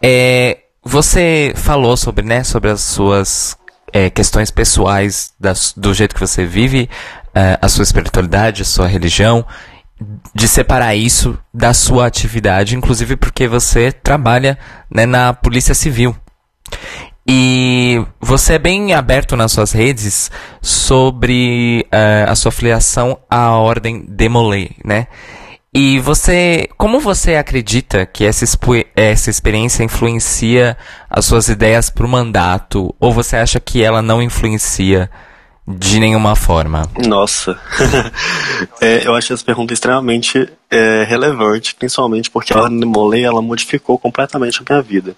é, 0.02 0.60
você 0.84 1.54
falou 1.56 1.96
sobre, 1.96 2.26
né, 2.26 2.44
sobre 2.44 2.70
as 2.70 2.82
suas 2.82 3.58
é, 3.94 4.10
questões 4.10 4.52
pessoais, 4.52 5.34
das, 5.40 5.74
do 5.76 5.94
jeito 5.94 6.14
que 6.14 6.20
você 6.20 6.46
vive, 6.46 6.90
a 7.62 7.68
sua 7.68 7.84
espiritualidade, 7.84 8.62
a 8.62 8.66
sua 8.66 8.88
religião, 8.88 9.46
de 10.34 10.48
separar 10.48 10.96
isso 10.96 11.38
da 11.54 11.74
sua 11.74 12.06
atividade, 12.06 12.76
inclusive 12.76 13.16
porque 13.16 13.48
você 13.48 13.92
trabalha 13.92 14.58
né, 14.90 15.06
na 15.06 15.34
Polícia 15.34 15.74
Civil. 15.74 16.16
E 17.28 18.06
você 18.22 18.54
é 18.54 18.60
bem 18.60 18.94
aberto 18.94 19.36
nas 19.36 19.52
suas 19.52 19.72
redes 19.72 20.30
sobre 20.62 21.86
uh, 21.88 22.30
a 22.30 22.36
sua 22.36 22.52
filiação 22.52 23.18
à 23.30 23.52
Ordem 23.52 24.06
Demolay, 24.08 24.72
né? 24.84 25.08
E 25.74 26.00
você, 26.00 26.70
como 26.78 27.02
você 27.02 27.36
acredita 27.36 28.06
que 28.06 28.24
essa, 28.24 28.46
essa 28.96 29.30
experiência 29.30 29.84
influencia 29.84 30.78
as 31.10 31.26
suas 31.26 31.50
ideias 31.50 31.90
para 31.90 32.06
o 32.06 32.10
mandato? 32.10 32.96
Ou 32.98 33.12
você 33.12 33.36
acha 33.36 33.60
que 33.60 33.84
ela 33.84 34.02
não 34.02 34.22
influencia 34.22 35.10
de 35.68 36.00
nenhuma 36.00 36.36
forma? 36.36 36.90
Nossa, 37.08 37.60
é, 38.80 39.08
eu 39.08 39.16
acho 39.16 39.34
essa 39.34 39.44
pergunta 39.44 39.74
extremamente 39.74 40.48
é, 40.70 41.04
relevante, 41.04 41.74
principalmente 41.74 42.30
porque 42.30 42.54
a 42.54 42.62
Ordem 42.62 42.80
de 42.80 42.86
Molay 42.86 43.24
ela 43.24 43.42
modificou 43.42 43.98
completamente 43.98 44.60
a 44.60 44.66
minha 44.70 44.82
vida. 44.82 45.16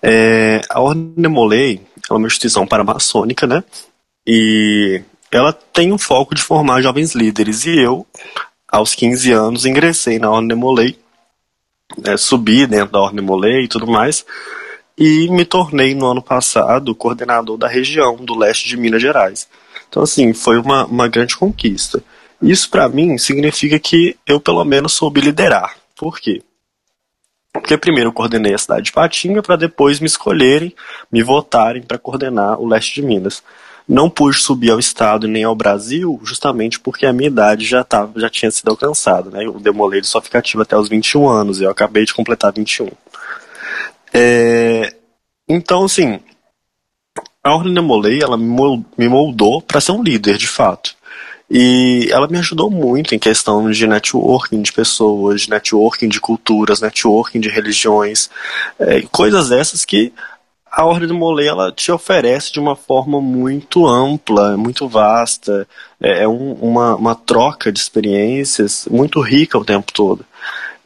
É, 0.00 0.60
a 0.70 0.80
Ordem 0.80 1.14
de 1.16 1.28
Molay 1.28 1.80
é 2.08 2.14
uma 2.14 2.28
instituição 2.28 2.66
paramaçônica, 2.66 3.46
né? 3.46 3.64
E 4.24 5.02
ela 5.32 5.52
tem 5.52 5.92
um 5.92 5.98
foco 5.98 6.34
de 6.34 6.42
formar 6.42 6.80
jovens 6.80 7.14
líderes. 7.14 7.64
E 7.66 7.76
eu, 7.78 8.06
aos 8.68 8.94
15 8.94 9.32
anos, 9.32 9.66
ingressei 9.66 10.18
na 10.18 10.30
Ordem 10.30 10.56
Molay, 10.56 10.96
né, 11.98 12.16
subi 12.16 12.66
dentro 12.66 12.92
da 12.92 13.00
Ordem 13.00 13.24
Molay 13.24 13.64
e 13.64 13.68
tudo 13.68 13.86
mais, 13.86 14.24
e 14.98 15.28
me 15.28 15.44
tornei 15.44 15.94
no 15.94 16.06
ano 16.06 16.22
passado 16.22 16.94
coordenador 16.94 17.58
da 17.58 17.68
região 17.68 18.16
do 18.16 18.36
leste 18.36 18.68
de 18.68 18.76
Minas 18.76 19.02
Gerais. 19.02 19.48
Então, 19.88 20.02
assim, 20.02 20.32
foi 20.32 20.58
uma, 20.58 20.86
uma 20.86 21.08
grande 21.08 21.36
conquista. 21.36 22.02
Isso, 22.40 22.70
para 22.70 22.88
mim, 22.88 23.18
significa 23.18 23.78
que 23.78 24.16
eu, 24.26 24.40
pelo 24.40 24.64
menos, 24.64 24.92
soube 24.92 25.20
liderar. 25.20 25.76
Por 25.94 26.18
quê? 26.18 26.42
Porque 27.52 27.76
primeiro 27.78 28.10
eu 28.10 28.12
coordenei 28.12 28.54
a 28.54 28.58
cidade 28.58 28.86
de 28.86 28.92
Patinga 28.92 29.42
para 29.42 29.56
depois 29.56 30.00
me 30.00 30.06
escolherem, 30.06 30.74
me 31.10 31.22
votarem 31.22 31.82
para 31.82 31.98
coordenar 31.98 32.60
o 32.60 32.66
leste 32.66 33.00
de 33.00 33.02
Minas. 33.02 33.42
Não 33.88 34.10
pude 34.10 34.36
subir 34.38 34.70
ao 34.70 34.80
estado 34.80 35.28
nem 35.28 35.44
ao 35.44 35.54
Brasil, 35.54 36.20
justamente 36.24 36.78
porque 36.80 37.06
a 37.06 37.12
minha 37.12 37.28
idade 37.28 37.64
já, 37.64 37.84
tava, 37.84 38.18
já 38.20 38.28
tinha 38.28 38.50
sido 38.50 38.68
alcançada. 38.68 39.30
Né? 39.30 39.48
O 39.48 39.60
Demoleiro 39.60 40.04
só 40.04 40.20
fica 40.20 40.38
ativo 40.38 40.62
até 40.62 40.76
os 40.76 40.88
21 40.88 41.28
anos, 41.28 41.60
e 41.60 41.64
eu 41.64 41.70
acabei 41.70 42.04
de 42.04 42.12
completar 42.12 42.52
21. 42.52 42.90
É, 44.12 44.94
então, 45.48 45.84
assim, 45.84 46.20
a 47.42 47.54
Ordem 47.54 47.72
Demolei, 47.72 48.22
ela 48.22 48.36
me 48.36 49.08
moldou 49.08 49.62
para 49.62 49.80
ser 49.80 49.92
um 49.92 50.02
líder, 50.02 50.36
de 50.36 50.48
fato. 50.48 50.96
E 51.48 52.08
ela 52.10 52.26
me 52.26 52.38
ajudou 52.38 52.68
muito 52.68 53.14
em 53.14 53.18
questão 53.20 53.70
de 53.70 53.86
networking 53.86 54.62
de 54.62 54.72
pessoas, 54.72 55.42
de 55.42 55.50
networking 55.50 56.08
de 56.08 56.20
culturas, 56.20 56.80
networking 56.80 57.38
de 57.38 57.48
religiões, 57.48 58.28
é, 58.80 59.02
coisas 59.02 59.48
dessas 59.48 59.84
que 59.84 60.12
a 60.76 60.84
Ordem 60.84 61.08
do 61.08 61.14
Molay 61.14 61.46
ela 61.46 61.70
te 61.70 61.92
oferece 61.92 62.52
de 62.52 62.58
uma 62.58 62.74
forma 62.74 63.20
muito 63.20 63.86
ampla, 63.86 64.56
muito 64.56 64.88
vasta, 64.88 65.66
é, 66.00 66.24
é 66.24 66.28
um, 66.28 66.52
uma, 66.54 66.96
uma 66.96 67.14
troca 67.14 67.70
de 67.70 67.78
experiências 67.78 68.86
muito 68.90 69.20
rica 69.20 69.56
o 69.56 69.64
tempo 69.64 69.92
todo. 69.92 70.26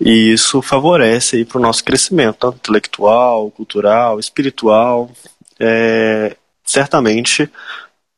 E 0.00 0.32
isso 0.32 0.62
favorece 0.62 1.44
para 1.44 1.58
o 1.58 1.60
nosso 1.60 1.84
crescimento, 1.84 2.36
tanto 2.36 2.56
intelectual, 2.56 3.50
cultural, 3.50 4.18
espiritual. 4.18 5.10
É, 5.58 6.36
certamente 6.64 7.50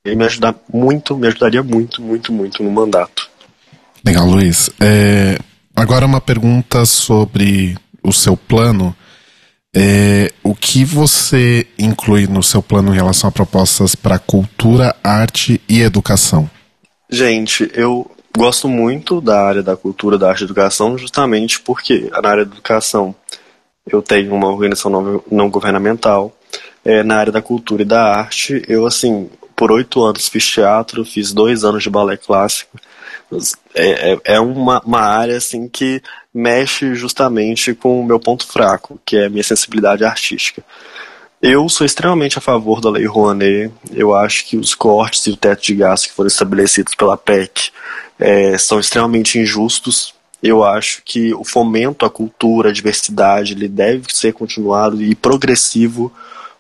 me 0.05 0.24
ajudar 0.24 0.55
muito, 0.72 1.16
me 1.16 1.26
ajudaria 1.26 1.62
muito, 1.62 2.01
muito, 2.01 2.33
muito 2.33 2.62
no 2.62 2.70
mandato. 2.70 3.28
Legal, 4.05 4.26
Luiz. 4.26 4.70
É, 4.80 5.39
agora 5.74 6.07
uma 6.07 6.20
pergunta 6.20 6.85
sobre 6.87 7.76
o 8.03 8.12
seu 8.12 8.37
plano 8.37 8.95
é, 9.74 10.30
o 10.43 10.55
que 10.55 10.85
você 10.85 11.66
inclui 11.78 12.26
no 12.26 12.43
seu 12.43 12.62
plano 12.62 12.93
em 12.93 12.97
relação 12.97 13.28
a 13.28 13.33
propostas 13.33 13.95
para 13.95 14.18
cultura, 14.18 14.95
arte 15.03 15.61
e 15.66 15.80
educação? 15.80 16.49
Gente, 17.11 17.70
eu 17.74 18.11
gosto 18.37 18.68
muito 18.68 19.20
da 19.20 19.41
área 19.41 19.62
da 19.62 19.76
cultura, 19.76 20.18
da 20.18 20.28
arte 20.28 20.43
e 20.43 20.45
educação, 20.45 20.97
justamente 20.97 21.61
porque 21.61 22.11
na 22.11 22.28
área 22.28 22.45
da 22.45 22.53
educação 22.53 23.14
eu 23.87 24.03
tenho 24.03 24.35
uma 24.35 24.49
organização 24.49 24.91
não, 24.91 25.24
não 25.30 25.51
governamental. 25.51 26.35
É, 26.85 27.03
na 27.03 27.16
área 27.16 27.33
da 27.33 27.41
cultura 27.41 27.83
e 27.83 27.85
da 27.85 28.03
arte, 28.16 28.62
eu, 28.66 28.87
assim, 28.87 29.30
por 29.55 29.70
oito 29.70 30.03
anos 30.03 30.28
fiz 30.28 30.45
teatro, 30.45 31.05
fiz 31.05 31.33
dois 31.33 31.62
anos 31.62 31.83
de 31.83 31.91
balé 31.91 32.16
clássico. 32.16 32.76
É, 33.74 34.12
é, 34.12 34.20
é 34.24 34.41
uma, 34.41 34.80
uma 34.80 35.01
área, 35.01 35.37
assim, 35.37 35.68
que 35.68 36.03
mexe 36.35 36.95
justamente 36.95 37.74
com 37.74 38.01
o 38.01 38.05
meu 38.05 38.18
ponto 38.18 38.47
fraco, 38.47 39.01
que 39.05 39.16
é 39.16 39.26
a 39.26 39.30
minha 39.30 39.45
sensibilidade 39.45 40.05
artística. 40.05 40.64
Eu 41.41 41.68
sou 41.68 41.85
extremamente 41.85 42.39
a 42.39 42.41
favor 42.41 42.80
da 42.80 42.91
Lei 42.91 43.05
Rouanet. 43.05 43.72
Eu 43.93 44.14
acho 44.14 44.47
que 44.47 44.57
os 44.57 44.74
cortes 44.74 45.26
e 45.26 45.30
o 45.30 45.37
teto 45.37 45.62
de 45.62 45.74
gastos 45.74 46.09
que 46.09 46.16
foram 46.16 46.28
estabelecidos 46.28 46.95
pela 46.95 47.16
PEC 47.16 47.72
é, 48.19 48.57
são 48.59 48.79
extremamente 48.79 49.39
injustos. 49.39 50.15
Eu 50.43 50.65
acho 50.65 51.03
que 51.05 51.33
o 51.35 51.45
fomento 51.45 52.05
à 52.05 52.11
cultura, 52.11 52.71
à 52.71 52.73
diversidade, 52.73 53.53
ele 53.53 53.69
deve 53.69 54.13
ser 54.13 54.33
continuado 54.33 55.01
e 55.03 55.15
progressivo 55.15 56.13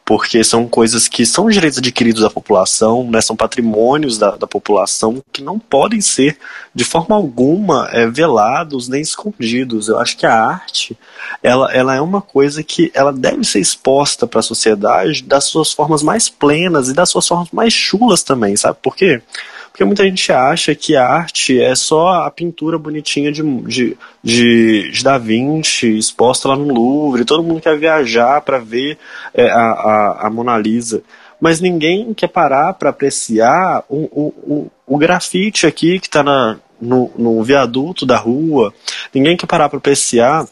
porque 0.04 0.42
são 0.42 0.66
coisas 0.66 1.06
que 1.06 1.24
são 1.24 1.48
direitos 1.48 1.78
adquiridos 1.78 2.22
da 2.22 2.30
população, 2.30 3.08
né, 3.08 3.20
são 3.20 3.36
patrimônios 3.36 4.18
da, 4.18 4.32
da 4.32 4.46
população 4.46 5.22
que 5.32 5.42
não 5.42 5.58
podem 5.58 6.00
ser 6.00 6.36
de 6.74 6.84
forma 6.84 7.14
alguma 7.14 7.88
é, 7.92 8.06
velados 8.06 8.88
nem 8.88 9.00
escondidos. 9.00 9.88
Eu 9.88 9.98
acho 10.00 10.16
que 10.16 10.26
a 10.26 10.34
arte 10.34 10.96
ela, 11.42 11.72
ela 11.72 11.94
é 11.94 12.00
uma 12.00 12.20
coisa 12.20 12.62
que 12.62 12.90
ela 12.94 13.12
deve 13.12 13.44
ser 13.44 13.60
exposta 13.60 14.26
para 14.26 14.40
a 14.40 14.42
sociedade 14.42 15.22
das 15.22 15.44
suas 15.44 15.72
formas 15.72 16.02
mais 16.02 16.28
plenas 16.28 16.88
e 16.88 16.94
das 16.94 17.08
suas 17.08 17.26
formas 17.26 17.48
mais 17.52 17.72
chulas 17.72 18.22
também, 18.22 18.56
sabe 18.56 18.78
por 18.82 18.96
quê? 18.96 19.22
Porque 19.72 19.86
muita 19.86 20.04
gente 20.04 20.30
acha 20.30 20.74
que 20.74 20.94
a 20.94 21.08
arte 21.08 21.58
é 21.58 21.74
só 21.74 22.26
a 22.26 22.30
pintura 22.30 22.76
bonitinha 22.78 23.32
de, 23.32 23.42
de, 23.62 23.96
de, 24.22 24.90
de 24.90 25.02
Da 25.02 25.16
Vinci 25.16 25.96
exposta 25.96 26.46
lá 26.46 26.54
no 26.54 26.74
Louvre, 26.74 27.24
todo 27.24 27.42
mundo 27.42 27.62
quer 27.62 27.78
viajar 27.78 28.42
para 28.42 28.58
ver 28.58 28.98
é, 29.32 29.50
a, 29.50 29.56
a, 29.56 30.26
a 30.26 30.30
Mona 30.30 30.58
Lisa. 30.58 31.02
Mas 31.40 31.58
ninguém 31.58 32.12
quer 32.12 32.28
parar 32.28 32.74
para 32.74 32.90
apreciar 32.90 33.82
o, 33.88 33.96
o, 33.96 34.34
o, 34.54 34.70
o, 34.86 34.98
grafite 34.98 35.66
aqui 35.66 35.98
que 35.98 36.06
está 36.06 36.22
no, 36.78 37.10
no 37.16 37.42
viaduto 37.42 38.04
da 38.04 38.18
rua, 38.18 38.74
ninguém 39.14 39.38
quer 39.38 39.46
parar 39.46 39.70
para 39.70 39.78
apreciar 39.78 40.46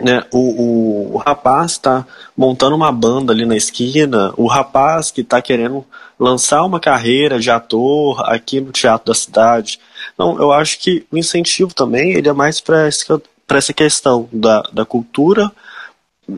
né, 0.00 0.24
o, 0.30 0.38
o, 0.38 1.14
o 1.14 1.16
rapaz 1.16 1.72
está 1.72 2.06
montando 2.36 2.76
uma 2.76 2.92
banda 2.92 3.32
ali 3.32 3.46
na 3.46 3.56
esquina, 3.56 4.32
o 4.36 4.46
rapaz 4.46 5.10
que 5.10 5.22
está 5.22 5.40
querendo 5.40 5.84
lançar 6.18 6.62
uma 6.64 6.78
carreira 6.78 7.38
de 7.38 7.50
ator 7.50 8.22
aqui 8.30 8.60
no 8.60 8.72
teatro 8.72 9.06
da 9.06 9.14
cidade. 9.14 9.80
Então, 10.14 10.38
eu 10.38 10.52
acho 10.52 10.78
que 10.78 11.06
o 11.10 11.16
incentivo 11.16 11.74
também 11.74 12.12
ele 12.12 12.28
é 12.28 12.32
mais 12.32 12.60
para 12.60 12.86
essa 12.86 13.72
questão 13.72 14.28
da, 14.32 14.62
da 14.72 14.84
cultura 14.84 15.50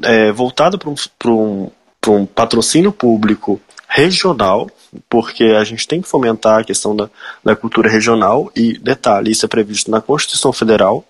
é, 0.02 0.30
voltada 0.32 0.78
para 0.78 0.90
um, 0.90 0.94
um, 1.26 1.70
um 2.08 2.26
patrocínio 2.26 2.92
público 2.92 3.60
regional, 3.88 4.70
porque 5.08 5.44
a 5.44 5.64
gente 5.64 5.86
tem 5.86 6.00
que 6.00 6.08
fomentar 6.08 6.60
a 6.60 6.64
questão 6.64 6.94
da, 6.94 7.10
da 7.44 7.56
cultura 7.56 7.88
regional, 7.88 8.50
e 8.54 8.78
detalhe, 8.78 9.30
isso 9.30 9.44
é 9.44 9.48
previsto 9.48 9.90
na 9.90 10.00
Constituição 10.00 10.52
Federal, 10.52 11.04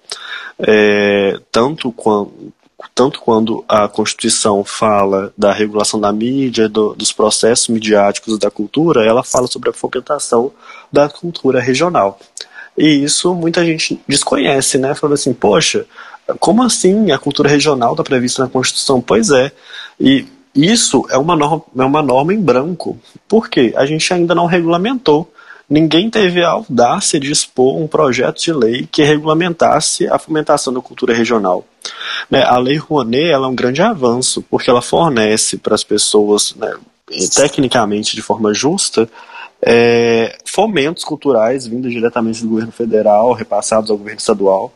é, 0.59 1.39
tanto, 1.53 1.93
quando, 1.93 2.53
tanto 2.95 3.21
quando 3.21 3.65
a 3.69 3.89
Constituição 3.89 4.65
fala 4.65 5.33
da 5.37 5.53
regulação 5.53 6.01
da 6.01 6.13
mídia, 6.13 6.69
do, 6.69 6.95
dos 6.95 7.13
processos 7.13 7.69
midiáticos 7.69 8.39
da 8.39 8.51
cultura, 8.51 9.05
ela 9.05 9.23
fala 9.23 9.47
sobre 9.47 9.71
a 9.71 9.73
fomentação 9.73 10.53
da 10.93 11.09
cultura 11.09 11.61
regional. 11.61 12.19
E 12.77 13.03
isso 13.03 13.35
muita 13.35 13.65
gente 13.65 14.01
desconhece, 14.07 14.79
né? 14.79 14.95
Fala 14.95 15.15
assim, 15.15 15.35
poxa, 15.35 15.85
como 16.39 16.63
assim 16.63 17.11
a 17.11 17.19
cultura 17.19 17.49
regional 17.49 17.93
está 17.93 18.05
prevista 18.05 18.43
na 18.43 18.49
Constituição? 18.49 19.01
Pois 19.01 19.31
é. 19.31 19.51
E 19.99 20.27
isso 20.55 21.07
é 21.11 21.19
uma 21.19 21.37
norma, 21.37 21.63
é 21.77 21.85
uma 21.85 22.03
norma 22.03 22.35
em 22.35 22.41
branco. 22.41 22.99
Por 23.29 23.49
quê? 23.49 23.73
A 23.77 23.87
gente 23.87 24.13
ainda 24.13 24.35
não 24.35 24.47
regulamentou. 24.47 25.31
Ninguém 25.69 26.09
teve 26.09 26.43
a 26.43 26.51
audácia 26.51 27.21
de 27.21 27.31
expor 27.31 27.77
um 27.77 27.87
projeto 27.87 28.43
de 28.43 28.53
lei 28.53 28.89
que 28.91 29.03
regulamentasse 29.03 30.09
a 30.09 30.19
fomentação 30.19 30.73
da 30.73 30.81
cultura 30.81 31.15
regional. 31.15 31.65
Né, 32.31 32.43
a 32.43 32.57
Lei 32.57 32.77
Rouanet 32.77 33.31
ela 33.31 33.47
é 33.47 33.51
um 33.51 33.55
grande 33.55 33.83
avanço, 33.83 34.43
porque 34.51 34.71
ela 34.71 34.81
fornece 34.81 35.59
para 35.59 35.75
as 35.75 35.85
pessoas, 35.85 36.55
né, 36.55 36.75
tecnicamente 37.35 38.17
de 38.17 38.23
forma 38.23 38.55
justa, 38.55 39.09
é, 39.61 40.39
fomentos 40.45 41.05
culturais 41.05 41.67
vindos 41.67 41.93
diretamente 41.93 42.43
do 42.43 42.49
governo 42.49 42.73
federal, 42.73 43.33
repassados 43.33 43.91
ao 43.91 43.99
governo 43.99 44.19
estadual, 44.19 44.73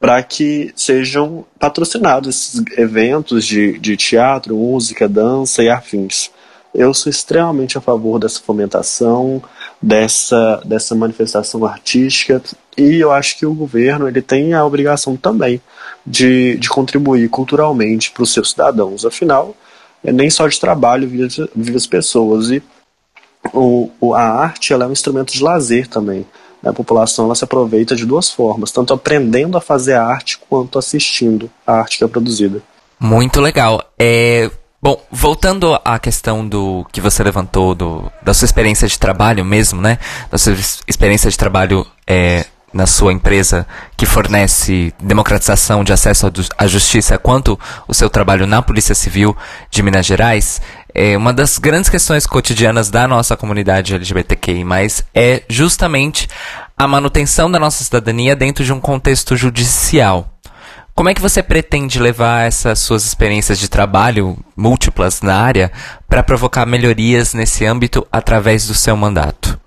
para 0.00 0.22
que 0.22 0.72
sejam 0.76 1.44
patrocinados 1.58 2.28
esses 2.28 2.78
eventos 2.78 3.44
de, 3.44 3.78
de 3.78 3.96
teatro, 3.96 4.56
música, 4.56 5.08
dança 5.08 5.62
e 5.62 5.68
afins. 5.68 6.30
Eu 6.74 6.94
sou 6.94 7.10
extremamente 7.10 7.76
a 7.76 7.80
favor 7.80 8.18
dessa 8.18 8.40
fomentação, 8.40 9.42
dessa, 9.82 10.62
dessa 10.64 10.94
manifestação 10.94 11.64
artística, 11.66 12.40
e 12.76 12.96
eu 12.96 13.10
acho 13.10 13.36
que 13.38 13.46
o 13.46 13.54
governo 13.54 14.06
ele 14.06 14.22
tem 14.22 14.54
a 14.54 14.64
obrigação 14.64 15.16
também 15.16 15.60
de, 16.06 16.56
de 16.58 16.68
contribuir 16.68 17.28
culturalmente 17.28 18.12
para 18.12 18.22
os 18.22 18.32
seus 18.32 18.50
cidadãos. 18.50 19.04
Afinal, 19.04 19.56
é 20.04 20.12
nem 20.12 20.30
só 20.30 20.46
de 20.46 20.60
trabalho 20.60 21.08
vive, 21.08 21.50
vive 21.56 21.76
as 21.76 21.86
pessoas. 21.86 22.50
E 22.50 22.62
o, 23.52 23.90
a 24.14 24.22
arte 24.22 24.72
ela 24.72 24.84
é 24.84 24.88
um 24.88 24.92
instrumento 24.92 25.32
de 25.32 25.42
lazer 25.42 25.88
também. 25.88 26.24
A 26.64 26.72
população 26.72 27.26
ela 27.26 27.34
se 27.34 27.44
aproveita 27.44 27.94
de 27.94 28.04
duas 28.04 28.30
formas, 28.30 28.72
tanto 28.72 28.92
aprendendo 28.92 29.56
a 29.56 29.60
fazer 29.60 29.94
arte 29.94 30.38
quanto 30.48 30.78
assistindo 30.78 31.50
a 31.66 31.74
arte 31.74 31.98
que 31.98 32.04
é 32.04 32.08
produzida. 32.08 32.60
Muito 32.98 33.40
legal. 33.40 33.82
É, 33.98 34.50
bom, 34.82 35.00
voltando 35.10 35.78
à 35.84 35.98
questão 35.98 36.46
do 36.46 36.84
que 36.90 37.00
você 37.00 37.22
levantou 37.22 37.74
do, 37.74 38.10
da 38.22 38.34
sua 38.34 38.46
experiência 38.46 38.88
de 38.88 38.98
trabalho 38.98 39.44
mesmo, 39.44 39.80
né? 39.80 39.98
Da 40.30 40.38
sua 40.38 40.54
experiência 40.86 41.30
de 41.30 41.38
trabalho 41.38 41.86
é, 42.06 42.44
na 42.72 42.86
sua 42.86 43.12
empresa 43.12 43.66
que 43.96 44.04
fornece 44.04 44.92
democratização 45.00 45.82
de 45.82 45.92
acesso 45.92 46.30
à 46.56 46.66
justiça, 46.66 47.18
quanto 47.18 47.58
o 47.86 47.94
seu 47.94 48.10
trabalho 48.10 48.46
na 48.46 48.60
Polícia 48.60 48.94
Civil 48.94 49.36
de 49.70 49.82
Minas 49.82 50.06
Gerais, 50.06 50.60
é 50.94 51.16
uma 51.16 51.32
das 51.32 51.58
grandes 51.58 51.90
questões 51.90 52.26
cotidianas 52.26 52.90
da 52.90 53.06
nossa 53.06 53.36
comunidade 53.36 53.94
LGBTQI+, 53.94 54.64
é 55.14 55.42
justamente 55.48 56.28
a 56.76 56.86
manutenção 56.86 57.50
da 57.50 57.58
nossa 57.58 57.84
cidadania 57.84 58.34
dentro 58.34 58.64
de 58.64 58.72
um 58.72 58.80
contexto 58.80 59.36
judicial. 59.36 60.32
Como 60.94 61.08
é 61.08 61.14
que 61.14 61.20
você 61.20 61.42
pretende 61.42 62.00
levar 62.00 62.46
essas 62.46 62.80
suas 62.80 63.04
experiências 63.04 63.58
de 63.58 63.68
trabalho 63.68 64.36
múltiplas 64.56 65.22
na 65.22 65.36
área 65.36 65.70
para 66.08 66.24
provocar 66.24 66.66
melhorias 66.66 67.34
nesse 67.34 67.64
âmbito 67.64 68.04
através 68.10 68.66
do 68.66 68.74
seu 68.74 68.96
mandato? 68.96 69.58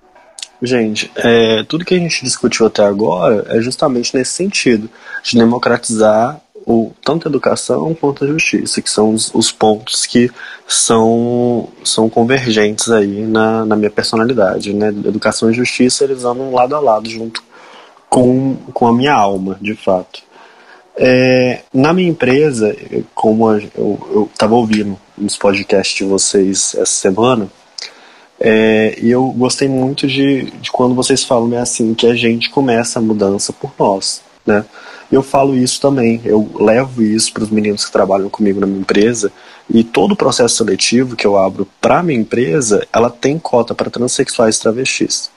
Gente, 0.60 1.10
é, 1.16 1.64
tudo 1.64 1.84
que 1.84 1.94
a 1.94 1.98
gente 1.98 2.22
discutiu 2.22 2.66
até 2.66 2.84
agora 2.84 3.46
é 3.48 3.60
justamente 3.60 4.14
nesse 4.14 4.32
sentido, 4.32 4.90
de 5.22 5.38
democratizar 5.38 6.38
o, 6.66 6.92
tanto 7.02 7.26
a 7.26 7.30
educação 7.30 7.94
quanto 7.94 8.24
a 8.24 8.26
justiça, 8.26 8.80
que 8.80 8.90
são 8.90 9.12
os, 9.12 9.34
os 9.34 9.50
pontos 9.50 10.06
que 10.06 10.30
são, 10.66 11.68
são 11.84 12.08
convergentes 12.08 12.90
aí 12.90 13.22
na, 13.22 13.64
na 13.64 13.76
minha 13.76 13.90
personalidade. 13.90 14.72
Né? 14.72 14.88
Educação 14.88 15.50
e 15.50 15.54
justiça, 15.54 16.04
eles 16.04 16.24
andam 16.24 16.52
lado 16.52 16.74
a 16.74 16.80
lado 16.80 17.08
junto 17.08 17.42
com, 18.08 18.56
com 18.72 18.86
a 18.86 18.94
minha 18.94 19.14
alma, 19.14 19.58
de 19.60 19.74
fato. 19.74 20.22
É, 20.96 21.60
na 21.72 21.92
minha 21.92 22.10
empresa, 22.10 22.76
como 23.14 23.50
eu 23.50 24.28
estava 24.32 24.54
ouvindo 24.54 24.98
nos 25.16 25.36
podcasts 25.36 25.96
de 25.96 26.04
vocês 26.04 26.74
essa 26.74 26.84
semana, 26.86 27.48
é, 28.38 28.98
e 29.00 29.10
eu 29.10 29.26
gostei 29.28 29.68
muito 29.68 30.06
de, 30.06 30.50
de 30.50 30.70
quando 30.70 30.94
vocês 30.94 31.22
falam 31.22 31.48
né, 31.48 31.60
assim 31.60 31.94
que 31.94 32.06
a 32.06 32.14
gente 32.14 32.50
começa 32.50 32.98
a 32.98 33.02
mudança 33.02 33.52
por 33.52 33.72
nós, 33.78 34.20
né? 34.44 34.64
Eu 35.12 35.22
falo 35.22 35.54
isso 35.54 35.78
também, 35.78 36.22
eu 36.24 36.50
levo 36.58 37.02
isso 37.02 37.34
para 37.34 37.42
os 37.42 37.50
meninos 37.50 37.84
que 37.84 37.92
trabalham 37.92 38.30
comigo 38.30 38.58
na 38.58 38.66
minha 38.66 38.80
empresa. 38.80 39.30
E 39.68 39.84
todo 39.84 40.12
o 40.12 40.16
processo 40.16 40.56
seletivo 40.56 41.14
que 41.14 41.26
eu 41.26 41.36
abro 41.36 41.68
para 41.82 42.02
minha 42.02 42.18
empresa, 42.18 42.86
ela 42.90 43.10
tem 43.10 43.38
cota 43.38 43.74
para 43.74 43.90
transexuais 43.90 44.56
e 44.56 44.60
travestis. 44.60 45.30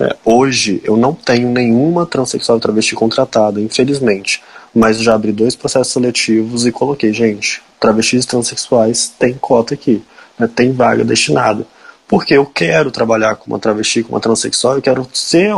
É, 0.00 0.16
hoje 0.24 0.80
eu 0.82 0.96
não 0.96 1.12
tenho 1.12 1.50
nenhuma 1.50 2.06
transexual 2.06 2.56
e 2.56 2.60
travesti 2.60 2.94
contratada, 2.94 3.60
infelizmente, 3.60 4.42
mas 4.74 4.98
já 4.98 5.14
abri 5.14 5.30
dois 5.30 5.54
processos 5.54 5.92
seletivos 5.92 6.64
e 6.64 6.72
coloquei, 6.72 7.12
gente, 7.12 7.60
travestis 7.78 8.24
e 8.24 8.28
transexuais 8.28 9.12
tem 9.18 9.34
cota 9.34 9.74
aqui, 9.74 10.02
né, 10.38 10.48
tem 10.48 10.72
vaga 10.72 11.04
destinada. 11.04 11.66
Porque 12.06 12.32
eu 12.32 12.46
quero 12.46 12.90
trabalhar 12.90 13.36
com 13.36 13.48
uma 13.48 13.58
travesti, 13.58 14.02
com 14.02 14.14
uma 14.14 14.20
transexual, 14.20 14.76
eu 14.76 14.82
quero 14.82 15.06
ser, 15.12 15.52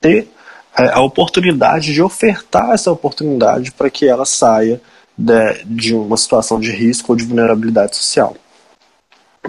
ter 0.00 0.28
a 0.74 1.00
oportunidade 1.02 1.92
de 1.92 2.02
ofertar 2.02 2.70
essa 2.70 2.90
oportunidade 2.90 3.70
para 3.72 3.90
que 3.90 4.06
ela 4.06 4.24
saia 4.24 4.80
de, 5.16 5.64
de, 5.64 5.94
uma 5.94 6.16
situação 6.16 6.58
de 6.58 6.70
risco 6.70 7.12
ou 7.12 7.16
de 7.16 7.24
vulnerabilidade 7.24 7.96
social. 7.96 8.34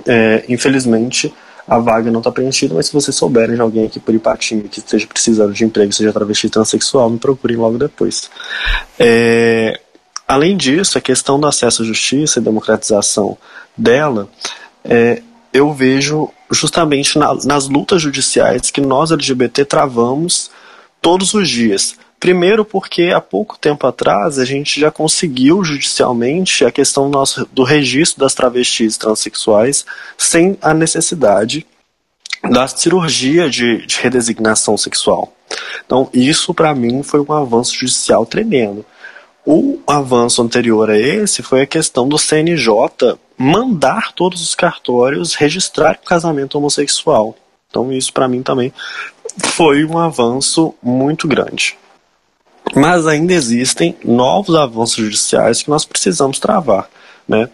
É, 0.06 0.44
infelizmente, 0.50 1.34
a 1.68 1.80
vaga 1.80 2.12
não 2.12 2.20
está 2.20 2.32
preenchida, 2.32 2.76
mas 2.76 2.88
se 2.88 2.94
vocês 2.94 3.16
souberem 3.16 3.56
de 3.56 3.62
alguém 3.62 3.86
aqui 3.86 4.00
por 4.00 4.14
Ipatinga 4.14 4.68
que 4.68 4.80
esteja 4.80 5.08
precisando 5.08 5.54
de 5.54 5.64
emprego, 5.64 5.94
seja 5.94 6.12
travesti 6.12 6.50
transexual, 6.50 7.10
me 7.10 7.18
procurem 7.18 7.56
logo 7.56 7.78
depois. 7.78 8.30
É, 9.00 9.80
além 10.28 10.58
disso, 10.58 10.98
a 10.98 11.02
questão 11.02 11.40
do 11.40 11.48
acesso 11.48 11.84
à 11.84 11.86
justiça 11.86 12.40
e 12.40 12.44
democratização 12.44 13.38
dela 13.78 14.28
é, 14.84 15.22
eu 15.54 15.72
vejo 15.72 16.30
justamente 16.52 17.18
na, 17.18 17.34
nas 17.46 17.70
lutas 17.70 18.02
judiciais 18.02 18.70
que 18.70 18.82
nós 18.82 19.12
LGBT 19.12 19.64
travamos 19.64 20.52
todos 21.04 21.34
os 21.34 21.48
dias. 21.50 21.96
Primeiro, 22.18 22.64
porque 22.64 23.12
há 23.14 23.20
pouco 23.20 23.60
tempo 23.60 23.86
atrás 23.86 24.40
a 24.40 24.46
gente 24.46 24.80
já 24.80 24.90
conseguiu 24.90 25.62
judicialmente 25.62 26.64
a 26.64 26.72
questão 26.72 27.12
do, 27.12 27.18
nosso, 27.18 27.46
do 27.52 27.64
registro 27.64 28.22
das 28.22 28.34
travestis 28.34 28.96
transexuais 28.96 29.86
sem 30.18 30.58
a 30.62 30.74
necessidade 30.74 31.68
da 32.50 32.66
cirurgia 32.66 33.50
de, 33.50 33.86
de 33.86 33.98
redesignação 33.98 34.78
sexual. 34.78 35.34
Então, 35.86 36.10
isso 36.14 36.54
para 36.54 36.74
mim 36.74 37.04
foi 37.04 37.20
um 37.20 37.34
avanço 37.34 37.76
judicial 37.76 38.26
tremendo. 38.26 38.86
O 39.46 39.80
avanço 39.86 40.42
anterior 40.42 40.90
a 40.90 40.98
esse 40.98 41.44
foi 41.44 41.64
a 41.64 41.68
questão 41.68 42.08
do 42.08 42.18
CNJ 42.18 43.18
mandar 43.38 44.14
todos 44.14 44.42
os 44.42 44.56
cartórios 44.56 45.36
registrar 45.36 46.00
o 46.02 46.06
casamento 46.06 46.58
homossexual. 46.58 47.36
Então 47.74 47.92
isso 47.92 48.14
para 48.14 48.28
mim 48.28 48.44
também 48.44 48.72
foi 49.38 49.84
um 49.86 49.98
avanço 49.98 50.74
muito 50.82 51.28
grande. 51.28 51.78
Mas 52.76 53.06
ainda 53.06 53.34
existem 53.34 53.96
novos 54.04 54.56
avanços 54.56 54.96
judiciais 54.96 55.62
que 55.62 55.70
nós 55.70 55.86
precisamos 55.86 56.40
travar, 56.40 56.90
né? 57.28 57.50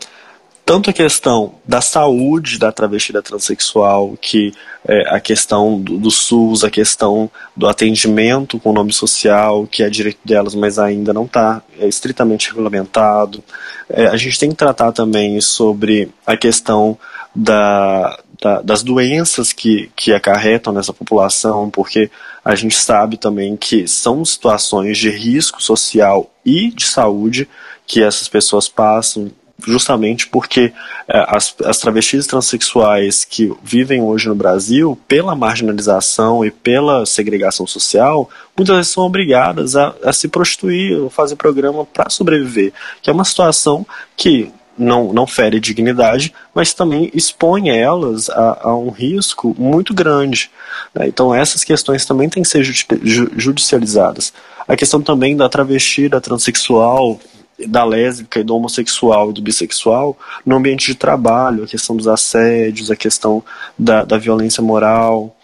tanto 0.69 0.91
a 0.91 0.93
questão 0.93 1.55
da 1.65 1.81
saúde 1.81 2.59
da 2.59 2.71
travesti 2.71 3.11
da 3.11 3.23
transexual, 3.23 4.15
que 4.21 4.53
é, 4.87 5.15
a 5.15 5.19
questão 5.19 5.81
do, 5.81 5.97
do, 5.97 6.11
SUS, 6.11 6.63
a 6.63 6.69
questão 6.69 7.27
do 7.57 7.67
atendimento 7.67 8.59
com 8.59 8.71
nome 8.71 8.93
social, 8.93 9.65
que 9.65 9.81
é 9.81 9.89
direito 9.89 10.19
delas, 10.23 10.53
mas 10.53 10.77
ainda 10.77 11.11
não 11.11 11.25
está 11.25 11.63
é, 11.79 11.87
estritamente 11.87 12.49
regulamentado. 12.49 13.43
É, 13.89 14.05
a 14.09 14.15
gente 14.15 14.37
tem 14.37 14.51
que 14.51 14.55
tratar 14.55 14.91
também 14.91 15.41
sobre 15.41 16.11
a 16.23 16.37
questão 16.37 16.95
da, 17.35 18.19
da, 18.41 18.61
das 18.61 18.83
doenças 18.83 19.51
que, 19.51 19.91
que 19.95 20.13
acarretam 20.13 20.73
nessa 20.73 20.93
população, 20.93 21.69
porque 21.69 22.09
a 22.43 22.55
gente 22.55 22.75
sabe 22.75 23.17
também 23.17 23.57
que 23.57 23.87
são 23.87 24.23
situações 24.23 24.97
de 24.97 25.09
risco 25.09 25.61
social 25.61 26.31
e 26.45 26.71
de 26.71 26.85
saúde 26.85 27.47
que 27.85 28.01
essas 28.01 28.27
pessoas 28.27 28.69
passam 28.69 29.31
justamente 29.67 30.27
porque 30.27 30.71
é, 31.07 31.25
as, 31.27 31.53
as 31.65 31.77
travestis 31.79 32.25
transexuais 32.25 33.25
que 33.25 33.51
vivem 33.63 34.01
hoje 34.01 34.27
no 34.27 34.35
Brasil, 34.35 34.97
pela 35.07 35.35
marginalização 35.35 36.45
e 36.45 36.51
pela 36.51 37.05
segregação 37.05 37.67
social, 37.67 38.29
muitas 38.57 38.75
vezes 38.75 38.91
são 38.91 39.03
obrigadas 39.03 39.75
a, 39.75 39.93
a 40.03 40.13
se 40.13 40.27
prostituir 40.27 40.97
ou 40.97 41.09
fazer 41.09 41.35
programa 41.35 41.85
para 41.85 42.09
sobreviver, 42.09 42.71
que 43.01 43.09
é 43.09 43.13
uma 43.13 43.25
situação 43.25 43.85
que 44.15 44.51
não, 44.79 45.11
não 45.11 45.27
fere 45.27 45.59
dignidade, 45.59 46.33
mas 46.55 46.73
também 46.73 47.11
expõe 47.13 47.69
elas 47.69 48.29
a, 48.29 48.61
a 48.63 48.75
um 48.75 48.89
risco 48.89 49.55
muito 49.59 49.93
grande. 49.93 50.49
Né? 50.95 51.07
Então 51.07 51.35
essas 51.35 51.63
questões 51.63 52.05
também 52.05 52.29
têm 52.29 52.41
que 52.41 52.49
ser 52.49 52.63
judicializadas. 52.63 54.33
A 54.67 54.75
questão 54.75 55.01
também 55.01 55.35
da 55.35 55.49
travesti, 55.49 56.07
da 56.07 56.21
transexual, 56.21 57.19
da 57.67 57.83
lésbica 57.83 58.39
e 58.39 58.43
do 58.43 58.55
homossexual 58.55 59.29
e 59.29 59.33
do 59.33 59.41
bissexual 59.41 60.17
no 60.45 60.55
ambiente 60.55 60.87
de 60.87 60.95
trabalho, 60.95 61.63
a 61.63 61.67
questão 61.67 61.95
dos 61.95 62.07
assédios, 62.07 62.89
a 62.89 62.95
questão 62.95 63.43
da, 63.77 64.05
da 64.05 64.17
violência 64.17 64.63
moral. 64.63 65.35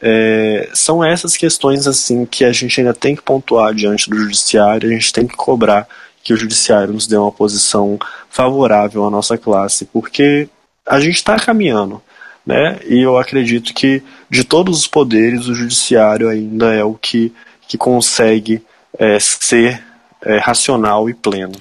É, 0.00 0.68
são 0.74 1.02
essas 1.02 1.36
questões 1.36 1.86
assim 1.86 2.26
que 2.26 2.44
a 2.44 2.52
gente 2.52 2.80
ainda 2.80 2.92
tem 2.92 3.16
que 3.16 3.22
pontuar 3.22 3.74
diante 3.74 4.10
do 4.10 4.16
judiciário, 4.16 4.88
a 4.88 4.92
gente 4.92 5.12
tem 5.12 5.26
que 5.26 5.34
cobrar 5.34 5.88
que 6.24 6.32
o 6.32 6.36
judiciário 6.36 6.94
nos 6.94 7.06
dê 7.06 7.16
uma 7.18 7.30
posição 7.30 7.98
favorável 8.30 9.04
à 9.04 9.10
nossa 9.10 9.36
classe, 9.36 9.84
porque 9.84 10.48
a 10.86 10.98
gente 10.98 11.16
está 11.16 11.38
caminhando, 11.38 12.02
né? 12.46 12.80
E 12.88 13.00
eu 13.00 13.18
acredito 13.18 13.74
que 13.74 14.02
de 14.30 14.42
todos 14.42 14.80
os 14.80 14.86
poderes 14.86 15.46
o 15.46 15.54
judiciário 15.54 16.28
ainda 16.28 16.72
é 16.72 16.82
o 16.82 16.94
que, 16.94 17.30
que 17.68 17.76
consegue 17.76 18.62
é, 18.98 19.18
ser 19.20 19.82
é, 20.24 20.38
racional 20.38 21.10
e 21.10 21.14
pleno. 21.14 21.54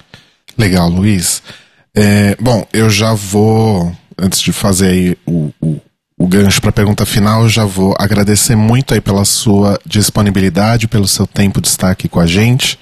Legal, 0.58 0.90
Luiz. 0.90 1.44
É, 1.96 2.36
bom, 2.40 2.66
eu 2.72 2.90
já 2.90 3.14
vou, 3.14 3.92
antes 4.18 4.40
de 4.40 4.54
fazer 4.54 5.18
o, 5.26 5.52
o, 5.62 5.82
o 6.18 6.28
gancho 6.28 6.62
para 6.62 6.70
a 6.70 6.74
pergunta 6.74 7.06
final, 7.06 7.44
eu 7.44 7.50
já 7.50 7.66
vou 7.66 7.94
agradecer 8.00 8.56
muito 8.56 8.94
aí 8.94 9.02
pela 9.02 9.26
sua 9.26 9.80
disponibilidade, 9.86 10.88
pelo 10.88 11.08
seu 11.08 11.28
tempo 11.28 11.62
de 11.62 11.68
estar 11.68 11.92
aqui 11.92 12.08
com 12.08 12.20
a 12.20 12.26
gente, 12.26 12.80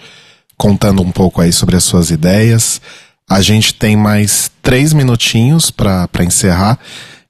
contando 0.62 1.02
um 1.02 1.12
pouco 1.12 1.42
aí 1.42 1.52
sobre 1.52 1.76
as 1.76 1.84
suas 1.84 2.12
ideias. 2.12 2.80
A 3.28 3.42
gente 3.42 3.74
tem 3.74 3.98
mais 3.98 4.52
três 4.62 4.94
minutinhos 4.94 5.72
para 5.72 6.08
encerrar, 6.24 6.78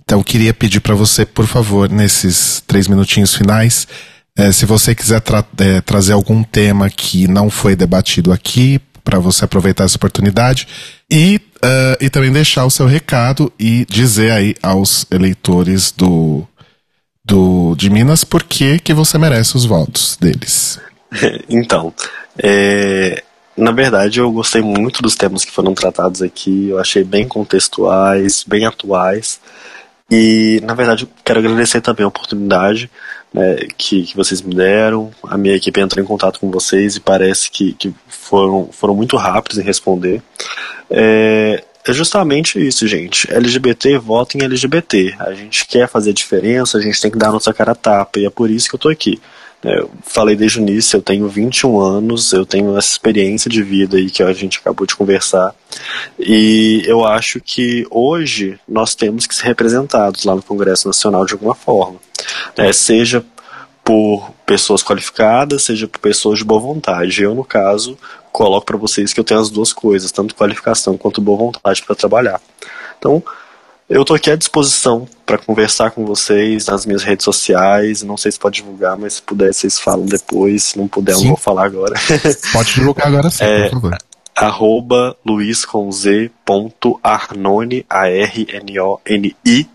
então 0.04 0.22
queria 0.22 0.54
pedir 0.54 0.82
para 0.82 0.96
você, 0.96 1.26
por 1.26 1.48
favor, 1.48 1.90
nesses 1.90 2.62
três 2.68 2.90
minutinhos 2.90 3.34
finais, 3.34 3.88
é, 4.36 4.52
se 4.52 4.66
você 4.66 4.94
quiser 4.94 5.22
tra 5.22 5.46
é, 5.60 5.80
trazer 5.80 6.12
algum 6.12 6.44
tema 6.44 6.90
que 6.90 7.26
não 7.26 7.50
foi 7.50 7.74
debatido 7.74 8.34
aqui, 8.34 8.82
para 9.02 9.18
você 9.18 9.46
aproveitar 9.46 9.86
essa 9.86 9.96
oportunidade. 9.96 10.68
E 11.10 11.40
uh, 11.64 11.98
e 12.04 12.10
também 12.10 12.32
deixar 12.32 12.66
o 12.66 12.70
seu 12.70 12.86
recado 12.86 13.52
e 13.58 13.86
dizer 13.90 14.32
aí 14.32 14.56
aos 14.62 15.06
eleitores 15.10 15.92
do, 15.92 16.46
do 17.24 17.76
de 17.76 17.90
Minas 17.90 18.24
por 18.24 18.44
que, 18.44 18.78
que 18.80 18.94
você 18.94 19.18
merece 19.18 19.56
os 19.56 19.66
votos 19.66 20.18
deles. 20.20 20.80
Então, 21.50 21.94
é, 22.42 23.24
na 23.58 23.72
verdade 23.72 24.20
eu 24.20 24.32
gostei 24.32 24.62
muito 24.62 25.02
dos 25.02 25.16
temas 25.16 25.44
que 25.44 25.52
foram 25.52 25.74
tratados 25.74 26.22
aqui, 26.22 26.70
eu 26.70 26.80
achei 26.80 27.04
bem 27.04 27.28
contextuais, 27.28 28.44
bem 28.48 28.66
atuais. 28.66 29.40
E, 30.10 30.60
na 30.64 30.74
verdade, 30.74 31.08
quero 31.24 31.40
agradecer 31.40 31.80
também 31.80 32.04
a 32.04 32.10
oportunidade 32.10 32.92
né, 33.34 33.56
que, 33.78 34.04
que 34.04 34.16
vocês 34.16 34.42
me 34.42 34.54
deram. 34.54 35.10
A 35.24 35.38
minha 35.38 35.56
equipe 35.56 35.80
entrou 35.80 36.04
em 36.04 36.08
contato 36.08 36.38
com 36.38 36.52
vocês 36.52 36.98
e 36.98 37.00
parece 37.00 37.50
que, 37.50 37.72
que 37.72 37.94
foram, 38.10 38.70
foram 38.74 38.94
muito 38.94 39.16
rápidos 39.16 39.58
em 39.58 39.64
responder. 39.64 40.22
É, 40.90 41.64
é 41.88 41.94
justamente 41.94 42.60
isso, 42.60 42.86
gente. 42.88 43.32
LGBT 43.34 43.98
vota 44.00 44.38
em 44.38 44.44
LGBT. 44.44 45.16
A 45.18 45.34
gente 45.34 45.66
quer 45.66 45.88
fazer 45.88 46.12
diferença, 46.12 46.78
a 46.78 46.82
gente 46.82 47.00
tem 47.02 47.10
que 47.10 47.18
dar 47.18 47.30
a 47.30 47.34
nossa 47.34 47.54
cara 47.54 47.72
a 47.72 47.76
tapa, 47.76 48.20
e 48.20 48.26
é 48.26 48.30
por 48.30 48.52
isso 48.52 48.68
que 48.68 48.76
eu 48.76 48.80
tô 48.80 48.90
aqui. 48.90 49.22
Eu 49.64 49.92
falei 50.04 50.36
desde 50.36 50.60
o 50.60 50.62
início, 50.62 50.98
eu 50.98 51.02
tenho 51.02 51.28
21 51.28 51.80
anos, 51.80 52.34
eu 52.34 52.46
tenho 52.46 52.76
essa 52.78 52.90
experiência 52.90 53.50
de 53.50 53.62
vida 53.62 53.98
aí 53.98 54.10
que 54.10 54.24
a 54.24 54.34
gente 54.34 54.60
acabou 54.60 54.88
de 54.88 54.96
conversar. 54.96 55.54
E 56.20 56.84
eu 56.88 57.06
acho 57.06 57.40
que 57.40 57.86
hoje 57.92 58.60
nós 58.68 58.96
temos 58.96 59.28
que 59.28 59.36
ser 59.36 59.46
representados 59.46 60.24
lá 60.24 60.36
no 60.36 60.42
Congresso 60.42 60.88
Nacional 60.88 61.26
de 61.26 61.34
alguma 61.34 61.54
forma. 61.54 62.00
Né? 62.58 62.74
Seja 62.74 63.24
por 63.84 64.32
pessoas 64.46 64.84
qualificadas, 64.84 65.64
seja 65.64 65.88
por 65.88 66.00
pessoas 66.00 66.40
de 66.40 66.46
boa 66.46 66.60
vontade. 66.60 67.22
Eu, 67.22 67.36
no 67.36 67.44
caso, 67.44 67.98
coloco 68.32 68.66
para 68.66 68.78
vocês 68.78 69.14
que 69.14 69.20
eu 69.20 69.24
tenho 69.24 69.40
as 69.40 69.50
duas 69.50 69.72
coisas, 69.72 70.12
tanto 70.12 70.36
qualificação 70.36 70.98
quanto 70.98 71.22
boa 71.22 71.38
vontade 71.38 71.84
para 71.84 71.96
trabalhar. 71.96 72.42
Então, 72.98 73.24
eu 73.92 74.04
estou 74.04 74.16
aqui 74.16 74.32
à 74.32 74.38
disposição 74.38 75.06
para 75.26 75.38
conversar 75.38 75.92
com 75.92 76.06
vocês 76.06 76.66
nas 76.68 76.86
minhas 76.86 77.04
redes 77.04 77.26
sociais. 77.26 78.02
Não 78.04 78.16
sei 78.16 78.32
se 78.32 78.40
pode 78.40 78.62
divulgar, 78.62 78.98
mas 78.98 79.16
se 79.16 79.22
puder, 79.22 79.54
vocês 79.54 79.78
falam 79.78 80.06
depois. 80.06 80.64
Se 80.64 80.78
não 80.78 80.88
puder, 80.88 81.14
sim. 81.14 81.20
eu 81.20 81.24
não 81.24 81.30
vou 81.32 81.38
falar 81.38 81.66
agora. 81.66 81.96
Pode 82.54 82.74
divulgar 82.74 83.08
agora 83.08 83.30
sim, 83.30 83.44
é, 83.44 83.64
por 83.64 83.82
favor. 83.82 83.98
Arroba 84.34 85.18
luiz 85.26 85.66
com 85.66 85.92
z 85.92 86.32
ponto 86.46 86.98
Arnone, 87.04 87.86
A-R-N-O-N-I, 87.90 89.70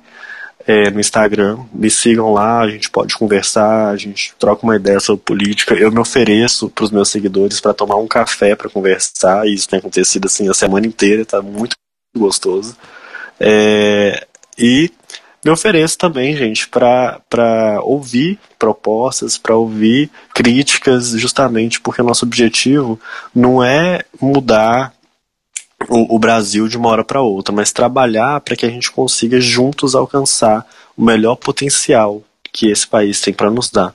é, 0.66 0.90
no 0.90 0.98
Instagram. 0.98 1.58
Me 1.70 1.90
sigam 1.90 2.32
lá, 2.32 2.60
a 2.60 2.70
gente 2.70 2.88
pode 2.88 3.14
conversar, 3.14 3.90
a 3.90 3.96
gente 3.96 4.34
troca 4.38 4.64
uma 4.64 4.76
ideia 4.76 4.98
sobre 4.98 5.24
política. 5.24 5.74
Eu 5.74 5.92
me 5.92 5.98
ofereço 5.98 6.70
para 6.70 6.84
os 6.84 6.90
meus 6.90 7.10
seguidores 7.10 7.60
para 7.60 7.74
tomar 7.74 7.96
um 7.96 8.08
café 8.08 8.56
para 8.56 8.70
conversar, 8.70 9.46
e 9.46 9.52
isso 9.52 9.68
tem 9.68 9.78
acontecido 9.78 10.24
assim 10.24 10.48
a 10.48 10.54
semana 10.54 10.86
inteira, 10.86 11.20
está 11.20 11.42
muito 11.42 11.76
gostoso. 12.16 12.74
É, 13.38 14.26
e 14.58 14.90
me 15.44 15.50
ofereço 15.50 15.96
também, 15.96 16.36
gente, 16.36 16.68
para 16.68 17.20
ouvir 17.82 18.38
propostas, 18.58 19.38
para 19.38 19.54
ouvir 19.54 20.10
críticas, 20.34 21.10
justamente 21.10 21.80
porque 21.80 22.02
o 22.02 22.04
nosso 22.04 22.24
objetivo 22.24 22.98
não 23.34 23.62
é 23.62 24.04
mudar 24.20 24.92
o, 25.88 26.16
o 26.16 26.18
Brasil 26.18 26.66
de 26.68 26.76
uma 26.76 26.88
hora 26.88 27.04
para 27.04 27.22
outra, 27.22 27.54
mas 27.54 27.72
trabalhar 27.72 28.40
para 28.40 28.56
que 28.56 28.66
a 28.66 28.70
gente 28.70 28.90
consiga 28.90 29.40
juntos 29.40 29.94
alcançar 29.94 30.66
o 30.96 31.04
melhor 31.04 31.36
potencial 31.36 32.22
que 32.52 32.70
esse 32.70 32.86
país 32.86 33.20
tem 33.20 33.34
para 33.34 33.50
nos 33.50 33.70
dar. 33.70 33.94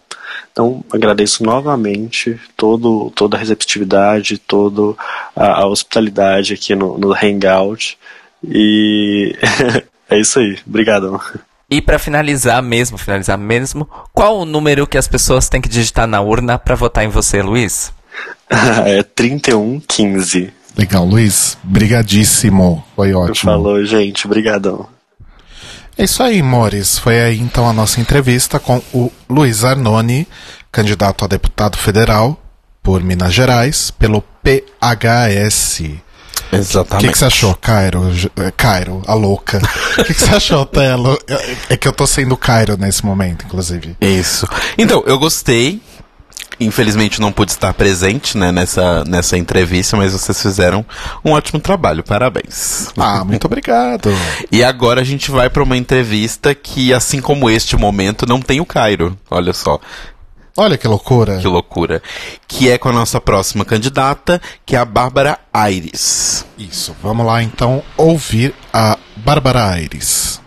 Então, 0.51 0.83
agradeço 0.91 1.43
novamente 1.43 2.39
todo, 2.55 3.11
toda 3.15 3.35
a 3.35 3.39
receptividade, 3.39 4.37
toda 4.37 4.95
a, 5.35 5.65
hospitalidade 5.65 6.53
aqui 6.53 6.75
no, 6.75 6.97
no 6.97 7.13
Hangout. 7.13 7.97
E 8.43 9.35
é 10.09 10.19
isso 10.19 10.39
aí. 10.39 10.57
Obrigado. 10.65 11.19
E 11.69 11.81
para 11.81 11.97
finalizar 11.97 12.61
mesmo, 12.61 12.97
finalizar 12.97 13.37
mesmo, 13.37 13.87
qual 14.13 14.39
o 14.39 14.45
número 14.45 14.85
que 14.85 14.97
as 14.97 15.07
pessoas 15.07 15.47
têm 15.47 15.61
que 15.61 15.69
digitar 15.69 16.05
na 16.05 16.19
urna 16.19 16.59
para 16.59 16.75
votar 16.75 17.05
em 17.05 17.09
você, 17.09 17.41
Luiz? 17.41 17.93
é 18.85 19.03
3115. 19.03 20.53
Legal, 20.77 21.05
Luiz. 21.05 21.57
Brigadíssimo. 21.63 22.83
Foi 22.95 23.13
ótimo. 23.13 23.51
Falou, 23.51 23.83
gente. 23.85 24.25
Obrigadão. 24.25 24.87
É 25.97 26.05
isso 26.05 26.23
aí, 26.23 26.41
Mores. 26.41 26.97
Foi 26.97 27.19
aí 27.21 27.39
então 27.39 27.69
a 27.69 27.73
nossa 27.73 28.01
entrevista 28.01 28.59
com 28.59 28.81
o 28.93 29.11
Luiz 29.29 29.63
Arnone, 29.63 30.27
candidato 30.71 31.25
a 31.25 31.27
deputado 31.27 31.77
federal 31.77 32.37
por 32.81 33.03
Minas 33.03 33.33
Gerais, 33.33 33.91
pelo 33.91 34.23
PHS. 34.43 35.83
Exatamente. 36.51 37.05
O 37.05 37.07
que, 37.07 37.13
que, 37.13 37.17
você 37.17 37.25
achou, 37.25 37.55
Cairo? 37.55 38.11
É, 38.37 38.51
Cairo, 38.51 39.01
a 39.07 39.13
louca. 39.13 39.61
O 39.97 40.03
que, 40.03 40.13
que, 40.13 40.21
você 40.21 40.35
achou, 40.35 40.65
Telo? 40.65 41.17
É 41.69 41.75
que 41.75 41.87
eu 41.87 41.91
tô 41.91 42.07
sendo 42.07 42.35
Cairo 42.37 42.77
nesse 42.77 43.05
momento, 43.05 43.45
inclusive. 43.45 43.95
Isso. 43.99 44.47
Então, 44.77 45.03
eu 45.05 45.19
gostei. 45.19 45.81
Infelizmente 46.59 47.19
não 47.19 47.31
pude 47.31 47.51
estar 47.51 47.73
presente 47.73 48.37
né, 48.37 48.51
nessa, 48.51 49.03
nessa 49.05 49.35
entrevista, 49.35 49.97
mas 49.97 50.13
vocês 50.13 50.39
fizeram 50.39 50.85
um 51.25 51.31
ótimo 51.31 51.59
trabalho. 51.59 52.03
Parabéns. 52.03 52.89
Ah, 52.95 53.25
muito 53.25 53.45
obrigado. 53.45 54.11
e 54.51 54.63
agora 54.63 55.01
a 55.01 55.03
gente 55.03 55.31
vai 55.31 55.49
para 55.49 55.63
uma 55.63 55.75
entrevista 55.75 56.53
que, 56.53 56.93
assim 56.93 57.19
como 57.19 57.49
este 57.49 57.75
momento, 57.75 58.27
não 58.27 58.39
tem 58.39 58.61
o 58.61 58.65
Cairo. 58.65 59.17
Olha 59.29 59.53
só. 59.53 59.79
Olha 60.57 60.77
que 60.77 60.87
loucura. 60.87 61.39
Que 61.39 61.47
loucura. 61.47 62.01
Que 62.47 62.69
é 62.69 62.77
com 62.77 62.89
a 62.89 62.93
nossa 62.93 63.21
próxima 63.21 63.63
candidata, 63.63 64.41
que 64.65 64.75
é 64.75 64.79
a 64.79 64.85
Bárbara 64.85 65.39
Aires. 65.53 66.45
Isso. 66.57 66.95
Vamos 67.01 67.25
lá 67.25 67.41
então 67.41 67.81
ouvir 67.97 68.53
a 68.73 68.97
Bárbara 69.15 69.69
Aires. 69.69 70.41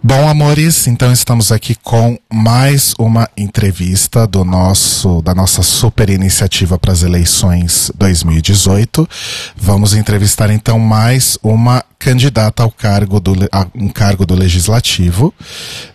Bom, 0.00 0.28
amores, 0.28 0.86
então 0.86 1.12
estamos 1.12 1.50
aqui 1.50 1.74
com 1.74 2.16
mais 2.32 2.94
uma 3.00 3.28
entrevista 3.36 4.28
do 4.28 4.44
nosso 4.44 5.20
da 5.22 5.34
nossa 5.34 5.60
super 5.60 6.08
iniciativa 6.08 6.78
para 6.78 6.92
as 6.92 7.02
eleições 7.02 7.90
2018. 7.96 9.08
Vamos 9.56 9.94
entrevistar 9.94 10.50
então 10.50 10.78
mais 10.78 11.36
uma 11.42 11.84
candidata 11.98 12.62
ao 12.62 12.70
cargo 12.70 13.18
do 13.18 13.34
a 13.50 13.66
um 13.74 13.88
cargo 13.88 14.24
do 14.24 14.36
legislativo. 14.36 15.34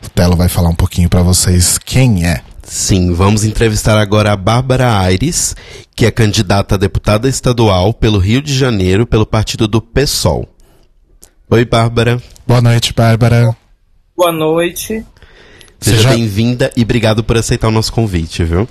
O 0.05 0.09
Telo 0.09 0.35
vai 0.35 0.49
falar 0.49 0.69
um 0.69 0.75
pouquinho 0.75 1.07
para 1.07 1.23
vocês 1.23 1.77
quem 1.77 2.25
é. 2.25 2.43
Sim, 2.73 3.13
vamos 3.13 3.43
entrevistar 3.43 3.99
agora 3.99 4.31
a 4.31 4.35
Bárbara 4.35 4.97
Aires, 4.97 5.55
que 5.95 6.07
é 6.07 6.11
candidata 6.11 6.73
a 6.73 6.77
deputada 6.77 7.29
estadual 7.29 7.93
pelo 7.93 8.17
Rio 8.17 8.41
de 8.41 8.51
Janeiro 8.51 9.05
pelo 9.05 9.27
partido 9.27 9.67
do 9.67 9.79
PSOL. 9.79 10.49
Oi, 11.51 11.65
Bárbara. 11.65 12.19
Boa 12.47 12.61
noite, 12.61 12.91
Bárbara. 12.91 13.55
Boa 14.17 14.31
noite. 14.31 15.05
Seja, 15.79 16.09
bem-vinda 16.09 16.71
e 16.75 16.81
obrigado 16.81 17.23
por 17.23 17.37
aceitar 17.37 17.67
o 17.67 17.71
nosso 17.71 17.93
convite, 17.93 18.43
viu? 18.43 18.67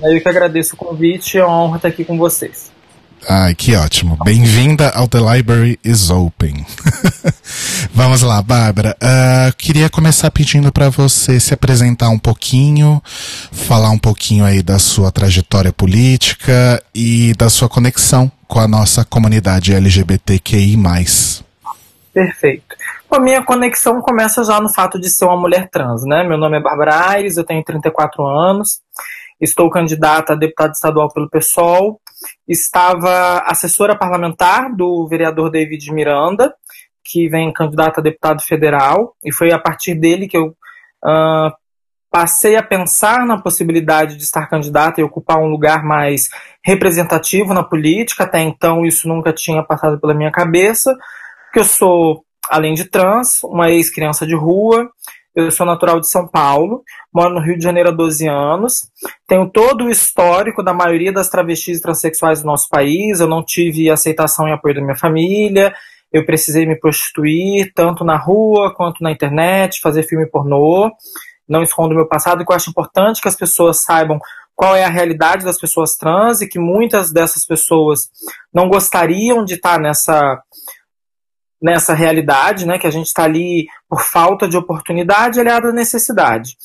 Eu 0.00 0.22
que 0.22 0.28
agradeço 0.28 0.74
o 0.74 0.78
convite, 0.78 1.36
é 1.36 1.44
uma 1.44 1.64
honra 1.64 1.76
estar 1.78 1.88
aqui 1.88 2.04
com 2.04 2.16
vocês. 2.16 2.70
Ai, 3.28 3.54
que 3.54 3.76
ótimo. 3.76 4.18
Bem-vinda 4.24 4.90
ao 4.90 5.06
The 5.06 5.18
Library 5.18 5.78
is 5.84 6.10
Open. 6.10 6.66
Vamos 7.94 8.22
lá, 8.22 8.42
Bárbara. 8.42 8.96
Uh, 9.00 9.56
queria 9.56 9.88
começar 9.88 10.30
pedindo 10.30 10.72
para 10.72 10.88
você 10.88 11.38
se 11.38 11.54
apresentar 11.54 12.08
um 12.08 12.18
pouquinho, 12.18 13.00
falar 13.52 13.90
um 13.90 13.98
pouquinho 13.98 14.44
aí 14.44 14.62
da 14.62 14.78
sua 14.78 15.12
trajetória 15.12 15.72
política 15.72 16.82
e 16.92 17.32
da 17.34 17.48
sua 17.48 17.68
conexão 17.68 18.30
com 18.48 18.58
a 18.58 18.66
nossa 18.66 19.04
comunidade 19.04 19.72
LGBTQI+. 19.72 20.76
Perfeito. 22.12 22.76
A 23.10 23.20
minha 23.20 23.42
conexão 23.42 24.00
começa 24.00 24.42
já 24.42 24.60
no 24.60 24.68
fato 24.68 24.98
de 24.98 25.08
ser 25.08 25.26
uma 25.26 25.36
mulher 25.36 25.68
trans, 25.70 26.02
né? 26.04 26.24
Meu 26.24 26.36
nome 26.36 26.58
é 26.58 26.60
Bárbara 26.60 27.10
Aires, 27.10 27.36
eu 27.36 27.44
tenho 27.44 27.62
34 27.62 28.26
anos, 28.26 28.80
estou 29.40 29.70
candidata 29.70 30.32
a 30.32 30.36
deputada 30.36 30.72
estadual 30.72 31.08
pelo 31.12 31.30
PSOL, 31.30 32.00
estava 32.46 33.38
assessora 33.46 33.98
parlamentar 33.98 34.74
do 34.74 35.06
vereador 35.08 35.50
David 35.50 35.92
Miranda, 35.92 36.54
que 37.04 37.28
vem 37.28 37.52
candidato 37.52 37.98
a 37.98 38.02
deputado 38.02 38.42
federal, 38.42 39.14
e 39.24 39.32
foi 39.32 39.52
a 39.52 39.58
partir 39.58 39.94
dele 39.94 40.28
que 40.28 40.36
eu 40.36 40.54
uh, 41.04 41.52
passei 42.10 42.56
a 42.56 42.62
pensar 42.62 43.26
na 43.26 43.40
possibilidade 43.40 44.16
de 44.16 44.22
estar 44.22 44.46
candidata 44.46 45.00
e 45.00 45.04
ocupar 45.04 45.38
um 45.38 45.48
lugar 45.48 45.82
mais 45.82 46.28
representativo 46.64 47.54
na 47.54 47.64
política. 47.64 48.24
Até 48.24 48.40
então, 48.40 48.84
isso 48.84 49.08
nunca 49.08 49.32
tinha 49.32 49.62
passado 49.62 49.98
pela 49.98 50.14
minha 50.14 50.30
cabeça, 50.30 50.94
porque 51.44 51.60
eu 51.60 51.64
sou, 51.64 52.22
além 52.50 52.74
de 52.74 52.84
trans, 52.84 53.42
uma 53.44 53.70
ex-criança 53.70 54.26
de 54.26 54.34
rua, 54.34 54.90
eu 55.34 55.50
sou 55.50 55.64
natural 55.64 55.98
de 55.98 56.08
São 56.08 56.26
Paulo, 56.26 56.82
moro 57.12 57.34
no 57.34 57.40
Rio 57.40 57.56
de 57.56 57.64
Janeiro 57.64 57.88
há 57.88 57.92
12 57.92 58.28
anos, 58.28 58.90
tenho 59.26 59.48
todo 59.48 59.84
o 59.84 59.90
histórico 59.90 60.62
da 60.62 60.74
maioria 60.74 61.12
das 61.12 61.28
travestis 61.28 61.78
e 61.78 61.82
transexuais 61.82 62.42
do 62.42 62.46
nosso 62.46 62.68
país, 62.68 63.20
eu 63.20 63.26
não 63.26 63.42
tive 63.42 63.90
aceitação 63.90 64.46
e 64.46 64.52
apoio 64.52 64.74
da 64.74 64.82
minha 64.82 64.96
família, 64.96 65.74
eu 66.12 66.26
precisei 66.26 66.66
me 66.66 66.78
prostituir 66.78 67.72
tanto 67.74 68.04
na 68.04 68.16
rua 68.16 68.74
quanto 68.74 69.02
na 69.02 69.10
internet, 69.10 69.80
fazer 69.80 70.02
filme 70.02 70.26
pornô, 70.26 70.90
não 71.48 71.62
escondo 71.62 71.94
meu 71.94 72.06
passado, 72.06 72.42
e 72.42 72.44
eu 72.48 72.54
acho 72.54 72.70
importante 72.70 73.20
que 73.20 73.28
as 73.28 73.36
pessoas 73.36 73.82
saibam 73.82 74.18
qual 74.54 74.76
é 74.76 74.84
a 74.84 74.88
realidade 74.88 75.44
das 75.44 75.58
pessoas 75.58 75.96
trans 75.96 76.42
e 76.42 76.46
que 76.46 76.58
muitas 76.58 77.10
dessas 77.10 77.44
pessoas 77.46 78.10
não 78.52 78.68
gostariam 78.68 79.44
de 79.44 79.54
estar 79.54 79.80
nessa 79.80 80.42
nessa 81.62 81.94
realidade, 81.94 82.66
né, 82.66 82.78
que 82.78 82.86
a 82.86 82.90
gente 82.90 83.06
está 83.06 83.24
ali 83.24 83.68
por 83.88 84.02
falta 84.02 84.48
de 84.48 84.56
oportunidade 84.56 85.38
aliada 85.38 85.68
à 85.68 85.72
necessidade. 85.72 86.56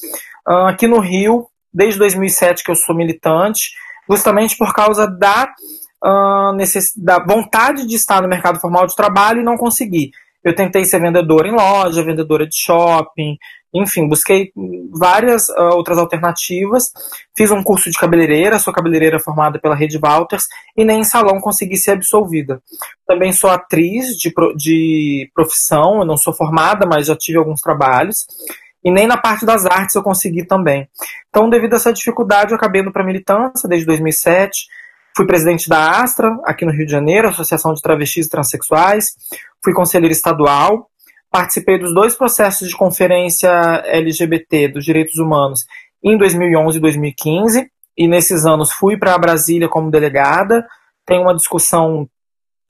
Uh, 0.48 0.68
aqui 0.68 0.88
no 0.88 1.00
Rio, 1.00 1.48
desde 1.72 2.00
2007 2.00 2.64
que 2.64 2.72
eu 2.72 2.76
sou 2.76 2.96
militante, 2.96 3.72
justamente 4.10 4.58
por 4.58 4.74
causa 4.74 5.06
da, 5.06 5.54
uh, 6.04 6.54
necess... 6.54 6.94
da 6.96 7.20
vontade 7.20 7.86
de 7.86 7.96
estar 7.96 8.22
no 8.22 8.28
mercado 8.28 8.60
formal 8.60 8.88
de 8.88 8.96
trabalho 8.96 9.42
e 9.42 9.46
não 9.46 9.56
conseguir. 9.56 10.12
Eu 10.44 10.56
tentei 10.56 10.86
ser 10.86 11.00
vendedora 11.00 11.48
em 11.48 11.52
loja, 11.52 12.04
vendedora 12.04 12.48
de 12.48 12.56
shopping, 12.56 13.38
enfim, 13.74 14.08
busquei 14.08 14.52
várias 14.92 15.50
uh, 15.50 15.74
outras 15.74 15.98
alternativas. 15.98 16.92
Fiz 17.36 17.52
um 17.52 17.64
curso 17.64 17.90
de 17.92 17.98
cabeleireira, 17.98 18.60
sou 18.60 18.74
cabeleireira 18.74 19.20
formada 19.20 19.60
pela 19.60 19.76
Rede 19.76 19.98
Walters, 19.98 20.46
e 20.76 20.86
nem 20.86 21.02
em 21.02 21.04
salão 21.04 21.40
consegui 21.40 21.78
ser 21.78 21.92
absolvida. 21.92 22.62
Também 23.06 23.32
sou 23.32 23.50
atriz 23.50 24.18
de, 24.18 24.34
de 24.56 25.30
profissão, 25.34 26.00
eu 26.00 26.06
não 26.06 26.18
sou 26.18 26.34
formada, 26.34 26.86
mas 26.86 27.08
já 27.08 27.16
tive 27.16 27.38
alguns 27.38 27.62
trabalhos. 27.62 28.26
E 28.84 28.92
nem 28.92 29.06
na 29.06 29.18
parte 29.18 29.46
das 29.46 29.66
artes 29.66 29.96
eu 29.96 30.04
consegui 30.04 30.46
também. 30.46 30.88
Então, 31.30 31.50
devido 31.50 31.74
a 31.74 31.76
essa 31.76 31.92
dificuldade, 31.92 32.52
eu 32.52 32.58
acabei 32.58 32.82
indo 32.82 32.92
para 32.92 33.04
a 33.04 33.06
militância 33.06 33.68
desde 33.68 33.86
2007. 33.86 34.68
Fui 35.16 35.26
presidente 35.26 35.68
da 35.68 36.02
Astra, 36.02 36.38
aqui 36.46 36.64
no 36.64 36.72
Rio 36.72 36.86
de 36.86 36.92
Janeiro, 36.92 37.28
Associação 37.28 37.74
de 37.74 37.82
Travestis 37.82 38.28
e 38.28 38.30
Transsexuais. 38.30 39.16
Fui 39.64 39.74
conselheiro 39.74 40.14
estadual. 40.14 40.90
Participei 41.38 41.78
dos 41.78 41.94
dois 41.94 42.16
processos 42.16 42.68
de 42.68 42.76
conferência 42.76 43.48
LGBT 43.86 44.70
dos 44.70 44.84
direitos 44.84 45.20
humanos 45.20 45.68
em 46.04 46.18
2011 46.18 46.80
e 46.80 46.82
2015. 46.82 47.72
E 47.96 48.08
nesses 48.08 48.44
anos 48.44 48.72
fui 48.72 48.98
para 48.98 49.16
Brasília 49.20 49.70
como 49.70 49.92
delegada. 49.92 50.66
Tem 51.06 51.20
uma 51.20 51.36
discussão, 51.36 52.10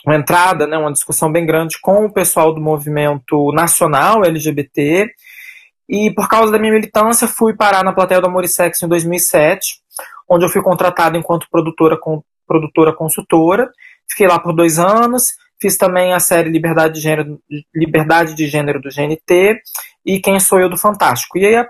uma 0.05 0.17
entrada, 0.17 0.67
né, 0.67 0.77
uma 0.77 0.91
discussão 0.91 1.31
bem 1.31 1.45
grande 1.45 1.79
com 1.81 2.07
o 2.07 2.11
pessoal 2.11 2.53
do 2.53 2.59
movimento 2.59 3.53
nacional 3.53 4.25
LGBT. 4.25 5.11
E 5.87 6.11
por 6.13 6.27
causa 6.27 6.51
da 6.51 6.59
minha 6.59 6.73
militância, 6.73 7.25
fui 7.25 7.55
parar 7.55 7.85
na 7.85 7.93
plateia 7.93 8.19
do 8.19 8.27
Amor 8.27 8.43
e 8.43 8.49
Sexo 8.49 8.83
em 8.83 8.89
2007, 8.89 9.75
onde 10.29 10.43
eu 10.43 10.49
fui 10.49 10.61
contratada 10.61 11.17
enquanto 11.17 11.47
produtora, 11.49 11.97
com, 11.97 12.21
produtora 12.45 12.93
consultora. 12.93 13.71
Fiquei 14.09 14.27
lá 14.27 14.37
por 14.37 14.53
dois 14.53 14.77
anos. 14.77 15.35
Fiz 15.59 15.77
também 15.77 16.13
a 16.13 16.19
série 16.19 16.49
Liberdade 16.49 16.95
de 16.95 17.01
Gênero, 17.01 17.39
Liberdade 17.73 18.35
de 18.35 18.47
Gênero 18.47 18.79
do 18.79 18.89
GNT 18.89 19.59
e 20.05 20.19
Quem 20.19 20.39
Sou 20.39 20.59
Eu 20.59 20.69
do 20.69 20.77
Fantástico. 20.77 21.37
E 21.37 21.45
aí, 21.45 21.55
a, 21.55 21.67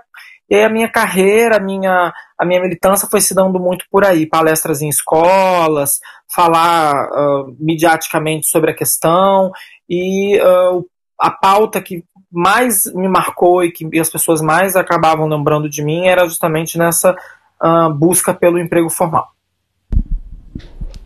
e 0.50 0.56
aí 0.56 0.64
a 0.64 0.68
minha 0.68 0.88
carreira, 0.88 1.56
a 1.56 1.60
minha, 1.60 2.12
a 2.38 2.44
minha 2.44 2.60
militância 2.60 3.08
foi 3.10 3.20
se 3.20 3.34
dando 3.34 3.58
muito 3.58 3.86
por 3.90 4.04
aí. 4.04 4.26
Palestras 4.26 4.82
em 4.82 4.88
escolas, 4.88 6.00
falar 6.34 7.08
uh, 7.10 7.56
mediaticamente 7.58 8.46
sobre 8.46 8.70
a 8.70 8.74
questão 8.74 9.50
e 9.88 10.38
uh, 10.40 10.86
a 11.18 11.30
pauta 11.30 11.80
que 11.80 12.04
mais 12.30 12.84
me 12.94 13.08
marcou 13.08 13.64
e 13.64 13.72
que 13.72 13.98
as 13.98 14.10
pessoas 14.10 14.42
mais 14.42 14.76
acabavam 14.76 15.26
lembrando 15.26 15.68
de 15.68 15.82
mim 15.82 16.06
era 16.06 16.26
justamente 16.26 16.76
nessa 16.76 17.16
uh, 17.62 17.92
busca 17.94 18.34
pelo 18.34 18.58
emprego 18.58 18.90
formal. 18.90 19.28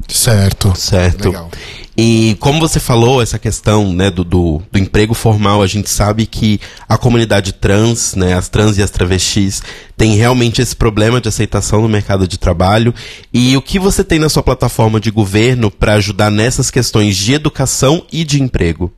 Certo. 0.08 0.76
Certo. 0.76 1.28
Legal. 1.28 1.50
E 1.96 2.36
como 2.40 2.58
você 2.58 2.80
falou, 2.80 3.20
essa 3.20 3.38
questão 3.38 3.92
né, 3.92 4.10
do, 4.10 4.24
do, 4.24 4.62
do, 4.72 4.78
emprego 4.78 5.12
formal, 5.12 5.60
a 5.60 5.66
gente 5.66 5.90
sabe 5.90 6.24
que 6.24 6.58
a 6.88 6.96
comunidade 6.96 7.52
trans, 7.52 8.14
né, 8.14 8.32
as 8.32 8.48
trans 8.48 8.78
e 8.78 8.82
as 8.82 8.90
travestis, 8.90 9.62
tem 9.94 10.16
realmente 10.16 10.62
esse 10.62 10.74
problema 10.74 11.20
de 11.20 11.28
aceitação 11.28 11.82
no 11.82 11.88
mercado 11.90 12.26
de 12.26 12.38
trabalho. 12.38 12.94
E 13.32 13.54
o 13.58 13.62
que 13.62 13.78
você 13.78 14.02
tem 14.02 14.18
na 14.18 14.30
sua 14.30 14.42
plataforma 14.42 14.98
de 14.98 15.10
governo 15.10 15.70
para 15.70 15.94
ajudar 15.94 16.30
nessas 16.30 16.70
questões 16.70 17.14
de 17.14 17.34
educação 17.34 18.06
e 18.10 18.24
de 18.24 18.42
emprego? 18.42 18.90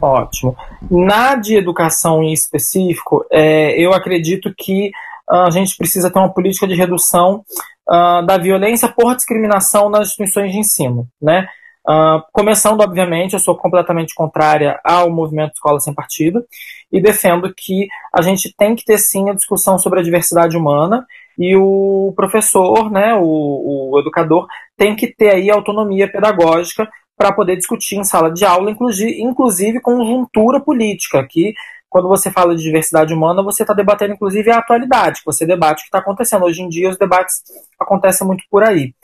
Ótimo. 0.00 0.56
Na 0.90 1.36
de 1.36 1.54
educação 1.54 2.20
em 2.20 2.32
específico, 2.32 3.24
é, 3.30 3.80
eu 3.80 3.92
acredito 3.92 4.52
que 4.58 4.90
uh, 5.30 5.46
a 5.46 5.50
gente 5.50 5.76
precisa 5.76 6.10
ter 6.10 6.18
uma 6.18 6.32
política 6.32 6.66
de 6.66 6.74
redução 6.74 7.44
uh, 7.88 8.24
da 8.24 8.38
violência 8.38 8.88
por 8.88 9.14
discriminação 9.14 9.88
nas 9.88 10.08
instituições 10.08 10.52
de 10.52 10.58
ensino, 10.58 11.06
né? 11.20 11.46
Uh, 11.84 12.22
começando, 12.32 12.80
obviamente, 12.80 13.34
eu 13.34 13.40
sou 13.40 13.56
completamente 13.56 14.14
contrária 14.14 14.78
ao 14.84 15.10
movimento 15.10 15.54
Escola 15.54 15.80
Sem 15.80 15.92
Partido 15.92 16.44
e 16.92 17.00
defendo 17.00 17.52
que 17.52 17.88
a 18.14 18.22
gente 18.22 18.54
tem 18.56 18.76
que 18.76 18.84
ter 18.84 18.98
sim 18.98 19.28
a 19.28 19.34
discussão 19.34 19.76
sobre 19.78 19.98
a 19.98 20.02
diversidade 20.02 20.56
humana 20.56 21.04
e 21.36 21.56
o 21.56 22.12
professor, 22.14 22.88
né, 22.88 23.14
o, 23.14 23.90
o 23.92 23.98
educador, 23.98 24.46
tem 24.76 24.94
que 24.94 25.08
ter 25.08 25.30
aí 25.30 25.50
autonomia 25.50 26.10
pedagógica 26.10 26.88
para 27.16 27.32
poder 27.32 27.56
discutir 27.56 27.96
em 27.96 28.04
sala 28.04 28.30
de 28.30 28.44
aula, 28.44 28.70
inclusive, 28.70 29.20
inclusive 29.20 29.80
conjuntura 29.80 30.60
política, 30.60 31.26
que 31.28 31.52
quando 31.92 32.08
você 32.08 32.30
fala 32.30 32.56
de 32.56 32.62
diversidade 32.62 33.12
humana, 33.12 33.42
você 33.42 33.64
está 33.64 33.74
debatendo 33.74 34.14
inclusive 34.14 34.50
a 34.50 34.56
atualidade, 34.56 35.20
você 35.26 35.44
debate 35.44 35.80
o 35.80 35.82
que 35.82 35.88
está 35.88 35.98
acontecendo. 35.98 36.46
Hoje 36.46 36.62
em 36.62 36.68
dia 36.68 36.88
os 36.88 36.96
debates 36.96 37.42
acontecem 37.78 38.26
muito 38.26 38.44
por 38.50 38.64
aí. 38.64 38.94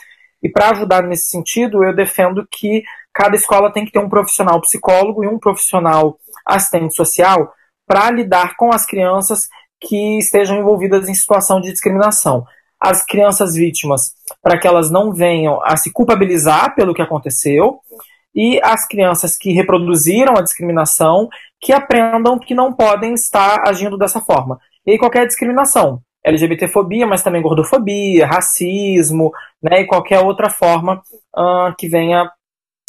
E 0.43 0.49
para 0.49 0.71
ajudar 0.71 1.03
nesse 1.03 1.29
sentido, 1.29 1.85
eu 1.85 1.95
defendo 1.95 2.49
que 2.51 2.83
cada 3.13 3.37
escola 3.37 3.71
tem 3.71 3.85
que 3.85 3.93
ter 3.93 3.99
um 3.99 4.09
profissional 4.09 4.59
psicólogo 4.63 5.23
e 5.23 5.29
um 5.29 5.39
profissional 5.39 6.19
assistente 6.47 6.95
social 6.95 7.53
para 7.87 8.11
lidar 8.11 8.57
com 8.57 8.73
as 8.73 8.87
crianças 8.87 9.49
que 9.79 10.17
estejam 10.19 10.57
envolvidas 10.57 11.11
em 11.11 11.15
situação 11.15 11.61
de 11.61 11.71
discriminação. 11.71 12.47
As 12.81 13.05
crianças 13.05 13.55
vítimas, 13.55 14.15
para 14.43 14.59
que 14.59 14.67
elas 14.67 14.91
não 14.91 15.13
venham 15.13 15.63
a 15.63 15.77
se 15.77 15.93
culpabilizar 15.93 16.75
pelo 16.75 16.95
que 16.95 17.03
aconteceu, 17.03 17.81
e 18.39 18.61
as 18.63 18.87
crianças 18.87 19.37
que 19.37 19.51
reproduziram 19.51 20.37
a 20.37 20.43
discriminação 20.43 21.29
que 21.61 21.73
aprendam 21.73 22.39
que 22.39 22.55
não 22.55 22.73
podem 22.73 23.13
estar 23.13 23.65
agindo 23.67 23.99
dessa 23.99 24.21
forma. 24.21 24.61
E 24.87 24.93
aí 24.93 24.99
qualquer 24.99 25.27
discriminação, 25.27 26.01
LGBTfobia, 26.25 27.05
mas 27.05 27.25
também 27.25 27.43
gordofobia, 27.43 28.29
racismo, 28.29 29.33
né, 29.61 29.81
e 29.81 29.87
qualquer 29.87 30.21
outra 30.21 30.49
forma 30.49 31.03
uh, 31.37 31.75
que 31.77 31.89
venha 31.89 32.31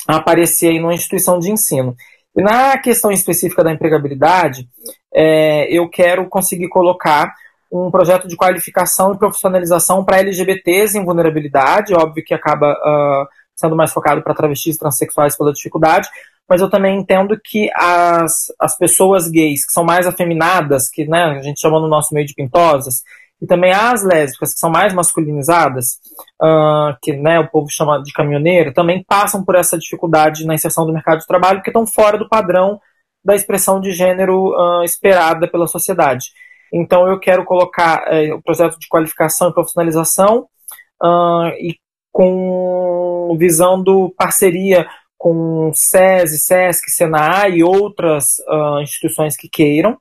a 0.08 0.18
aparecer 0.18 0.70
aí 0.70 0.80
numa 0.80 0.94
instituição 0.94 1.40
de 1.40 1.52
ensino. 1.52 1.96
E 2.38 2.44
na 2.44 2.78
questão 2.78 3.12
específica 3.12 3.64
da 3.64 3.72
empregabilidade, 3.72 4.70
é, 5.12 5.66
eu 5.76 5.90
quero 5.90 6.30
conseguir 6.30 6.70
colocar 6.70 7.34
um 7.72 7.90
projeto 7.90 8.28
de 8.28 8.36
qualificação 8.36 9.14
e 9.14 9.18
profissionalização 9.18 10.06
para 10.06 10.20
LGBTs 10.20 10.96
em 10.96 11.04
vulnerabilidade, 11.04 11.96
óbvio 11.96 12.24
que 12.24 12.36
acaba 12.36 12.72
uh, 12.72 13.28
sendo 13.60 13.76
mais 13.76 13.92
focado 13.92 14.22
para 14.22 14.34
travestis 14.34 14.78
transexuais 14.78 15.38
pela 15.38 15.54
dificuldade, 15.54 16.08
mas 16.50 16.62
eu 16.62 16.70
também 16.70 16.98
entendo 16.98 17.40
que 17.44 17.70
as, 17.76 18.48
as 18.60 18.76
pessoas 18.76 19.28
gays 19.28 19.66
que 19.66 19.72
são 19.72 19.84
mais 19.84 20.08
afeminadas, 20.08 20.90
que 20.90 21.06
né, 21.08 21.26
a 21.26 21.42
gente 21.42 21.60
chama 21.60 21.80
no 21.80 21.88
nosso 21.88 22.14
meio 22.14 22.26
de 22.26 22.34
pintosas, 22.34 23.04
e 23.42 23.46
também 23.46 23.72
as 23.72 24.04
lésbicas, 24.04 24.54
que 24.54 24.60
são 24.60 24.70
mais 24.70 24.94
masculinizadas, 24.94 26.00
uh, 26.42 26.98
que 27.02 27.14
né, 27.14 27.40
o 27.40 27.48
povo 27.48 27.70
chama 27.70 28.02
de 28.02 28.12
caminhoneiro, 28.12 28.74
também 28.74 29.04
passam 29.08 29.46
por 29.46 29.56
essa 29.56 29.78
dificuldade 29.78 30.46
na 30.46 30.56
inserção 30.56 30.86
do 30.86 30.92
mercado 30.92 31.20
de 31.20 31.28
trabalho, 31.28 31.60
porque 31.60 31.70
estão 31.70 31.88
fora 31.88 32.18
do 32.18 32.28
padrão 32.28 32.82
da 33.24 33.36
expressão 33.36 33.80
de 33.80 33.92
gênero 33.92 34.50
uh, 34.50 34.84
esperada 34.84 35.48
pela 35.48 35.68
sociedade. 35.68 36.28
Então, 36.74 37.08
eu 37.08 37.20
quero 37.20 37.46
colocar 37.46 38.04
uh, 38.08 38.36
o 38.36 38.42
projeto 38.42 38.78
de 38.78 38.88
qualificação 38.88 39.50
e 39.50 39.54
profissionalização 39.54 40.48
uh, 41.02 41.48
e 41.60 41.78
com 42.12 43.09
visando 43.38 44.14
parceria 44.18 44.88
com 45.18 45.72
SESI, 45.74 46.38
SESC, 46.38 46.90
SENAI 46.92 47.58
e 47.58 47.64
outras 47.64 48.38
instituições 48.82 49.36
que 49.36 49.50
queiram, 49.50 49.98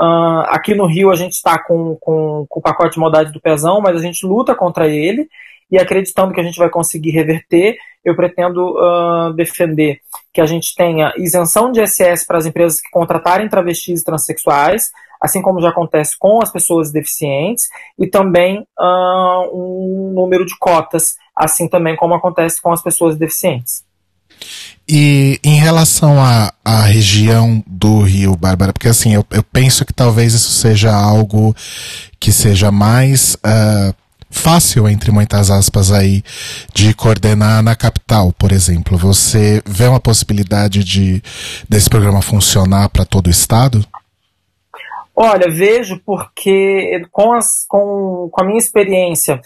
Uh, 0.00 0.46
aqui 0.50 0.76
no 0.76 0.86
Rio 0.86 1.10
a 1.10 1.16
gente 1.16 1.32
está 1.32 1.58
com, 1.58 1.96
com, 1.96 2.46
com, 2.48 2.60
o 2.60 2.62
pacote 2.62 2.94
de 2.94 3.00
modalidade 3.00 3.32
do 3.32 3.40
pezão, 3.40 3.80
mas 3.80 3.96
a 3.96 4.00
gente 4.00 4.24
luta 4.24 4.54
contra 4.54 4.86
ele 4.86 5.28
e 5.68 5.76
acreditando 5.76 6.32
que 6.32 6.40
a 6.40 6.42
gente 6.44 6.58
vai 6.58 6.70
conseguir 6.70 7.10
reverter, 7.10 7.76
eu 8.04 8.14
pretendo 8.14 8.76
uh, 8.78 9.32
defender 9.34 9.98
que 10.32 10.40
a 10.40 10.46
gente 10.46 10.72
tenha 10.76 11.12
isenção 11.18 11.72
de 11.72 11.82
ISS 11.82 12.24
para 12.24 12.38
as 12.38 12.46
empresas 12.46 12.80
que 12.80 12.88
contratarem 12.90 13.48
travestis 13.48 14.00
e 14.00 14.04
transexuais, 14.04 14.92
assim 15.20 15.42
como 15.42 15.60
já 15.60 15.70
acontece 15.70 16.16
com 16.16 16.40
as 16.40 16.50
pessoas 16.50 16.92
deficientes, 16.92 17.68
e 17.98 18.06
também 18.06 18.64
uh, 18.78 19.50
um 19.52 20.12
número 20.14 20.46
de 20.46 20.56
cotas, 20.58 21.16
assim 21.38 21.68
também 21.68 21.96
como 21.96 22.14
acontece 22.14 22.60
com 22.60 22.72
as 22.72 22.82
pessoas 22.82 23.16
deficientes. 23.16 23.84
E 24.88 25.38
em 25.44 25.56
relação 25.56 26.22
à, 26.22 26.52
à 26.64 26.82
região 26.82 27.62
do 27.66 28.00
Rio, 28.02 28.34
Bárbara, 28.36 28.72
porque 28.72 28.88
assim, 28.88 29.14
eu, 29.14 29.24
eu 29.30 29.42
penso 29.42 29.84
que 29.84 29.92
talvez 29.92 30.32
isso 30.32 30.50
seja 30.50 30.94
algo 30.94 31.54
que 32.18 32.32
seja 32.32 32.70
mais 32.70 33.34
uh, 33.34 33.94
fácil, 34.30 34.88
entre 34.88 35.10
muitas 35.10 35.50
aspas, 35.50 35.92
aí, 35.92 36.22
de 36.74 36.94
coordenar 36.94 37.62
na 37.62 37.76
capital, 37.76 38.32
por 38.32 38.50
exemplo. 38.50 38.96
Você 38.96 39.62
vê 39.66 39.86
uma 39.86 40.00
possibilidade 40.00 40.82
de 40.82 41.22
desse 41.68 41.90
programa 41.90 42.22
funcionar 42.22 42.88
para 42.88 43.04
todo 43.04 43.26
o 43.26 43.30
estado? 43.30 43.84
Olha, 45.14 45.50
vejo 45.50 46.00
porque 46.06 47.02
com, 47.10 47.32
as, 47.32 47.66
com, 47.68 48.28
com 48.30 48.42
a 48.42 48.46
minha 48.46 48.58
experiência 48.58 49.40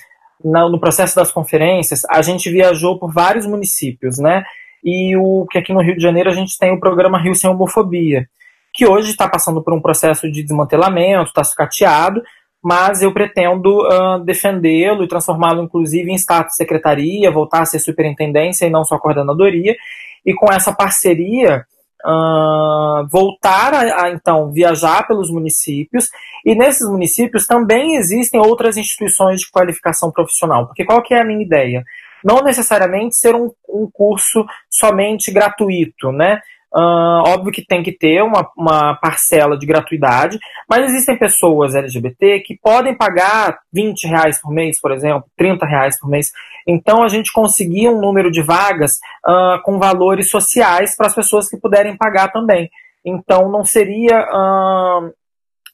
no 0.45 0.81
processo 0.81 1.17
das 1.17 1.31
conferências, 1.31 2.03
a 2.11 2.23
gente 2.23 2.51
viajou 2.51 2.99
por 2.99 3.13
vários 3.13 3.47
municípios, 3.47 4.19
né? 4.19 4.45
e 4.83 5.17
o 5.17 5.47
que 5.49 5.59
aqui 5.59 5.73
no 5.73 5.81
Rio 5.81 5.97
de 5.97 6.03
Janeiro 6.03 6.29
a 6.29 6.35
gente 6.35 6.59
tem 6.59 6.73
o 6.73 6.81
programa 6.81 7.21
Rio 7.21 7.35
Sem 7.35 7.49
Homofobia, 7.49 8.29
que 8.75 8.87
hoje 8.87 9.11
está 9.11 9.29
passando 9.29 9.63
por 9.63 9.73
um 9.73 9.81
processo 9.81 10.31
de 10.31 10.43
desmantelamento, 10.43 11.29
está 11.29 11.45
sucateado, 11.45 12.23
mas 12.63 13.03
eu 13.03 13.13
pretendo 13.13 13.87
uh, 13.87 14.19
defendê-lo 14.25 15.05
e 15.05 15.09
transformá-lo, 15.09 15.63
inclusive, 15.63 16.11
em 16.11 16.15
status 16.15 16.57
secretaria, 16.57 17.31
voltar 17.31 17.63
a 17.63 17.67
ser 17.67 17.79
superintendência 17.79 18.67
e 18.67 18.71
não 18.71 18.85
só 18.85 18.99
coordenadoria, 18.99 19.77
e 20.25 20.33
com 20.35 20.53
essa 20.53 20.73
parceria 20.73 21.65
uh, 22.05 23.07
voltar 23.11 23.75
a, 23.75 24.05
a, 24.05 24.11
então 24.11 24.51
viajar 24.53 25.07
pelos 25.07 25.31
municípios 25.31 26.09
e 26.45 26.55
nesses 26.55 26.89
municípios 26.89 27.47
também 27.47 27.97
existem 27.97 28.41
outras 28.41 28.77
instituições 28.77 29.41
de 29.41 29.51
qualificação 29.51 30.11
profissional, 30.11 30.67
porque 30.67 30.85
qual 30.85 31.03
que 31.03 31.15
é 31.15 31.21
a 31.21 31.25
minha 31.25 31.43
ideia? 31.43 31.85
Não 32.25 32.43
necessariamente 32.43 33.17
ser 33.17 33.35
um, 33.35 33.51
um 33.69 33.89
curso 33.93 34.45
somente 34.71 35.33
gratuito, 35.33 36.13
né? 36.13 36.41
Uh, 36.75 37.23
óbvio 37.27 37.53
que 37.53 37.65
tem 37.65 37.83
que 37.83 37.93
ter 37.93 38.23
uma, 38.23 38.51
uma 38.57 38.95
parcela 38.95 39.59
de 39.59 39.67
gratuidade, 39.67 40.39
mas 40.67 40.87
existem 40.87 41.19
pessoas 41.19 41.75
LGBT 41.75 42.41
que 42.41 42.57
podem 42.57 42.97
pagar 42.97 43.59
20 43.71 44.07
reais 44.07 44.41
por 44.41 44.51
mês, 44.51 44.81
por 44.81 44.91
exemplo, 44.91 45.25
30 45.37 45.67
reais 45.67 46.01
por 46.01 46.09
mês. 46.09 46.33
Então 46.67 47.03
a 47.03 47.09
gente 47.09 47.31
conseguia 47.31 47.91
um 47.91 48.01
número 48.01 48.31
de 48.31 48.41
vagas 48.41 48.99
uh, 49.27 49.61
com 49.65 49.79
valores 49.79 50.31
sociais 50.31 50.97
para 50.97 51.09
as 51.09 51.15
pessoas 51.15 51.47
que 51.47 51.59
puderem 51.59 51.95
pagar 51.95 52.33
também. 52.33 52.71
Então 53.05 53.51
não 53.51 53.67
seria 53.67 54.23
uh, 54.23 55.13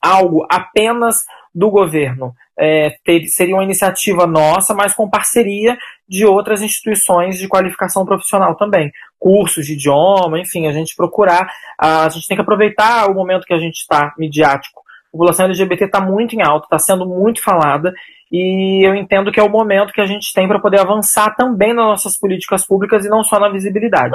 algo 0.02 0.46
apenas 0.50 1.24
do 1.54 1.70
governo. 1.70 2.34
É, 2.58 2.96
ter, 3.04 3.24
seria 3.28 3.54
uma 3.54 3.62
iniciativa 3.62 4.26
nossa, 4.26 4.74
mas 4.74 4.92
com 4.92 5.08
parceria 5.08 5.78
de 6.08 6.24
outras 6.24 6.62
instituições 6.62 7.38
de 7.38 7.46
qualificação 7.46 8.04
profissional 8.06 8.54
também. 8.54 8.90
Cursos 9.18 9.66
de 9.66 9.74
idioma, 9.74 10.40
enfim, 10.40 10.66
a 10.66 10.72
gente 10.72 10.96
procurar. 10.96 11.52
A 11.78 12.08
gente 12.08 12.26
tem 12.26 12.36
que 12.36 12.40
aproveitar 12.40 13.10
o 13.10 13.14
momento 13.14 13.44
que 13.44 13.54
a 13.54 13.58
gente 13.58 13.76
está 13.76 14.14
midiático. 14.16 14.80
A 15.08 15.10
população 15.12 15.46
LGBT 15.46 15.84
está 15.84 16.00
muito 16.00 16.34
em 16.34 16.42
alta, 16.42 16.66
está 16.66 16.78
sendo 16.78 17.06
muito 17.06 17.42
falada, 17.42 17.92
e 18.30 18.86
eu 18.86 18.94
entendo 18.94 19.32
que 19.32 19.40
é 19.40 19.42
o 19.42 19.48
momento 19.48 19.92
que 19.92 20.02
a 20.02 20.06
gente 20.06 20.32
tem 20.34 20.46
para 20.46 20.58
poder 20.58 20.80
avançar 20.80 21.34
também 21.34 21.72
nas 21.72 21.86
nossas 21.86 22.16
políticas 22.16 22.66
públicas 22.66 23.04
e 23.04 23.08
não 23.08 23.24
só 23.24 23.40
na 23.40 23.48
visibilidade. 23.48 24.14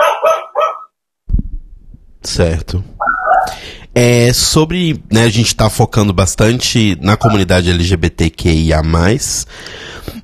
Certo. 2.22 2.84
É, 3.96 4.34
sobre, 4.34 5.04
né, 5.12 5.24
a 5.24 5.30
gente 5.30 5.48
está 5.48 5.70
focando 5.70 6.12
bastante 6.12 6.98
na 7.00 7.16
comunidade 7.16 7.70
LGBTQIA+, 7.70 8.82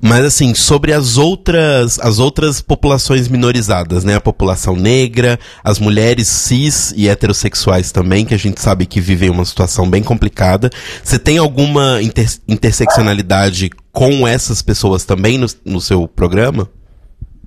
mas 0.02 0.24
assim, 0.24 0.54
sobre 0.54 0.92
as 0.92 1.16
outras, 1.16 1.98
as 2.00 2.18
outras 2.18 2.60
populações 2.60 3.28
minorizadas, 3.28 4.02
né, 4.02 4.16
a 4.16 4.20
população 4.20 4.74
negra, 4.74 5.38
as 5.62 5.78
mulheres 5.78 6.26
cis 6.26 6.92
e 6.96 7.08
heterossexuais 7.08 7.92
também, 7.92 8.24
que 8.24 8.34
a 8.34 8.38
gente 8.38 8.60
sabe 8.60 8.86
que 8.86 9.00
vivem 9.00 9.30
uma 9.30 9.44
situação 9.44 9.88
bem 9.88 10.02
complicada. 10.02 10.70
Você 11.02 11.18
tem 11.18 11.38
alguma 11.38 12.02
inter 12.02 12.26
interseccionalidade 12.48 13.70
com 13.92 14.26
essas 14.26 14.62
pessoas 14.62 15.04
também 15.04 15.38
no, 15.38 15.46
no 15.64 15.80
seu 15.80 16.08
programa? 16.08 16.68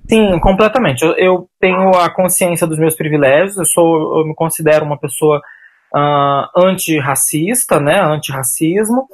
Sim, 0.08 0.38
completamente. 0.40 1.02
Eu, 1.02 1.12
eu, 1.16 1.48
tenho 1.60 1.90
a 1.90 2.08
consciência 2.10 2.66
dos 2.66 2.78
meus 2.78 2.94
privilégios, 2.94 3.56
eu, 3.56 3.64
sou, 3.64 4.20
eu 4.20 4.26
me 4.26 4.34
considero 4.34 4.84
uma 4.84 4.98
pessoa 4.98 5.40
uh, 5.94 6.66
antirracista, 6.66 7.78
né, 7.78 8.00
antirracismo, 8.00 9.06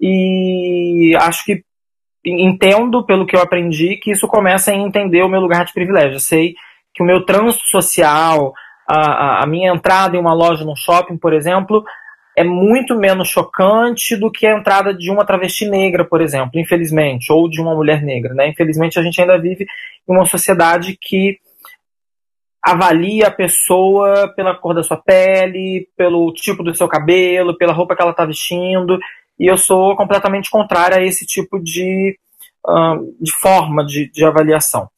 e 0.00 1.14
acho 1.20 1.44
que 1.44 1.62
entendo, 2.26 3.04
pelo 3.04 3.26
que 3.26 3.36
eu 3.36 3.40
aprendi, 3.40 3.96
que 3.96 4.10
isso 4.10 4.26
começa 4.26 4.72
em 4.72 4.84
entender 4.84 5.22
o 5.22 5.28
meu 5.28 5.40
lugar 5.40 5.64
de 5.64 5.72
privilégio. 5.72 6.14
Eu 6.14 6.20
sei 6.20 6.54
que 6.94 7.02
o 7.02 7.06
meu 7.06 7.24
trânsito 7.24 7.66
social, 7.66 8.52
a, 8.88 9.42
a 9.42 9.46
minha 9.46 9.72
entrada 9.72 10.16
em 10.16 10.20
uma 10.20 10.32
loja, 10.32 10.64
num 10.64 10.76
shopping, 10.76 11.18
por 11.18 11.34
exemplo, 11.34 11.84
é 12.36 12.42
muito 12.42 12.96
menos 12.96 13.28
chocante 13.28 14.16
do 14.16 14.30
que 14.30 14.46
a 14.46 14.56
entrada 14.56 14.92
de 14.92 15.10
uma 15.10 15.24
travesti 15.24 15.68
negra, 15.68 16.04
por 16.04 16.20
exemplo, 16.20 16.58
infelizmente, 16.58 17.30
ou 17.30 17.48
de 17.48 17.60
uma 17.60 17.74
mulher 17.74 18.02
negra. 18.02 18.34
Né? 18.34 18.48
Infelizmente, 18.48 18.98
a 18.98 19.02
gente 19.02 19.20
ainda 19.20 19.38
vive 19.38 19.66
em 20.08 20.12
uma 20.12 20.24
sociedade 20.24 20.98
que 21.00 21.38
avalia 22.64 23.26
a 23.26 23.30
pessoa 23.30 24.32
pela 24.34 24.54
cor 24.54 24.74
da 24.74 24.82
sua 24.82 24.96
pele, 24.96 25.86
pelo 25.98 26.32
tipo 26.32 26.62
do 26.62 26.74
seu 26.74 26.88
cabelo, 26.88 27.58
pela 27.58 27.74
roupa 27.74 27.94
que 27.94 28.00
ela 28.00 28.12
está 28.12 28.24
vestindo, 28.24 28.98
e 29.38 29.46
eu 29.46 29.58
sou 29.58 29.94
completamente 29.94 30.48
contrária 30.48 30.96
a 30.96 31.04
esse 31.04 31.26
tipo 31.26 31.62
de, 31.62 32.18
uh, 32.66 33.14
de 33.20 33.32
forma 33.32 33.84
de, 33.84 34.10
de 34.10 34.24
avaliação. 34.24 34.88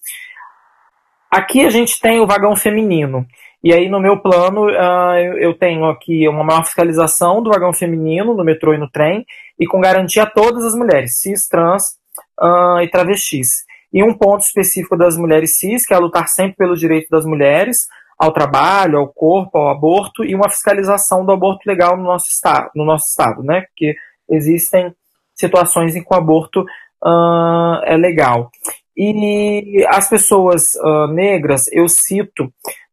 Aqui 1.29 1.67
a 1.67 1.71
gente 1.71 1.99
tem 1.99 2.21
o 2.21 2.27
vagão 2.27 2.55
feminino. 2.55 3.27
E 3.65 3.73
aí, 3.73 3.89
no 3.89 3.99
meu 3.99 4.21
plano, 4.21 4.67
uh, 4.67 5.37
eu 5.39 5.53
tenho 5.53 5.87
aqui 5.87 6.29
uma 6.29 6.45
maior 6.45 6.65
fiscalização 6.65 7.43
do 7.43 7.51
vagão 7.51 7.73
feminino 7.73 8.33
no 8.33 8.45
metrô 8.45 8.75
e 8.75 8.79
no 8.79 8.89
trem, 8.89 9.27
e 9.59 9.67
com 9.67 9.81
garantia 9.81 10.23
a 10.23 10.31
todas 10.31 10.65
as 10.65 10.75
mulheres, 10.75 11.21
cis, 11.21 11.49
trans 11.49 11.97
uh, 12.41 12.81
e 12.81 12.89
travestis. 12.89 13.66
E 13.97 14.03
um 14.03 14.13
ponto 14.13 14.43
específico 14.43 14.95
das 14.95 15.17
mulheres 15.17 15.57
cis, 15.57 15.87
que 15.87 15.95
é 15.95 15.99
lutar 15.99 16.29
sempre 16.29 16.59
pelo 16.59 16.77
direito 16.77 17.09
das 17.09 17.25
mulheres 17.25 17.87
ao 18.19 18.31
trabalho, 18.31 18.99
ao 18.99 19.09
corpo, 19.09 19.57
ao 19.57 19.71
aborto, 19.71 20.23
e 20.23 20.35
uma 20.35 20.51
fiscalização 20.51 21.25
do 21.25 21.33
aborto 21.33 21.67
legal 21.67 21.97
no 21.97 22.03
nosso 22.03 22.29
estado, 22.29 22.69
no 22.77 22.85
nosso 22.85 23.09
estado 23.09 23.43
né? 23.43 23.63
Porque 23.63 23.97
existem 24.29 24.95
situações 25.35 25.97
em 25.97 26.05
que 26.05 26.13
o 26.13 26.17
aborto 26.17 26.61
uh, 26.61 27.81
é 27.85 27.97
legal. 27.97 28.51
E 28.95 29.83
as 29.89 30.11
pessoas 30.11 30.73
negras, 31.09 31.67
eu 31.73 31.89
cito 31.89 32.53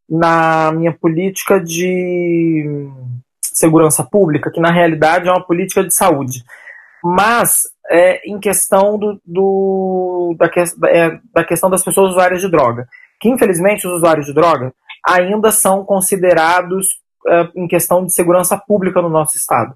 na 0.09 0.71
minha 0.71 0.93
política 0.93 1.59
de 1.59 2.87
segurança 3.41 4.05
pública, 4.05 4.49
que 4.49 4.61
na 4.61 4.71
realidade 4.71 5.27
é 5.27 5.31
uma 5.31 5.45
política 5.45 5.83
de 5.83 5.93
saúde. 5.93 6.45
Mas 7.03 7.72
é, 7.89 8.21
em 8.29 8.39
questão 8.39 8.97
do, 8.97 9.21
do 9.25 10.35
da, 10.37 10.49
é, 10.89 11.19
da 11.33 11.43
questão 11.43 11.69
das 11.69 11.83
pessoas 11.83 12.11
usuárias 12.11 12.41
de 12.41 12.49
droga, 12.49 12.87
que 13.19 13.29
infelizmente 13.29 13.87
os 13.87 13.93
usuários 13.93 14.25
de 14.25 14.33
droga 14.33 14.73
ainda 15.05 15.51
são 15.51 15.83
considerados 15.83 16.87
é, 17.27 17.49
em 17.55 17.67
questão 17.67 18.05
de 18.05 18.13
segurança 18.13 18.57
pública 18.57 19.01
no 19.01 19.09
nosso 19.09 19.37
estado. 19.37 19.75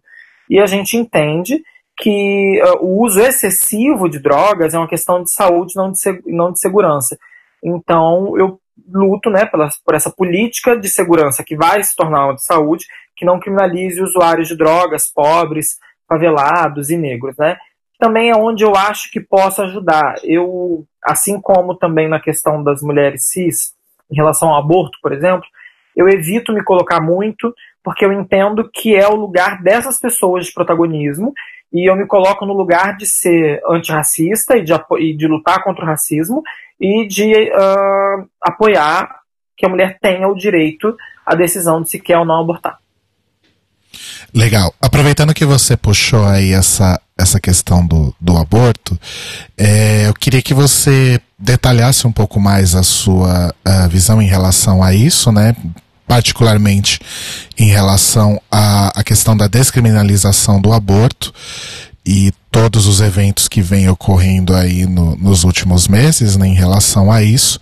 E 0.49 0.59
a 0.59 0.65
gente 0.65 0.95
entende 0.95 1.61
que 1.99 2.61
uh, 2.61 2.85
o 2.85 3.03
uso 3.03 3.19
excessivo 3.19 4.07
de 4.07 4.19
drogas 4.19 4.73
é 4.73 4.77
uma 4.77 4.87
questão 4.87 5.23
de 5.23 5.31
saúde, 5.31 5.75
não 5.75 5.91
de, 5.91 5.99
não 6.27 6.51
de 6.51 6.59
segurança. 6.59 7.17
Então, 7.63 8.37
eu 8.37 8.59
luto 8.87 9.29
né, 9.29 9.45
pela, 9.45 9.69
por 9.83 9.95
essa 9.95 10.11
política 10.11 10.77
de 10.77 10.87
segurança 10.87 11.43
que 11.43 11.55
vai 11.55 11.83
se 11.83 11.95
tornar 11.95 12.25
uma 12.25 12.35
de 12.35 12.45
saúde, 12.45 12.85
que 13.15 13.25
não 13.25 13.39
criminalize 13.39 14.01
usuários 14.01 14.47
de 14.47 14.55
drogas, 14.55 15.11
pobres, 15.11 15.77
favelados 16.07 16.91
e 16.91 16.97
negros. 16.97 17.35
Né? 17.37 17.57
Também 17.99 18.29
é 18.29 18.35
onde 18.35 18.63
eu 18.63 18.75
acho 18.75 19.09
que 19.11 19.19
posso 19.19 19.61
ajudar. 19.63 20.15
Eu, 20.23 20.85
assim 21.03 21.41
como 21.41 21.75
também 21.75 22.07
na 22.07 22.19
questão 22.19 22.63
das 22.63 22.81
mulheres 22.81 23.29
cis, 23.29 23.73
em 24.11 24.15
relação 24.15 24.49
ao 24.49 24.59
aborto, 24.59 24.99
por 25.01 25.11
exemplo, 25.11 25.45
eu 25.95 26.07
evito 26.07 26.53
me 26.53 26.63
colocar 26.63 27.01
muito, 27.01 27.53
porque 27.83 28.05
eu 28.05 28.13
entendo 28.13 28.69
que 28.71 28.95
é 28.95 29.07
o 29.07 29.15
lugar 29.15 29.63
dessas 29.63 29.99
pessoas 29.99 30.45
de 30.45 30.53
protagonismo, 30.53 31.33
e 31.73 31.89
eu 31.89 31.95
me 31.95 32.05
coloco 32.05 32.45
no 32.45 32.53
lugar 32.53 32.95
de 32.95 33.05
ser 33.05 33.61
antirracista 33.67 34.55
e 34.55 34.63
de, 34.63 34.73
e 34.99 35.17
de 35.17 35.27
lutar 35.27 35.63
contra 35.63 35.83
o 35.83 35.87
racismo, 35.87 36.43
e 36.79 37.07
de 37.07 37.49
uh, 37.49 38.29
apoiar 38.41 39.21
que 39.57 39.65
a 39.65 39.69
mulher 39.69 39.97
tenha 39.99 40.27
o 40.27 40.35
direito 40.35 40.95
à 41.25 41.33
decisão 41.33 41.81
de 41.81 41.89
se 41.89 41.99
quer 41.99 42.19
ou 42.19 42.25
não 42.25 42.39
abortar. 42.39 42.77
Legal. 44.33 44.73
Aproveitando 44.79 45.33
que 45.33 45.45
você 45.45 45.75
puxou 45.75 46.23
aí 46.25 46.53
essa, 46.53 47.01
essa 47.17 47.39
questão 47.39 47.85
do, 47.85 48.13
do 48.21 48.37
aborto, 48.37 48.97
é, 49.57 50.07
eu 50.07 50.13
queria 50.13 50.41
que 50.41 50.53
você 50.53 51.19
detalhasse 51.37 52.05
um 52.05 52.11
pouco 52.11 52.39
mais 52.39 52.75
a 52.75 52.83
sua 52.83 53.53
a 53.63 53.87
visão 53.87 54.21
em 54.21 54.27
relação 54.27 54.83
a 54.83 54.93
isso, 54.93 55.31
né? 55.31 55.55
Particularmente 56.07 56.99
em 57.57 57.69
relação 57.69 58.41
à, 58.51 59.03
questão 59.03 59.35
da 59.35 59.47
descriminalização 59.47 60.61
do 60.61 60.71
aborto 60.71 61.33
e 62.05 62.31
todos 62.49 62.87
os 62.87 63.01
eventos 63.01 63.47
que 63.49 63.61
vêm 63.61 63.89
ocorrendo 63.89 64.55
aí 64.55 64.85
no, 64.85 65.17
nos 65.17 65.43
últimos 65.43 65.87
meses 65.87 66.37
né, 66.37 66.47
em 66.47 66.53
relação 66.53 67.11
a 67.11 67.21
isso. 67.21 67.59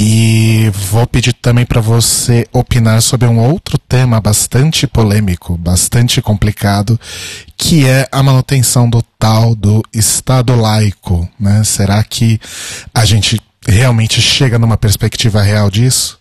E 0.00 0.70
vou 0.70 1.08
pedir 1.08 1.32
também 1.32 1.66
para 1.66 1.80
você 1.80 2.46
opinar 2.52 3.02
sobre 3.02 3.26
um 3.26 3.40
outro 3.40 3.76
tema 3.76 4.20
bastante 4.20 4.86
polêmico, 4.86 5.56
bastante 5.58 6.22
complicado, 6.22 6.96
que 7.56 7.84
é 7.84 8.06
a 8.12 8.22
manutenção 8.22 8.88
do 8.88 9.02
tal 9.18 9.56
do 9.56 9.82
Estado 9.92 10.54
laico. 10.54 11.28
Né? 11.38 11.64
Será 11.64 12.04
que 12.04 12.38
a 12.94 13.04
gente 13.04 13.40
realmente 13.66 14.20
chega 14.20 14.56
numa 14.56 14.76
perspectiva 14.76 15.42
real 15.42 15.68
disso? 15.68 16.20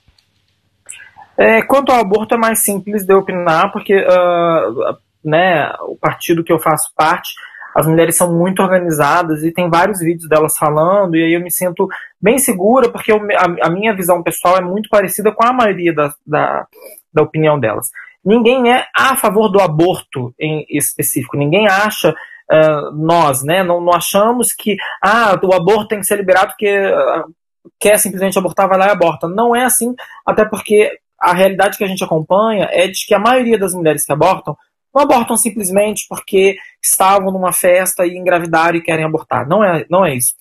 É, 1.37 1.61
quanto 1.61 1.91
ao 1.91 1.99
aborto 1.99 2.33
é 2.33 2.37
mais 2.37 2.63
simples 2.63 3.05
de 3.05 3.13
opinar, 3.13 3.71
porque 3.71 3.95
uh, 3.95 4.97
né, 5.23 5.71
o 5.81 5.95
partido 5.95 6.43
que 6.43 6.51
eu 6.51 6.57
faço 6.57 6.91
parte 6.95 7.29
As 7.77 7.85
mulheres 7.85 8.17
são 8.17 8.33
muito 8.33 8.59
organizadas 8.63 9.43
e 9.43 9.51
tem 9.51 9.69
vários 9.69 9.99
vídeos 9.99 10.27
delas 10.27 10.57
falando, 10.57 11.15
e 11.15 11.23
aí 11.23 11.33
eu 11.33 11.39
me 11.39 11.51
sinto 11.51 11.87
bem 12.19 12.39
segura, 12.39 12.89
porque 12.89 13.11
eu, 13.11 13.19
a, 13.37 13.67
a, 13.67 13.69
minha 13.69 13.95
visão 13.95 14.23
pessoal 14.23 14.57
é 14.57 14.61
muito 14.61 14.89
parecida 14.89 15.31
com 15.31 15.45
a 15.45 15.53
maioria 15.53 15.93
da, 15.93 16.11
da, 16.25 16.65
da 17.13 17.21
opinião 17.21 17.59
delas. 17.59 17.91
Ninguém 18.25 18.73
é 18.73 18.87
a 18.95 19.15
favor 19.15 19.47
do 19.49 19.61
aborto 19.61 20.33
em 20.39 20.65
específico, 20.71 21.37
ninguém 21.37 21.67
acha 21.67 22.15
Uh, 22.49 22.95
nós, 22.95 23.43
né, 23.43 23.61
não, 23.61 23.81
não, 23.81 23.93
achamos 23.93 24.53
que 24.53 24.77
ah, 25.03 25.37
o 25.43 25.53
aborto 25.53 25.89
tem 25.89 25.99
que 25.99 26.05
ser 26.05 26.15
liberado 26.15 26.51
porque 26.51 26.79
uh, 26.79 27.29
quer 27.77 27.99
simplesmente 27.99 28.39
abortar, 28.39 28.69
vai 28.69 28.77
lá 28.77 28.87
e 28.87 28.91
aborta. 28.91 29.27
Não 29.27 29.53
é 29.53 29.65
assim, 29.65 29.93
até 30.25 30.45
porque 30.45 30.97
a 31.19 31.33
realidade 31.33 31.77
que 31.77 31.83
a 31.83 31.87
gente 31.87 32.05
acompanha 32.05 32.69
é 32.71 32.87
de 32.87 33.05
que 33.05 33.13
a 33.13 33.19
maioria 33.19 33.59
das 33.59 33.73
mulheres 33.73 34.05
que 34.05 34.13
abortam 34.13 34.55
não 34.97 35.03
abortam 35.03 35.37
simplesmente 35.37 36.07
porque 36.09 36.57
estavam 36.81 37.31
numa 37.31 37.53
festa 37.53 38.05
e 38.05 38.17
engravidaram 38.17 38.77
e 38.77 38.81
querem 38.81 39.05
abortar. 39.05 39.47
Não 39.47 39.63
é, 39.63 39.85
não 39.89 40.03
é 40.03 40.15
isso. 40.15 40.33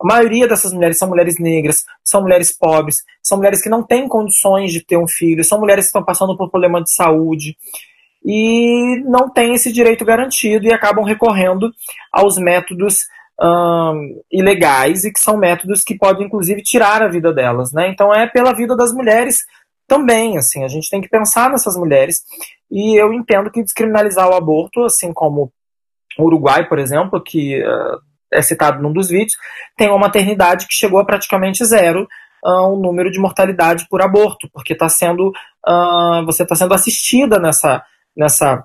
A 0.00 0.06
maioria 0.06 0.48
dessas 0.48 0.72
mulheres 0.72 0.98
são 0.98 1.08
mulheres 1.08 1.38
negras, 1.38 1.84
são 2.02 2.22
mulheres 2.22 2.50
pobres, 2.56 3.04
são 3.22 3.38
mulheres 3.38 3.62
que 3.62 3.68
não 3.68 3.84
têm 3.84 4.08
condições 4.08 4.72
de 4.72 4.84
ter 4.84 4.96
um 4.96 5.06
filho, 5.06 5.44
são 5.44 5.60
mulheres 5.60 5.84
que 5.84 5.88
estão 5.88 6.04
passando 6.04 6.36
por 6.36 6.50
problema 6.50 6.82
de 6.82 6.90
saúde 6.90 7.56
e 8.24 9.00
não 9.06 9.30
têm 9.30 9.54
esse 9.54 9.72
direito 9.72 10.04
garantido 10.04 10.66
e 10.66 10.72
acabam 10.72 11.04
recorrendo 11.04 11.70
aos 12.12 12.36
métodos 12.36 13.06
um, 13.40 14.22
ilegais 14.30 15.04
e 15.04 15.12
que 15.12 15.20
são 15.20 15.36
métodos 15.36 15.84
que 15.84 15.96
podem 15.96 16.26
inclusive 16.26 16.62
tirar 16.62 17.02
a 17.02 17.08
vida 17.08 17.32
delas, 17.32 17.72
né? 17.72 17.88
Então 17.88 18.12
é 18.12 18.26
pela 18.26 18.52
vida 18.52 18.76
das 18.76 18.92
mulheres 18.92 19.44
também, 19.86 20.36
assim, 20.36 20.64
a 20.64 20.68
gente 20.68 20.90
tem 20.90 21.00
que 21.00 21.08
pensar 21.08 21.50
nessas 21.50 21.76
mulheres 21.76 22.22
e 22.70 23.00
eu 23.00 23.12
entendo 23.12 23.50
que 23.50 23.62
descriminalizar 23.62 24.28
o 24.28 24.34
aborto, 24.34 24.84
assim 24.84 25.12
como 25.12 25.52
o 26.18 26.24
Uruguai, 26.24 26.68
por 26.68 26.78
exemplo, 26.78 27.20
que 27.22 27.62
uh, 27.62 27.98
é 28.32 28.42
citado 28.42 28.82
num 28.82 28.92
dos 28.92 29.08
vídeos, 29.08 29.36
tem 29.76 29.88
uma 29.88 29.98
maternidade 29.98 30.66
que 30.66 30.74
chegou 30.74 31.00
a 31.00 31.04
praticamente 31.04 31.64
zero 31.64 32.06
uh, 32.44 32.68
o 32.72 32.76
número 32.76 33.10
de 33.10 33.18
mortalidade 33.18 33.86
por 33.88 34.02
aborto, 34.02 34.48
porque 34.52 34.72
está 34.72 34.88
sendo 34.88 35.32
uh, 35.66 36.24
você 36.24 36.42
está 36.42 36.54
sendo 36.54 36.74
assistida 36.74 37.38
nessa 37.38 37.82
nessa 38.16 38.64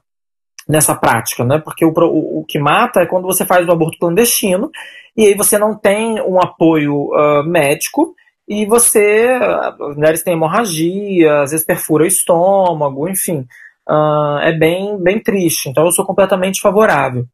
nessa 0.68 0.96
prática, 0.96 1.44
né? 1.44 1.60
Porque 1.60 1.86
o, 1.86 1.94
o, 1.96 2.40
o, 2.40 2.46
que 2.46 2.58
mata 2.58 3.02
é 3.02 3.06
quando 3.06 3.26
você 3.26 3.46
faz 3.46 3.68
o 3.68 3.72
aborto 3.72 4.00
clandestino 4.00 4.72
e 5.16 5.28
aí 5.28 5.36
você 5.36 5.58
não 5.60 5.78
tem 5.78 6.20
um 6.22 6.40
apoio 6.42 7.10
uh, 7.14 7.44
médico 7.44 8.16
e 8.48 8.66
você, 8.66 9.28
as 9.42 9.96
mulheres 9.96 10.24
têm 10.24 10.34
hemorragia, 10.34 11.42
às 11.42 11.52
vezes 11.52 11.66
perfura 11.66 12.04
o 12.04 12.08
estômago, 12.08 13.08
enfim, 13.10 13.46
uh, 13.90 14.40
é 14.42 14.52
bem, 14.52 14.98
bem 15.02 15.22
triste. 15.22 15.70
Então 15.70 15.86
eu 15.86 15.92
sou 15.92 16.06
completamente 16.06 16.62
favorável. 16.62 17.26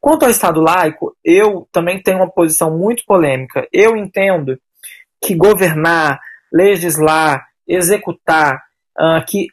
Quanto 0.00 0.24
ao 0.24 0.30
Estado 0.30 0.60
laico, 0.60 1.16
eu 1.24 1.66
também 1.72 2.00
tenho 2.00 2.18
uma 2.18 2.30
posição 2.30 2.76
muito 2.76 3.04
polêmica. 3.06 3.66
Eu 3.72 3.96
entendo 3.96 4.58
que 5.20 5.34
governar, 5.34 6.20
legislar, 6.52 7.46
executar, 7.66 8.62
uh, 8.98 9.24
que 9.26 9.48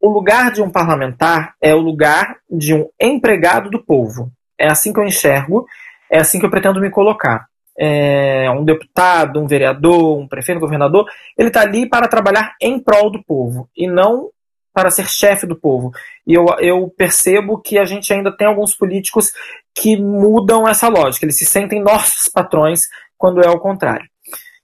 o 0.00 0.08
lugar 0.08 0.50
de 0.50 0.62
um 0.62 0.70
parlamentar 0.70 1.54
é 1.60 1.74
o 1.74 1.80
lugar 1.80 2.38
de 2.50 2.74
um 2.74 2.88
empregado 2.98 3.68
do 3.68 3.84
povo. 3.84 4.32
É 4.58 4.70
assim 4.70 4.92
que 4.92 4.98
eu 4.98 5.04
enxergo, 5.04 5.66
é 6.10 6.18
assim 6.18 6.38
que 6.38 6.46
eu 6.46 6.50
pretendo 6.50 6.80
me 6.80 6.90
colocar. 6.90 7.46
É 7.78 8.50
um 8.50 8.64
deputado, 8.64 9.40
um 9.40 9.46
vereador, 9.46 10.18
um 10.18 10.28
prefeito, 10.28 10.58
um 10.58 10.60
governador, 10.60 11.06
ele 11.36 11.48
está 11.48 11.62
ali 11.62 11.88
para 11.88 12.08
trabalhar 12.08 12.54
em 12.60 12.78
prol 12.78 13.10
do 13.10 13.22
povo 13.22 13.68
e 13.76 13.86
não 13.86 14.30
para 14.72 14.90
ser 14.90 15.08
chefe 15.08 15.46
do 15.46 15.58
povo. 15.58 15.90
E 16.26 16.34
eu, 16.34 16.46
eu 16.58 16.88
percebo 16.96 17.60
que 17.60 17.78
a 17.78 17.84
gente 17.84 18.12
ainda 18.12 18.34
tem 18.34 18.46
alguns 18.46 18.74
políticos 18.74 19.32
que 19.74 19.96
mudam 19.96 20.68
essa 20.68 20.88
lógica, 20.88 21.24
eles 21.24 21.38
se 21.38 21.46
sentem 21.46 21.82
nossos 21.82 22.28
patrões 22.28 22.88
quando 23.16 23.42
é 23.42 23.48
o 23.48 23.60
contrário. 23.60 24.08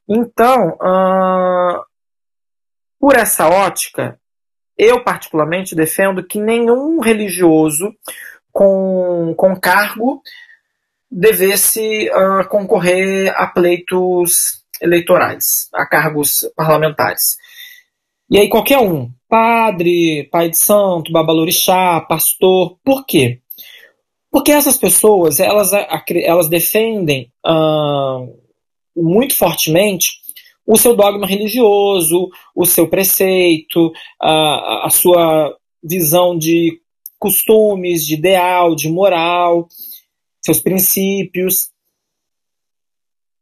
Então, 0.08 0.68
uh, 0.80 1.82
por 2.98 3.16
essa 3.16 3.48
ótica, 3.48 4.18
eu, 4.78 5.02
particularmente, 5.02 5.74
defendo 5.74 6.24
que 6.24 6.40
nenhum 6.40 7.00
religioso 7.00 7.92
com, 8.52 9.34
com 9.36 9.58
cargo 9.58 10.22
devesse 11.10 12.10
uh, 12.10 12.48
concorrer 12.48 13.32
a 13.36 13.46
pleitos 13.46 14.64
eleitorais, 14.80 15.68
a 15.72 15.86
cargos 15.86 16.40
parlamentares. 16.56 17.36
E 18.30 18.38
aí 18.38 18.48
qualquer 18.48 18.78
um, 18.78 19.10
padre, 19.28 20.28
pai 20.30 20.50
de 20.50 20.56
santo, 20.56 21.12
babalorixá, 21.12 22.00
pastor, 22.00 22.78
por 22.84 23.04
quê? 23.04 23.40
Porque 24.30 24.52
essas 24.52 24.76
pessoas, 24.76 25.40
elas, 25.40 25.70
elas 26.10 26.48
defendem 26.48 27.32
muito 28.94 29.36
fortemente 29.36 30.20
o 30.66 30.76
seu 30.76 30.96
dogma 30.96 31.26
religioso, 31.26 32.28
o 32.54 32.66
seu 32.66 32.88
preceito, 32.88 33.92
a, 34.20 34.86
a 34.86 34.90
sua 34.90 35.56
visão 35.82 36.36
de 36.36 36.80
costumes, 37.18 38.04
de 38.04 38.14
ideal, 38.14 38.74
de 38.74 38.88
moral, 38.88 39.68
seus 40.44 40.60
princípios. 40.60 41.70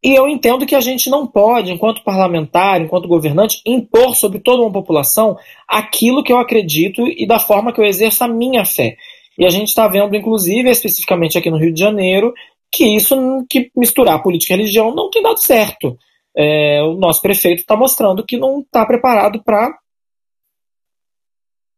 E 0.04 0.14
eu 0.14 0.28
entendo 0.28 0.66
que 0.66 0.74
a 0.74 0.80
gente 0.80 1.08
não 1.08 1.26
pode, 1.26 1.72
enquanto 1.72 2.04
parlamentar, 2.04 2.80
enquanto 2.80 3.08
governante, 3.08 3.62
impor 3.64 4.14
sobre 4.14 4.38
toda 4.38 4.62
uma 4.62 4.72
população 4.72 5.38
aquilo 5.66 6.22
que 6.22 6.32
eu 6.32 6.38
acredito 6.38 7.00
e 7.08 7.26
da 7.26 7.38
forma 7.38 7.72
que 7.72 7.80
eu 7.80 7.84
exerço 7.84 8.22
a 8.22 8.28
minha 8.28 8.66
fé. 8.66 8.96
E 9.38 9.46
a 9.46 9.50
gente 9.50 9.68
está 9.68 9.88
vendo, 9.88 10.14
inclusive, 10.14 10.68
especificamente 10.68 11.38
aqui 11.38 11.50
no 11.50 11.56
Rio 11.56 11.72
de 11.72 11.80
Janeiro, 11.80 12.34
que 12.70 12.84
isso, 12.84 13.16
que 13.48 13.70
misturar 13.74 14.22
política 14.22 14.52
e 14.52 14.56
religião 14.58 14.94
não 14.94 15.08
tem 15.08 15.22
dado 15.22 15.38
certo 15.38 15.96
é, 16.36 16.82
o 16.82 16.94
nosso 16.94 17.22
prefeito 17.22 17.60
está 17.60 17.76
mostrando 17.76 18.24
que 18.24 18.36
não 18.36 18.60
está 18.60 18.84
preparado 18.84 19.42
para 19.42 19.78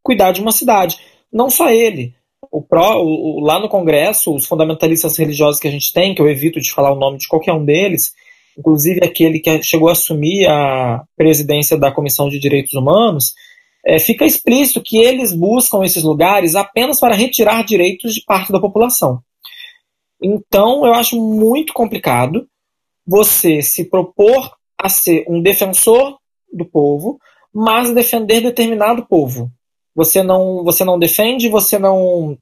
cuidar 0.03 0.33
de 0.33 0.41
uma 0.41 0.53
cidade. 0.53 0.99
Não 1.31 1.51
só 1.51 1.69
ele. 1.69 2.15
O 2.57 2.63
pró, 2.63 3.03
o, 3.03 3.39
lá 3.41 3.61
no 3.61 3.69
Congresso, 3.69 4.35
os 4.35 4.47
fundamentalistas 4.47 5.19
religiosos 5.19 5.61
que 5.61 5.69
a 5.69 5.71
gente 5.71 5.93
tem, 5.93 6.15
que 6.15 6.23
eu 6.23 6.31
evito 6.31 6.59
de 6.59 6.73
falar 6.73 6.91
o 6.91 6.99
nome 6.99 7.19
de 7.19 7.29
qualquer 7.29 7.53
um 7.53 7.63
deles, 7.63 8.15
inclusive 8.59 9.05
aquele 9.05 9.41
que 9.41 9.63
chegou 9.63 9.91
a 9.91 9.93
assumir 9.93 10.47
a 10.49 11.05
presidência 11.19 11.77
da 11.77 11.93
Comissão 11.93 12.31
de 12.31 12.39
Direitos 12.39 12.73
Humanos, 12.73 13.35
é, 13.85 13.99
fica 13.99 14.25
explícito 14.25 14.83
que 14.83 14.97
eles 14.97 15.35
buscam 15.35 15.85
esses 15.85 16.03
lugares 16.03 16.57
apenas 16.57 16.99
para 16.99 17.15
retirar 17.15 17.63
direitos 17.63 18.15
de 18.15 18.25
parte 18.25 18.51
da 18.51 18.59
população. 18.59 19.21
Então, 20.23 20.87
eu 20.87 20.95
acho 20.95 21.15
muito 21.21 21.75
complicado 21.75 22.49
você 23.07 23.61
se 23.61 23.85
propor 23.85 24.57
a 24.79 24.89
ser 24.89 25.27
um 25.29 25.43
defensor 25.43 26.17
do 26.51 26.65
povo, 26.65 27.19
mas 27.53 27.93
defender 27.93 28.41
determinado 28.41 29.05
povo. 29.05 29.51
Você 29.95 30.23
não, 30.23 30.65
você 30.65 30.85
não 30.85 30.99
defende, 30.99 31.51
você 31.51 31.79
não, 31.79 32.39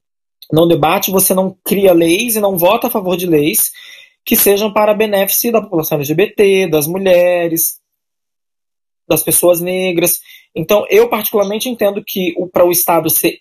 não 0.51 0.67
debate, 0.67 1.11
você 1.11 1.33
não 1.33 1.57
cria 1.63 1.93
leis 1.93 2.35
e 2.35 2.41
não 2.41 2.57
vota 2.57 2.87
a 2.87 2.91
favor 2.91 3.17
de 3.17 3.25
leis 3.25 3.71
que 4.25 4.35
sejam 4.35 4.73
para 4.73 4.93
benefício 4.93 5.51
da 5.51 5.61
população 5.61 5.97
LGBT, 5.97 6.67
das 6.67 6.87
mulheres, 6.87 7.79
das 9.07 9.21
pessoas 9.21 9.61
negras. 9.61 10.19
Então, 10.55 10.85
eu 10.89 11.07
particularmente 11.07 11.69
entendo 11.69 12.03
que 12.03 12.33
para 12.51 12.65
o 12.65 12.71
Estado 12.71 13.07
ser, 13.09 13.37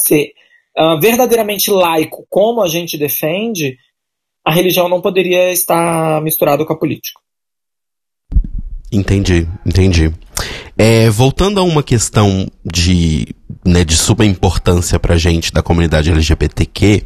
ser 0.00 0.32
uh, 0.76 1.00
verdadeiramente 1.00 1.70
laico, 1.70 2.26
como 2.28 2.60
a 2.60 2.68
gente 2.68 2.98
defende, 2.98 3.76
a 4.44 4.52
religião 4.52 4.88
não 4.88 5.00
poderia 5.00 5.52
estar 5.52 6.20
misturada 6.22 6.64
com 6.64 6.72
a 6.72 6.78
política. 6.78 7.20
Entendi, 8.90 9.48
entendi. 9.64 10.12
É, 10.76 11.08
voltando 11.08 11.60
a 11.60 11.62
uma 11.62 11.82
questão 11.82 12.46
de, 12.64 13.28
né, 13.64 13.84
de 13.84 13.96
suma 13.96 14.24
importância 14.24 14.98
pra 14.98 15.16
gente 15.16 15.52
da 15.52 15.62
comunidade 15.62 16.10
LGBTQ, 16.10 17.04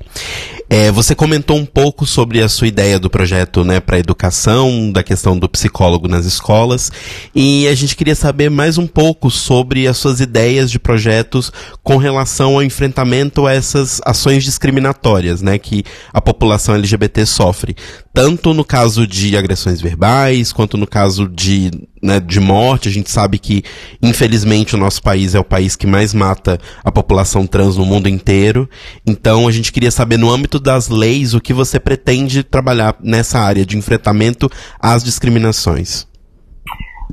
é, 0.69 0.91
você 0.91 1.15
comentou 1.15 1.57
um 1.57 1.65
pouco 1.65 2.05
sobre 2.05 2.43
a 2.43 2.49
sua 2.49 2.67
ideia 2.67 2.99
do 2.99 3.09
projeto 3.09 3.65
né, 3.65 3.79
para 3.79 3.99
educação, 3.99 4.91
da 4.91 5.03
questão 5.03 5.39
do 5.39 5.49
psicólogo 5.49 6.09
nas 6.09 6.27
escolas, 6.27 6.91
e 7.35 7.69
a 7.69 7.75
gente 7.75 7.95
queria 7.95 8.17
saber 8.17 8.51
mais 8.51 8.77
um 8.77 8.87
pouco 8.87 9.31
sobre 9.31 9.87
as 9.87 9.97
suas 9.97 10.21
ideias 10.21 10.71
de 10.71 10.79
projetos 10.79 11.53
com 11.85 11.97
relação 11.97 12.55
ao 12.55 12.63
enfrentamento 12.63 13.47
a 13.47 13.53
essas 13.53 14.01
ações 14.05 14.43
discriminatórias 14.43 15.41
né, 15.41 15.57
que 15.57 15.85
a 16.13 16.21
população 16.21 16.75
LGBT 16.75 17.25
sofre, 17.27 17.77
tanto 18.13 18.53
no 18.53 18.65
caso 18.65 19.07
de 19.07 19.37
agressões 19.37 19.81
verbais, 19.81 20.53
quanto 20.53 20.77
no 20.77 20.87
caso 20.87 21.29
de, 21.29 21.71
né, 22.03 22.19
de 22.19 22.41
morte. 22.41 22.89
A 22.89 22.93
gente 22.93 23.11
sabe 23.11 23.39
que, 23.39 23.63
infelizmente, 24.03 24.75
o 24.75 24.79
nosso 24.79 25.03
país 25.03 25.35
é 25.35 25.39
o 25.39 25.45
país 25.45 25.77
que 25.77 25.87
mais 25.87 26.15
mata 26.15 26.36
a 26.85 26.93
população 26.93 27.47
trans 27.47 27.77
no 27.77 27.85
mundo 27.85 28.09
inteiro, 28.09 28.69
então 29.07 29.47
a 29.47 29.53
gente 29.53 29.73
queria 29.73 29.91
saber 29.91 30.19
no 30.19 30.31
âmbito 30.31 30.59
das 30.59 30.89
leis, 30.89 31.35
o 31.35 31.41
que 31.41 31.53
você 31.53 31.79
pretende 31.79 32.43
trabalhar 32.43 32.97
nessa 33.01 33.39
área 33.39 33.65
de 33.65 33.77
enfrentamento 33.77 34.51
às 34.81 35.03
discriminações? 35.05 36.07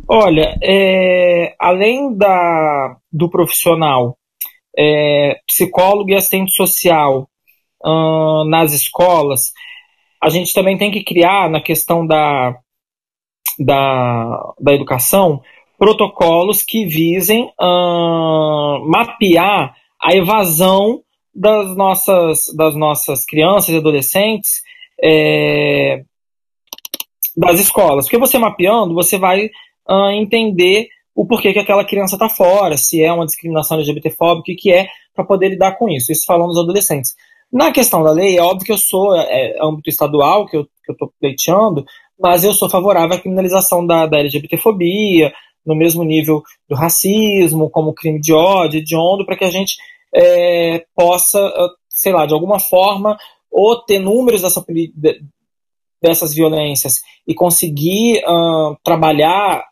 Olha, 0.08 0.58
é, 0.62 1.56
além 1.60 2.16
da, 2.16 2.98
do 3.12 3.30
profissional, 3.30 4.18
é, 4.78 5.40
psicólogo 5.48 6.10
e 6.10 6.16
assistente 6.16 6.54
social, 6.54 7.30
nas 8.48 8.72
escolas, 8.72 9.52
a 10.22 10.30
gente 10.30 10.54
também 10.54 10.78
tem 10.78 10.90
que 10.90 11.04
criar, 11.04 11.50
na 11.50 11.62
questão 11.62 12.08
da, 12.08 12.56
da, 13.60 14.54
da 14.60 14.74
educação, 14.74 15.41
protocolos 15.84 16.61
que 16.61 16.85
visem 16.85 17.51
uh, 17.60 18.89
mapear 18.89 19.76
a 20.01 20.15
evasão 20.15 21.01
das 21.35 21.76
nossas, 21.76 22.45
das 22.55 22.73
nossas 22.73 23.26
crianças 23.26 23.68
e 23.68 23.77
adolescentes 23.77 24.61
é, 25.03 26.03
das 27.35 27.60
escolas. 27.60 28.05
Porque 28.05 28.18
você 28.18 28.38
mapeando, 28.38 28.93
você 28.93 29.18
vai 29.18 29.49
uh, 29.89 30.10
entender 30.11 30.88
o 31.14 31.27
porquê 31.27 31.51
que 31.51 31.60
aquela 31.60 31.84
criança 31.84 32.15
está 32.15 32.30
fora, 32.30 32.77
se 32.77 33.03
é 33.03 33.11
uma 33.11 33.26
discriminação 33.26 33.76
LGBTfóbica, 33.76 34.53
o 34.53 34.55
que, 34.55 34.72
é, 34.72 34.88
para 35.14 35.26
poder 35.26 35.49
lidar 35.49 35.77
com 35.77 35.89
isso. 35.89 36.14
Isso 36.14 36.26
falando 36.26 36.47
dos 36.47 36.64
adolescentes. 36.64 37.14
Na 37.51 37.73
questão 37.73 38.01
da 38.01 38.11
lei, 38.11 38.38
é 38.38 38.41
óbvio 38.41 38.68
que 38.68 38.72
eu 38.72 38.77
sou, 38.77 39.14
é, 39.18 39.26
é 39.30 39.55
âmbito 39.61 39.89
estadual 39.89 40.45
que 40.45 40.55
eu 40.55 40.65
estou 40.89 41.11
pleiteando, 41.19 41.84
mas 42.18 42.45
eu 42.45 42.53
sou 42.53 42.69
favorável 42.69 43.18
à 43.18 43.19
criminalização 43.19 43.85
da, 43.85 44.05
da 44.05 44.19
LGBTfobia, 44.19 45.34
no 45.65 45.76
mesmo 45.76 46.03
nível 46.03 46.41
do 46.68 46.76
racismo, 46.76 47.69
como 47.69 47.94
crime 47.94 48.19
de 48.19 48.34
ódio, 48.34 48.80
hediondo, 48.80 49.26
para 49.26 49.38
que 49.38 49.45
a 49.45 49.49
gente 49.49 49.76
é, 50.14 50.85
possa, 50.95 51.40
ah, 51.40 51.69
sei 51.90 52.14
lá, 52.14 52.26
de 52.26 52.34
alguma 52.34 52.60
forma, 52.60 53.18
ou 53.52 53.81
ter 53.84 53.99
números 53.99 54.41
dessa, 54.41 54.64
dessas 56.02 56.34
violências 56.34 57.02
e 57.27 57.34
conseguir 57.34 58.22
uh, 58.26 58.76
trabalhar 58.84 59.64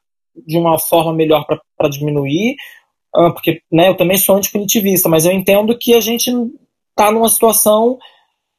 de 0.47 0.57
uma 0.57 0.79
forma 0.79 1.13
melhor 1.13 1.45
para 1.45 1.89
diminuir, 1.89 2.55
uh, 3.15 3.33
porque 3.33 3.61
né, 3.71 3.89
eu 3.89 3.97
também 3.97 4.17
sou 4.17 4.35
antipunitivista, 4.35 5.09
mas 5.09 5.25
eu 5.25 5.31
entendo 5.31 5.77
que 5.77 5.93
a 5.93 5.99
gente 5.99 6.31
está 6.91 7.11
numa 7.11 7.27
situação 7.27 7.97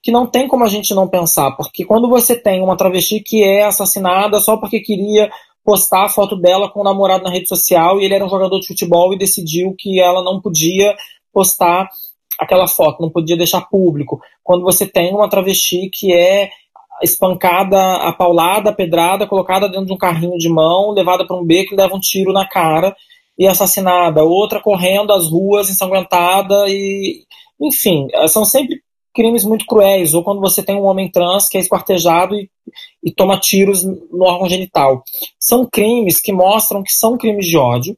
que 0.02 0.10
não 0.10 0.26
tem 0.26 0.48
como 0.48 0.64
a 0.64 0.68
gente 0.68 0.92
não 0.94 1.08
pensar, 1.08 1.52
porque 1.52 1.84
quando 1.84 2.08
você 2.08 2.36
tem 2.36 2.60
uma 2.60 2.76
travesti 2.76 3.20
que 3.20 3.42
é 3.42 3.64
assassinada 3.64 4.40
só 4.40 4.56
porque 4.56 4.80
queria 4.80 5.30
postar 5.64 6.04
a 6.04 6.08
foto 6.08 6.36
dela 6.36 6.70
com 6.70 6.80
o 6.80 6.84
namorado 6.84 7.24
na 7.24 7.30
rede 7.30 7.48
social 7.48 8.00
e 8.00 8.04
ele 8.04 8.14
era 8.14 8.24
um 8.24 8.28
jogador 8.28 8.58
de 8.58 8.66
futebol 8.66 9.12
e 9.12 9.18
decidiu 9.18 9.74
que 9.78 10.00
ela 10.00 10.22
não 10.22 10.40
podia 10.40 10.94
postar 11.32 11.88
aquela 12.38 12.66
foto, 12.66 13.00
não 13.00 13.10
podia 13.10 13.36
deixar 13.36 13.68
público. 13.68 14.20
Quando 14.42 14.64
você 14.64 14.86
tem 14.86 15.14
uma 15.14 15.28
travesti 15.28 15.88
que 15.92 16.12
é 16.12 16.50
espancada, 17.02 17.96
apaulada, 17.96 18.72
pedrada, 18.72 19.26
colocada 19.26 19.68
dentro 19.68 19.86
de 19.86 19.92
um 19.92 19.98
carrinho 19.98 20.36
de 20.38 20.48
mão, 20.48 20.92
levada 20.92 21.26
para 21.26 21.36
um 21.36 21.44
beco 21.44 21.74
e 21.74 21.76
leva 21.76 21.94
um 21.94 22.00
tiro 22.00 22.32
na 22.32 22.46
cara 22.46 22.94
e 23.38 23.46
assassinada. 23.46 24.22
Outra 24.24 24.60
correndo 24.60 25.12
às 25.12 25.28
ruas 25.28 25.70
ensanguentada 25.70 26.66
e 26.68 27.24
enfim, 27.60 28.08
são 28.26 28.44
sempre 28.44 28.81
crimes 29.14 29.44
muito 29.44 29.66
cruéis, 29.66 30.14
ou 30.14 30.22
quando 30.22 30.40
você 30.40 30.62
tem 30.62 30.76
um 30.76 30.84
homem 30.84 31.10
trans 31.10 31.48
que 31.48 31.56
é 31.56 31.60
esquartejado 31.60 32.34
e, 32.34 32.50
e 33.02 33.12
toma 33.12 33.38
tiros 33.38 33.84
no 33.84 34.24
órgão 34.24 34.48
genital. 34.48 35.02
São 35.38 35.66
crimes 35.66 36.20
que 36.20 36.32
mostram 36.32 36.82
que 36.82 36.92
são 36.92 37.16
crimes 37.16 37.46
de 37.46 37.56
ódio 37.56 37.96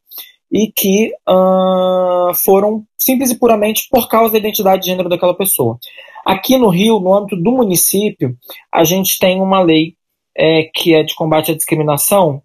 e 0.53 0.71
que 0.71 1.13
uh, 1.29 2.35
foram 2.35 2.85
simples 2.97 3.31
e 3.31 3.39
puramente 3.39 3.89
por 3.91 4.09
causa 4.09 4.33
da 4.33 4.39
identidade 4.39 4.83
de 4.83 4.89
gênero 4.89 5.09
daquela 5.09 5.35
pessoa. 5.35 5.79
Aqui 6.25 6.57
no 6.57 6.69
Rio, 6.69 7.01
no 7.01 7.13
âmbito 7.13 7.37
do 7.37 7.53
município, 7.53 8.37
a 8.73 8.85
gente 8.85 9.19
tem 9.19 9.41
uma 9.41 9.61
lei 9.61 9.95
é, 10.37 10.71
que 10.75 10.95
é 10.95 11.03
de 11.03 11.15
combate 11.15 11.51
à 11.51 11.55
discriminação, 11.55 12.43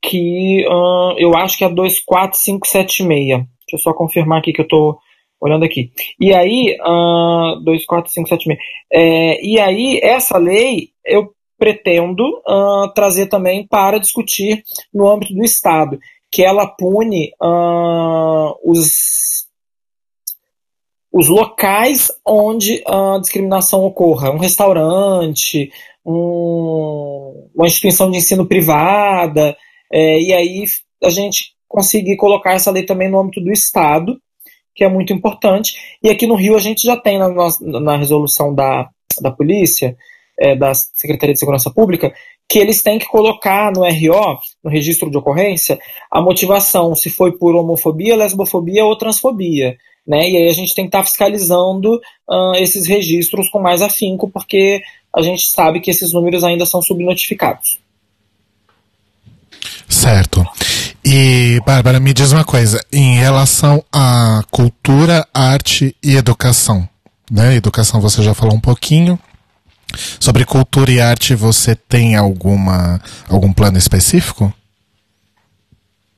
que 0.00 0.64
uh, 0.68 1.14
eu 1.18 1.36
acho 1.36 1.58
que 1.58 1.64
é 1.64 1.68
24576. 1.68 3.28
Deixa 3.28 3.48
eu 3.72 3.78
só 3.78 3.92
confirmar 3.92 4.38
aqui 4.38 4.52
que 4.52 4.60
eu 4.60 4.64
estou 4.64 4.98
olhando 5.40 5.64
aqui. 5.64 5.92
E 6.20 6.34
aí, 6.34 6.76
uh, 6.80 7.60
2, 7.64 7.84
4, 7.86 8.12
5, 8.12 8.28
7, 8.28 8.44
6. 8.44 8.58
É, 8.92 9.44
e 9.44 9.58
aí, 9.60 10.00
essa 10.02 10.38
lei 10.38 10.90
eu 11.04 11.32
pretendo 11.58 12.22
uh, 12.46 12.92
trazer 12.94 13.26
também 13.26 13.66
para 13.66 13.98
discutir 13.98 14.62
no 14.94 15.08
âmbito 15.08 15.34
do 15.34 15.44
Estado, 15.44 15.98
que 16.30 16.44
ela 16.44 16.66
pune 16.66 17.32
uh, 17.42 18.54
os, 18.62 19.46
os 21.12 21.28
locais 21.28 22.12
onde 22.24 22.82
a 22.86 23.18
discriminação 23.18 23.84
ocorra. 23.84 24.30
Um 24.30 24.38
restaurante, 24.38 25.72
um, 26.06 27.50
uma 27.54 27.66
instituição 27.66 28.10
de 28.10 28.18
ensino 28.18 28.46
privada, 28.46 29.56
é, 29.92 30.20
e 30.20 30.32
aí 30.32 30.64
a 31.02 31.10
gente 31.10 31.54
conseguir 31.66 32.16
colocar 32.16 32.52
essa 32.52 32.70
lei 32.70 32.84
também 32.84 33.10
no 33.10 33.20
âmbito 33.20 33.40
do 33.40 33.50
Estado, 33.50 34.20
que 34.78 34.84
é 34.84 34.88
muito 34.88 35.12
importante. 35.12 35.74
E 36.00 36.08
aqui 36.08 36.24
no 36.24 36.36
Rio 36.36 36.54
a 36.54 36.60
gente 36.60 36.82
já 36.86 36.96
tem 36.96 37.18
na, 37.18 37.28
na 37.80 37.96
resolução 37.96 38.54
da, 38.54 38.88
da 39.20 39.28
polícia, 39.28 39.96
é, 40.38 40.54
da 40.54 40.72
Secretaria 40.72 41.32
de 41.32 41.40
Segurança 41.40 41.68
Pública, 41.68 42.14
que 42.48 42.60
eles 42.60 42.80
têm 42.80 42.96
que 42.96 43.08
colocar 43.08 43.72
no 43.72 43.80
RO, 43.80 44.38
no 44.62 44.70
registro 44.70 45.10
de 45.10 45.18
ocorrência, 45.18 45.80
a 46.08 46.22
motivação, 46.22 46.94
se 46.94 47.10
foi 47.10 47.36
por 47.36 47.56
homofobia, 47.56 48.14
lesbofobia 48.14 48.84
ou 48.84 48.96
transfobia. 48.96 49.76
Né? 50.06 50.30
E 50.30 50.36
aí 50.36 50.48
a 50.48 50.52
gente 50.52 50.72
tem 50.76 50.84
que 50.84 50.90
estar 50.90 51.00
tá 51.00 51.04
fiscalizando 51.04 51.96
uh, 52.30 52.54
esses 52.54 52.86
registros 52.86 53.48
com 53.50 53.58
mais 53.58 53.82
afinco, 53.82 54.30
porque 54.30 54.80
a 55.12 55.22
gente 55.22 55.44
sabe 55.48 55.80
que 55.80 55.90
esses 55.90 56.12
números 56.12 56.44
ainda 56.44 56.64
são 56.64 56.80
subnotificados. 56.80 57.80
Certo. 59.88 60.46
E, 61.10 61.58
Bárbara, 61.64 61.98
me 61.98 62.12
diz 62.12 62.32
uma 62.32 62.44
coisa, 62.44 62.84
em 62.92 63.16
relação 63.16 63.82
à 63.90 64.42
cultura, 64.50 65.26
arte 65.32 65.96
e 66.04 66.14
educação, 66.14 66.86
né? 67.30 67.54
Educação 67.54 67.98
você 67.98 68.22
já 68.22 68.34
falou 68.34 68.54
um 68.54 68.60
pouquinho. 68.60 69.18
Sobre 70.20 70.44
cultura 70.44 70.92
e 70.92 71.00
arte, 71.00 71.34
você 71.34 71.74
tem 71.74 72.14
alguma 72.14 73.00
algum 73.26 73.50
plano 73.54 73.78
específico? 73.78 74.52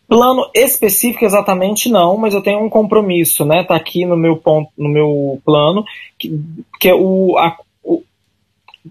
Plano 0.09 0.51
específico 0.53 1.25
exatamente 1.25 1.89
não, 1.89 2.17
mas 2.17 2.35
eu 2.35 2.43
tenho 2.43 2.59
um 2.59 2.69
compromisso, 2.69 3.45
né? 3.45 3.62
Tá 3.62 3.77
aqui 3.77 4.05
no 4.05 4.17
meu 4.17 4.39
ponto, 4.39 4.73
no 4.77 4.89
meu 4.89 5.41
plano, 5.45 5.85
que, 6.19 6.37
que 6.81 6.89
é 6.89 6.95
o, 6.97 7.39
a, 7.39 7.57
o, 7.85 8.03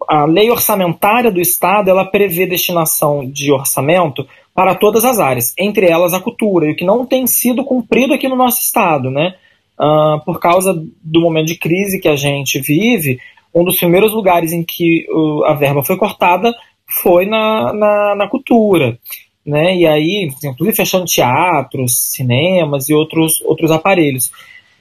a 0.08 0.24
lei 0.24 0.50
orçamentária 0.50 1.30
do 1.30 1.42
Estado, 1.42 1.90
ela 1.90 2.06
prevê 2.06 2.48
destinação 2.48 3.30
de 3.30 3.52
orçamento 3.52 4.26
para 4.60 4.76
todas 4.76 5.06
as 5.06 5.20
áreas, 5.20 5.54
entre 5.58 5.86
elas 5.86 6.14
a 6.14 6.20
cultura, 6.20 6.68
e 6.68 6.74
o 6.74 6.76
que 6.76 6.84
não 6.84 7.06
tem 7.06 7.26
sido 7.26 7.64
cumprido 7.64 8.14
aqui 8.14 8.28
no 8.28 8.36
nosso 8.36 8.60
estado, 8.60 9.10
né? 9.10 9.36
Uh, 9.80 10.20
por 10.26 10.38
causa 10.38 10.74
do 11.02 11.22
momento 11.22 11.48
de 11.48 11.56
crise 11.56 11.98
que 11.98 12.10
a 12.10 12.18
gente 12.18 12.60
vive, 12.60 13.22
um 13.56 13.64
dos 13.64 13.78
primeiros 13.78 14.12
lugares 14.12 14.52
em 14.52 14.62
que 14.62 15.06
uh, 15.10 15.46
a 15.46 15.54
verba 15.54 15.82
foi 15.82 15.96
cortada 15.96 16.54
foi 16.86 17.26
na, 17.26 17.72
na, 17.72 18.16
na, 18.18 18.28
cultura. 18.28 19.00
Né? 19.46 19.78
E 19.78 19.88
aí, 19.88 20.30
inclusive 20.44 20.76
fechando 20.76 21.06
teatros, 21.06 21.96
cinemas 21.96 22.90
e 22.90 22.94
outros, 22.94 23.42
outros 23.44 23.72
aparelhos. 23.72 24.30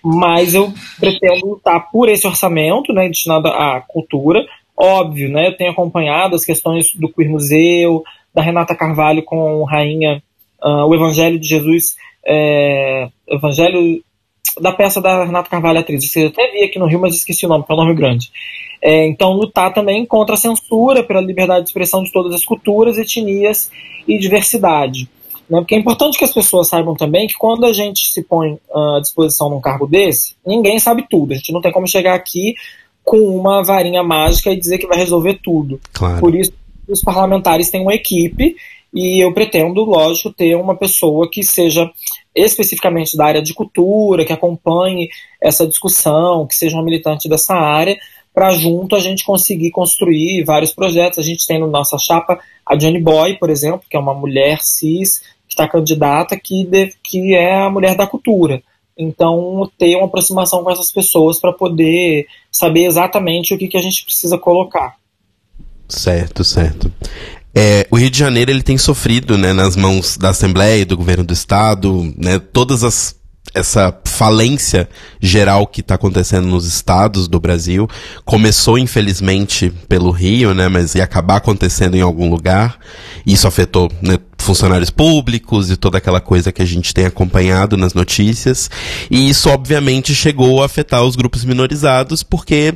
Mas 0.05 0.56
eu 0.56 0.72
pretendo 0.98 1.46
lutar 1.46 1.88
por 1.92 2.09
esse 2.09 2.26
orçamento 2.26 2.92
né, 2.92 3.06
destinado 3.06 3.46
à 3.46 3.80
cultura. 3.86 4.44
Óbvio, 4.76 5.28
né, 5.28 5.46
eu 5.46 5.56
tenho 5.56 5.70
acompanhado 5.70 6.34
as 6.34 6.44
questões 6.44 6.92
do 6.96 7.09
Queer 7.09 7.30
Museu, 7.30 8.02
da 8.34 8.42
Renata 8.42 8.74
Carvalho 8.74 9.22
com 9.22 9.64
Rainha, 9.64 10.22
uh, 10.62 10.86
o 10.86 10.94
Evangelho 10.94 11.38
de 11.38 11.48
Jesus, 11.48 11.96
é, 12.26 13.09
Evangelho 13.26 14.02
da 14.60 14.72
peça 14.72 15.00
da 15.00 15.24
Renata 15.24 15.48
Carvalho, 15.48 15.78
atriz. 15.78 16.14
Eu 16.16 16.28
até 16.28 16.50
vi 16.50 16.64
aqui 16.64 16.78
no 16.78 16.86
Rio, 16.86 17.00
mas 17.00 17.14
esqueci 17.14 17.46
o 17.46 17.48
nome, 17.48 17.64
que 17.64 17.72
é 17.72 17.74
um 17.74 17.78
nome 17.78 17.94
grande. 17.94 18.30
É, 18.80 19.06
então, 19.06 19.32
lutar 19.32 19.72
também 19.72 20.06
contra 20.06 20.34
a 20.34 20.38
censura, 20.38 21.02
pela 21.02 21.20
liberdade 21.20 21.62
de 21.62 21.68
expressão 21.68 22.02
de 22.02 22.12
todas 22.12 22.34
as 22.34 22.44
culturas, 22.44 22.96
etnias 22.96 23.70
e 24.06 24.18
diversidade. 24.18 25.09
Né? 25.48 25.59
Porque 25.59 25.74
é 25.74 25.78
importante 25.78 26.18
que 26.18 26.24
as 26.24 26.32
pessoas 26.32 26.68
saibam 26.68 26.94
também 26.94 27.26
que 27.26 27.34
quando 27.34 27.64
a 27.64 27.72
gente 27.72 28.06
se 28.09 28.22
põe 28.22 28.52
uh, 28.52 28.96
à 28.96 29.00
disposição 29.00 29.50
num 29.50 29.60
cargo 29.60 29.86
desse, 29.86 30.36
ninguém 30.46 30.78
sabe 30.78 31.06
tudo. 31.09 31.32
A 31.32 31.36
gente 31.36 31.52
não 31.52 31.60
tem 31.60 31.72
como 31.72 31.88
chegar 31.88 32.14
aqui 32.14 32.55
com 33.02 33.18
uma 33.18 33.64
varinha 33.64 34.02
mágica 34.02 34.50
e 34.50 34.56
dizer 34.59 34.78
que 34.78 34.86
vai 34.86 34.98
resolver 34.98 35.40
tudo. 35.42 35.80
Claro. 35.92 36.20
Por 36.20 36.34
isso, 36.34 36.52
os 36.89 37.02
parlamentares 37.02 37.70
têm 37.70 37.82
uma 37.82 37.94
equipe 37.94 38.56
e 38.93 39.23
eu 39.23 39.32
pretendo, 39.32 39.85
lógico, 39.85 40.32
ter 40.32 40.55
uma 40.56 40.74
pessoa 40.74 41.28
que 41.31 41.43
seja 41.43 41.90
especificamente 42.35 43.16
da 43.16 43.27
área 43.27 43.43
de 43.43 43.52
cultura, 43.52 44.24
que 44.24 44.32
acompanhe 44.32 45.09
essa 45.40 45.66
discussão, 45.66 46.47
que 46.47 46.55
seja 46.55 46.77
uma 46.77 46.85
militante 46.85 47.28
dessa 47.28 47.55
área, 47.55 47.98
para 48.32 48.52
junto 48.52 48.94
a 48.94 49.01
gente 49.01 49.24
conseguir 49.24 49.70
construir 49.70 50.44
vários 50.44 50.73
projetos. 50.73 51.19
A 51.19 51.23
gente 51.23 51.47
tem 51.47 51.59
na 51.59 51.66
no 51.66 51.73
nossa 51.73 51.98
chapa 51.98 52.39
a 52.65 52.77
Johnny 52.77 53.01
Boy, 53.01 53.36
por 53.36 53.51
exemplo, 53.51 53.82
que 53.89 53.97
é 53.97 54.01
uma 54.01 54.15
mulher 54.15 54.60
cis 54.62 55.20
que 55.47 55.55
está 55.55 55.66
candidata, 55.66 56.39
que, 56.39 56.65
de, 56.65 56.94
que 57.02 57.35
é 57.35 57.62
a 57.62 57.70
mulher 57.70 57.97
da 57.97 58.06
cultura. 58.06 58.62
Então, 58.97 59.70
ter 59.78 59.97
uma 59.97 60.06
aproximação 60.06 60.62
com 60.62 60.70
essas 60.70 60.93
pessoas 60.93 61.40
para 61.40 61.52
poder 61.52 62.27
saber 62.51 62.85
exatamente 62.85 63.55
o 63.55 63.59
que, 63.59 63.69
que 63.69 63.77
a 63.77 63.82
gente 63.82 64.05
precisa 64.05 64.36
colocar. 64.36 64.97
Certo, 65.89 66.44
certo. 66.44 66.93
É, 67.55 67.86
o 67.90 67.97
Rio 67.97 68.10
de 68.10 68.19
Janeiro 68.19 68.51
ele 68.51 68.62
tem 68.62 68.77
sofrido, 68.77 69.39
né, 69.39 69.52
nas 69.52 69.74
mãos 69.74 70.16
da 70.16 70.31
Assembleia 70.31 70.85
do 70.85 70.97
governo 70.97 71.24
do 71.24 71.32
Estado, 71.32 72.12
né, 72.16 72.39
todas 72.39 72.85
as 72.85 73.16
essa 73.55 73.90
falência 74.19 74.89
geral 75.20 75.65
que 75.65 75.81
está 75.81 75.95
acontecendo 75.95 76.49
nos 76.49 76.66
estados 76.66 77.28
do 77.28 77.39
Brasil. 77.39 77.89
Começou, 78.24 78.77
infelizmente, 78.77 79.73
pelo 79.89 80.11
Rio, 80.11 80.53
né? 80.55 80.66
Mas 80.66 80.97
ia 80.97 81.05
acabar 81.05 81.36
acontecendo 81.36 81.95
em 81.95 82.01
algum 82.01 82.28
lugar. 82.28 82.81
Isso 83.24 83.47
afetou 83.47 83.89
né, 84.03 84.19
funcionários 84.36 84.90
públicos 84.90 85.70
e 85.70 85.77
toda 85.77 85.99
aquela 85.99 86.20
coisa 86.20 86.51
que 86.51 86.61
a 86.61 86.65
gente 86.65 86.93
tem 86.93 87.07
acompanhado 87.07 87.77
nas 87.77 87.95
notícias. 87.95 88.69
E 89.09 89.28
isso, 89.28 89.49
obviamente, 89.51 90.12
chegou 90.16 90.62
a 90.62 90.66
afetar 90.66 91.05
os 91.05 91.15
grupos 91.15 91.45
minorizados, 91.45 92.24
porque 92.24 92.74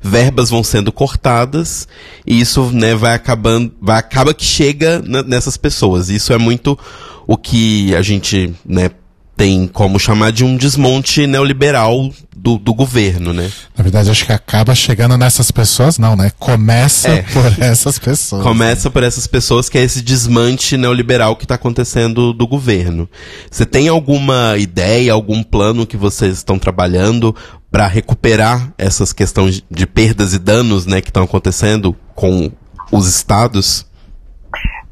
verbas 0.00 0.48
vão 0.48 0.64
sendo 0.64 0.90
cortadas 0.90 1.86
e 2.26 2.40
isso 2.40 2.70
né, 2.72 2.94
vai 2.94 3.12
acabando, 3.12 3.74
vai, 3.78 3.98
acaba 3.98 4.32
que 4.32 4.44
chega 4.44 5.02
nessas 5.26 5.58
pessoas. 5.58 6.08
Isso 6.08 6.32
é 6.32 6.38
muito 6.38 6.78
o 7.26 7.36
que 7.36 7.94
a 7.94 8.00
gente 8.00 8.54
né, 8.64 8.90
tem 9.38 9.68
como 9.68 10.00
chamar 10.00 10.32
de 10.32 10.44
um 10.44 10.56
desmonte 10.56 11.24
neoliberal 11.24 12.10
do, 12.36 12.58
do 12.58 12.74
governo, 12.74 13.32
né? 13.32 13.48
Na 13.76 13.84
verdade, 13.84 14.10
acho 14.10 14.26
que 14.26 14.32
acaba 14.32 14.74
chegando 14.74 15.16
nessas 15.16 15.52
pessoas, 15.52 15.96
não, 15.96 16.16
né? 16.16 16.32
Começa 16.40 17.08
é. 17.08 17.22
por 17.22 17.44
essas 17.62 18.00
pessoas. 18.00 18.42
Começa 18.42 18.90
por 18.90 19.04
essas 19.04 19.28
pessoas, 19.28 19.68
que 19.68 19.78
é 19.78 19.82
esse 19.82 20.02
desmante 20.02 20.76
neoliberal 20.76 21.36
que 21.36 21.44
está 21.44 21.54
acontecendo 21.54 22.32
do 22.32 22.48
governo. 22.48 23.08
Você 23.48 23.64
tem 23.64 23.86
alguma 23.86 24.58
ideia, 24.58 25.12
algum 25.12 25.40
plano 25.44 25.86
que 25.86 25.96
vocês 25.96 26.38
estão 26.38 26.58
trabalhando 26.58 27.34
para 27.70 27.86
recuperar 27.86 28.74
essas 28.76 29.12
questões 29.12 29.62
de 29.70 29.86
perdas 29.86 30.34
e 30.34 30.38
danos, 30.40 30.84
né, 30.84 31.00
que 31.00 31.10
estão 31.10 31.22
acontecendo 31.22 31.94
com 32.12 32.50
os 32.90 33.06
estados? 33.06 33.86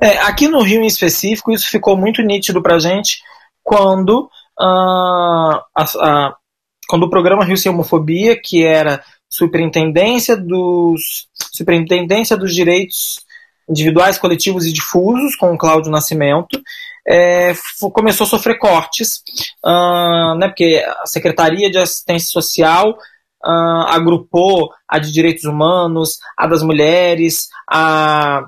É, 0.00 0.18
aqui 0.18 0.46
no 0.46 0.62
Rio 0.62 0.82
em 0.82 0.86
específico, 0.86 1.50
isso 1.50 1.68
ficou 1.68 1.96
muito 1.96 2.22
nítido 2.22 2.62
para 2.62 2.78
gente 2.78 3.18
quando, 3.66 4.30
uh, 4.60 5.60
a, 5.74 5.84
a, 6.00 6.36
quando 6.88 7.04
o 7.04 7.10
programa 7.10 7.44
Rio 7.44 7.56
Sem 7.56 7.70
Homofobia, 7.70 8.40
que 8.40 8.64
era 8.64 9.02
superintendência 9.28 10.36
dos, 10.36 11.28
superintendência 11.52 12.36
dos 12.36 12.54
direitos 12.54 13.24
individuais, 13.68 14.18
coletivos 14.18 14.64
e 14.64 14.72
difusos, 14.72 15.34
com 15.36 15.52
o 15.52 15.58
Cláudio 15.58 15.90
Nascimento, 15.90 16.62
é, 17.08 17.54
começou 17.92 18.24
a 18.24 18.30
sofrer 18.30 18.58
cortes, 18.58 19.22
uh, 19.64 20.34
né, 20.38 20.48
porque 20.48 20.84
a 21.02 21.06
Secretaria 21.06 21.70
de 21.70 21.78
Assistência 21.78 22.28
Social 22.28 22.90
uh, 23.44 23.86
agrupou 23.88 24.70
a 24.88 24.98
de 24.98 25.12
Direitos 25.12 25.44
Humanos, 25.44 26.18
a 26.36 26.46
das 26.46 26.62
Mulheres, 26.62 27.48
a 27.70 28.46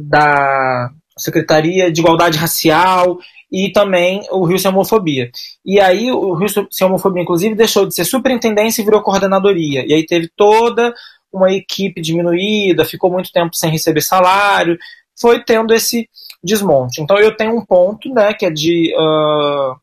da 0.00 0.90
Secretaria 1.16 1.90
de 1.90 2.00
Igualdade 2.00 2.38
Racial 2.38 3.18
e 3.50 3.70
também 3.72 4.26
o 4.30 4.44
Rio 4.44 4.58
Sem 4.58 4.70
Homofobia. 4.70 5.30
E 5.64 5.80
aí 5.80 6.10
o 6.12 6.34
Rio 6.34 6.48
Sem 6.70 6.86
Homofobia, 6.86 7.22
inclusive, 7.22 7.54
deixou 7.54 7.86
de 7.86 7.94
ser 7.94 8.04
superintendência 8.04 8.82
e 8.82 8.84
virou 8.84 9.02
coordenadoria. 9.02 9.84
E 9.86 9.94
aí 9.94 10.04
teve 10.04 10.30
toda 10.36 10.94
uma 11.32 11.52
equipe 11.52 12.00
diminuída, 12.00 12.84
ficou 12.84 13.10
muito 13.10 13.30
tempo 13.32 13.54
sem 13.54 13.70
receber 13.70 14.00
salário, 14.00 14.78
foi 15.18 15.42
tendo 15.42 15.74
esse 15.74 16.08
desmonte. 16.42 17.02
Então 17.02 17.18
eu 17.18 17.36
tenho 17.36 17.56
um 17.56 17.64
ponto, 17.64 18.12
né, 18.12 18.32
que 18.32 18.46
é 18.46 18.50
de 18.50 18.94
uh, 18.96 19.76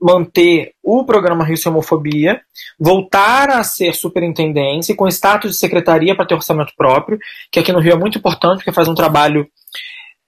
manter 0.00 0.72
o 0.82 1.04
programa 1.04 1.44
Rio 1.44 1.56
Sem 1.56 1.70
Homofobia, 1.70 2.40
voltar 2.78 3.50
a 3.50 3.64
ser 3.64 3.94
superintendência 3.94 4.94
com 4.94 5.08
status 5.08 5.52
de 5.52 5.58
secretaria 5.58 6.14
para 6.14 6.26
ter 6.26 6.34
orçamento 6.34 6.72
próprio, 6.76 7.18
que 7.50 7.58
aqui 7.58 7.72
no 7.72 7.80
Rio 7.80 7.92
é 7.92 7.98
muito 7.98 8.18
importante, 8.18 8.58
porque 8.58 8.72
faz 8.72 8.88
um 8.88 8.94
trabalho 8.94 9.46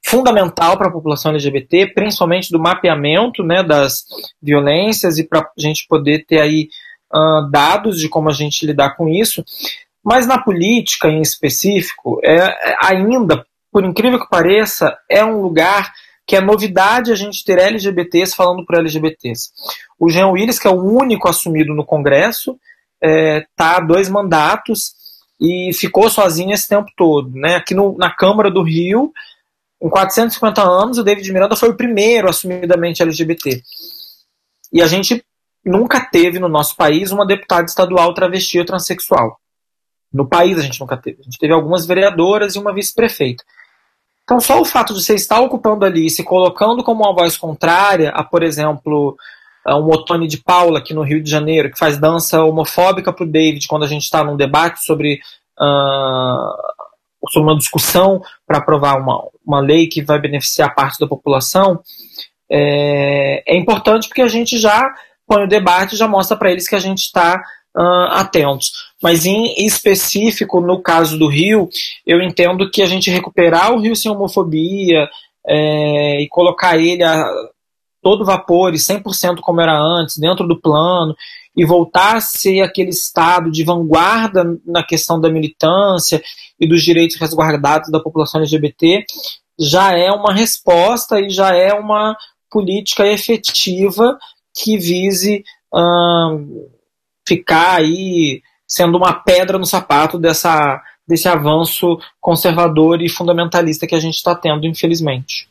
fundamental 0.08 0.78
para 0.78 0.86
a 0.86 0.92
população 0.92 1.32
LGBT, 1.32 1.88
principalmente 1.88 2.52
do 2.52 2.60
mapeamento 2.60 3.42
né, 3.42 3.62
das 3.64 4.04
violências 4.40 5.18
e 5.18 5.24
para 5.24 5.40
a 5.40 5.60
gente 5.60 5.84
poder 5.88 6.24
ter 6.24 6.40
aí 6.40 6.68
uh, 7.12 7.50
dados 7.50 7.98
de 7.98 8.08
como 8.08 8.28
a 8.28 8.32
gente 8.32 8.64
lidar 8.64 8.96
com 8.96 9.08
isso. 9.08 9.44
Mas 10.04 10.24
na 10.24 10.38
política 10.38 11.08
em 11.08 11.20
específico, 11.20 12.20
é, 12.22 12.36
é, 12.36 12.76
ainda, 12.80 13.44
por 13.72 13.84
incrível 13.84 14.20
que 14.20 14.28
pareça, 14.28 14.96
é 15.10 15.24
um 15.24 15.42
lugar 15.42 15.92
que 16.24 16.36
é 16.36 16.40
novidade 16.40 17.10
a 17.10 17.16
gente 17.16 17.44
ter 17.44 17.58
LGBTs 17.58 18.36
falando 18.36 18.64
por 18.64 18.76
LGBTs. 18.76 19.50
O 19.98 20.08
Jean 20.08 20.28
Willis, 20.28 20.60
que 20.60 20.68
é 20.68 20.70
o 20.70 20.82
único 20.82 21.28
assumido 21.28 21.74
no 21.74 21.84
Congresso, 21.84 22.56
é, 23.02 23.44
tá 23.56 23.80
dois 23.80 24.08
mandatos 24.08 24.94
e 25.40 25.72
ficou 25.74 26.08
sozinho 26.08 26.54
esse 26.54 26.68
tempo 26.68 26.90
todo. 26.96 27.30
Né? 27.34 27.56
Aqui 27.56 27.74
no, 27.74 27.96
na 27.98 28.10
Câmara 28.10 28.50
do 28.50 28.62
Rio, 28.62 29.12
em 29.80 29.88
450 29.88 30.62
anos, 30.62 30.98
o 30.98 31.04
David 31.04 31.30
Miranda 31.32 31.56
foi 31.56 31.68
o 31.68 31.76
primeiro 31.76 32.28
assumidamente 32.28 33.02
LGBT. 33.02 33.62
E 34.72 34.82
a 34.82 34.86
gente 34.86 35.24
nunca 35.64 36.00
teve 36.00 36.38
no 36.38 36.48
nosso 36.48 36.76
país 36.76 37.12
uma 37.12 37.26
deputada 37.26 37.64
estadual 37.64 38.14
travesti 38.14 38.58
ou 38.58 38.64
transexual. 38.64 39.38
No 40.12 40.26
país 40.26 40.58
a 40.58 40.62
gente 40.62 40.80
nunca 40.80 40.96
teve. 40.96 41.20
A 41.20 41.24
gente 41.24 41.38
teve 41.38 41.52
algumas 41.52 41.84
vereadoras 41.84 42.54
e 42.54 42.58
uma 42.58 42.72
vice-prefeita. 42.72 43.44
Então, 44.24 44.40
só 44.40 44.60
o 44.60 44.64
fato 44.64 44.92
de 44.94 45.02
você 45.02 45.14
estar 45.14 45.40
ocupando 45.40 45.84
ali, 45.84 46.10
se 46.10 46.24
colocando 46.24 46.82
como 46.82 47.04
uma 47.04 47.14
voz 47.14 47.36
contrária 47.36 48.10
a, 48.10 48.24
por 48.24 48.42
exemplo, 48.42 49.16
um 49.66 49.92
Otone 49.92 50.26
de 50.26 50.38
Paula 50.38 50.78
aqui 50.78 50.94
no 50.94 51.02
Rio 51.02 51.22
de 51.22 51.30
Janeiro, 51.30 51.70
que 51.70 51.78
faz 51.78 51.98
dança 51.98 52.42
homofóbica 52.42 53.12
para 53.12 53.24
o 53.24 53.30
David 53.30 53.68
quando 53.68 53.84
a 53.84 53.88
gente 53.88 54.02
está 54.02 54.24
num 54.24 54.36
debate 54.36 54.84
sobre 54.84 55.20
uh, 55.60 56.76
sobre 56.85 56.85
uma 57.36 57.56
discussão 57.56 58.20
para 58.46 58.58
aprovar 58.58 59.00
uma, 59.00 59.22
uma 59.44 59.60
lei 59.60 59.86
que 59.86 60.02
vai 60.02 60.18
beneficiar 60.18 60.74
parte 60.74 60.98
da 60.98 61.06
população, 61.06 61.80
é, 62.50 63.42
é 63.46 63.56
importante 63.56 64.08
porque 64.08 64.22
a 64.22 64.28
gente 64.28 64.58
já 64.58 64.94
põe 65.26 65.42
o 65.42 65.48
debate 65.48 65.96
já 65.96 66.06
mostra 66.06 66.36
para 66.36 66.50
eles 66.52 66.68
que 66.68 66.76
a 66.76 66.80
gente 66.80 67.00
está 67.00 67.42
uh, 67.76 68.12
atentos. 68.12 68.72
Mas 69.02 69.26
em 69.26 69.66
específico, 69.66 70.60
no 70.60 70.80
caso 70.80 71.18
do 71.18 71.28
Rio, 71.28 71.68
eu 72.06 72.22
entendo 72.22 72.70
que 72.70 72.82
a 72.82 72.86
gente 72.86 73.10
recuperar 73.10 73.72
o 73.72 73.80
Rio 73.80 73.96
sem 73.96 74.10
homofobia 74.10 75.08
é, 75.46 76.22
e 76.22 76.28
colocar 76.28 76.78
ele 76.78 77.02
a 77.02 77.24
todo 78.00 78.24
vapor 78.24 78.72
e 78.72 78.78
100% 78.78 79.40
como 79.40 79.60
era 79.60 79.76
antes, 79.76 80.16
dentro 80.16 80.46
do 80.46 80.60
plano, 80.60 81.14
e 81.56 81.64
voltar 81.64 82.16
a 82.16 82.20
ser 82.20 82.60
aquele 82.60 82.90
estado 82.90 83.50
de 83.50 83.64
vanguarda 83.64 84.44
na 84.64 84.82
questão 84.82 85.20
da 85.20 85.30
militância 85.30 86.22
e 86.60 86.66
dos 86.66 86.82
direitos 86.82 87.16
resguardados 87.16 87.90
da 87.90 88.00
população 88.00 88.40
LGBT, 88.40 89.04
já 89.58 89.96
é 89.96 90.10
uma 90.10 90.34
resposta 90.34 91.18
e 91.20 91.30
já 91.30 91.54
é 91.54 91.72
uma 91.72 92.16
política 92.50 93.06
efetiva 93.06 94.18
que 94.54 94.76
vise 94.76 95.42
hum, 95.74 96.68
ficar 97.26 97.78
aí 97.78 98.42
sendo 98.66 98.98
uma 98.98 99.12
pedra 99.12 99.58
no 99.58 99.66
sapato 99.66 100.18
dessa, 100.18 100.82
desse 101.06 101.28
avanço 101.28 101.98
conservador 102.20 103.00
e 103.00 103.08
fundamentalista 103.08 103.86
que 103.86 103.94
a 103.94 104.00
gente 104.00 104.16
está 104.16 104.34
tendo, 104.34 104.66
infelizmente. 104.66 105.48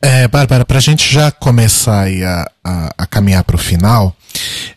É, 0.00 0.26
Bárbara, 0.28 0.64
para 0.64 0.78
a 0.78 0.80
gente 0.80 1.12
já 1.12 1.30
começar 1.30 2.06
a, 2.08 2.50
a, 2.64 2.94
a 2.98 3.06
caminhar 3.06 3.44
para 3.44 3.56
o 3.56 3.58
final, 3.58 4.14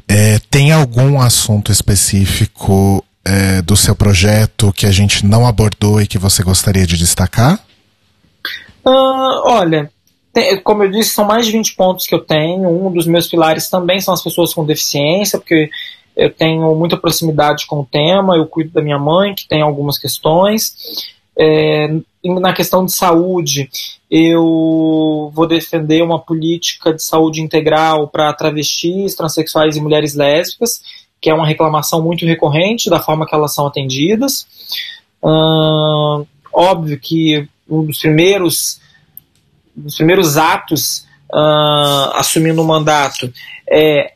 é, 0.07 0.39
tem 0.49 0.71
algum 0.71 1.19
assunto 1.19 1.71
específico 1.71 3.03
é, 3.25 3.61
do 3.61 3.75
seu 3.75 3.95
projeto 3.95 4.71
que 4.71 4.85
a 4.85 4.91
gente 4.91 5.25
não 5.25 5.45
abordou 5.45 6.01
e 6.01 6.07
que 6.07 6.17
você 6.17 6.43
gostaria 6.43 6.85
de 6.85 6.97
destacar? 6.97 7.59
Uh, 8.85 9.41
olha, 9.45 9.91
tem, 10.31 10.61
como 10.61 10.83
eu 10.83 10.91
disse, 10.91 11.09
são 11.09 11.25
mais 11.25 11.45
de 11.45 11.51
20 11.51 11.75
pontos 11.75 12.07
que 12.07 12.15
eu 12.15 12.23
tenho. 12.23 12.69
Um 12.69 12.91
dos 12.91 13.05
meus 13.05 13.27
pilares 13.27 13.69
também 13.69 13.99
são 13.99 14.13
as 14.13 14.23
pessoas 14.23 14.53
com 14.53 14.65
deficiência, 14.65 15.39
porque 15.39 15.69
eu 16.15 16.33
tenho 16.33 16.73
muita 16.75 16.95
proximidade 16.95 17.67
com 17.67 17.81
o 17.81 17.85
tema, 17.85 18.37
eu 18.37 18.47
cuido 18.47 18.71
da 18.71 18.81
minha 18.81 18.97
mãe, 18.97 19.35
que 19.35 19.47
tem 19.47 19.61
algumas 19.61 19.97
questões. 19.97 20.73
É, 21.39 21.87
na 22.23 22.53
questão 22.53 22.83
de 22.83 22.91
saúde, 22.91 23.69
eu 24.09 25.31
vou 25.33 25.47
defender 25.47 26.01
uma 26.01 26.19
política 26.19 26.93
de 26.93 27.03
saúde 27.03 27.41
integral 27.41 28.07
para 28.07 28.33
travestis, 28.33 29.15
transexuais 29.15 29.75
e 29.75 29.81
mulheres 29.81 30.15
lésbicas 30.15 30.81
que 31.21 31.29
é 31.29 31.33
uma 31.33 31.47
reclamação 31.47 32.01
muito 32.01 32.25
recorrente 32.25 32.89
da 32.89 32.99
forma 32.99 33.25
que 33.25 33.33
elas 33.33 33.53
são 33.53 33.65
atendidas. 33.65 34.47
Óbvio 36.53 36.99
que 36.99 37.47
um 37.69 37.85
dos 37.85 37.99
primeiros, 37.99 38.79
dos 39.75 39.95
primeiros 39.95 40.37
atos 40.37 41.05
assumindo 42.13 42.61
o 42.61 42.65
mandato 42.65 43.31
é 43.69 44.13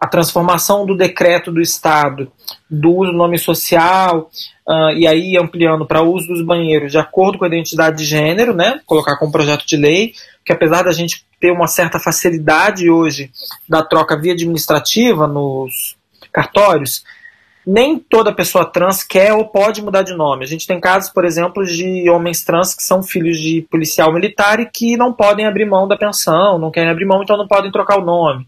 a 0.00 0.06
transformação 0.06 0.86
do 0.86 0.96
decreto 0.96 1.50
do 1.50 1.60
Estado 1.60 2.30
do 2.70 2.90
uso 2.94 3.10
do 3.10 3.18
nome 3.18 3.38
social 3.38 4.30
uh, 4.66 4.90
e 4.96 5.06
aí 5.06 5.36
ampliando 5.36 5.86
para 5.86 6.02
o 6.02 6.12
uso 6.12 6.28
dos 6.28 6.44
banheiros 6.44 6.92
de 6.92 6.98
acordo 6.98 7.38
com 7.38 7.44
a 7.44 7.48
identidade 7.48 7.98
de 7.98 8.04
gênero, 8.04 8.54
né? 8.54 8.80
Colocar 8.86 9.16
como 9.16 9.32
projeto 9.32 9.66
de 9.66 9.76
lei, 9.76 10.12
que 10.44 10.52
apesar 10.52 10.82
da 10.82 10.92
gente 10.92 11.26
ter 11.40 11.50
uma 11.50 11.66
certa 11.66 11.98
facilidade 11.98 12.88
hoje 12.88 13.30
da 13.68 13.82
troca 13.82 14.16
via 14.16 14.32
administrativa 14.32 15.26
nos 15.26 15.96
cartórios, 16.32 17.02
nem 17.66 17.98
toda 17.98 18.34
pessoa 18.34 18.64
trans 18.64 19.02
quer 19.02 19.34
ou 19.34 19.44
pode 19.46 19.82
mudar 19.82 20.02
de 20.02 20.14
nome. 20.14 20.44
A 20.44 20.48
gente 20.48 20.66
tem 20.66 20.80
casos, 20.80 21.10
por 21.10 21.24
exemplo, 21.24 21.66
de 21.66 22.08
homens 22.08 22.42
trans 22.42 22.74
que 22.74 22.82
são 22.82 23.02
filhos 23.02 23.38
de 23.38 23.66
policial 23.70 24.12
militar 24.12 24.58
e 24.58 24.66
que 24.66 24.96
não 24.96 25.12
podem 25.12 25.46
abrir 25.46 25.66
mão 25.66 25.86
da 25.86 25.96
pensão, 25.96 26.58
não 26.58 26.70
querem 26.70 26.90
abrir 26.90 27.04
mão, 27.04 27.22
então 27.22 27.36
não 27.36 27.46
podem 27.46 27.70
trocar 27.70 27.98
o 27.98 28.04
nome. 28.04 28.46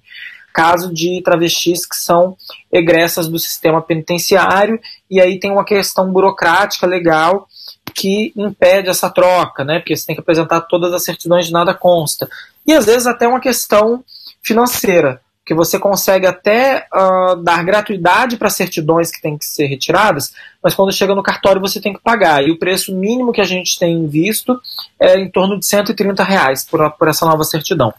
Caso 0.52 0.92
de 0.92 1.22
travestis 1.22 1.86
que 1.86 1.96
são 1.96 2.36
egressas 2.72 3.28
do 3.28 3.38
sistema 3.38 3.80
penitenciário, 3.80 4.80
e 5.10 5.20
aí 5.20 5.38
tem 5.38 5.50
uma 5.50 5.64
questão 5.64 6.12
burocrática 6.12 6.86
legal 6.86 7.48
que 7.94 8.32
impede 8.36 8.88
essa 8.88 9.10
troca, 9.10 9.64
né? 9.64 9.78
Porque 9.78 9.96
você 9.96 10.06
tem 10.06 10.14
que 10.14 10.20
apresentar 10.20 10.62
todas 10.62 10.92
as 10.92 11.04
certidões 11.04 11.46
de 11.46 11.52
nada 11.52 11.74
consta. 11.74 12.28
E 12.66 12.72
às 12.72 12.86
vezes 12.86 13.06
até 13.06 13.26
uma 13.26 13.40
questão 13.40 14.04
financeira 14.42 15.20
que 15.44 15.54
você 15.54 15.78
consegue 15.80 16.26
até 16.26 16.86
uh, 16.94 17.34
dar 17.42 17.64
gratuidade 17.64 18.36
para 18.36 18.48
certidões 18.48 19.10
que 19.10 19.20
têm 19.20 19.36
que 19.36 19.44
ser 19.44 19.66
retiradas, 19.66 20.32
mas 20.62 20.74
quando 20.74 20.92
chega 20.92 21.12
no 21.14 21.24
cartório 21.24 21.60
você 21.60 21.80
tem 21.80 21.92
que 21.92 22.00
pagar. 22.00 22.44
E 22.44 22.52
o 22.52 22.58
preço 22.58 22.94
mínimo 22.94 23.32
que 23.32 23.40
a 23.40 23.44
gente 23.44 23.76
tem 23.76 24.06
visto 24.06 24.60
é 24.98 25.18
em 25.18 25.28
torno 25.28 25.58
de 25.58 25.66
130 25.66 26.22
reais 26.22 26.64
por, 26.64 26.88
por 26.92 27.08
essa 27.08 27.26
nova 27.26 27.42
certidão. 27.42 27.92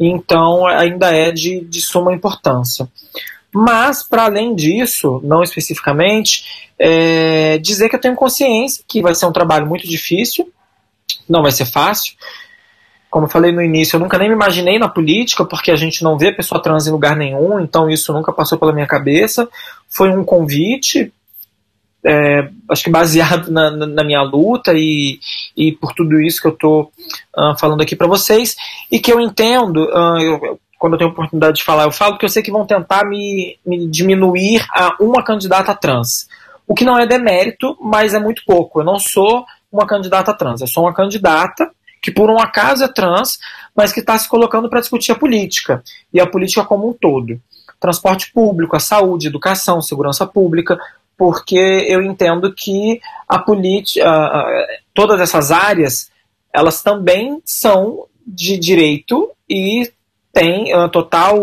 Então 0.00 0.66
ainda 0.66 1.14
é 1.14 1.30
de, 1.30 1.60
de 1.60 1.80
suma 1.80 2.12
importância. 2.12 2.88
Mas, 3.52 4.02
para 4.02 4.24
além 4.24 4.54
disso, 4.54 5.20
não 5.22 5.42
especificamente, 5.42 6.70
é 6.78 7.58
dizer 7.58 7.88
que 7.88 7.96
eu 7.96 8.00
tenho 8.00 8.14
consciência 8.14 8.82
que 8.88 9.02
vai 9.02 9.14
ser 9.14 9.26
um 9.26 9.32
trabalho 9.32 9.66
muito 9.66 9.86
difícil, 9.86 10.50
não 11.28 11.42
vai 11.42 11.52
ser 11.52 11.66
fácil, 11.66 12.14
como 13.10 13.26
eu 13.26 13.30
falei 13.30 13.50
no 13.50 13.60
início, 13.60 13.96
eu 13.96 14.00
nunca 14.00 14.16
nem 14.16 14.28
me 14.28 14.34
imaginei 14.34 14.78
na 14.78 14.88
política, 14.88 15.44
porque 15.44 15.72
a 15.72 15.76
gente 15.76 16.04
não 16.04 16.16
vê 16.16 16.32
pessoa 16.32 16.62
trans 16.62 16.86
em 16.86 16.92
lugar 16.92 17.16
nenhum, 17.16 17.58
então 17.58 17.90
isso 17.90 18.12
nunca 18.12 18.32
passou 18.32 18.56
pela 18.56 18.72
minha 18.72 18.86
cabeça. 18.86 19.48
Foi 19.88 20.10
um 20.10 20.24
convite, 20.24 21.12
é, 22.04 22.48
acho 22.68 22.84
que 22.84 22.90
baseado 22.90 23.50
na, 23.50 23.70
na, 23.70 24.04
minha 24.04 24.22
luta 24.22 24.72
e, 24.74 25.18
e 25.56 25.72
por 25.72 25.92
tudo 25.92 26.20
isso 26.20 26.40
que 26.40 26.48
eu 26.48 26.52
estou 26.52 26.90
uh, 27.36 27.58
falando 27.58 27.82
aqui 27.82 27.94
para 27.94 28.06
vocês, 28.06 28.56
e 28.90 28.98
que 28.98 29.12
eu 29.12 29.20
entendo, 29.20 29.84
uh, 29.84 30.18
eu, 30.18 30.60
quando 30.78 30.94
eu 30.94 30.98
tenho 30.98 31.10
oportunidade 31.10 31.58
de 31.58 31.64
falar, 31.64 31.84
eu 31.84 31.92
falo 31.92 32.16
que 32.16 32.24
eu 32.24 32.28
sei 32.28 32.42
que 32.42 32.50
vão 32.50 32.66
tentar 32.66 33.04
me, 33.04 33.58
me 33.66 33.86
diminuir 33.86 34.64
a 34.72 34.96
uma 35.00 35.22
candidata 35.22 35.74
trans. 35.74 36.26
O 36.66 36.74
que 36.74 36.84
não 36.84 36.98
é 36.98 37.06
demérito, 37.06 37.76
mas 37.80 38.14
é 38.14 38.18
muito 38.18 38.42
pouco. 38.46 38.80
Eu 38.80 38.84
não 38.84 38.98
sou 38.98 39.44
uma 39.70 39.86
candidata 39.86 40.32
trans, 40.32 40.60
eu 40.60 40.66
sou 40.66 40.84
uma 40.84 40.94
candidata 40.94 41.70
que 42.02 42.10
por 42.10 42.30
um 42.30 42.38
acaso 42.38 42.82
é 42.82 42.88
trans, 42.88 43.38
mas 43.76 43.92
que 43.92 44.00
está 44.00 44.16
se 44.16 44.28
colocando 44.28 44.70
para 44.70 44.80
discutir 44.80 45.12
a 45.12 45.14
política, 45.14 45.82
e 46.12 46.18
a 46.20 46.26
política 46.26 46.64
como 46.64 46.88
um 46.88 46.92
todo. 46.94 47.38
Transporte 47.78 48.32
público, 48.32 48.76
a 48.76 48.80
saúde, 48.80 49.26
educação, 49.26 49.82
segurança 49.82 50.26
pública, 50.26 50.78
porque 51.20 51.84
eu 51.86 52.02
entendo 52.02 52.50
que 52.50 52.98
a 53.28 53.38
política, 53.38 54.10
todas 54.94 55.20
essas 55.20 55.50
áreas, 55.50 56.10
elas 56.50 56.82
também 56.82 57.42
são 57.44 58.06
de 58.26 58.56
direito 58.56 59.30
e 59.46 59.92
tem 60.32 60.74
uh, 60.74 60.88
total. 60.88 61.36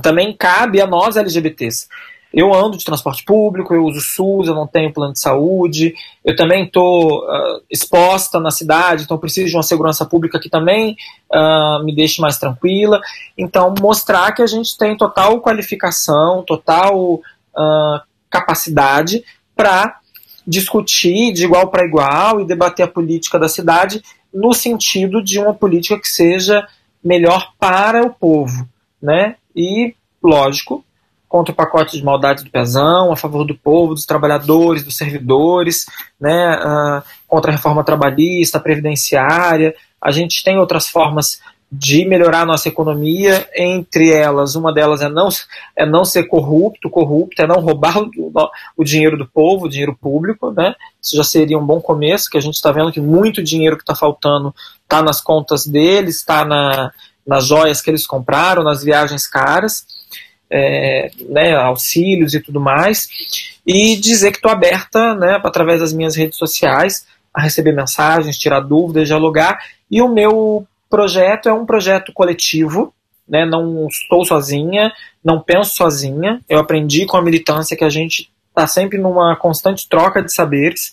Também 0.00 0.32
cabe 0.36 0.80
a 0.80 0.86
nós 0.86 1.16
LGBTs. 1.16 1.88
Eu 2.32 2.54
ando 2.54 2.76
de 2.76 2.84
transporte 2.84 3.24
público, 3.24 3.74
eu 3.74 3.84
uso 3.84 4.00
SUS, 4.00 4.46
eu 4.46 4.54
não 4.54 4.68
tenho 4.68 4.92
plano 4.92 5.14
de 5.14 5.18
saúde, 5.18 5.92
eu 6.24 6.36
também 6.36 6.64
estou 6.64 7.24
uh, 7.24 7.60
exposta 7.68 8.38
na 8.38 8.52
cidade, 8.52 9.02
então 9.02 9.18
preciso 9.18 9.48
de 9.48 9.56
uma 9.56 9.64
segurança 9.64 10.04
pública 10.04 10.38
que 10.38 10.48
também 10.48 10.96
uh, 11.32 11.82
me 11.84 11.92
deixe 11.92 12.20
mais 12.20 12.38
tranquila. 12.38 13.00
Então, 13.36 13.74
mostrar 13.80 14.30
que 14.32 14.42
a 14.42 14.46
gente 14.46 14.78
tem 14.78 14.96
total 14.96 15.40
qualificação, 15.40 16.44
total 16.44 17.14
uh, 17.56 18.13
capacidade 18.40 19.24
para 19.54 20.00
discutir 20.46 21.32
de 21.32 21.44
igual 21.44 21.70
para 21.70 21.86
igual 21.86 22.40
e 22.40 22.46
debater 22.46 22.84
a 22.84 22.90
política 22.90 23.38
da 23.38 23.48
cidade 23.48 24.02
no 24.32 24.52
sentido 24.52 25.22
de 25.22 25.38
uma 25.38 25.54
política 25.54 25.98
que 25.98 26.08
seja 26.08 26.66
melhor 27.02 27.52
para 27.58 28.02
o 28.02 28.10
povo, 28.12 28.68
né? 29.00 29.36
E, 29.54 29.94
lógico, 30.22 30.84
contra 31.28 31.52
o 31.52 31.56
pacote 31.56 31.96
de 31.96 32.04
maldade 32.04 32.44
do 32.44 32.50
Pezão, 32.50 33.12
a 33.12 33.16
favor 33.16 33.44
do 33.44 33.54
povo, 33.54 33.94
dos 33.94 34.06
trabalhadores, 34.06 34.84
dos 34.84 34.96
servidores, 34.96 35.86
né, 36.20 36.56
uh, 36.56 37.02
contra 37.26 37.50
a 37.50 37.56
reforma 37.56 37.84
trabalhista, 37.84 38.60
previdenciária. 38.60 39.74
A 40.00 40.10
gente 40.10 40.42
tem 40.42 40.58
outras 40.58 40.88
formas 40.88 41.40
de 41.76 42.04
melhorar 42.04 42.42
a 42.42 42.46
nossa 42.46 42.68
economia, 42.68 43.48
entre 43.54 44.12
elas, 44.12 44.54
uma 44.54 44.72
delas 44.72 45.00
é 45.00 45.08
não, 45.08 45.28
é 45.76 45.84
não 45.84 46.04
ser 46.04 46.24
corrupto, 46.24 46.88
corrupto 46.88 47.42
é 47.42 47.46
não 47.46 47.60
roubar 47.60 47.98
o, 47.98 48.10
o 48.76 48.84
dinheiro 48.84 49.16
do 49.16 49.26
povo, 49.26 49.66
o 49.66 49.68
dinheiro 49.68 49.96
público, 50.00 50.52
né? 50.52 50.74
Isso 51.02 51.16
já 51.16 51.24
seria 51.24 51.58
um 51.58 51.66
bom 51.66 51.80
começo, 51.80 52.30
que 52.30 52.38
a 52.38 52.40
gente 52.40 52.54
está 52.54 52.70
vendo 52.70 52.92
que 52.92 53.00
muito 53.00 53.42
dinheiro 53.42 53.76
que 53.76 53.82
está 53.82 53.94
faltando 53.94 54.54
está 54.82 55.02
nas 55.02 55.20
contas 55.20 55.66
deles, 55.66 56.16
está 56.16 56.44
na, 56.44 56.92
nas 57.26 57.46
joias 57.46 57.82
que 57.82 57.90
eles 57.90 58.06
compraram, 58.06 58.62
nas 58.62 58.84
viagens 58.84 59.26
caras 59.26 59.84
é, 60.48 61.10
né, 61.28 61.56
auxílios 61.56 62.34
e 62.34 62.40
tudo 62.40 62.60
mais, 62.60 63.08
e 63.66 63.96
dizer 63.96 64.30
que 64.30 64.38
estou 64.38 64.50
aberta, 64.52 65.12
né, 65.14 65.40
através 65.42 65.80
das 65.80 65.92
minhas 65.92 66.14
redes 66.14 66.38
sociais, 66.38 67.04
a 67.32 67.42
receber 67.42 67.72
mensagens, 67.72 68.38
tirar 68.38 68.60
dúvidas, 68.60 69.08
dialogar, 69.08 69.58
e 69.90 70.00
o 70.00 70.08
meu 70.08 70.64
projeto 70.94 71.48
é 71.48 71.52
um 71.52 71.66
projeto 71.66 72.12
coletivo, 72.12 72.94
né, 73.28 73.44
não 73.44 73.88
estou 73.88 74.24
sozinha, 74.24 74.92
não 75.24 75.40
penso 75.40 75.74
sozinha, 75.74 76.40
eu 76.48 76.60
aprendi 76.60 77.04
com 77.04 77.16
a 77.16 77.22
militância 77.22 77.76
que 77.76 77.82
a 77.82 77.90
gente 77.90 78.30
está 78.48 78.64
sempre 78.68 78.96
numa 78.96 79.34
constante 79.34 79.88
troca 79.88 80.22
de 80.22 80.32
saberes, 80.32 80.92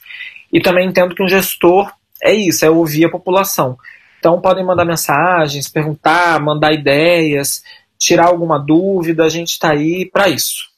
e 0.51 0.59
também 0.59 0.87
entendo 0.87 1.13
que 1.13 1.21
um 1.21 1.27
gestor 1.27 1.91
é 2.23 2.33
isso, 2.33 2.65
é 2.65 2.69
ouvir 2.69 3.05
a 3.05 3.11
população. 3.11 3.77
Então 4.17 4.41
podem 4.41 4.65
mandar 4.65 4.85
mensagens, 4.85 5.69
perguntar, 5.69 6.39
mandar 6.39 6.73
ideias, 6.73 7.61
tirar 7.97 8.25
alguma 8.25 8.57
dúvida, 8.57 9.23
a 9.23 9.29
gente 9.29 9.51
está 9.51 9.71
aí 9.71 10.09
para 10.11 10.29
isso. 10.29 10.71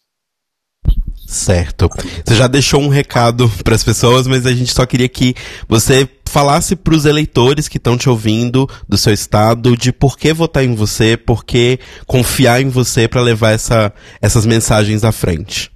Certo. 1.26 1.90
Você 2.26 2.36
já 2.36 2.48
deixou 2.48 2.82
um 2.82 2.90
recado 2.90 3.50
para 3.64 3.74
as 3.74 3.84
pessoas, 3.84 4.28
mas 4.28 4.46
a 4.46 4.52
gente 4.52 4.74
só 4.74 4.86
queria 4.86 5.08
que 5.08 5.34
você 5.68 6.06
falasse 6.34 6.76
para 6.76 6.96
os 6.96 7.06
eleitores 7.06 7.68
que 7.68 7.78
estão 7.78 7.96
te 7.96 8.10
ouvindo 8.10 8.68
do 8.90 8.98
seu 8.98 9.14
estado 9.14 9.78
de 9.78 9.94
por 9.94 10.18
que 10.18 10.34
votar 10.34 10.64
em 10.64 10.74
você, 10.74 11.16
por 11.16 11.46
que 11.46 11.78
confiar 12.08 12.60
em 12.60 12.70
você 12.70 13.08
para 13.08 13.22
levar 13.22 13.52
essa, 13.52 13.94
essas 14.20 14.44
mensagens 14.44 15.04
à 15.04 15.12
frente. 15.12 15.72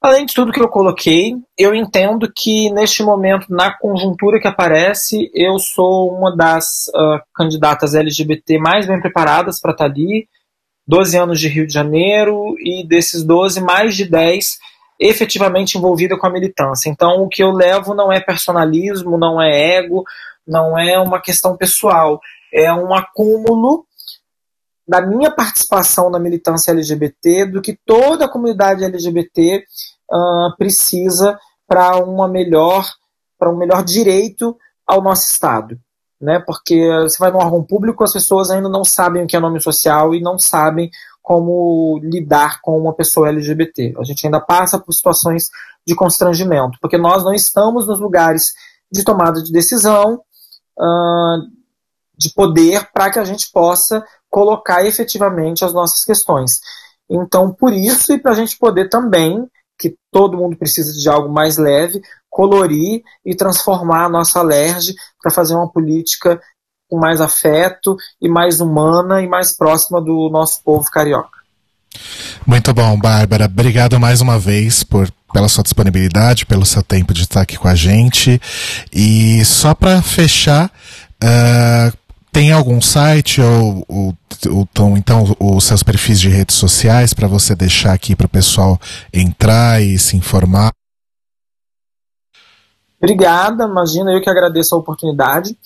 Além 0.00 0.24
de 0.24 0.32
tudo 0.32 0.52
que 0.52 0.62
eu 0.62 0.68
coloquei, 0.68 1.34
eu 1.58 1.74
entendo 1.74 2.30
que 2.34 2.70
neste 2.70 3.02
momento, 3.02 3.48
na 3.50 3.76
conjuntura 3.76 4.40
que 4.40 4.46
aparece, 4.46 5.28
eu 5.34 5.58
sou 5.58 6.16
uma 6.16 6.34
das 6.34 6.86
uh, 6.94 7.20
candidatas 7.34 7.96
LGBT 7.96 8.58
mais 8.58 8.86
bem 8.86 9.00
preparadas 9.00 9.60
para 9.60 9.72
estar 9.72 9.86
tá 9.86 9.90
ali. 9.90 10.28
12 10.86 11.18
anos 11.18 11.40
de 11.40 11.48
Rio 11.48 11.66
de 11.66 11.72
Janeiro 11.72 12.54
e 12.58 12.86
desses 12.86 13.24
12, 13.24 13.60
mais 13.60 13.96
de 13.96 14.04
10 14.08 14.56
efetivamente 15.00 15.78
envolvida 15.78 16.18
com 16.18 16.26
a 16.26 16.30
militância. 16.30 16.90
Então, 16.90 17.22
o 17.22 17.28
que 17.28 17.42
eu 17.42 17.50
levo 17.50 17.94
não 17.94 18.12
é 18.12 18.20
personalismo, 18.20 19.16
não 19.16 19.40
é 19.40 19.78
ego, 19.78 20.04
não 20.46 20.78
é 20.78 20.98
uma 20.98 21.20
questão 21.20 21.56
pessoal, 21.56 22.20
é 22.52 22.72
um 22.72 22.94
acúmulo 22.94 23.86
da 24.86 25.00
minha 25.00 25.30
participação 25.30 26.10
na 26.10 26.18
militância 26.18 26.72
LGBT, 26.72 27.46
do 27.46 27.62
que 27.62 27.78
toda 27.86 28.24
a 28.24 28.28
comunidade 28.28 28.84
LGBT 28.84 29.64
uh, 30.10 30.56
precisa 30.58 31.38
para 31.66 31.96
uma 31.96 32.28
melhor 32.28 32.84
para 33.38 33.50
um 33.50 33.56
melhor 33.56 33.82
direito 33.82 34.54
ao 34.86 35.00
nosso 35.00 35.30
estado, 35.30 35.80
né? 36.20 36.42
Porque 36.44 36.86
você 37.00 37.16
vai 37.18 37.30
no 37.30 37.38
órgão 37.38 37.64
público, 37.64 38.04
as 38.04 38.12
pessoas 38.12 38.50
ainda 38.50 38.68
não 38.68 38.84
sabem 38.84 39.22
o 39.22 39.26
que 39.26 39.34
é 39.34 39.40
nome 39.40 39.60
social 39.60 40.14
e 40.14 40.20
não 40.20 40.38
sabem 40.38 40.90
como 41.30 42.00
lidar 42.02 42.60
com 42.60 42.76
uma 42.76 42.92
pessoa 42.92 43.28
LGBT. 43.28 43.94
A 44.00 44.02
gente 44.02 44.26
ainda 44.26 44.40
passa 44.40 44.80
por 44.80 44.92
situações 44.92 45.48
de 45.86 45.94
constrangimento, 45.94 46.76
porque 46.80 46.98
nós 46.98 47.22
não 47.22 47.32
estamos 47.32 47.86
nos 47.86 48.00
lugares 48.00 48.52
de 48.90 49.04
tomada 49.04 49.40
de 49.40 49.52
decisão, 49.52 50.24
uh, 50.76 51.38
de 52.18 52.34
poder, 52.34 52.90
para 52.92 53.12
que 53.12 53.20
a 53.20 53.24
gente 53.24 53.48
possa 53.52 54.04
colocar 54.28 54.84
efetivamente 54.84 55.64
as 55.64 55.72
nossas 55.72 56.04
questões. 56.04 56.60
Então, 57.08 57.52
por 57.52 57.72
isso, 57.72 58.12
e 58.12 58.18
para 58.18 58.32
a 58.32 58.34
gente 58.34 58.58
poder 58.58 58.88
também 58.88 59.48
que 59.78 59.96
todo 60.10 60.36
mundo 60.36 60.56
precisa 60.56 60.92
de 60.92 61.08
algo 61.08 61.32
mais 61.32 61.56
leve, 61.56 62.02
colorir 62.28 63.04
e 63.24 63.36
transformar 63.36 64.06
a 64.06 64.08
nossa 64.08 64.40
alerge 64.40 64.96
para 65.22 65.30
fazer 65.30 65.54
uma 65.54 65.70
política 65.70 66.42
com 66.90 66.98
mais 66.98 67.20
afeto 67.20 67.96
e 68.20 68.28
mais 68.28 68.60
humana 68.60 69.22
e 69.22 69.28
mais 69.28 69.56
próxima 69.56 70.00
do 70.00 70.28
nosso 70.30 70.62
povo 70.64 70.90
carioca. 70.90 71.38
Muito 72.46 72.74
bom, 72.74 72.98
Bárbara. 72.98 73.46
Obrigado 73.46 73.98
mais 74.00 74.20
uma 74.20 74.38
vez 74.38 74.82
por 74.82 75.08
pela 75.32 75.48
sua 75.48 75.62
disponibilidade, 75.62 76.44
pelo 76.44 76.66
seu 76.66 76.82
tempo 76.82 77.14
de 77.14 77.22
estar 77.22 77.42
aqui 77.42 77.56
com 77.56 77.68
a 77.68 77.74
gente. 77.76 78.42
E 78.92 79.44
só 79.44 79.76
para 79.76 80.02
fechar, 80.02 80.72
uh, 81.22 81.96
Tem 82.32 82.52
algum 82.52 82.80
site 82.80 83.40
ou, 83.40 83.84
ou, 83.88 84.16
ou 84.78 84.96
então 84.96 85.36
os 85.40 85.64
seus 85.64 85.82
perfis 85.82 86.20
de 86.20 86.28
redes 86.28 86.54
sociais 86.54 87.12
para 87.12 87.26
você 87.26 87.56
deixar 87.56 87.92
aqui 87.92 88.14
para 88.14 88.26
o 88.26 88.30
pessoal 88.30 88.78
entrar 89.12 89.82
e 89.82 89.98
se 89.98 90.16
informar? 90.16 90.70
Obrigada, 93.02 93.64
imagina, 93.64 94.12
eu 94.12 94.20
que 94.20 94.30
agradeço 94.30 94.74
a 94.74 94.78
oportunidade. 94.78 95.56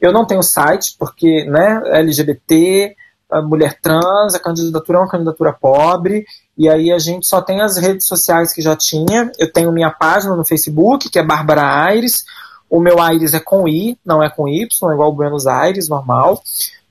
Eu 0.00 0.12
não 0.12 0.26
tenho 0.26 0.42
site, 0.42 0.96
porque 0.98 1.44
né, 1.44 1.82
LGBT, 1.98 2.94
mulher 3.42 3.78
trans, 3.80 4.34
a 4.34 4.38
candidatura 4.38 4.98
é 4.98 5.00
uma 5.02 5.10
candidatura 5.10 5.52
pobre, 5.52 6.24
e 6.56 6.68
aí 6.68 6.92
a 6.92 6.98
gente 6.98 7.26
só 7.26 7.40
tem 7.40 7.60
as 7.60 7.76
redes 7.76 8.06
sociais 8.06 8.52
que 8.52 8.62
já 8.62 8.76
tinha. 8.76 9.30
Eu 9.38 9.52
tenho 9.52 9.72
minha 9.72 9.90
página 9.90 10.36
no 10.36 10.44
Facebook, 10.44 11.10
que 11.10 11.18
é 11.18 11.22
Bárbara 11.22 11.84
Aires. 11.84 12.24
O 12.70 12.80
meu 12.80 13.00
Aires 13.00 13.34
é 13.34 13.40
com 13.40 13.68
I, 13.68 13.98
não 14.04 14.22
é 14.22 14.30
com 14.30 14.48
Y, 14.48 14.90
é 14.90 14.94
igual 14.94 15.12
Buenos 15.12 15.46
Aires, 15.46 15.88
normal. 15.88 16.42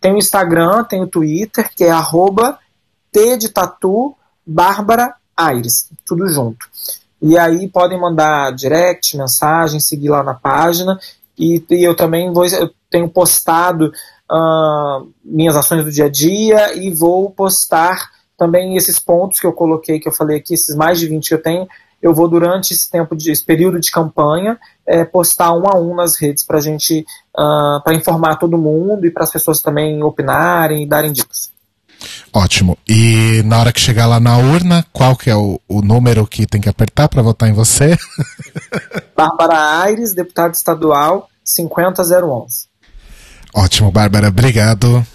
Tem 0.01 0.13
o 0.13 0.17
Instagram, 0.17 0.83
tem 0.83 1.01
o 1.01 1.07
Twitter, 1.07 1.69
que 1.73 1.85
é 1.85 1.91
arroba 1.91 2.59
T 3.11 3.37
de 3.37 3.49
Tatu 3.49 4.13
Bárbara 4.45 5.15
Aires, 5.35 5.89
tudo 6.05 6.27
junto. 6.27 6.67
E 7.21 7.37
aí 7.37 7.69
podem 7.69 7.97
mandar 7.97 8.51
direct, 8.51 9.15
mensagem, 9.15 9.79
seguir 9.79 10.09
lá 10.09 10.21
na 10.21 10.33
página. 10.33 10.99
E, 11.37 11.63
e 11.69 11.83
eu 11.83 11.95
também 11.95 12.31
vou, 12.31 12.45
eu 12.45 12.71
tenho 12.89 13.09
postado 13.09 13.91
uh, 14.31 15.07
minhas 15.23 15.55
ações 15.55 15.83
do 15.83 15.91
dia 15.91 16.05
a 16.05 16.09
dia 16.09 16.75
e 16.75 16.91
vou 16.91 17.29
postar 17.29 18.11
também 18.37 18.75
esses 18.75 18.99
pontos 18.99 19.39
que 19.39 19.47
eu 19.47 19.53
coloquei, 19.53 19.99
que 19.99 20.07
eu 20.07 20.13
falei 20.13 20.37
aqui, 20.37 20.53
esses 20.53 20.75
mais 20.75 20.99
de 20.99 21.07
20 21.07 21.27
que 21.27 21.33
eu 21.33 21.41
tenho, 21.41 21.67
eu 22.01 22.13
vou 22.13 22.27
durante 22.27 22.73
esse 22.73 22.91
tempo 22.91 23.15
de 23.15 23.31
esse 23.31 23.43
período 23.43 23.79
de 23.79 23.89
campanha 23.89 24.59
é, 24.85 25.05
postar 25.05 25.53
um 25.53 25.65
a 25.65 25.79
um 25.79 25.95
nas 25.95 26.17
redes 26.17 26.43
para 26.43 26.59
gente 26.59 27.05
uh, 27.37 27.81
para 27.81 27.95
informar 27.95 28.35
todo 28.35 28.57
mundo 28.57 29.05
e 29.05 29.11
para 29.11 29.23
as 29.23 29.31
pessoas 29.31 29.61
também 29.61 30.03
opinarem 30.03 30.83
e 30.83 30.85
darem 30.85 31.13
dicas. 31.13 31.53
Ótimo. 32.33 32.77
E 32.87 33.43
na 33.45 33.59
hora 33.59 33.71
que 33.71 33.79
chegar 33.79 34.07
lá 34.07 34.19
na 34.19 34.37
urna, 34.37 34.83
qual 34.91 35.15
que 35.15 35.29
é 35.29 35.35
o, 35.35 35.59
o 35.67 35.81
número 35.81 36.25
que 36.25 36.47
tem 36.47 36.59
que 36.59 36.67
apertar 36.67 37.07
para 37.07 37.21
votar 37.21 37.47
em 37.47 37.53
você? 37.53 37.95
Bárbara 39.15 39.81
Aires, 39.81 40.15
deputada 40.15 40.51
estadual, 40.51 41.29
50011. 41.43 42.67
Ótimo, 43.53 43.91
Bárbara, 43.91 44.29
obrigado. 44.29 45.05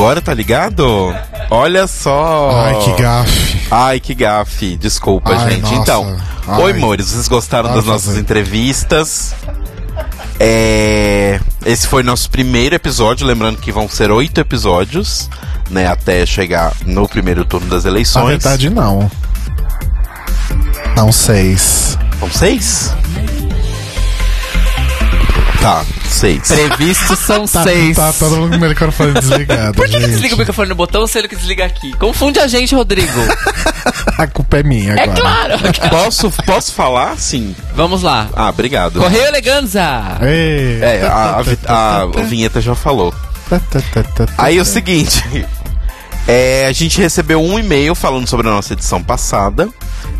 Agora 0.00 0.22
tá 0.22 0.32
ligado? 0.32 1.14
Olha 1.50 1.86
só. 1.86 2.50
Ai, 2.64 2.74
que 2.84 3.02
gafe. 3.02 3.60
Ai, 3.70 4.00
que 4.00 4.14
gafe. 4.14 4.76
Desculpa, 4.78 5.30
Ai, 5.36 5.50
gente. 5.50 5.60
nossa. 5.60 5.74
Então, 5.74 6.16
Ai. 6.48 6.62
oi, 6.62 6.72
amores. 6.72 7.08
Vocês 7.10 7.28
gostaram 7.28 7.68
Ai, 7.68 7.74
das 7.76 7.84
nossas 7.84 8.16
entrevistas? 8.16 9.34
É, 10.38 11.38
Esse 11.66 11.86
foi 11.86 12.02
nosso 12.02 12.30
primeiro 12.30 12.74
episódio. 12.74 13.26
Lembrando 13.26 13.58
que 13.58 13.70
vão 13.70 13.90
ser 13.90 14.10
oito 14.10 14.40
episódios, 14.40 15.28
né? 15.68 15.86
Até 15.86 16.24
chegar 16.24 16.72
no 16.86 17.06
primeiro 17.06 17.44
turno 17.44 17.68
das 17.68 17.84
Na 17.84 17.90
eleições. 17.90 18.26
verdade, 18.42 18.70
não. 18.70 19.10
São 20.96 21.12
seis. 21.12 21.98
São 22.18 22.30
seis? 22.30 22.94
Tá, 25.60 25.84
seis. 26.08 26.48
Previstos 26.48 27.18
são 27.18 27.46
Tá, 27.46 27.62
seis. 27.62 27.94
tá 27.96 28.12
todo 28.14 28.36
mundo 28.36 28.58
com 28.58 28.64
o 28.64 28.68
microfone 28.68 29.12
desligado. 29.12 29.74
Por 29.74 29.86
que, 29.86 29.92
que 29.92 30.00
gente. 30.00 30.10
desliga 30.12 30.34
o 30.34 30.38
microfone 30.38 30.68
no 30.70 30.74
botão 30.74 31.06
se 31.06 31.18
ele 31.18 31.28
que 31.28 31.36
desliga 31.36 31.66
aqui? 31.66 31.92
Confunde 31.98 32.38
a 32.40 32.46
gente, 32.46 32.74
Rodrigo. 32.74 33.12
A 34.16 34.26
culpa 34.26 34.58
é 34.58 34.62
minha 34.62 34.94
é 34.94 35.02
agora. 35.02 35.20
claro. 35.20 35.58
Posso, 35.90 36.30
posso 36.44 36.72
falar? 36.72 37.18
Sim. 37.18 37.54
Vamos 37.74 38.02
lá. 38.02 38.28
Ah, 38.34 38.48
obrigado. 38.48 39.00
Correio 39.00 39.26
Eleganza. 39.26 40.18
Ei. 40.22 40.78
É, 40.82 41.02
a, 41.06 41.40
a 41.68 41.72
a- 41.72 42.02
a 42.02 42.06
vinheta 42.24 42.60
já 42.60 42.74
falou. 42.74 43.14
Tá, 43.48 43.58
tá, 43.70 43.80
tá, 43.92 44.02
tá, 44.02 44.26
tá. 44.26 44.32
Aí 44.38 44.58
é 44.58 44.62
o 44.62 44.64
seguinte. 44.64 45.22
É, 46.26 46.66
a 46.66 46.72
gente 46.72 47.00
recebeu 47.00 47.42
um 47.42 47.58
e-mail 47.58 47.94
falando 47.94 48.28
sobre 48.28 48.48
a 48.48 48.50
nossa 48.50 48.72
edição 48.72 49.02
passada. 49.02 49.68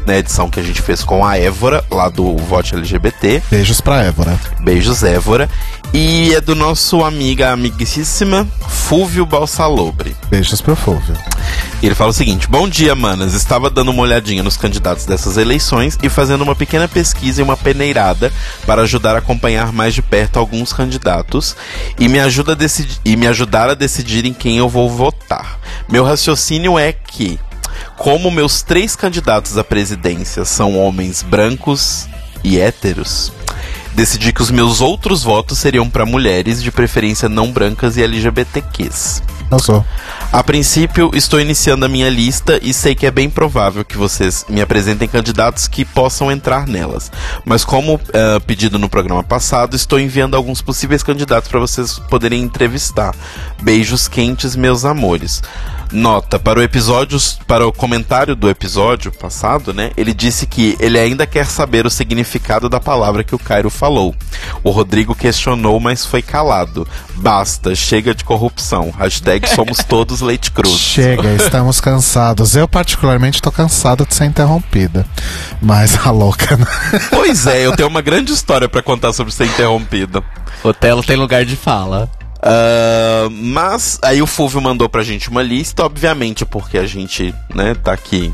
Na 0.07 0.17
edição 0.17 0.49
que 0.49 0.59
a 0.59 0.63
gente 0.63 0.81
fez 0.81 1.05
com 1.05 1.25
a 1.25 1.37
Évora, 1.37 1.85
lá 1.91 2.09
do 2.09 2.37
Vote 2.37 2.75
LGBT. 2.75 3.43
Beijos 3.51 3.81
pra 3.81 4.03
Évora. 4.03 4.39
Beijos, 4.61 5.03
Évora. 5.03 5.49
E 5.93 6.35
é 6.35 6.41
do 6.41 6.55
nosso 6.55 7.05
amiga 7.05 7.51
amiguíssima 7.53 8.47
Fúvio 8.69 9.27
Balsalobre. 9.27 10.17
Beijos 10.29 10.61
pro 10.61 10.75
Fúvio. 10.75 11.17
E 11.83 11.87
ele 11.87 11.95
fala 11.95 12.11
o 12.11 12.15
seguinte: 12.15 12.47
Bom 12.47 12.69
dia, 12.69 12.95
manas. 12.95 13.33
Estava 13.33 13.71
dando 13.71 13.91
uma 13.91 14.03
olhadinha 14.03 14.43
nos 14.43 14.57
candidatos 14.57 15.07
dessas 15.07 15.37
eleições 15.39 15.99
e 16.03 16.09
fazendo 16.09 16.43
uma 16.43 16.55
pequena 16.55 16.87
pesquisa 16.87 17.41
e 17.41 17.45
uma 17.45 17.57
peneirada 17.57 18.31
para 18.67 18.83
ajudar 18.83 19.15
a 19.15 19.19
acompanhar 19.19 19.73
mais 19.73 19.95
de 19.95 20.03
perto 20.03 20.39
alguns 20.39 20.73
candidatos 20.73 21.57
e 21.99 22.07
me, 22.07 22.21
ajuda 22.21 22.57
e 23.05 23.17
me 23.17 23.27
ajudar 23.27 23.71
a 23.71 23.75
decidir 23.75 24.27
em 24.27 24.35
quem 24.35 24.59
eu 24.59 24.69
vou 24.69 24.91
votar. 24.91 25.59
Meu 25.89 26.05
raciocínio 26.05 26.79
é 26.79 26.93
que, 26.93 27.39
como 27.97 28.31
meus 28.31 28.61
três 28.63 28.95
candidatos 28.95 29.57
à 29.57 29.65
presidência 29.65 30.45
são 30.45 30.79
homens 30.79 31.23
brancos 31.23 32.07
e 32.45 32.59
héteros, 32.61 33.33
decidi 33.95 34.35
que 34.35 34.43
os 34.43 34.51
meus 34.51 34.83
outros 34.83 35.23
votos 35.23 35.59
seriam 35.59 35.89
para 35.89 36.05
mulheres, 36.05 36.63
de 36.63 36.71
preferência 36.71 37.29
não 37.29 37.51
brancas 37.51 37.97
e 37.97 38.03
LGBTQs. 38.03 39.23
Eu 39.51 39.59
sou. 39.59 39.85
A 40.33 40.45
princípio, 40.45 41.11
estou 41.13 41.41
iniciando 41.41 41.85
a 41.85 41.89
minha 41.89 42.09
lista 42.09 42.61
e 42.63 42.73
sei 42.73 42.95
que 42.95 43.05
é 43.05 43.11
bem 43.11 43.29
provável 43.29 43.85
que 43.85 43.97
vocês 43.97 44.45
me 44.49 44.61
apresentem 44.61 45.09
candidatos 45.09 45.67
que 45.67 45.85
possam 45.85 46.31
entrar 46.31 46.69
nelas. 46.69 47.11
Mas, 47.45 47.65
como 47.65 48.01
eh, 48.13 48.39
pedido 48.47 48.79
no 48.79 48.89
programa 48.89 49.25
passado, 49.25 49.75
estou 49.75 49.99
enviando 49.99 50.37
alguns 50.37 50.63
possíveis 50.63 51.03
candidatos 51.03 51.51
para 51.51 51.59
vocês 51.59 51.99
poderem 51.99 52.43
entrevistar. 52.43 53.13
Beijos 53.61 54.07
quentes, 54.07 54.55
meus 54.55 54.85
amores. 54.85 55.43
Nota, 55.93 56.39
para 56.39 56.61
o 56.61 56.63
episódio, 56.63 57.19
para 57.49 57.67
o 57.67 57.73
comentário 57.73 58.37
do 58.37 58.49
episódio 58.49 59.11
passado, 59.11 59.75
né? 59.75 59.91
Ele 59.97 60.15
disse 60.15 60.47
que 60.47 60.77
ele 60.79 60.97
ainda 60.97 61.27
quer 61.27 61.47
saber 61.47 61.85
o 61.85 61.91
significado 61.91 62.69
da 62.69 62.79
palavra 62.79 63.25
que 63.25 63.35
o 63.35 63.39
Cairo 63.39 63.69
falou. 63.69 64.15
O 64.63 64.71
Rodrigo 64.71 65.17
questionou, 65.17 65.81
mas 65.81 66.07
foi 66.07 66.23
calado. 66.23 66.87
Basta, 67.21 67.75
chega 67.75 68.15
de 68.15 68.25
corrupção. 68.25 68.91
Hashtag 68.91 69.49
somos 69.55 69.79
todos 69.79 70.21
leite 70.21 70.51
cruz. 70.51 70.79
Chega, 70.79 71.35
estamos 71.35 71.81
cansados. 71.81 72.57
Eu, 72.57 72.67
particularmente, 72.67 73.43
tô 73.43 73.53
cansado 73.53 74.07
de 74.07 74.15
ser 74.15 74.25
interrompida. 74.25 75.07
Mas 75.61 75.99
a 76.07 76.11
louca, 76.11 76.57
né? 76.57 76.67
Pois 77.11 77.47
é, 77.47 77.67
eu 77.67 77.73
tenho 77.77 77.89
uma 77.89 78.01
grande 78.01 78.33
história 78.33 78.69
pra 78.69 78.83
contar 78.83 79.13
sobre 79.13 79.33
ser 79.33 79.47
interrompido. 79.47 80.25
Otelo 80.65 81.03
tem 81.03 81.17
lugar 81.17 81.45
de 81.45 81.57
fala. 81.57 82.11
Ah, 82.43 83.29
mas 83.31 83.99
aí 84.03 84.23
o 84.23 84.27
Fulvio 84.27 84.61
mandou 84.61 84.89
pra 84.89 85.03
gente 85.03 85.29
uma 85.29 85.43
lista, 85.43 85.85
obviamente, 85.85 86.45
porque 86.45 86.79
a 86.79 86.87
gente, 86.87 87.35
né, 87.55 87.75
tá 87.75 87.93
aqui. 87.93 88.33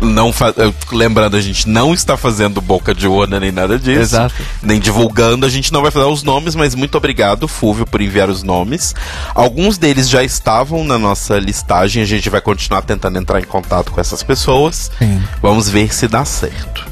Não 0.00 0.32
fa- 0.32 0.54
eh, 0.56 0.72
Lembrando, 0.92 1.36
a 1.36 1.40
gente 1.40 1.68
não 1.68 1.94
está 1.94 2.16
fazendo 2.16 2.60
boca 2.60 2.94
de 2.94 3.06
urna 3.08 3.40
nem 3.40 3.50
nada 3.50 3.78
disso. 3.78 4.00
Exato. 4.00 4.34
Nem 4.62 4.78
divulgando, 4.78 5.46
a 5.46 5.48
gente 5.48 5.72
não 5.72 5.82
vai 5.82 5.90
falar 5.90 6.08
os 6.08 6.22
nomes, 6.22 6.54
mas 6.54 6.74
muito 6.74 6.96
obrigado, 6.96 7.48
Fulvio, 7.48 7.86
por 7.86 8.00
enviar 8.00 8.28
os 8.28 8.42
nomes. 8.42 8.94
Alguns 9.34 9.78
deles 9.78 10.08
já 10.08 10.22
estavam 10.22 10.84
na 10.84 10.98
nossa 10.98 11.38
listagem, 11.38 12.02
a 12.02 12.06
gente 12.06 12.28
vai 12.28 12.40
continuar 12.40 12.82
tentando 12.82 13.18
entrar 13.18 13.40
em 13.40 13.44
contato 13.44 13.90
com 13.92 14.00
essas 14.00 14.22
pessoas. 14.22 14.90
Sim. 14.98 15.22
Vamos 15.40 15.68
ver 15.68 15.92
se 15.94 16.06
dá 16.08 16.24
certo. 16.24 16.86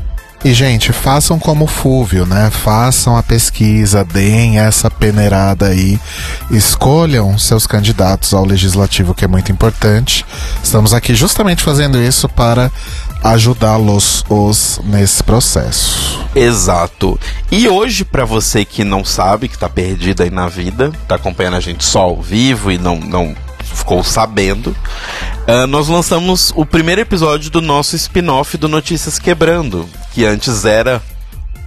E, 0.44 0.52
gente, 0.52 0.92
façam 0.92 1.38
como 1.38 1.64
o 1.64 1.66
Fúvio, 1.66 2.26
né? 2.26 2.50
Façam 2.50 3.16
a 3.16 3.22
pesquisa, 3.22 4.04
deem 4.04 4.58
essa 4.58 4.90
peneirada 4.90 5.68
aí. 5.68 5.98
Escolham 6.50 7.38
seus 7.38 7.66
candidatos 7.66 8.34
ao 8.34 8.44
legislativo, 8.44 9.14
que 9.14 9.24
é 9.24 9.28
muito 9.28 9.50
importante. 9.50 10.24
Estamos 10.62 10.92
aqui 10.92 11.14
justamente 11.14 11.62
fazendo 11.62 11.98
isso 11.98 12.28
para 12.28 12.70
ajudá-los 13.22 14.22
os 14.28 14.82
nesse 14.84 15.24
processo. 15.24 16.22
Exato. 16.34 17.18
E 17.50 17.66
hoje, 17.66 18.04
pra 18.04 18.26
você 18.26 18.66
que 18.66 18.84
não 18.84 19.02
sabe, 19.02 19.48
que 19.48 19.56
tá 19.56 19.68
perdido 19.68 20.22
aí 20.22 20.30
na 20.30 20.46
vida, 20.46 20.92
tá 21.08 21.14
acompanhando 21.14 21.56
a 21.56 21.60
gente 21.60 21.82
só 21.82 22.00
ao 22.02 22.20
vivo 22.20 22.70
e 22.70 22.76
não, 22.76 22.96
não 22.96 23.34
ficou 23.74 24.02
sabendo, 24.02 24.74
Uh, 25.44 25.66
nós 25.66 25.88
lançamos 25.88 26.54
o 26.56 26.64
primeiro 26.64 27.02
episódio 27.02 27.50
do 27.50 27.60
nosso 27.60 27.94
spin-off 27.96 28.56
do 28.56 28.66
Notícias 28.66 29.18
Quebrando, 29.18 29.86
que 30.14 30.24
antes 30.24 30.64
era 30.64 31.02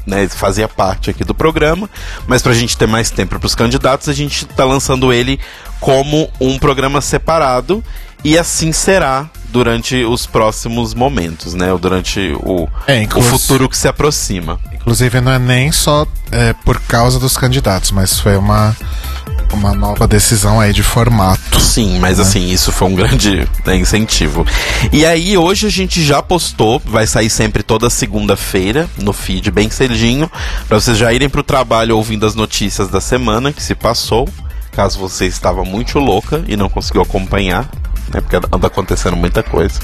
né, 0.04 0.28
fazia 0.28 0.68
parte 0.68 1.12
aqui 1.12 1.24
do 1.24 1.36
programa, 1.36 1.88
mas 2.26 2.42
para 2.42 2.54
a 2.54 2.56
gente 2.56 2.76
ter 2.76 2.88
mais 2.88 3.12
tempo 3.12 3.38
para 3.38 3.46
os 3.46 3.54
candidatos, 3.54 4.10
a 4.10 4.14
gente 4.14 4.46
está 4.46 4.64
lançando 4.64 5.14
ele 5.14 5.40
como 5.80 6.28
um 6.42 6.58
programa 6.58 7.02
separado 7.02 7.84
e 8.24 8.36
assim 8.36 8.72
será 8.72 9.30
durante 9.50 10.04
os 10.04 10.26
próximos 10.26 10.96
momentos, 10.96 11.54
né? 11.54 11.72
Ou 11.72 11.78
durante 11.78 12.34
o, 12.40 12.68
É, 12.88 13.08
o 13.16 13.22
futuro 13.22 13.70
que 13.70 13.78
se 13.78 13.88
aproxima. 13.88 14.60
Inclusive, 14.74 15.22
não 15.22 15.32
é 15.32 15.40
nem 15.40 15.72
só 15.72 16.08
é, 16.32 16.54
por 16.66 16.80
causa 16.82 17.20
dos 17.20 17.38
candidatos, 17.38 17.92
mas 17.92 18.20
foi 18.20 18.36
uma, 18.38 18.76
uma 19.56 19.74
nova 19.74 20.08
decisão 20.08 20.60
aí 20.60 20.74
de 20.74 20.84
formato. 20.84 21.60
Sim, 21.60 22.00
mas 22.00 22.20
assim, 22.20 22.50
isso 22.50 22.72
foi 22.72 22.88
um 22.88 22.96
grande 22.96 23.48
né, 23.66 23.76
incentivo. 23.76 24.46
E 24.92 25.06
aí, 25.06 25.38
hoje 25.38 25.68
a 25.68 25.70
gente 25.70 26.04
já 26.04 26.22
postou, 26.22 26.82
vai 26.86 27.08
sair 27.08 27.30
sempre 27.30 27.64
toda 27.64 27.90
segunda-feira 27.90 28.90
no 29.02 29.14
feed, 29.14 29.52
bem 29.52 29.70
cedinho, 29.70 30.30
para 30.68 30.80
vocês 30.80 30.98
já 30.98 31.12
irem 31.14 31.30
pro 31.30 31.44
trabalho 31.44 31.98
ouvindo 31.98 32.26
as 32.26 32.36
notícias 32.36 32.90
da 32.90 33.02
semana 33.02 33.52
que 33.52 33.62
se 33.62 33.76
passou. 33.76 34.28
Caso 34.72 35.00
você 35.00 35.26
estava 35.26 35.64
muito 35.64 35.98
louca 35.98 36.44
e 36.48 36.56
não 36.56 36.70
conseguiu 36.70 37.02
acompanhar, 37.02 37.70
né? 38.14 38.22
Porque 38.22 38.36
anda 38.36 38.68
acontecendo 38.68 39.16
muita 39.16 39.42
coisa. 39.42 39.80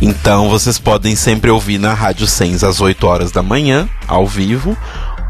Então 0.00 0.48
vocês 0.48 0.78
podem 0.78 1.16
sempre 1.16 1.50
ouvir 1.50 1.78
na 1.78 1.94
Rádio 1.94 2.26
Sens 2.26 2.62
às 2.62 2.80
8 2.80 3.06
horas 3.06 3.32
da 3.32 3.42
manhã, 3.42 3.88
ao 4.06 4.26
vivo, 4.26 4.76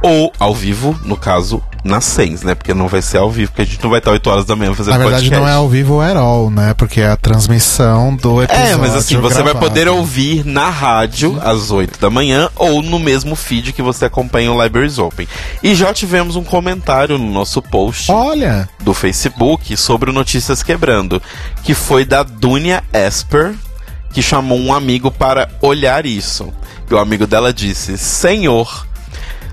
ou 0.05 0.31
ao 0.39 0.55
vivo, 0.55 0.95
no 1.03 1.17
caso, 1.17 1.63
na 1.83 1.99
Sens, 1.99 2.43
né? 2.43 2.55
Porque 2.55 2.75
não 2.75 2.89
vai 2.89 3.01
ser 3.01 3.17
ao 3.17 3.31
vivo, 3.31 3.51
porque 3.53 3.63
a 3.63 3.65
gente 3.65 3.83
não 3.83 3.89
vai 3.89 4.01
estar 4.01 4.11
8 4.11 4.31
horas 4.31 4.45
da 4.45 4.55
manhã 4.55 4.75
fazendo 4.75 4.93
Na 4.93 4.99
verdade, 4.99 5.23
podcast. 5.31 5.41
não 5.41 5.49
é 5.49 5.55
ao 5.55 5.67
vivo 5.67 5.99
at 6.03 6.15
all, 6.15 6.51
né? 6.51 6.75
Porque 6.75 7.01
é 7.01 7.09
a 7.09 7.17
transmissão 7.17 8.15
do 8.15 8.43
episódio. 8.43 8.71
É, 8.71 8.77
mas 8.77 8.95
assim, 8.95 9.17
você 9.17 9.37
vai 9.37 9.45
gravado. 9.55 9.67
poder 9.67 9.89
ouvir 9.89 10.45
na 10.45 10.69
rádio 10.69 11.41
às 11.43 11.71
8 11.71 11.99
da 11.99 12.11
manhã 12.11 12.51
ou 12.55 12.83
no 12.83 12.99
mesmo 12.99 13.35
feed 13.35 13.73
que 13.73 13.81
você 13.81 14.05
acompanha 14.05 14.53
o 14.53 14.63
Libraries 14.63 14.99
Open. 14.99 15.27
E 15.63 15.75
já 15.75 15.95
tivemos 15.95 16.37
um 16.37 16.45
comentário 16.45 17.17
no 17.17 17.33
nosso 17.33 17.63
post 17.63 18.13
Olha! 18.13 18.69
do 18.83 18.93
Facebook 18.93 19.75
sobre 19.75 20.11
o 20.11 20.13
Notícias 20.13 20.63
Quebrando, 20.63 21.23
que 21.63 21.73
foi 21.73 22.05
da 22.05 22.23
Dunia 22.23 22.85
Esper, 22.93 23.55
que 24.13 24.21
chamou 24.21 24.59
um 24.59 24.75
amigo 24.75 25.11
para 25.11 25.49
olhar 25.63 26.05
isso. 26.05 26.53
E 26.91 26.93
o 26.93 26.99
amigo 26.99 27.27
dela 27.27 27.55
disse: 27.55 27.97
Senhor, 27.97 28.87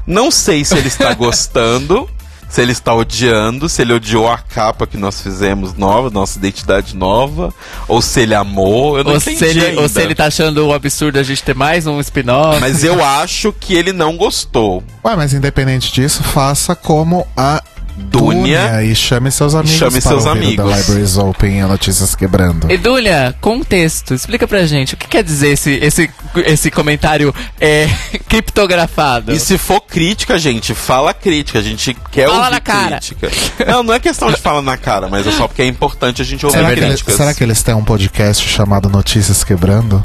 não 0.06 0.32
sei 0.32 0.64
se 0.65 0.76
ele 0.78 0.88
está 0.88 1.14
gostando. 1.15 2.10
Se 2.49 2.61
ele 2.61 2.73
está 2.73 2.94
odiando, 2.94 3.69
se 3.69 3.82
ele 3.82 3.94
odiou 3.94 4.30
a 4.30 4.38
capa 4.38 4.86
que 4.86 4.98
nós 4.98 5.22
fizemos 5.22 5.73
nova, 5.73 6.10
nossa 6.10 6.38
identidade 6.38 6.98
nova, 6.98 7.53
ou 7.88 8.02
se 8.02 8.19
ele 8.19 8.36
amou, 8.36 8.98
eu 8.98 9.06
não 9.06 9.11
Ou 9.11 9.18
entendi 9.18 9.38
se, 9.38 9.45
ele, 9.45 9.65
ainda. 9.68 9.80
ou 9.80 9.88
se 9.88 10.02
ele 10.02 10.14
tá 10.14 10.26
achando 10.26 10.68
um 10.68 10.73
absurdo 10.73 11.18
a 11.18 11.23
gente 11.23 11.41
ter 11.41 11.56
mais 11.56 11.88
um 11.88 11.98
spin-off. 12.02 12.60
Mas 12.60 12.84
eu 12.84 13.02
acho 13.02 13.53
que 13.53 13.73
ele 13.73 13.94
não 13.94 14.18
gostou. 14.18 14.84
Ué, 15.06 15.15
mas 15.15 15.34
independente 15.34 15.94
disso, 15.94 16.22
faça 16.23 16.76
como 16.76 17.26
a 17.38 17.64
Dúnia 18.02 18.84
e 18.84 18.95
chame 18.95 19.32
seus 19.32 19.53
amigos 19.56 19.78
Chame 19.78 19.91
para 19.91 20.02
seus 20.02 20.26
ouvir 20.26 20.40
o 20.40 20.56
The 20.56 20.61
amigos. 20.61 20.78
Libraries 20.80 21.18
Open 21.18 21.60
e 21.60 21.61
Notícias 21.64 22.15
Quebrando. 22.15 22.69
Edúlia, 22.72 23.36
contexto, 23.40 24.14
explica 24.14 24.48
pra 24.48 24.65
gente 24.65 24.94
o 24.94 24.98
que 24.98 25.07
quer 25.07 25.23
dizer 25.23 25.49
esse, 25.49 25.72
esse, 25.82 26.10
esse 26.45 26.72
comentário 26.72 27.34
é, 27.60 27.88
criptografado. 28.28 29.32
E 29.32 29.40
se 29.40 29.57
for 29.57 29.82
crítica, 29.82 30.38
gente, 30.38 30.73
fala 30.73 31.14
crítica. 31.14 31.60
A 31.60 31.61
gente 31.61 31.95
quer 32.11 32.28
Fala 32.28 32.40
ouvir 32.40 32.52
na 32.52 32.60
cara. 32.60 32.99
crítica. 32.99 33.30
Não, 33.68 33.84
não 33.84 33.94
é 33.94 33.99
questão 33.99 34.30
de 34.32 34.38
falar 34.38 34.61
na 34.61 34.78
cara, 34.78 35.07
mas 35.07 35.26
é 35.28 35.32
só 35.32 35.48
porque 35.48 35.61
é 35.61 35.68
importante 35.68 36.22
a 36.22 36.26
gente 36.26 36.45
ouvir 36.45 36.57
Será, 36.57 36.68
que 36.73 36.80
eles, 36.80 36.86
críticas. 36.90 37.15
será 37.15 37.34
que 37.34 37.44
eles 37.44 37.61
têm 37.64 37.73
um 37.76 37.84
podcast 37.84 38.48
chamado 38.48 38.90
Notícias 38.90 39.44
Quebrando? 39.44 40.03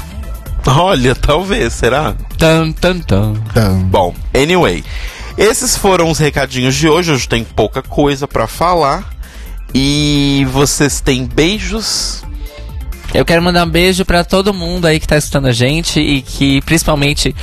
Olha, 0.65 1.15
talvez, 1.15 1.73
será? 1.73 2.13
Tan, 2.37 2.71
tan, 2.73 2.99
tan. 2.99 3.33
Bom, 3.89 4.13
anyway. 4.35 4.83
Esses 5.37 5.77
foram 5.77 6.09
os 6.09 6.17
recadinhos 6.17 6.73
de 6.73 6.89
hoje. 6.89 7.11
Hoje 7.11 7.29
tem 7.29 7.43
pouca 7.43 7.83
coisa 7.83 8.27
pra 8.27 8.47
falar. 8.47 9.07
E 9.73 10.47
vocês 10.51 10.99
têm 10.99 11.25
beijos? 11.25 12.23
Eu 13.13 13.23
quero 13.23 13.41
mandar 13.41 13.65
um 13.65 13.69
beijo 13.69 14.03
pra 14.03 14.23
todo 14.23 14.53
mundo 14.53 14.85
aí 14.85 14.99
que 14.99 15.07
tá 15.07 15.15
escutando 15.15 15.47
a 15.47 15.51
gente 15.51 15.99
e 15.99 16.21
que 16.21 16.61
principalmente 16.61 17.35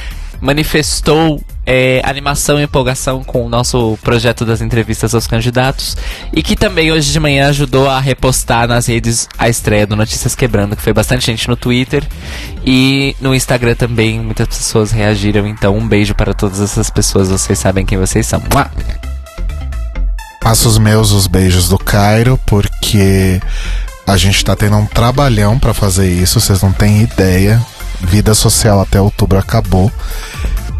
manifestou 0.44 1.42
é, 1.64 2.02
animação 2.04 2.60
e 2.60 2.64
empolgação 2.64 3.24
com 3.24 3.46
o 3.46 3.48
nosso 3.48 3.98
projeto 4.02 4.44
das 4.44 4.60
entrevistas 4.60 5.14
aos 5.14 5.26
candidatos 5.26 5.96
e 6.34 6.42
que 6.42 6.54
também 6.54 6.92
hoje 6.92 7.10
de 7.10 7.18
manhã 7.18 7.48
ajudou 7.48 7.88
a 7.88 7.98
repostar 7.98 8.68
nas 8.68 8.86
redes 8.86 9.26
a 9.38 9.48
estreia 9.48 9.86
do 9.86 9.96
Notícias 9.96 10.34
Quebrando, 10.34 10.76
que 10.76 10.82
foi 10.82 10.92
bastante 10.92 11.24
gente 11.24 11.48
no 11.48 11.56
Twitter 11.56 12.04
e 12.62 13.16
no 13.22 13.34
Instagram 13.34 13.74
também 13.74 14.20
muitas 14.20 14.46
pessoas 14.46 14.92
reagiram. 14.92 15.46
Então 15.46 15.78
um 15.78 15.88
beijo 15.88 16.14
para 16.14 16.34
todas 16.34 16.60
essas 16.60 16.90
pessoas, 16.90 17.28
vocês 17.30 17.58
sabem 17.58 17.86
quem 17.86 17.96
vocês 17.96 18.26
são. 18.26 18.42
Mua! 18.52 18.70
Passo 20.42 20.68
os 20.68 20.76
meus 20.76 21.10
os 21.10 21.26
beijos 21.26 21.70
do 21.70 21.78
Cairo, 21.78 22.38
porque 22.44 23.40
a 24.06 24.18
gente 24.18 24.44
tá 24.44 24.54
tendo 24.54 24.76
um 24.76 24.84
trabalhão 24.84 25.58
pra 25.58 25.72
fazer 25.72 26.06
isso, 26.06 26.38
vocês 26.38 26.60
não 26.60 26.70
têm 26.70 27.00
ideia. 27.00 27.58
Vida 28.04 28.34
social 28.34 28.80
até 28.80 29.00
outubro 29.00 29.38
acabou. 29.38 29.90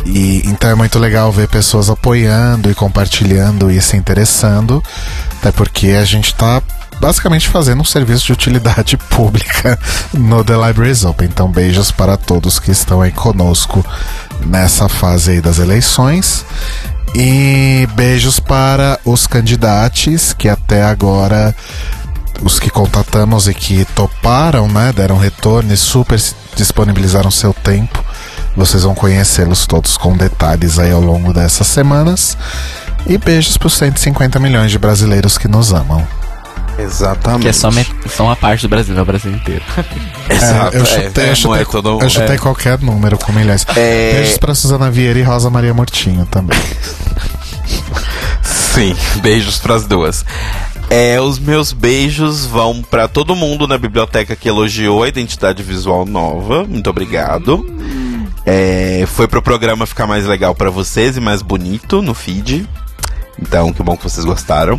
E 0.07 0.43
então 0.45 0.69
é 0.69 0.75
muito 0.75 0.99
legal 0.99 1.33
ver 1.33 1.49
pessoas 1.49 1.89
apoiando 1.89 2.71
e 2.71 2.75
compartilhando 2.75 3.71
e 3.71 3.81
se 3.81 3.97
interessando, 3.97 4.83
até 5.39 5.51
porque 5.51 5.89
a 5.89 6.05
gente 6.05 6.35
tá 6.35 6.63
basicamente 7.01 7.49
fazendo 7.49 7.81
um 7.81 7.85
serviço 7.85 8.27
de 8.27 8.33
utilidade 8.33 8.97
pública 9.09 9.79
no 10.13 10.45
The 10.45 10.55
Libraries 10.55 11.05
Open. 11.05 11.29
Então 11.29 11.51
beijos 11.51 11.91
para 11.91 12.17
todos 12.17 12.59
que 12.59 12.71
estão 12.71 13.01
aí 13.01 13.13
conosco 13.13 13.85
nessa 14.47 14.89
fase 14.89 15.33
aí 15.33 15.41
das 15.41 15.59
eleições. 15.59 16.45
E 17.15 17.89
beijos 17.95 18.41
para 18.41 18.99
os 19.05 19.27
candidatos 19.27 20.33
que 20.33 20.49
até 20.49 20.83
agora 20.83 21.55
os 22.43 22.59
que 22.59 22.71
contatamos 22.71 23.49
e 23.49 23.55
que 23.55 23.85
toparam, 23.95 24.69
né, 24.69 24.93
deram 24.95 25.17
retorno 25.19 25.73
e 25.73 25.77
super 25.77 26.21
disponibilizaram 26.57 27.31
seu 27.31 27.53
tempo. 27.55 28.05
Vocês 28.57 28.83
vão 28.85 28.95
conhecê-los 28.95 29.67
todos 29.67 29.97
com 29.97 30.17
detalhes 30.17 30.79
aí 30.79 30.93
ao 30.93 31.01
longo 31.01 31.33
dessas 31.33 31.67
semanas. 31.67 32.37
E 33.07 33.19
beijos 33.19 33.57
para 33.57 33.67
os 33.67 33.75
150 33.75 34.39
milhões 34.39 34.71
de 34.71 34.79
brasileiros 34.79 35.37
que 35.37 35.49
nos 35.49 35.73
amam. 35.73 36.07
Exatamente. 36.79 37.43
Que 37.43 37.49
é 37.49 37.53
só, 37.53 37.71
met- 37.71 37.91
só 38.09 38.25
uma 38.25 38.35
parte 38.37 38.63
do 38.63 38.69
Brasil, 38.69 38.95
não 38.95 39.01
é 39.01 39.03
o 39.03 39.07
Brasil 39.07 39.31
inteiro. 39.33 39.63
Exato, 40.29 40.77
É, 40.77 40.81
eu 40.81 40.85
chutei, 40.87 41.25
é, 41.25 41.27
eu 41.27 41.29
não 41.29 41.35
chutei, 41.37 41.63
é 41.63 41.65
todo 41.65 41.99
eu 42.03 42.09
chutei 42.11 42.39
qualquer 42.39 42.79
número 42.81 43.17
com 43.19 43.33
milhões. 43.33 43.65
É. 43.77 44.15
Beijos 44.15 44.39
para 44.39 44.55
Suzana 44.55 44.91
Vieira 44.91 45.19
e 45.19 45.23
Rosa 45.23 45.51
Maria 45.51 45.73
Mortinho 45.75 46.27
também. 46.27 46.59
Sim, 48.43 48.97
beijos 49.23 49.59
pras 49.59 49.87
duas. 49.87 50.25
É, 50.91 51.21
os 51.21 51.39
meus 51.39 51.73
beijos 51.73 52.47
vão 52.47 52.83
pra 52.83 53.09
todo 53.09 53.35
mundo 53.35 53.67
na 53.67 53.77
biblioteca 53.77 54.37
que 54.37 54.49
elogiou 54.49 55.03
a 55.03 55.09
identidade 55.09 55.63
visual 55.63 56.05
nova. 56.05 56.65
Muito 56.65 56.89
obrigado. 56.89 57.67
É, 58.47 59.05
foi 59.07 59.27
pro 59.27 59.43
programa 59.43 59.87
ficar 59.87 60.07
mais 60.07 60.27
legal 60.27 60.55
pra 60.55 60.71
vocês 60.71 61.17
e 61.17 61.21
mais 61.21 61.43
bonito 61.43 62.03
no 62.03 62.15
feed. 62.15 62.69
Então, 63.41 63.73
que 63.73 63.83
bom 63.83 63.97
que 63.97 64.05
vocês 64.05 64.25
gostaram. 64.25 64.79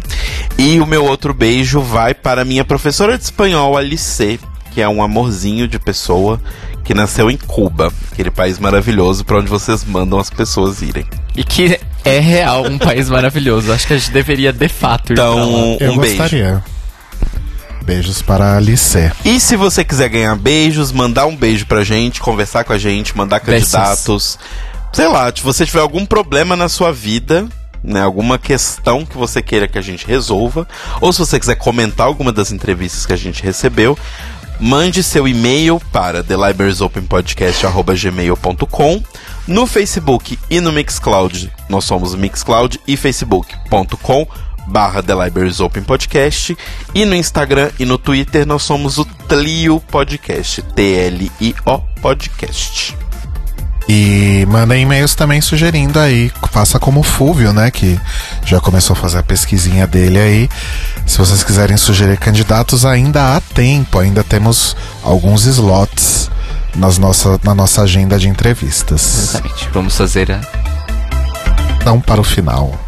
E 0.57 0.79
o 0.79 0.85
meu 0.85 1.03
outro 1.03 1.33
beijo 1.33 1.81
vai 1.81 2.13
para 2.13 2.45
minha 2.45 2.63
professora 2.63 3.17
de 3.17 3.23
espanhol, 3.23 3.77
Alice, 3.77 4.39
que 4.71 4.81
é 4.81 4.87
um 4.87 5.03
amorzinho 5.03 5.67
de 5.67 5.79
pessoa 5.79 6.39
que 6.85 6.93
nasceu 6.93 7.29
em 7.31 7.35
Cuba, 7.35 7.91
aquele 8.11 8.31
país 8.31 8.59
maravilhoso 8.59 9.25
para 9.25 9.39
onde 9.39 9.49
vocês 9.49 9.83
mandam 9.83 10.19
as 10.19 10.29
pessoas 10.29 10.81
irem. 10.81 11.05
E 11.35 11.43
que 11.43 11.77
é 12.05 12.19
real 12.19 12.63
um 12.65 12.77
país 12.77 13.09
maravilhoso. 13.09 13.73
Acho 13.73 13.87
que 13.87 13.93
a 13.93 13.97
gente 13.97 14.11
deveria 14.11 14.53
de 14.53 14.69
fato 14.69 15.11
ir 15.11 15.15
pra 15.15 15.25
lá. 15.29 15.35
Então, 15.35 15.77
Eu 15.81 15.91
um 15.93 15.97
beijo. 15.97 16.17
gostaria. 16.17 16.63
Beijos 17.83 18.21
para 18.21 18.45
a 18.45 18.57
Alice. 18.57 19.11
E 19.23 19.39
se 19.39 19.55
você 19.55 19.83
quiser 19.83 20.09
ganhar 20.09 20.35
beijos, 20.35 20.91
mandar 20.91 21.25
um 21.25 21.35
beijo 21.35 21.65
pra 21.65 21.83
gente, 21.83 22.19
conversar 22.19 22.63
com 22.63 22.73
a 22.73 22.77
gente, 22.77 23.15
mandar 23.17 23.41
Beijos. 23.41 23.71
candidatos. 23.71 24.39
Sei 24.93 25.07
lá, 25.07 25.31
se 25.35 25.41
você 25.43 25.65
tiver 25.65 25.81
algum 25.81 26.05
problema 26.05 26.55
na 26.55 26.69
sua 26.69 26.91
vida, 26.91 27.47
né, 27.83 28.01
alguma 28.01 28.39
questão 28.39 29.05
que 29.05 29.17
você 29.17 29.41
queira 29.41 29.67
que 29.67 29.77
a 29.77 29.81
gente 29.81 30.07
resolva, 30.07 30.67
ou 30.99 31.13
se 31.13 31.19
você 31.19 31.39
quiser 31.39 31.55
comentar 31.55 32.07
alguma 32.07 32.31
das 32.31 32.51
entrevistas 32.51 33.05
que 33.05 33.13
a 33.13 33.17
gente 33.17 33.43
recebeu, 33.43 33.97
mande 34.59 35.03
seu 35.03 35.27
e-mail 35.27 35.79
para 35.91 36.23
thelibrariesopenpodcast.gmail.com 36.23 39.03
no 39.47 39.67
Facebook 39.67 40.39
e 40.49 40.59
no 40.59 40.71
Mixcloud. 40.71 41.51
Nós 41.69 41.85
somos 41.85 42.15
Mixcloud 42.15 42.81
e 42.87 42.97
facebook.com 42.97 44.27
barra 44.67 45.03
The 45.03 45.13
Libraries 45.13 45.59
Open 45.59 45.83
Podcast 45.83 46.57
e 46.93 47.05
no 47.05 47.15
Instagram 47.15 47.69
e 47.79 47.85
no 47.85 47.97
Twitter 47.97 48.45
nós 48.47 48.63
somos 48.63 48.97
o 48.97 49.05
Tlio 49.05 49.79
Podcast 49.79 50.61
T-L-I-O 50.61 51.79
Podcast 52.01 52.97
E 53.87 54.45
mandem 54.47 54.81
e-mails 54.81 55.13
também 55.13 55.39
sugerindo 55.41 55.99
aí, 55.99 56.31
faça 56.51 56.79
como 56.79 57.01
o 57.01 57.03
Fúvio, 57.03 57.53
né, 57.53 57.69
que 57.69 57.99
já 58.43 58.59
começou 58.59 58.95
a 58.95 58.99
fazer 58.99 59.19
a 59.19 59.23
pesquisinha 59.23 59.85
dele 59.85 60.17
aí. 60.17 60.49
Se 61.05 61.17
vocês 61.19 61.43
quiserem 61.43 61.77
sugerir 61.77 62.17
candidatos, 62.17 62.83
ainda 62.85 63.35
há 63.35 63.41
tempo, 63.41 63.99
ainda 63.99 64.23
temos 64.23 64.75
alguns 65.03 65.45
slots 65.45 66.31
nas 66.75 66.97
nossa, 66.97 67.39
na 67.43 67.53
nossa 67.53 67.83
agenda 67.83 68.17
de 68.17 68.27
entrevistas. 68.27 69.29
Exatamente. 69.29 69.69
Vamos 69.71 69.95
fazer 69.95 70.31
a 70.31 70.41
Então, 71.79 72.01
para 72.01 72.19
o 72.19 72.23
final. 72.23 72.84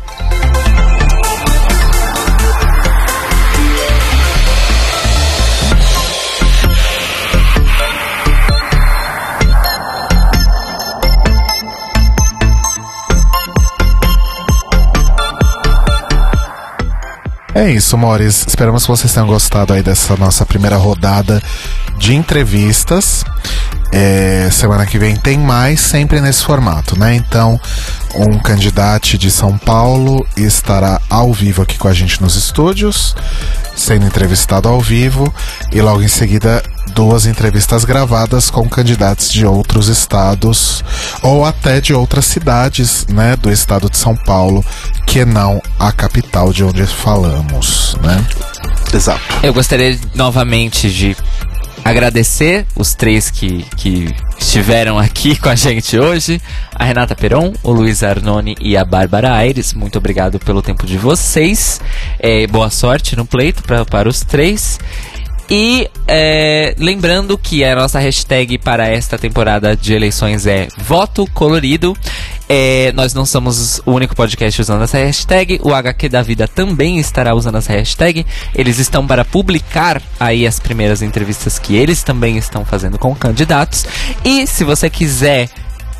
É 17.58 17.72
isso, 17.72 17.98
Mores. 17.98 18.46
Esperamos 18.48 18.84
que 18.84 18.88
vocês 18.88 19.12
tenham 19.12 19.26
gostado 19.26 19.74
aí 19.74 19.82
dessa 19.82 20.16
nossa 20.16 20.46
primeira 20.46 20.78
rodada 20.78 21.42
de 21.98 22.14
entrevistas. 22.14 23.26
É, 23.92 24.48
semana 24.52 24.86
que 24.86 25.00
vem 25.00 25.16
tem 25.16 25.40
mais, 25.40 25.80
sempre 25.80 26.22
nesse 26.22 26.44
formato, 26.44 27.00
né? 27.00 27.16
Então, 27.16 27.60
um 28.14 28.38
candidato 28.38 29.18
de 29.18 29.32
São 29.32 29.58
Paulo 29.58 30.24
estará 30.38 31.02
ao 31.10 31.34
vivo 31.34 31.64
aqui 31.64 31.80
com 31.80 31.88
a 31.88 31.94
gente 31.94 32.22
nos 32.22 32.36
estúdios, 32.36 33.16
sendo 33.78 34.06
entrevistado 34.06 34.68
ao 34.68 34.82
vivo, 34.82 35.34
e 35.72 35.82
logo 35.82 36.02
em 36.02 36.08
seguida 36.08 36.62
duas 36.94 37.26
entrevistas 37.26 37.86
gravadas 37.86 38.50
com 38.50 38.68
candidatos 38.68 39.32
de 39.32 39.46
outros 39.46 39.88
estados 39.88 40.84
ou 41.22 41.46
até 41.46 41.80
de 41.80 41.94
outras 41.94 42.26
cidades, 42.26 43.06
né, 43.08 43.36
do 43.36 43.52
estado 43.52 43.90
de 43.90 43.98
São 43.98 44.16
Paulo, 44.16 44.66
que 45.06 45.24
não 45.24 45.62
a 45.78 45.92
capital 45.92 46.52
de 46.52 46.64
onde 46.64 46.86
falamos, 46.86 47.96
né? 48.02 48.26
Exato. 48.94 49.22
Eu 49.44 49.54
gostaria 49.54 50.00
novamente 50.16 50.90
de 50.90 51.16
agradecer 51.84 52.66
os 52.76 52.94
três 52.94 53.30
que, 53.30 53.64
que 53.76 54.14
estiveram 54.40 54.98
aqui 54.98 55.38
com 55.38 55.50
a 55.50 55.56
gente 55.56 55.98
hoje: 55.98 56.42
a 56.74 56.84
Renata 56.84 57.16
Peron, 57.16 57.54
o 57.64 57.72
Luiz 57.72 58.04
Arnone 58.04 58.56
e 58.60 58.76
a 58.78 58.86
Bárbara 58.86 59.34
Aires. 59.34 59.74
Muito 59.74 59.98
obrigado 59.98 60.40
pelo 60.40 60.62
tempo 60.62 60.86
de 60.86 60.98
vocês. 60.98 61.82
É, 62.20 62.48
boa 62.48 62.70
sorte 62.70 63.16
no 63.16 63.26
pleito 63.26 63.64
pra, 63.64 63.86
para 63.86 64.10
os 64.10 64.22
três. 64.22 64.80
E 65.50 65.90
é, 66.08 66.76
lembrando 66.78 67.38
que 67.38 67.64
a 67.64 67.76
nossa 67.76 68.00
hashtag 68.00 68.58
para 68.58 68.88
esta 68.88 69.18
temporada 69.18 69.76
de 69.78 69.94
eleições 69.94 70.46
é 70.46 70.68
voto 70.78 71.26
colorido. 71.34 71.96
É, 72.50 72.92
nós 72.94 73.14
não 73.14 73.26
somos 73.26 73.82
o 73.86 73.92
único 73.92 74.16
podcast 74.16 74.62
usando 74.62 74.84
essa 74.84 74.98
hashtag. 74.98 75.60
O 75.64 75.74
HQ 75.74 76.10
da 76.10 76.22
Vida 76.22 76.48
também 76.48 76.98
estará 76.98 77.34
usando 77.34 77.58
essa 77.58 77.74
hashtag. 77.74 78.26
Eles 78.54 78.78
estão 78.78 79.06
para 79.08 79.24
publicar 79.24 80.02
aí 80.20 80.46
as 80.46 80.60
primeiras 80.60 81.02
entrevistas 81.02 81.58
que 81.60 81.76
eles 81.76 82.04
também 82.04 82.38
estão 82.38 82.66
fazendo 82.66 82.98
com 82.98 83.16
candidatos. 83.16 83.86
E 84.24 84.46
se 84.48 84.64
você 84.64 84.90
quiser 84.90 85.50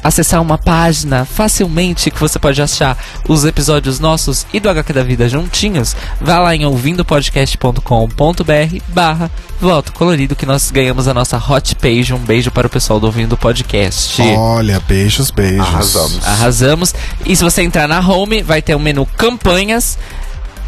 acessar 0.04 0.42
uma 0.42 0.58
página 0.58 1.26
facilmente 1.26 2.12
que 2.12 2.20
você 2.20 2.40
pode 2.40 2.62
achar 2.62 2.98
os 3.28 3.46
episódios 3.46 4.00
nossos 4.00 4.46
e 4.54 4.60
do 4.60 4.70
HQ 4.70 4.94
da 4.94 5.04
Vida 5.04 5.28
juntinhos, 5.28 5.96
vá 6.22 6.40
lá 6.40 6.56
em 6.56 6.66
ouvindopodcast.com.br 6.66 8.78
barra 8.90 9.32
voto 9.60 9.92
colorido 9.92 10.36
que 10.36 10.46
nós 10.46 10.72
ganhamos 10.72 11.08
a 11.08 11.14
nossa 11.14 11.38
hot 11.38 11.76
page. 11.76 12.14
Um 12.14 12.20
beijo 12.20 12.52
para 12.52 12.68
o 12.68 12.70
pessoal 12.70 13.00
do 13.00 13.08
Ouvindo 13.08 13.36
Podcast. 13.36 14.22
Olha, 14.22 14.82
beijos, 14.88 15.32
beijos. 15.32 15.60
Arrasamos. 15.60 16.28
Arrasamos. 16.28 16.96
E 17.26 17.36
se 17.36 17.44
você 17.44 17.64
entrar 17.64 17.88
na 17.88 18.00
home, 18.00 18.42
vai 18.42 18.62
ter 18.62 18.76
o 18.76 18.80
menu 18.80 19.06
campanhas, 19.06 19.98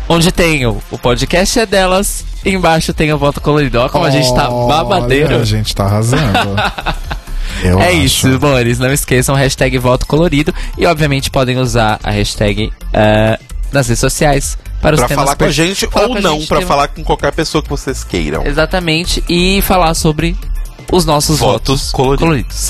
onde 0.08 0.32
tem 0.32 0.66
o, 0.66 0.82
o 0.90 0.98
podcast 0.98 1.60
é 1.60 1.66
delas, 1.66 2.26
e 2.44 2.52
embaixo 2.52 2.94
tem 2.94 3.14
o 3.14 3.18
voto 3.18 3.40
colorido. 3.40 3.80
Olha 3.80 3.90
como 3.90 4.06
a 4.06 4.10
gente 4.10 4.34
tá 4.34 4.50
Olha, 4.50 4.68
babadeiro. 4.68 5.36
A 5.36 5.46
gente 5.46 5.76
tá 5.76 5.86
arrasando. 5.86 6.24
Eu 7.64 7.80
é 7.80 7.88
acho. 7.90 7.98
isso, 7.98 8.28
amores. 8.28 8.80
Não 8.80 8.92
esqueçam 8.92 9.36
hashtag 9.36 9.78
voto 9.78 10.06
colorido. 10.06 10.54
E 10.78 10.86
obviamente 10.86 11.30
podem 11.30 11.58
usar 11.58 12.00
a 12.04 12.12
hashtag 12.12 12.72
eh, 12.94 13.40
nas 13.72 13.88
redes 13.88 14.00
sociais 14.00 14.58
para 14.82 14.96
os 14.96 15.00
Pra 15.02 15.10
falar 15.10 15.36
com 15.36 15.44
a 15.46 15.52
gente 15.52 15.88
ou 15.94 16.22
não, 16.22 16.40
tem- 16.46 16.66
falar 16.66 16.88
com 16.88 17.04
qualquer 17.04 17.32
pessoa 17.34 17.62
que 17.62 17.70
vocês 17.70 18.04
queiram. 18.04 18.46
Exatamente. 18.46 19.24
E 19.28 19.62
falar 19.62 19.94
sobre 19.94 20.36
os 20.92 21.06
nossos 21.06 21.40
Votos 21.40 21.92
votos, 21.92 21.92
coloridos. 21.92 22.70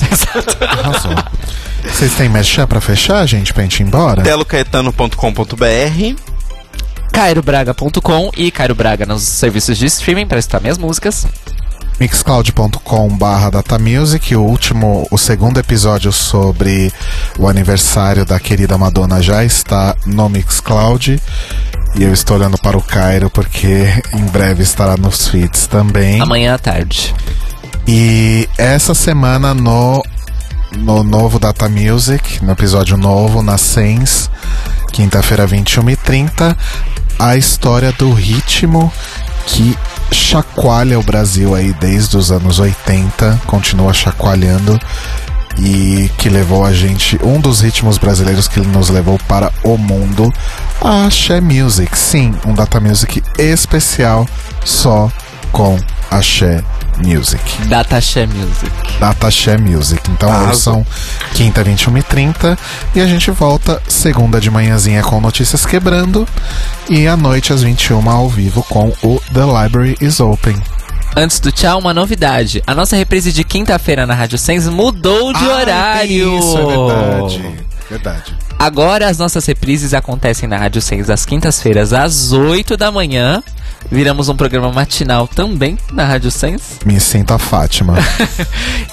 Vocês 1.82 2.12
têm 2.14 2.28
mexer 2.28 2.66
pra 2.66 2.78
fechar, 2.80 3.24
gente, 3.26 3.54
pra 3.54 3.62
gente 3.62 3.80
ir 3.80 3.86
embora? 3.86 4.22
telocaetano.com.br 4.22 6.14
cairobraga.com 7.12 8.30
e 8.36 8.50
Cairo 8.50 8.74
Braga 8.74 9.04
nos 9.06 9.22
serviços 9.22 9.76
de 9.78 9.86
streaming 9.86 10.26
para 10.26 10.38
escutar 10.38 10.60
minhas 10.60 10.78
músicas. 10.78 11.26
mixcloud.com 12.00 13.08
barra 13.18 13.50
datamusic 13.50 14.34
o 14.34 14.40
último, 14.40 15.06
o 15.10 15.18
segundo 15.18 15.60
episódio 15.60 16.10
sobre 16.10 16.90
o 17.38 17.46
aniversário 17.46 18.24
da 18.24 18.40
querida 18.40 18.78
Madonna 18.78 19.20
já 19.22 19.44
está 19.44 19.94
no 20.06 20.26
Mixcloud 20.30 21.20
e 21.94 22.02
eu 22.02 22.10
estou 22.12 22.38
olhando 22.38 22.56
para 22.56 22.78
o 22.78 22.82
Cairo 22.82 23.28
porque 23.28 23.86
em 24.14 24.24
breve 24.24 24.62
estará 24.62 24.96
nos 24.96 25.28
feeds 25.28 25.66
também 25.66 26.22
Amanhã 26.22 26.54
à 26.54 26.58
tarde. 26.58 27.14
e 27.86 28.48
essa 28.56 28.94
semana 28.94 29.52
no 29.52 30.02
no 30.72 31.02
novo 31.02 31.38
Data 31.40 31.68
Music, 31.68 32.42
no 32.44 32.52
episódio 32.52 32.96
novo, 32.96 33.42
na 33.42 33.58
Sens, 33.58 34.30
quinta-feira 34.92 35.44
21h30, 35.46 36.56
a 37.18 37.36
história 37.36 37.90
do 37.92 38.12
ritmo 38.12 38.90
que 39.46 39.76
chacoalha 40.12 40.98
o 40.98 41.02
Brasil 41.02 41.54
aí 41.54 41.72
desde 41.74 42.16
os 42.16 42.30
anos 42.30 42.58
80, 42.58 43.42
continua 43.46 43.92
chacoalhando 43.92 44.78
e 45.58 46.10
que 46.16 46.28
levou 46.28 46.64
a 46.64 46.72
gente, 46.72 47.18
um 47.22 47.40
dos 47.40 47.60
ritmos 47.60 47.98
brasileiros 47.98 48.48
que 48.48 48.60
nos 48.60 48.88
levou 48.88 49.18
para 49.28 49.52
o 49.62 49.76
mundo, 49.76 50.32
a 50.80 51.06
Axé 51.06 51.40
Music. 51.40 51.98
Sim, 51.98 52.34
um 52.46 52.54
Data 52.54 52.80
Music 52.80 53.22
especial 53.38 54.26
só 54.64 55.10
com 55.52 55.78
Axé 56.10 56.62
Music. 57.04 57.42
Dataxé 57.66 58.26
Music. 58.26 58.70
Data 58.98 59.28
Axé 59.28 59.56
Music. 59.56 60.00
Então 60.10 60.28
Arrasou. 60.30 60.74
ouçam 60.78 60.86
quinta 61.34 61.64
21h30 61.64 62.58
e 62.94 63.00
a 63.00 63.06
gente 63.06 63.30
volta 63.30 63.80
segunda 63.88 64.40
de 64.40 64.50
manhãzinha 64.50 65.02
com 65.02 65.20
notícias 65.20 65.64
quebrando 65.64 66.26
e 66.88 67.06
à 67.06 67.16
noite 67.16 67.52
às 67.52 67.62
21 67.62 68.08
ao 68.10 68.28
vivo 68.28 68.62
com 68.64 68.88
o 69.02 69.20
The 69.32 69.40
Library 69.64 69.96
is 70.00 70.20
Open. 70.20 70.56
Antes 71.16 71.40
do 71.40 71.50
tchau, 71.50 71.78
uma 71.80 71.92
novidade. 71.92 72.62
A 72.66 72.74
nossa 72.74 72.94
reprise 72.96 73.32
de 73.32 73.42
quinta-feira 73.42 74.06
na 74.06 74.14
Rádio 74.14 74.38
Sens 74.38 74.68
mudou 74.68 75.32
de 75.32 75.44
Ah, 75.44 75.56
horário. 75.56 76.38
Isso 76.38 76.56
é 76.58 76.66
verdade. 76.66 77.54
Verdade. 77.90 78.36
Agora 78.56 79.08
as 79.08 79.18
nossas 79.18 79.44
reprises 79.46 79.92
acontecem 79.94 80.48
na 80.48 80.56
Rádio 80.56 80.80
Sens 80.80 81.10
às 81.10 81.26
quintas-feiras 81.26 81.92
às 81.92 82.30
8 82.30 82.76
da 82.76 82.92
manhã. 82.92 83.42
Viramos 83.90 84.28
um 84.28 84.36
programa 84.36 84.70
matinal 84.72 85.26
também 85.28 85.78
na 85.92 86.04
Rádio 86.04 86.30
Sens. 86.30 86.78
Me 86.84 86.98
sinto 87.00 87.32
a 87.32 87.38
Fátima. 87.38 87.94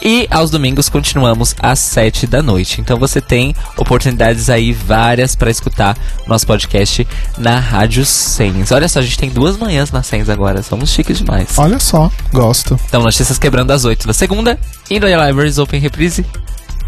E 0.02 0.28
aos 0.32 0.50
domingos 0.50 0.88
continuamos 0.90 1.56
às 1.60 1.80
7 1.80 2.28
da 2.28 2.42
noite. 2.42 2.80
Então 2.80 2.98
você 2.98 3.20
tem 3.20 3.54
oportunidades 3.76 4.50
aí 4.50 4.72
várias 4.72 5.36
para 5.36 5.50
escutar 5.50 5.98
nosso 6.26 6.46
podcast 6.48 7.06
na 7.38 7.60
Rádio 7.60 8.06
Sens. 8.06 8.72
Olha 8.72 8.88
só, 8.88 9.00
a 9.00 9.02
gente 9.02 9.18
tem 9.18 9.30
duas 9.30 9.58
manhãs 9.58 9.92
na 9.92 10.04
Sens 10.04 10.30
agora. 10.30 10.64
Somos 10.64 10.90
chiques 10.90 11.18
demais. 11.18 11.58
Olha 11.58 11.80
só, 11.80 12.10
gosto. 12.32 12.80
Então, 12.88 13.02
notícias 13.02 13.38
quebrando 13.38 13.72
às 13.72 13.84
8 13.84 14.08
da 14.08 14.14
segunda 14.14 14.58
e 14.90 15.00
no 15.00 15.08
Libraries 15.08 15.58
Open 15.58 15.80
Reprise 15.80 16.26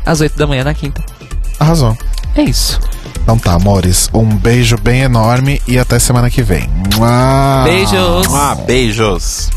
às 0.05 0.21
8 0.21 0.37
da 0.37 0.47
manhã 0.47 0.63
na 0.63 0.73
quinta. 0.73 1.03
Arrasou. 1.59 1.97
É 2.35 2.43
isso. 2.43 2.79
Então 3.21 3.37
tá, 3.37 3.53
amores. 3.53 4.09
Um 4.13 4.25
beijo 4.25 4.77
bem 4.77 5.01
enorme 5.01 5.61
e 5.67 5.77
até 5.77 5.99
semana 5.99 6.29
que 6.29 6.41
vem. 6.41 6.69
Beijos. 7.63 8.27
Mua, 8.27 8.55
beijos. 8.55 9.49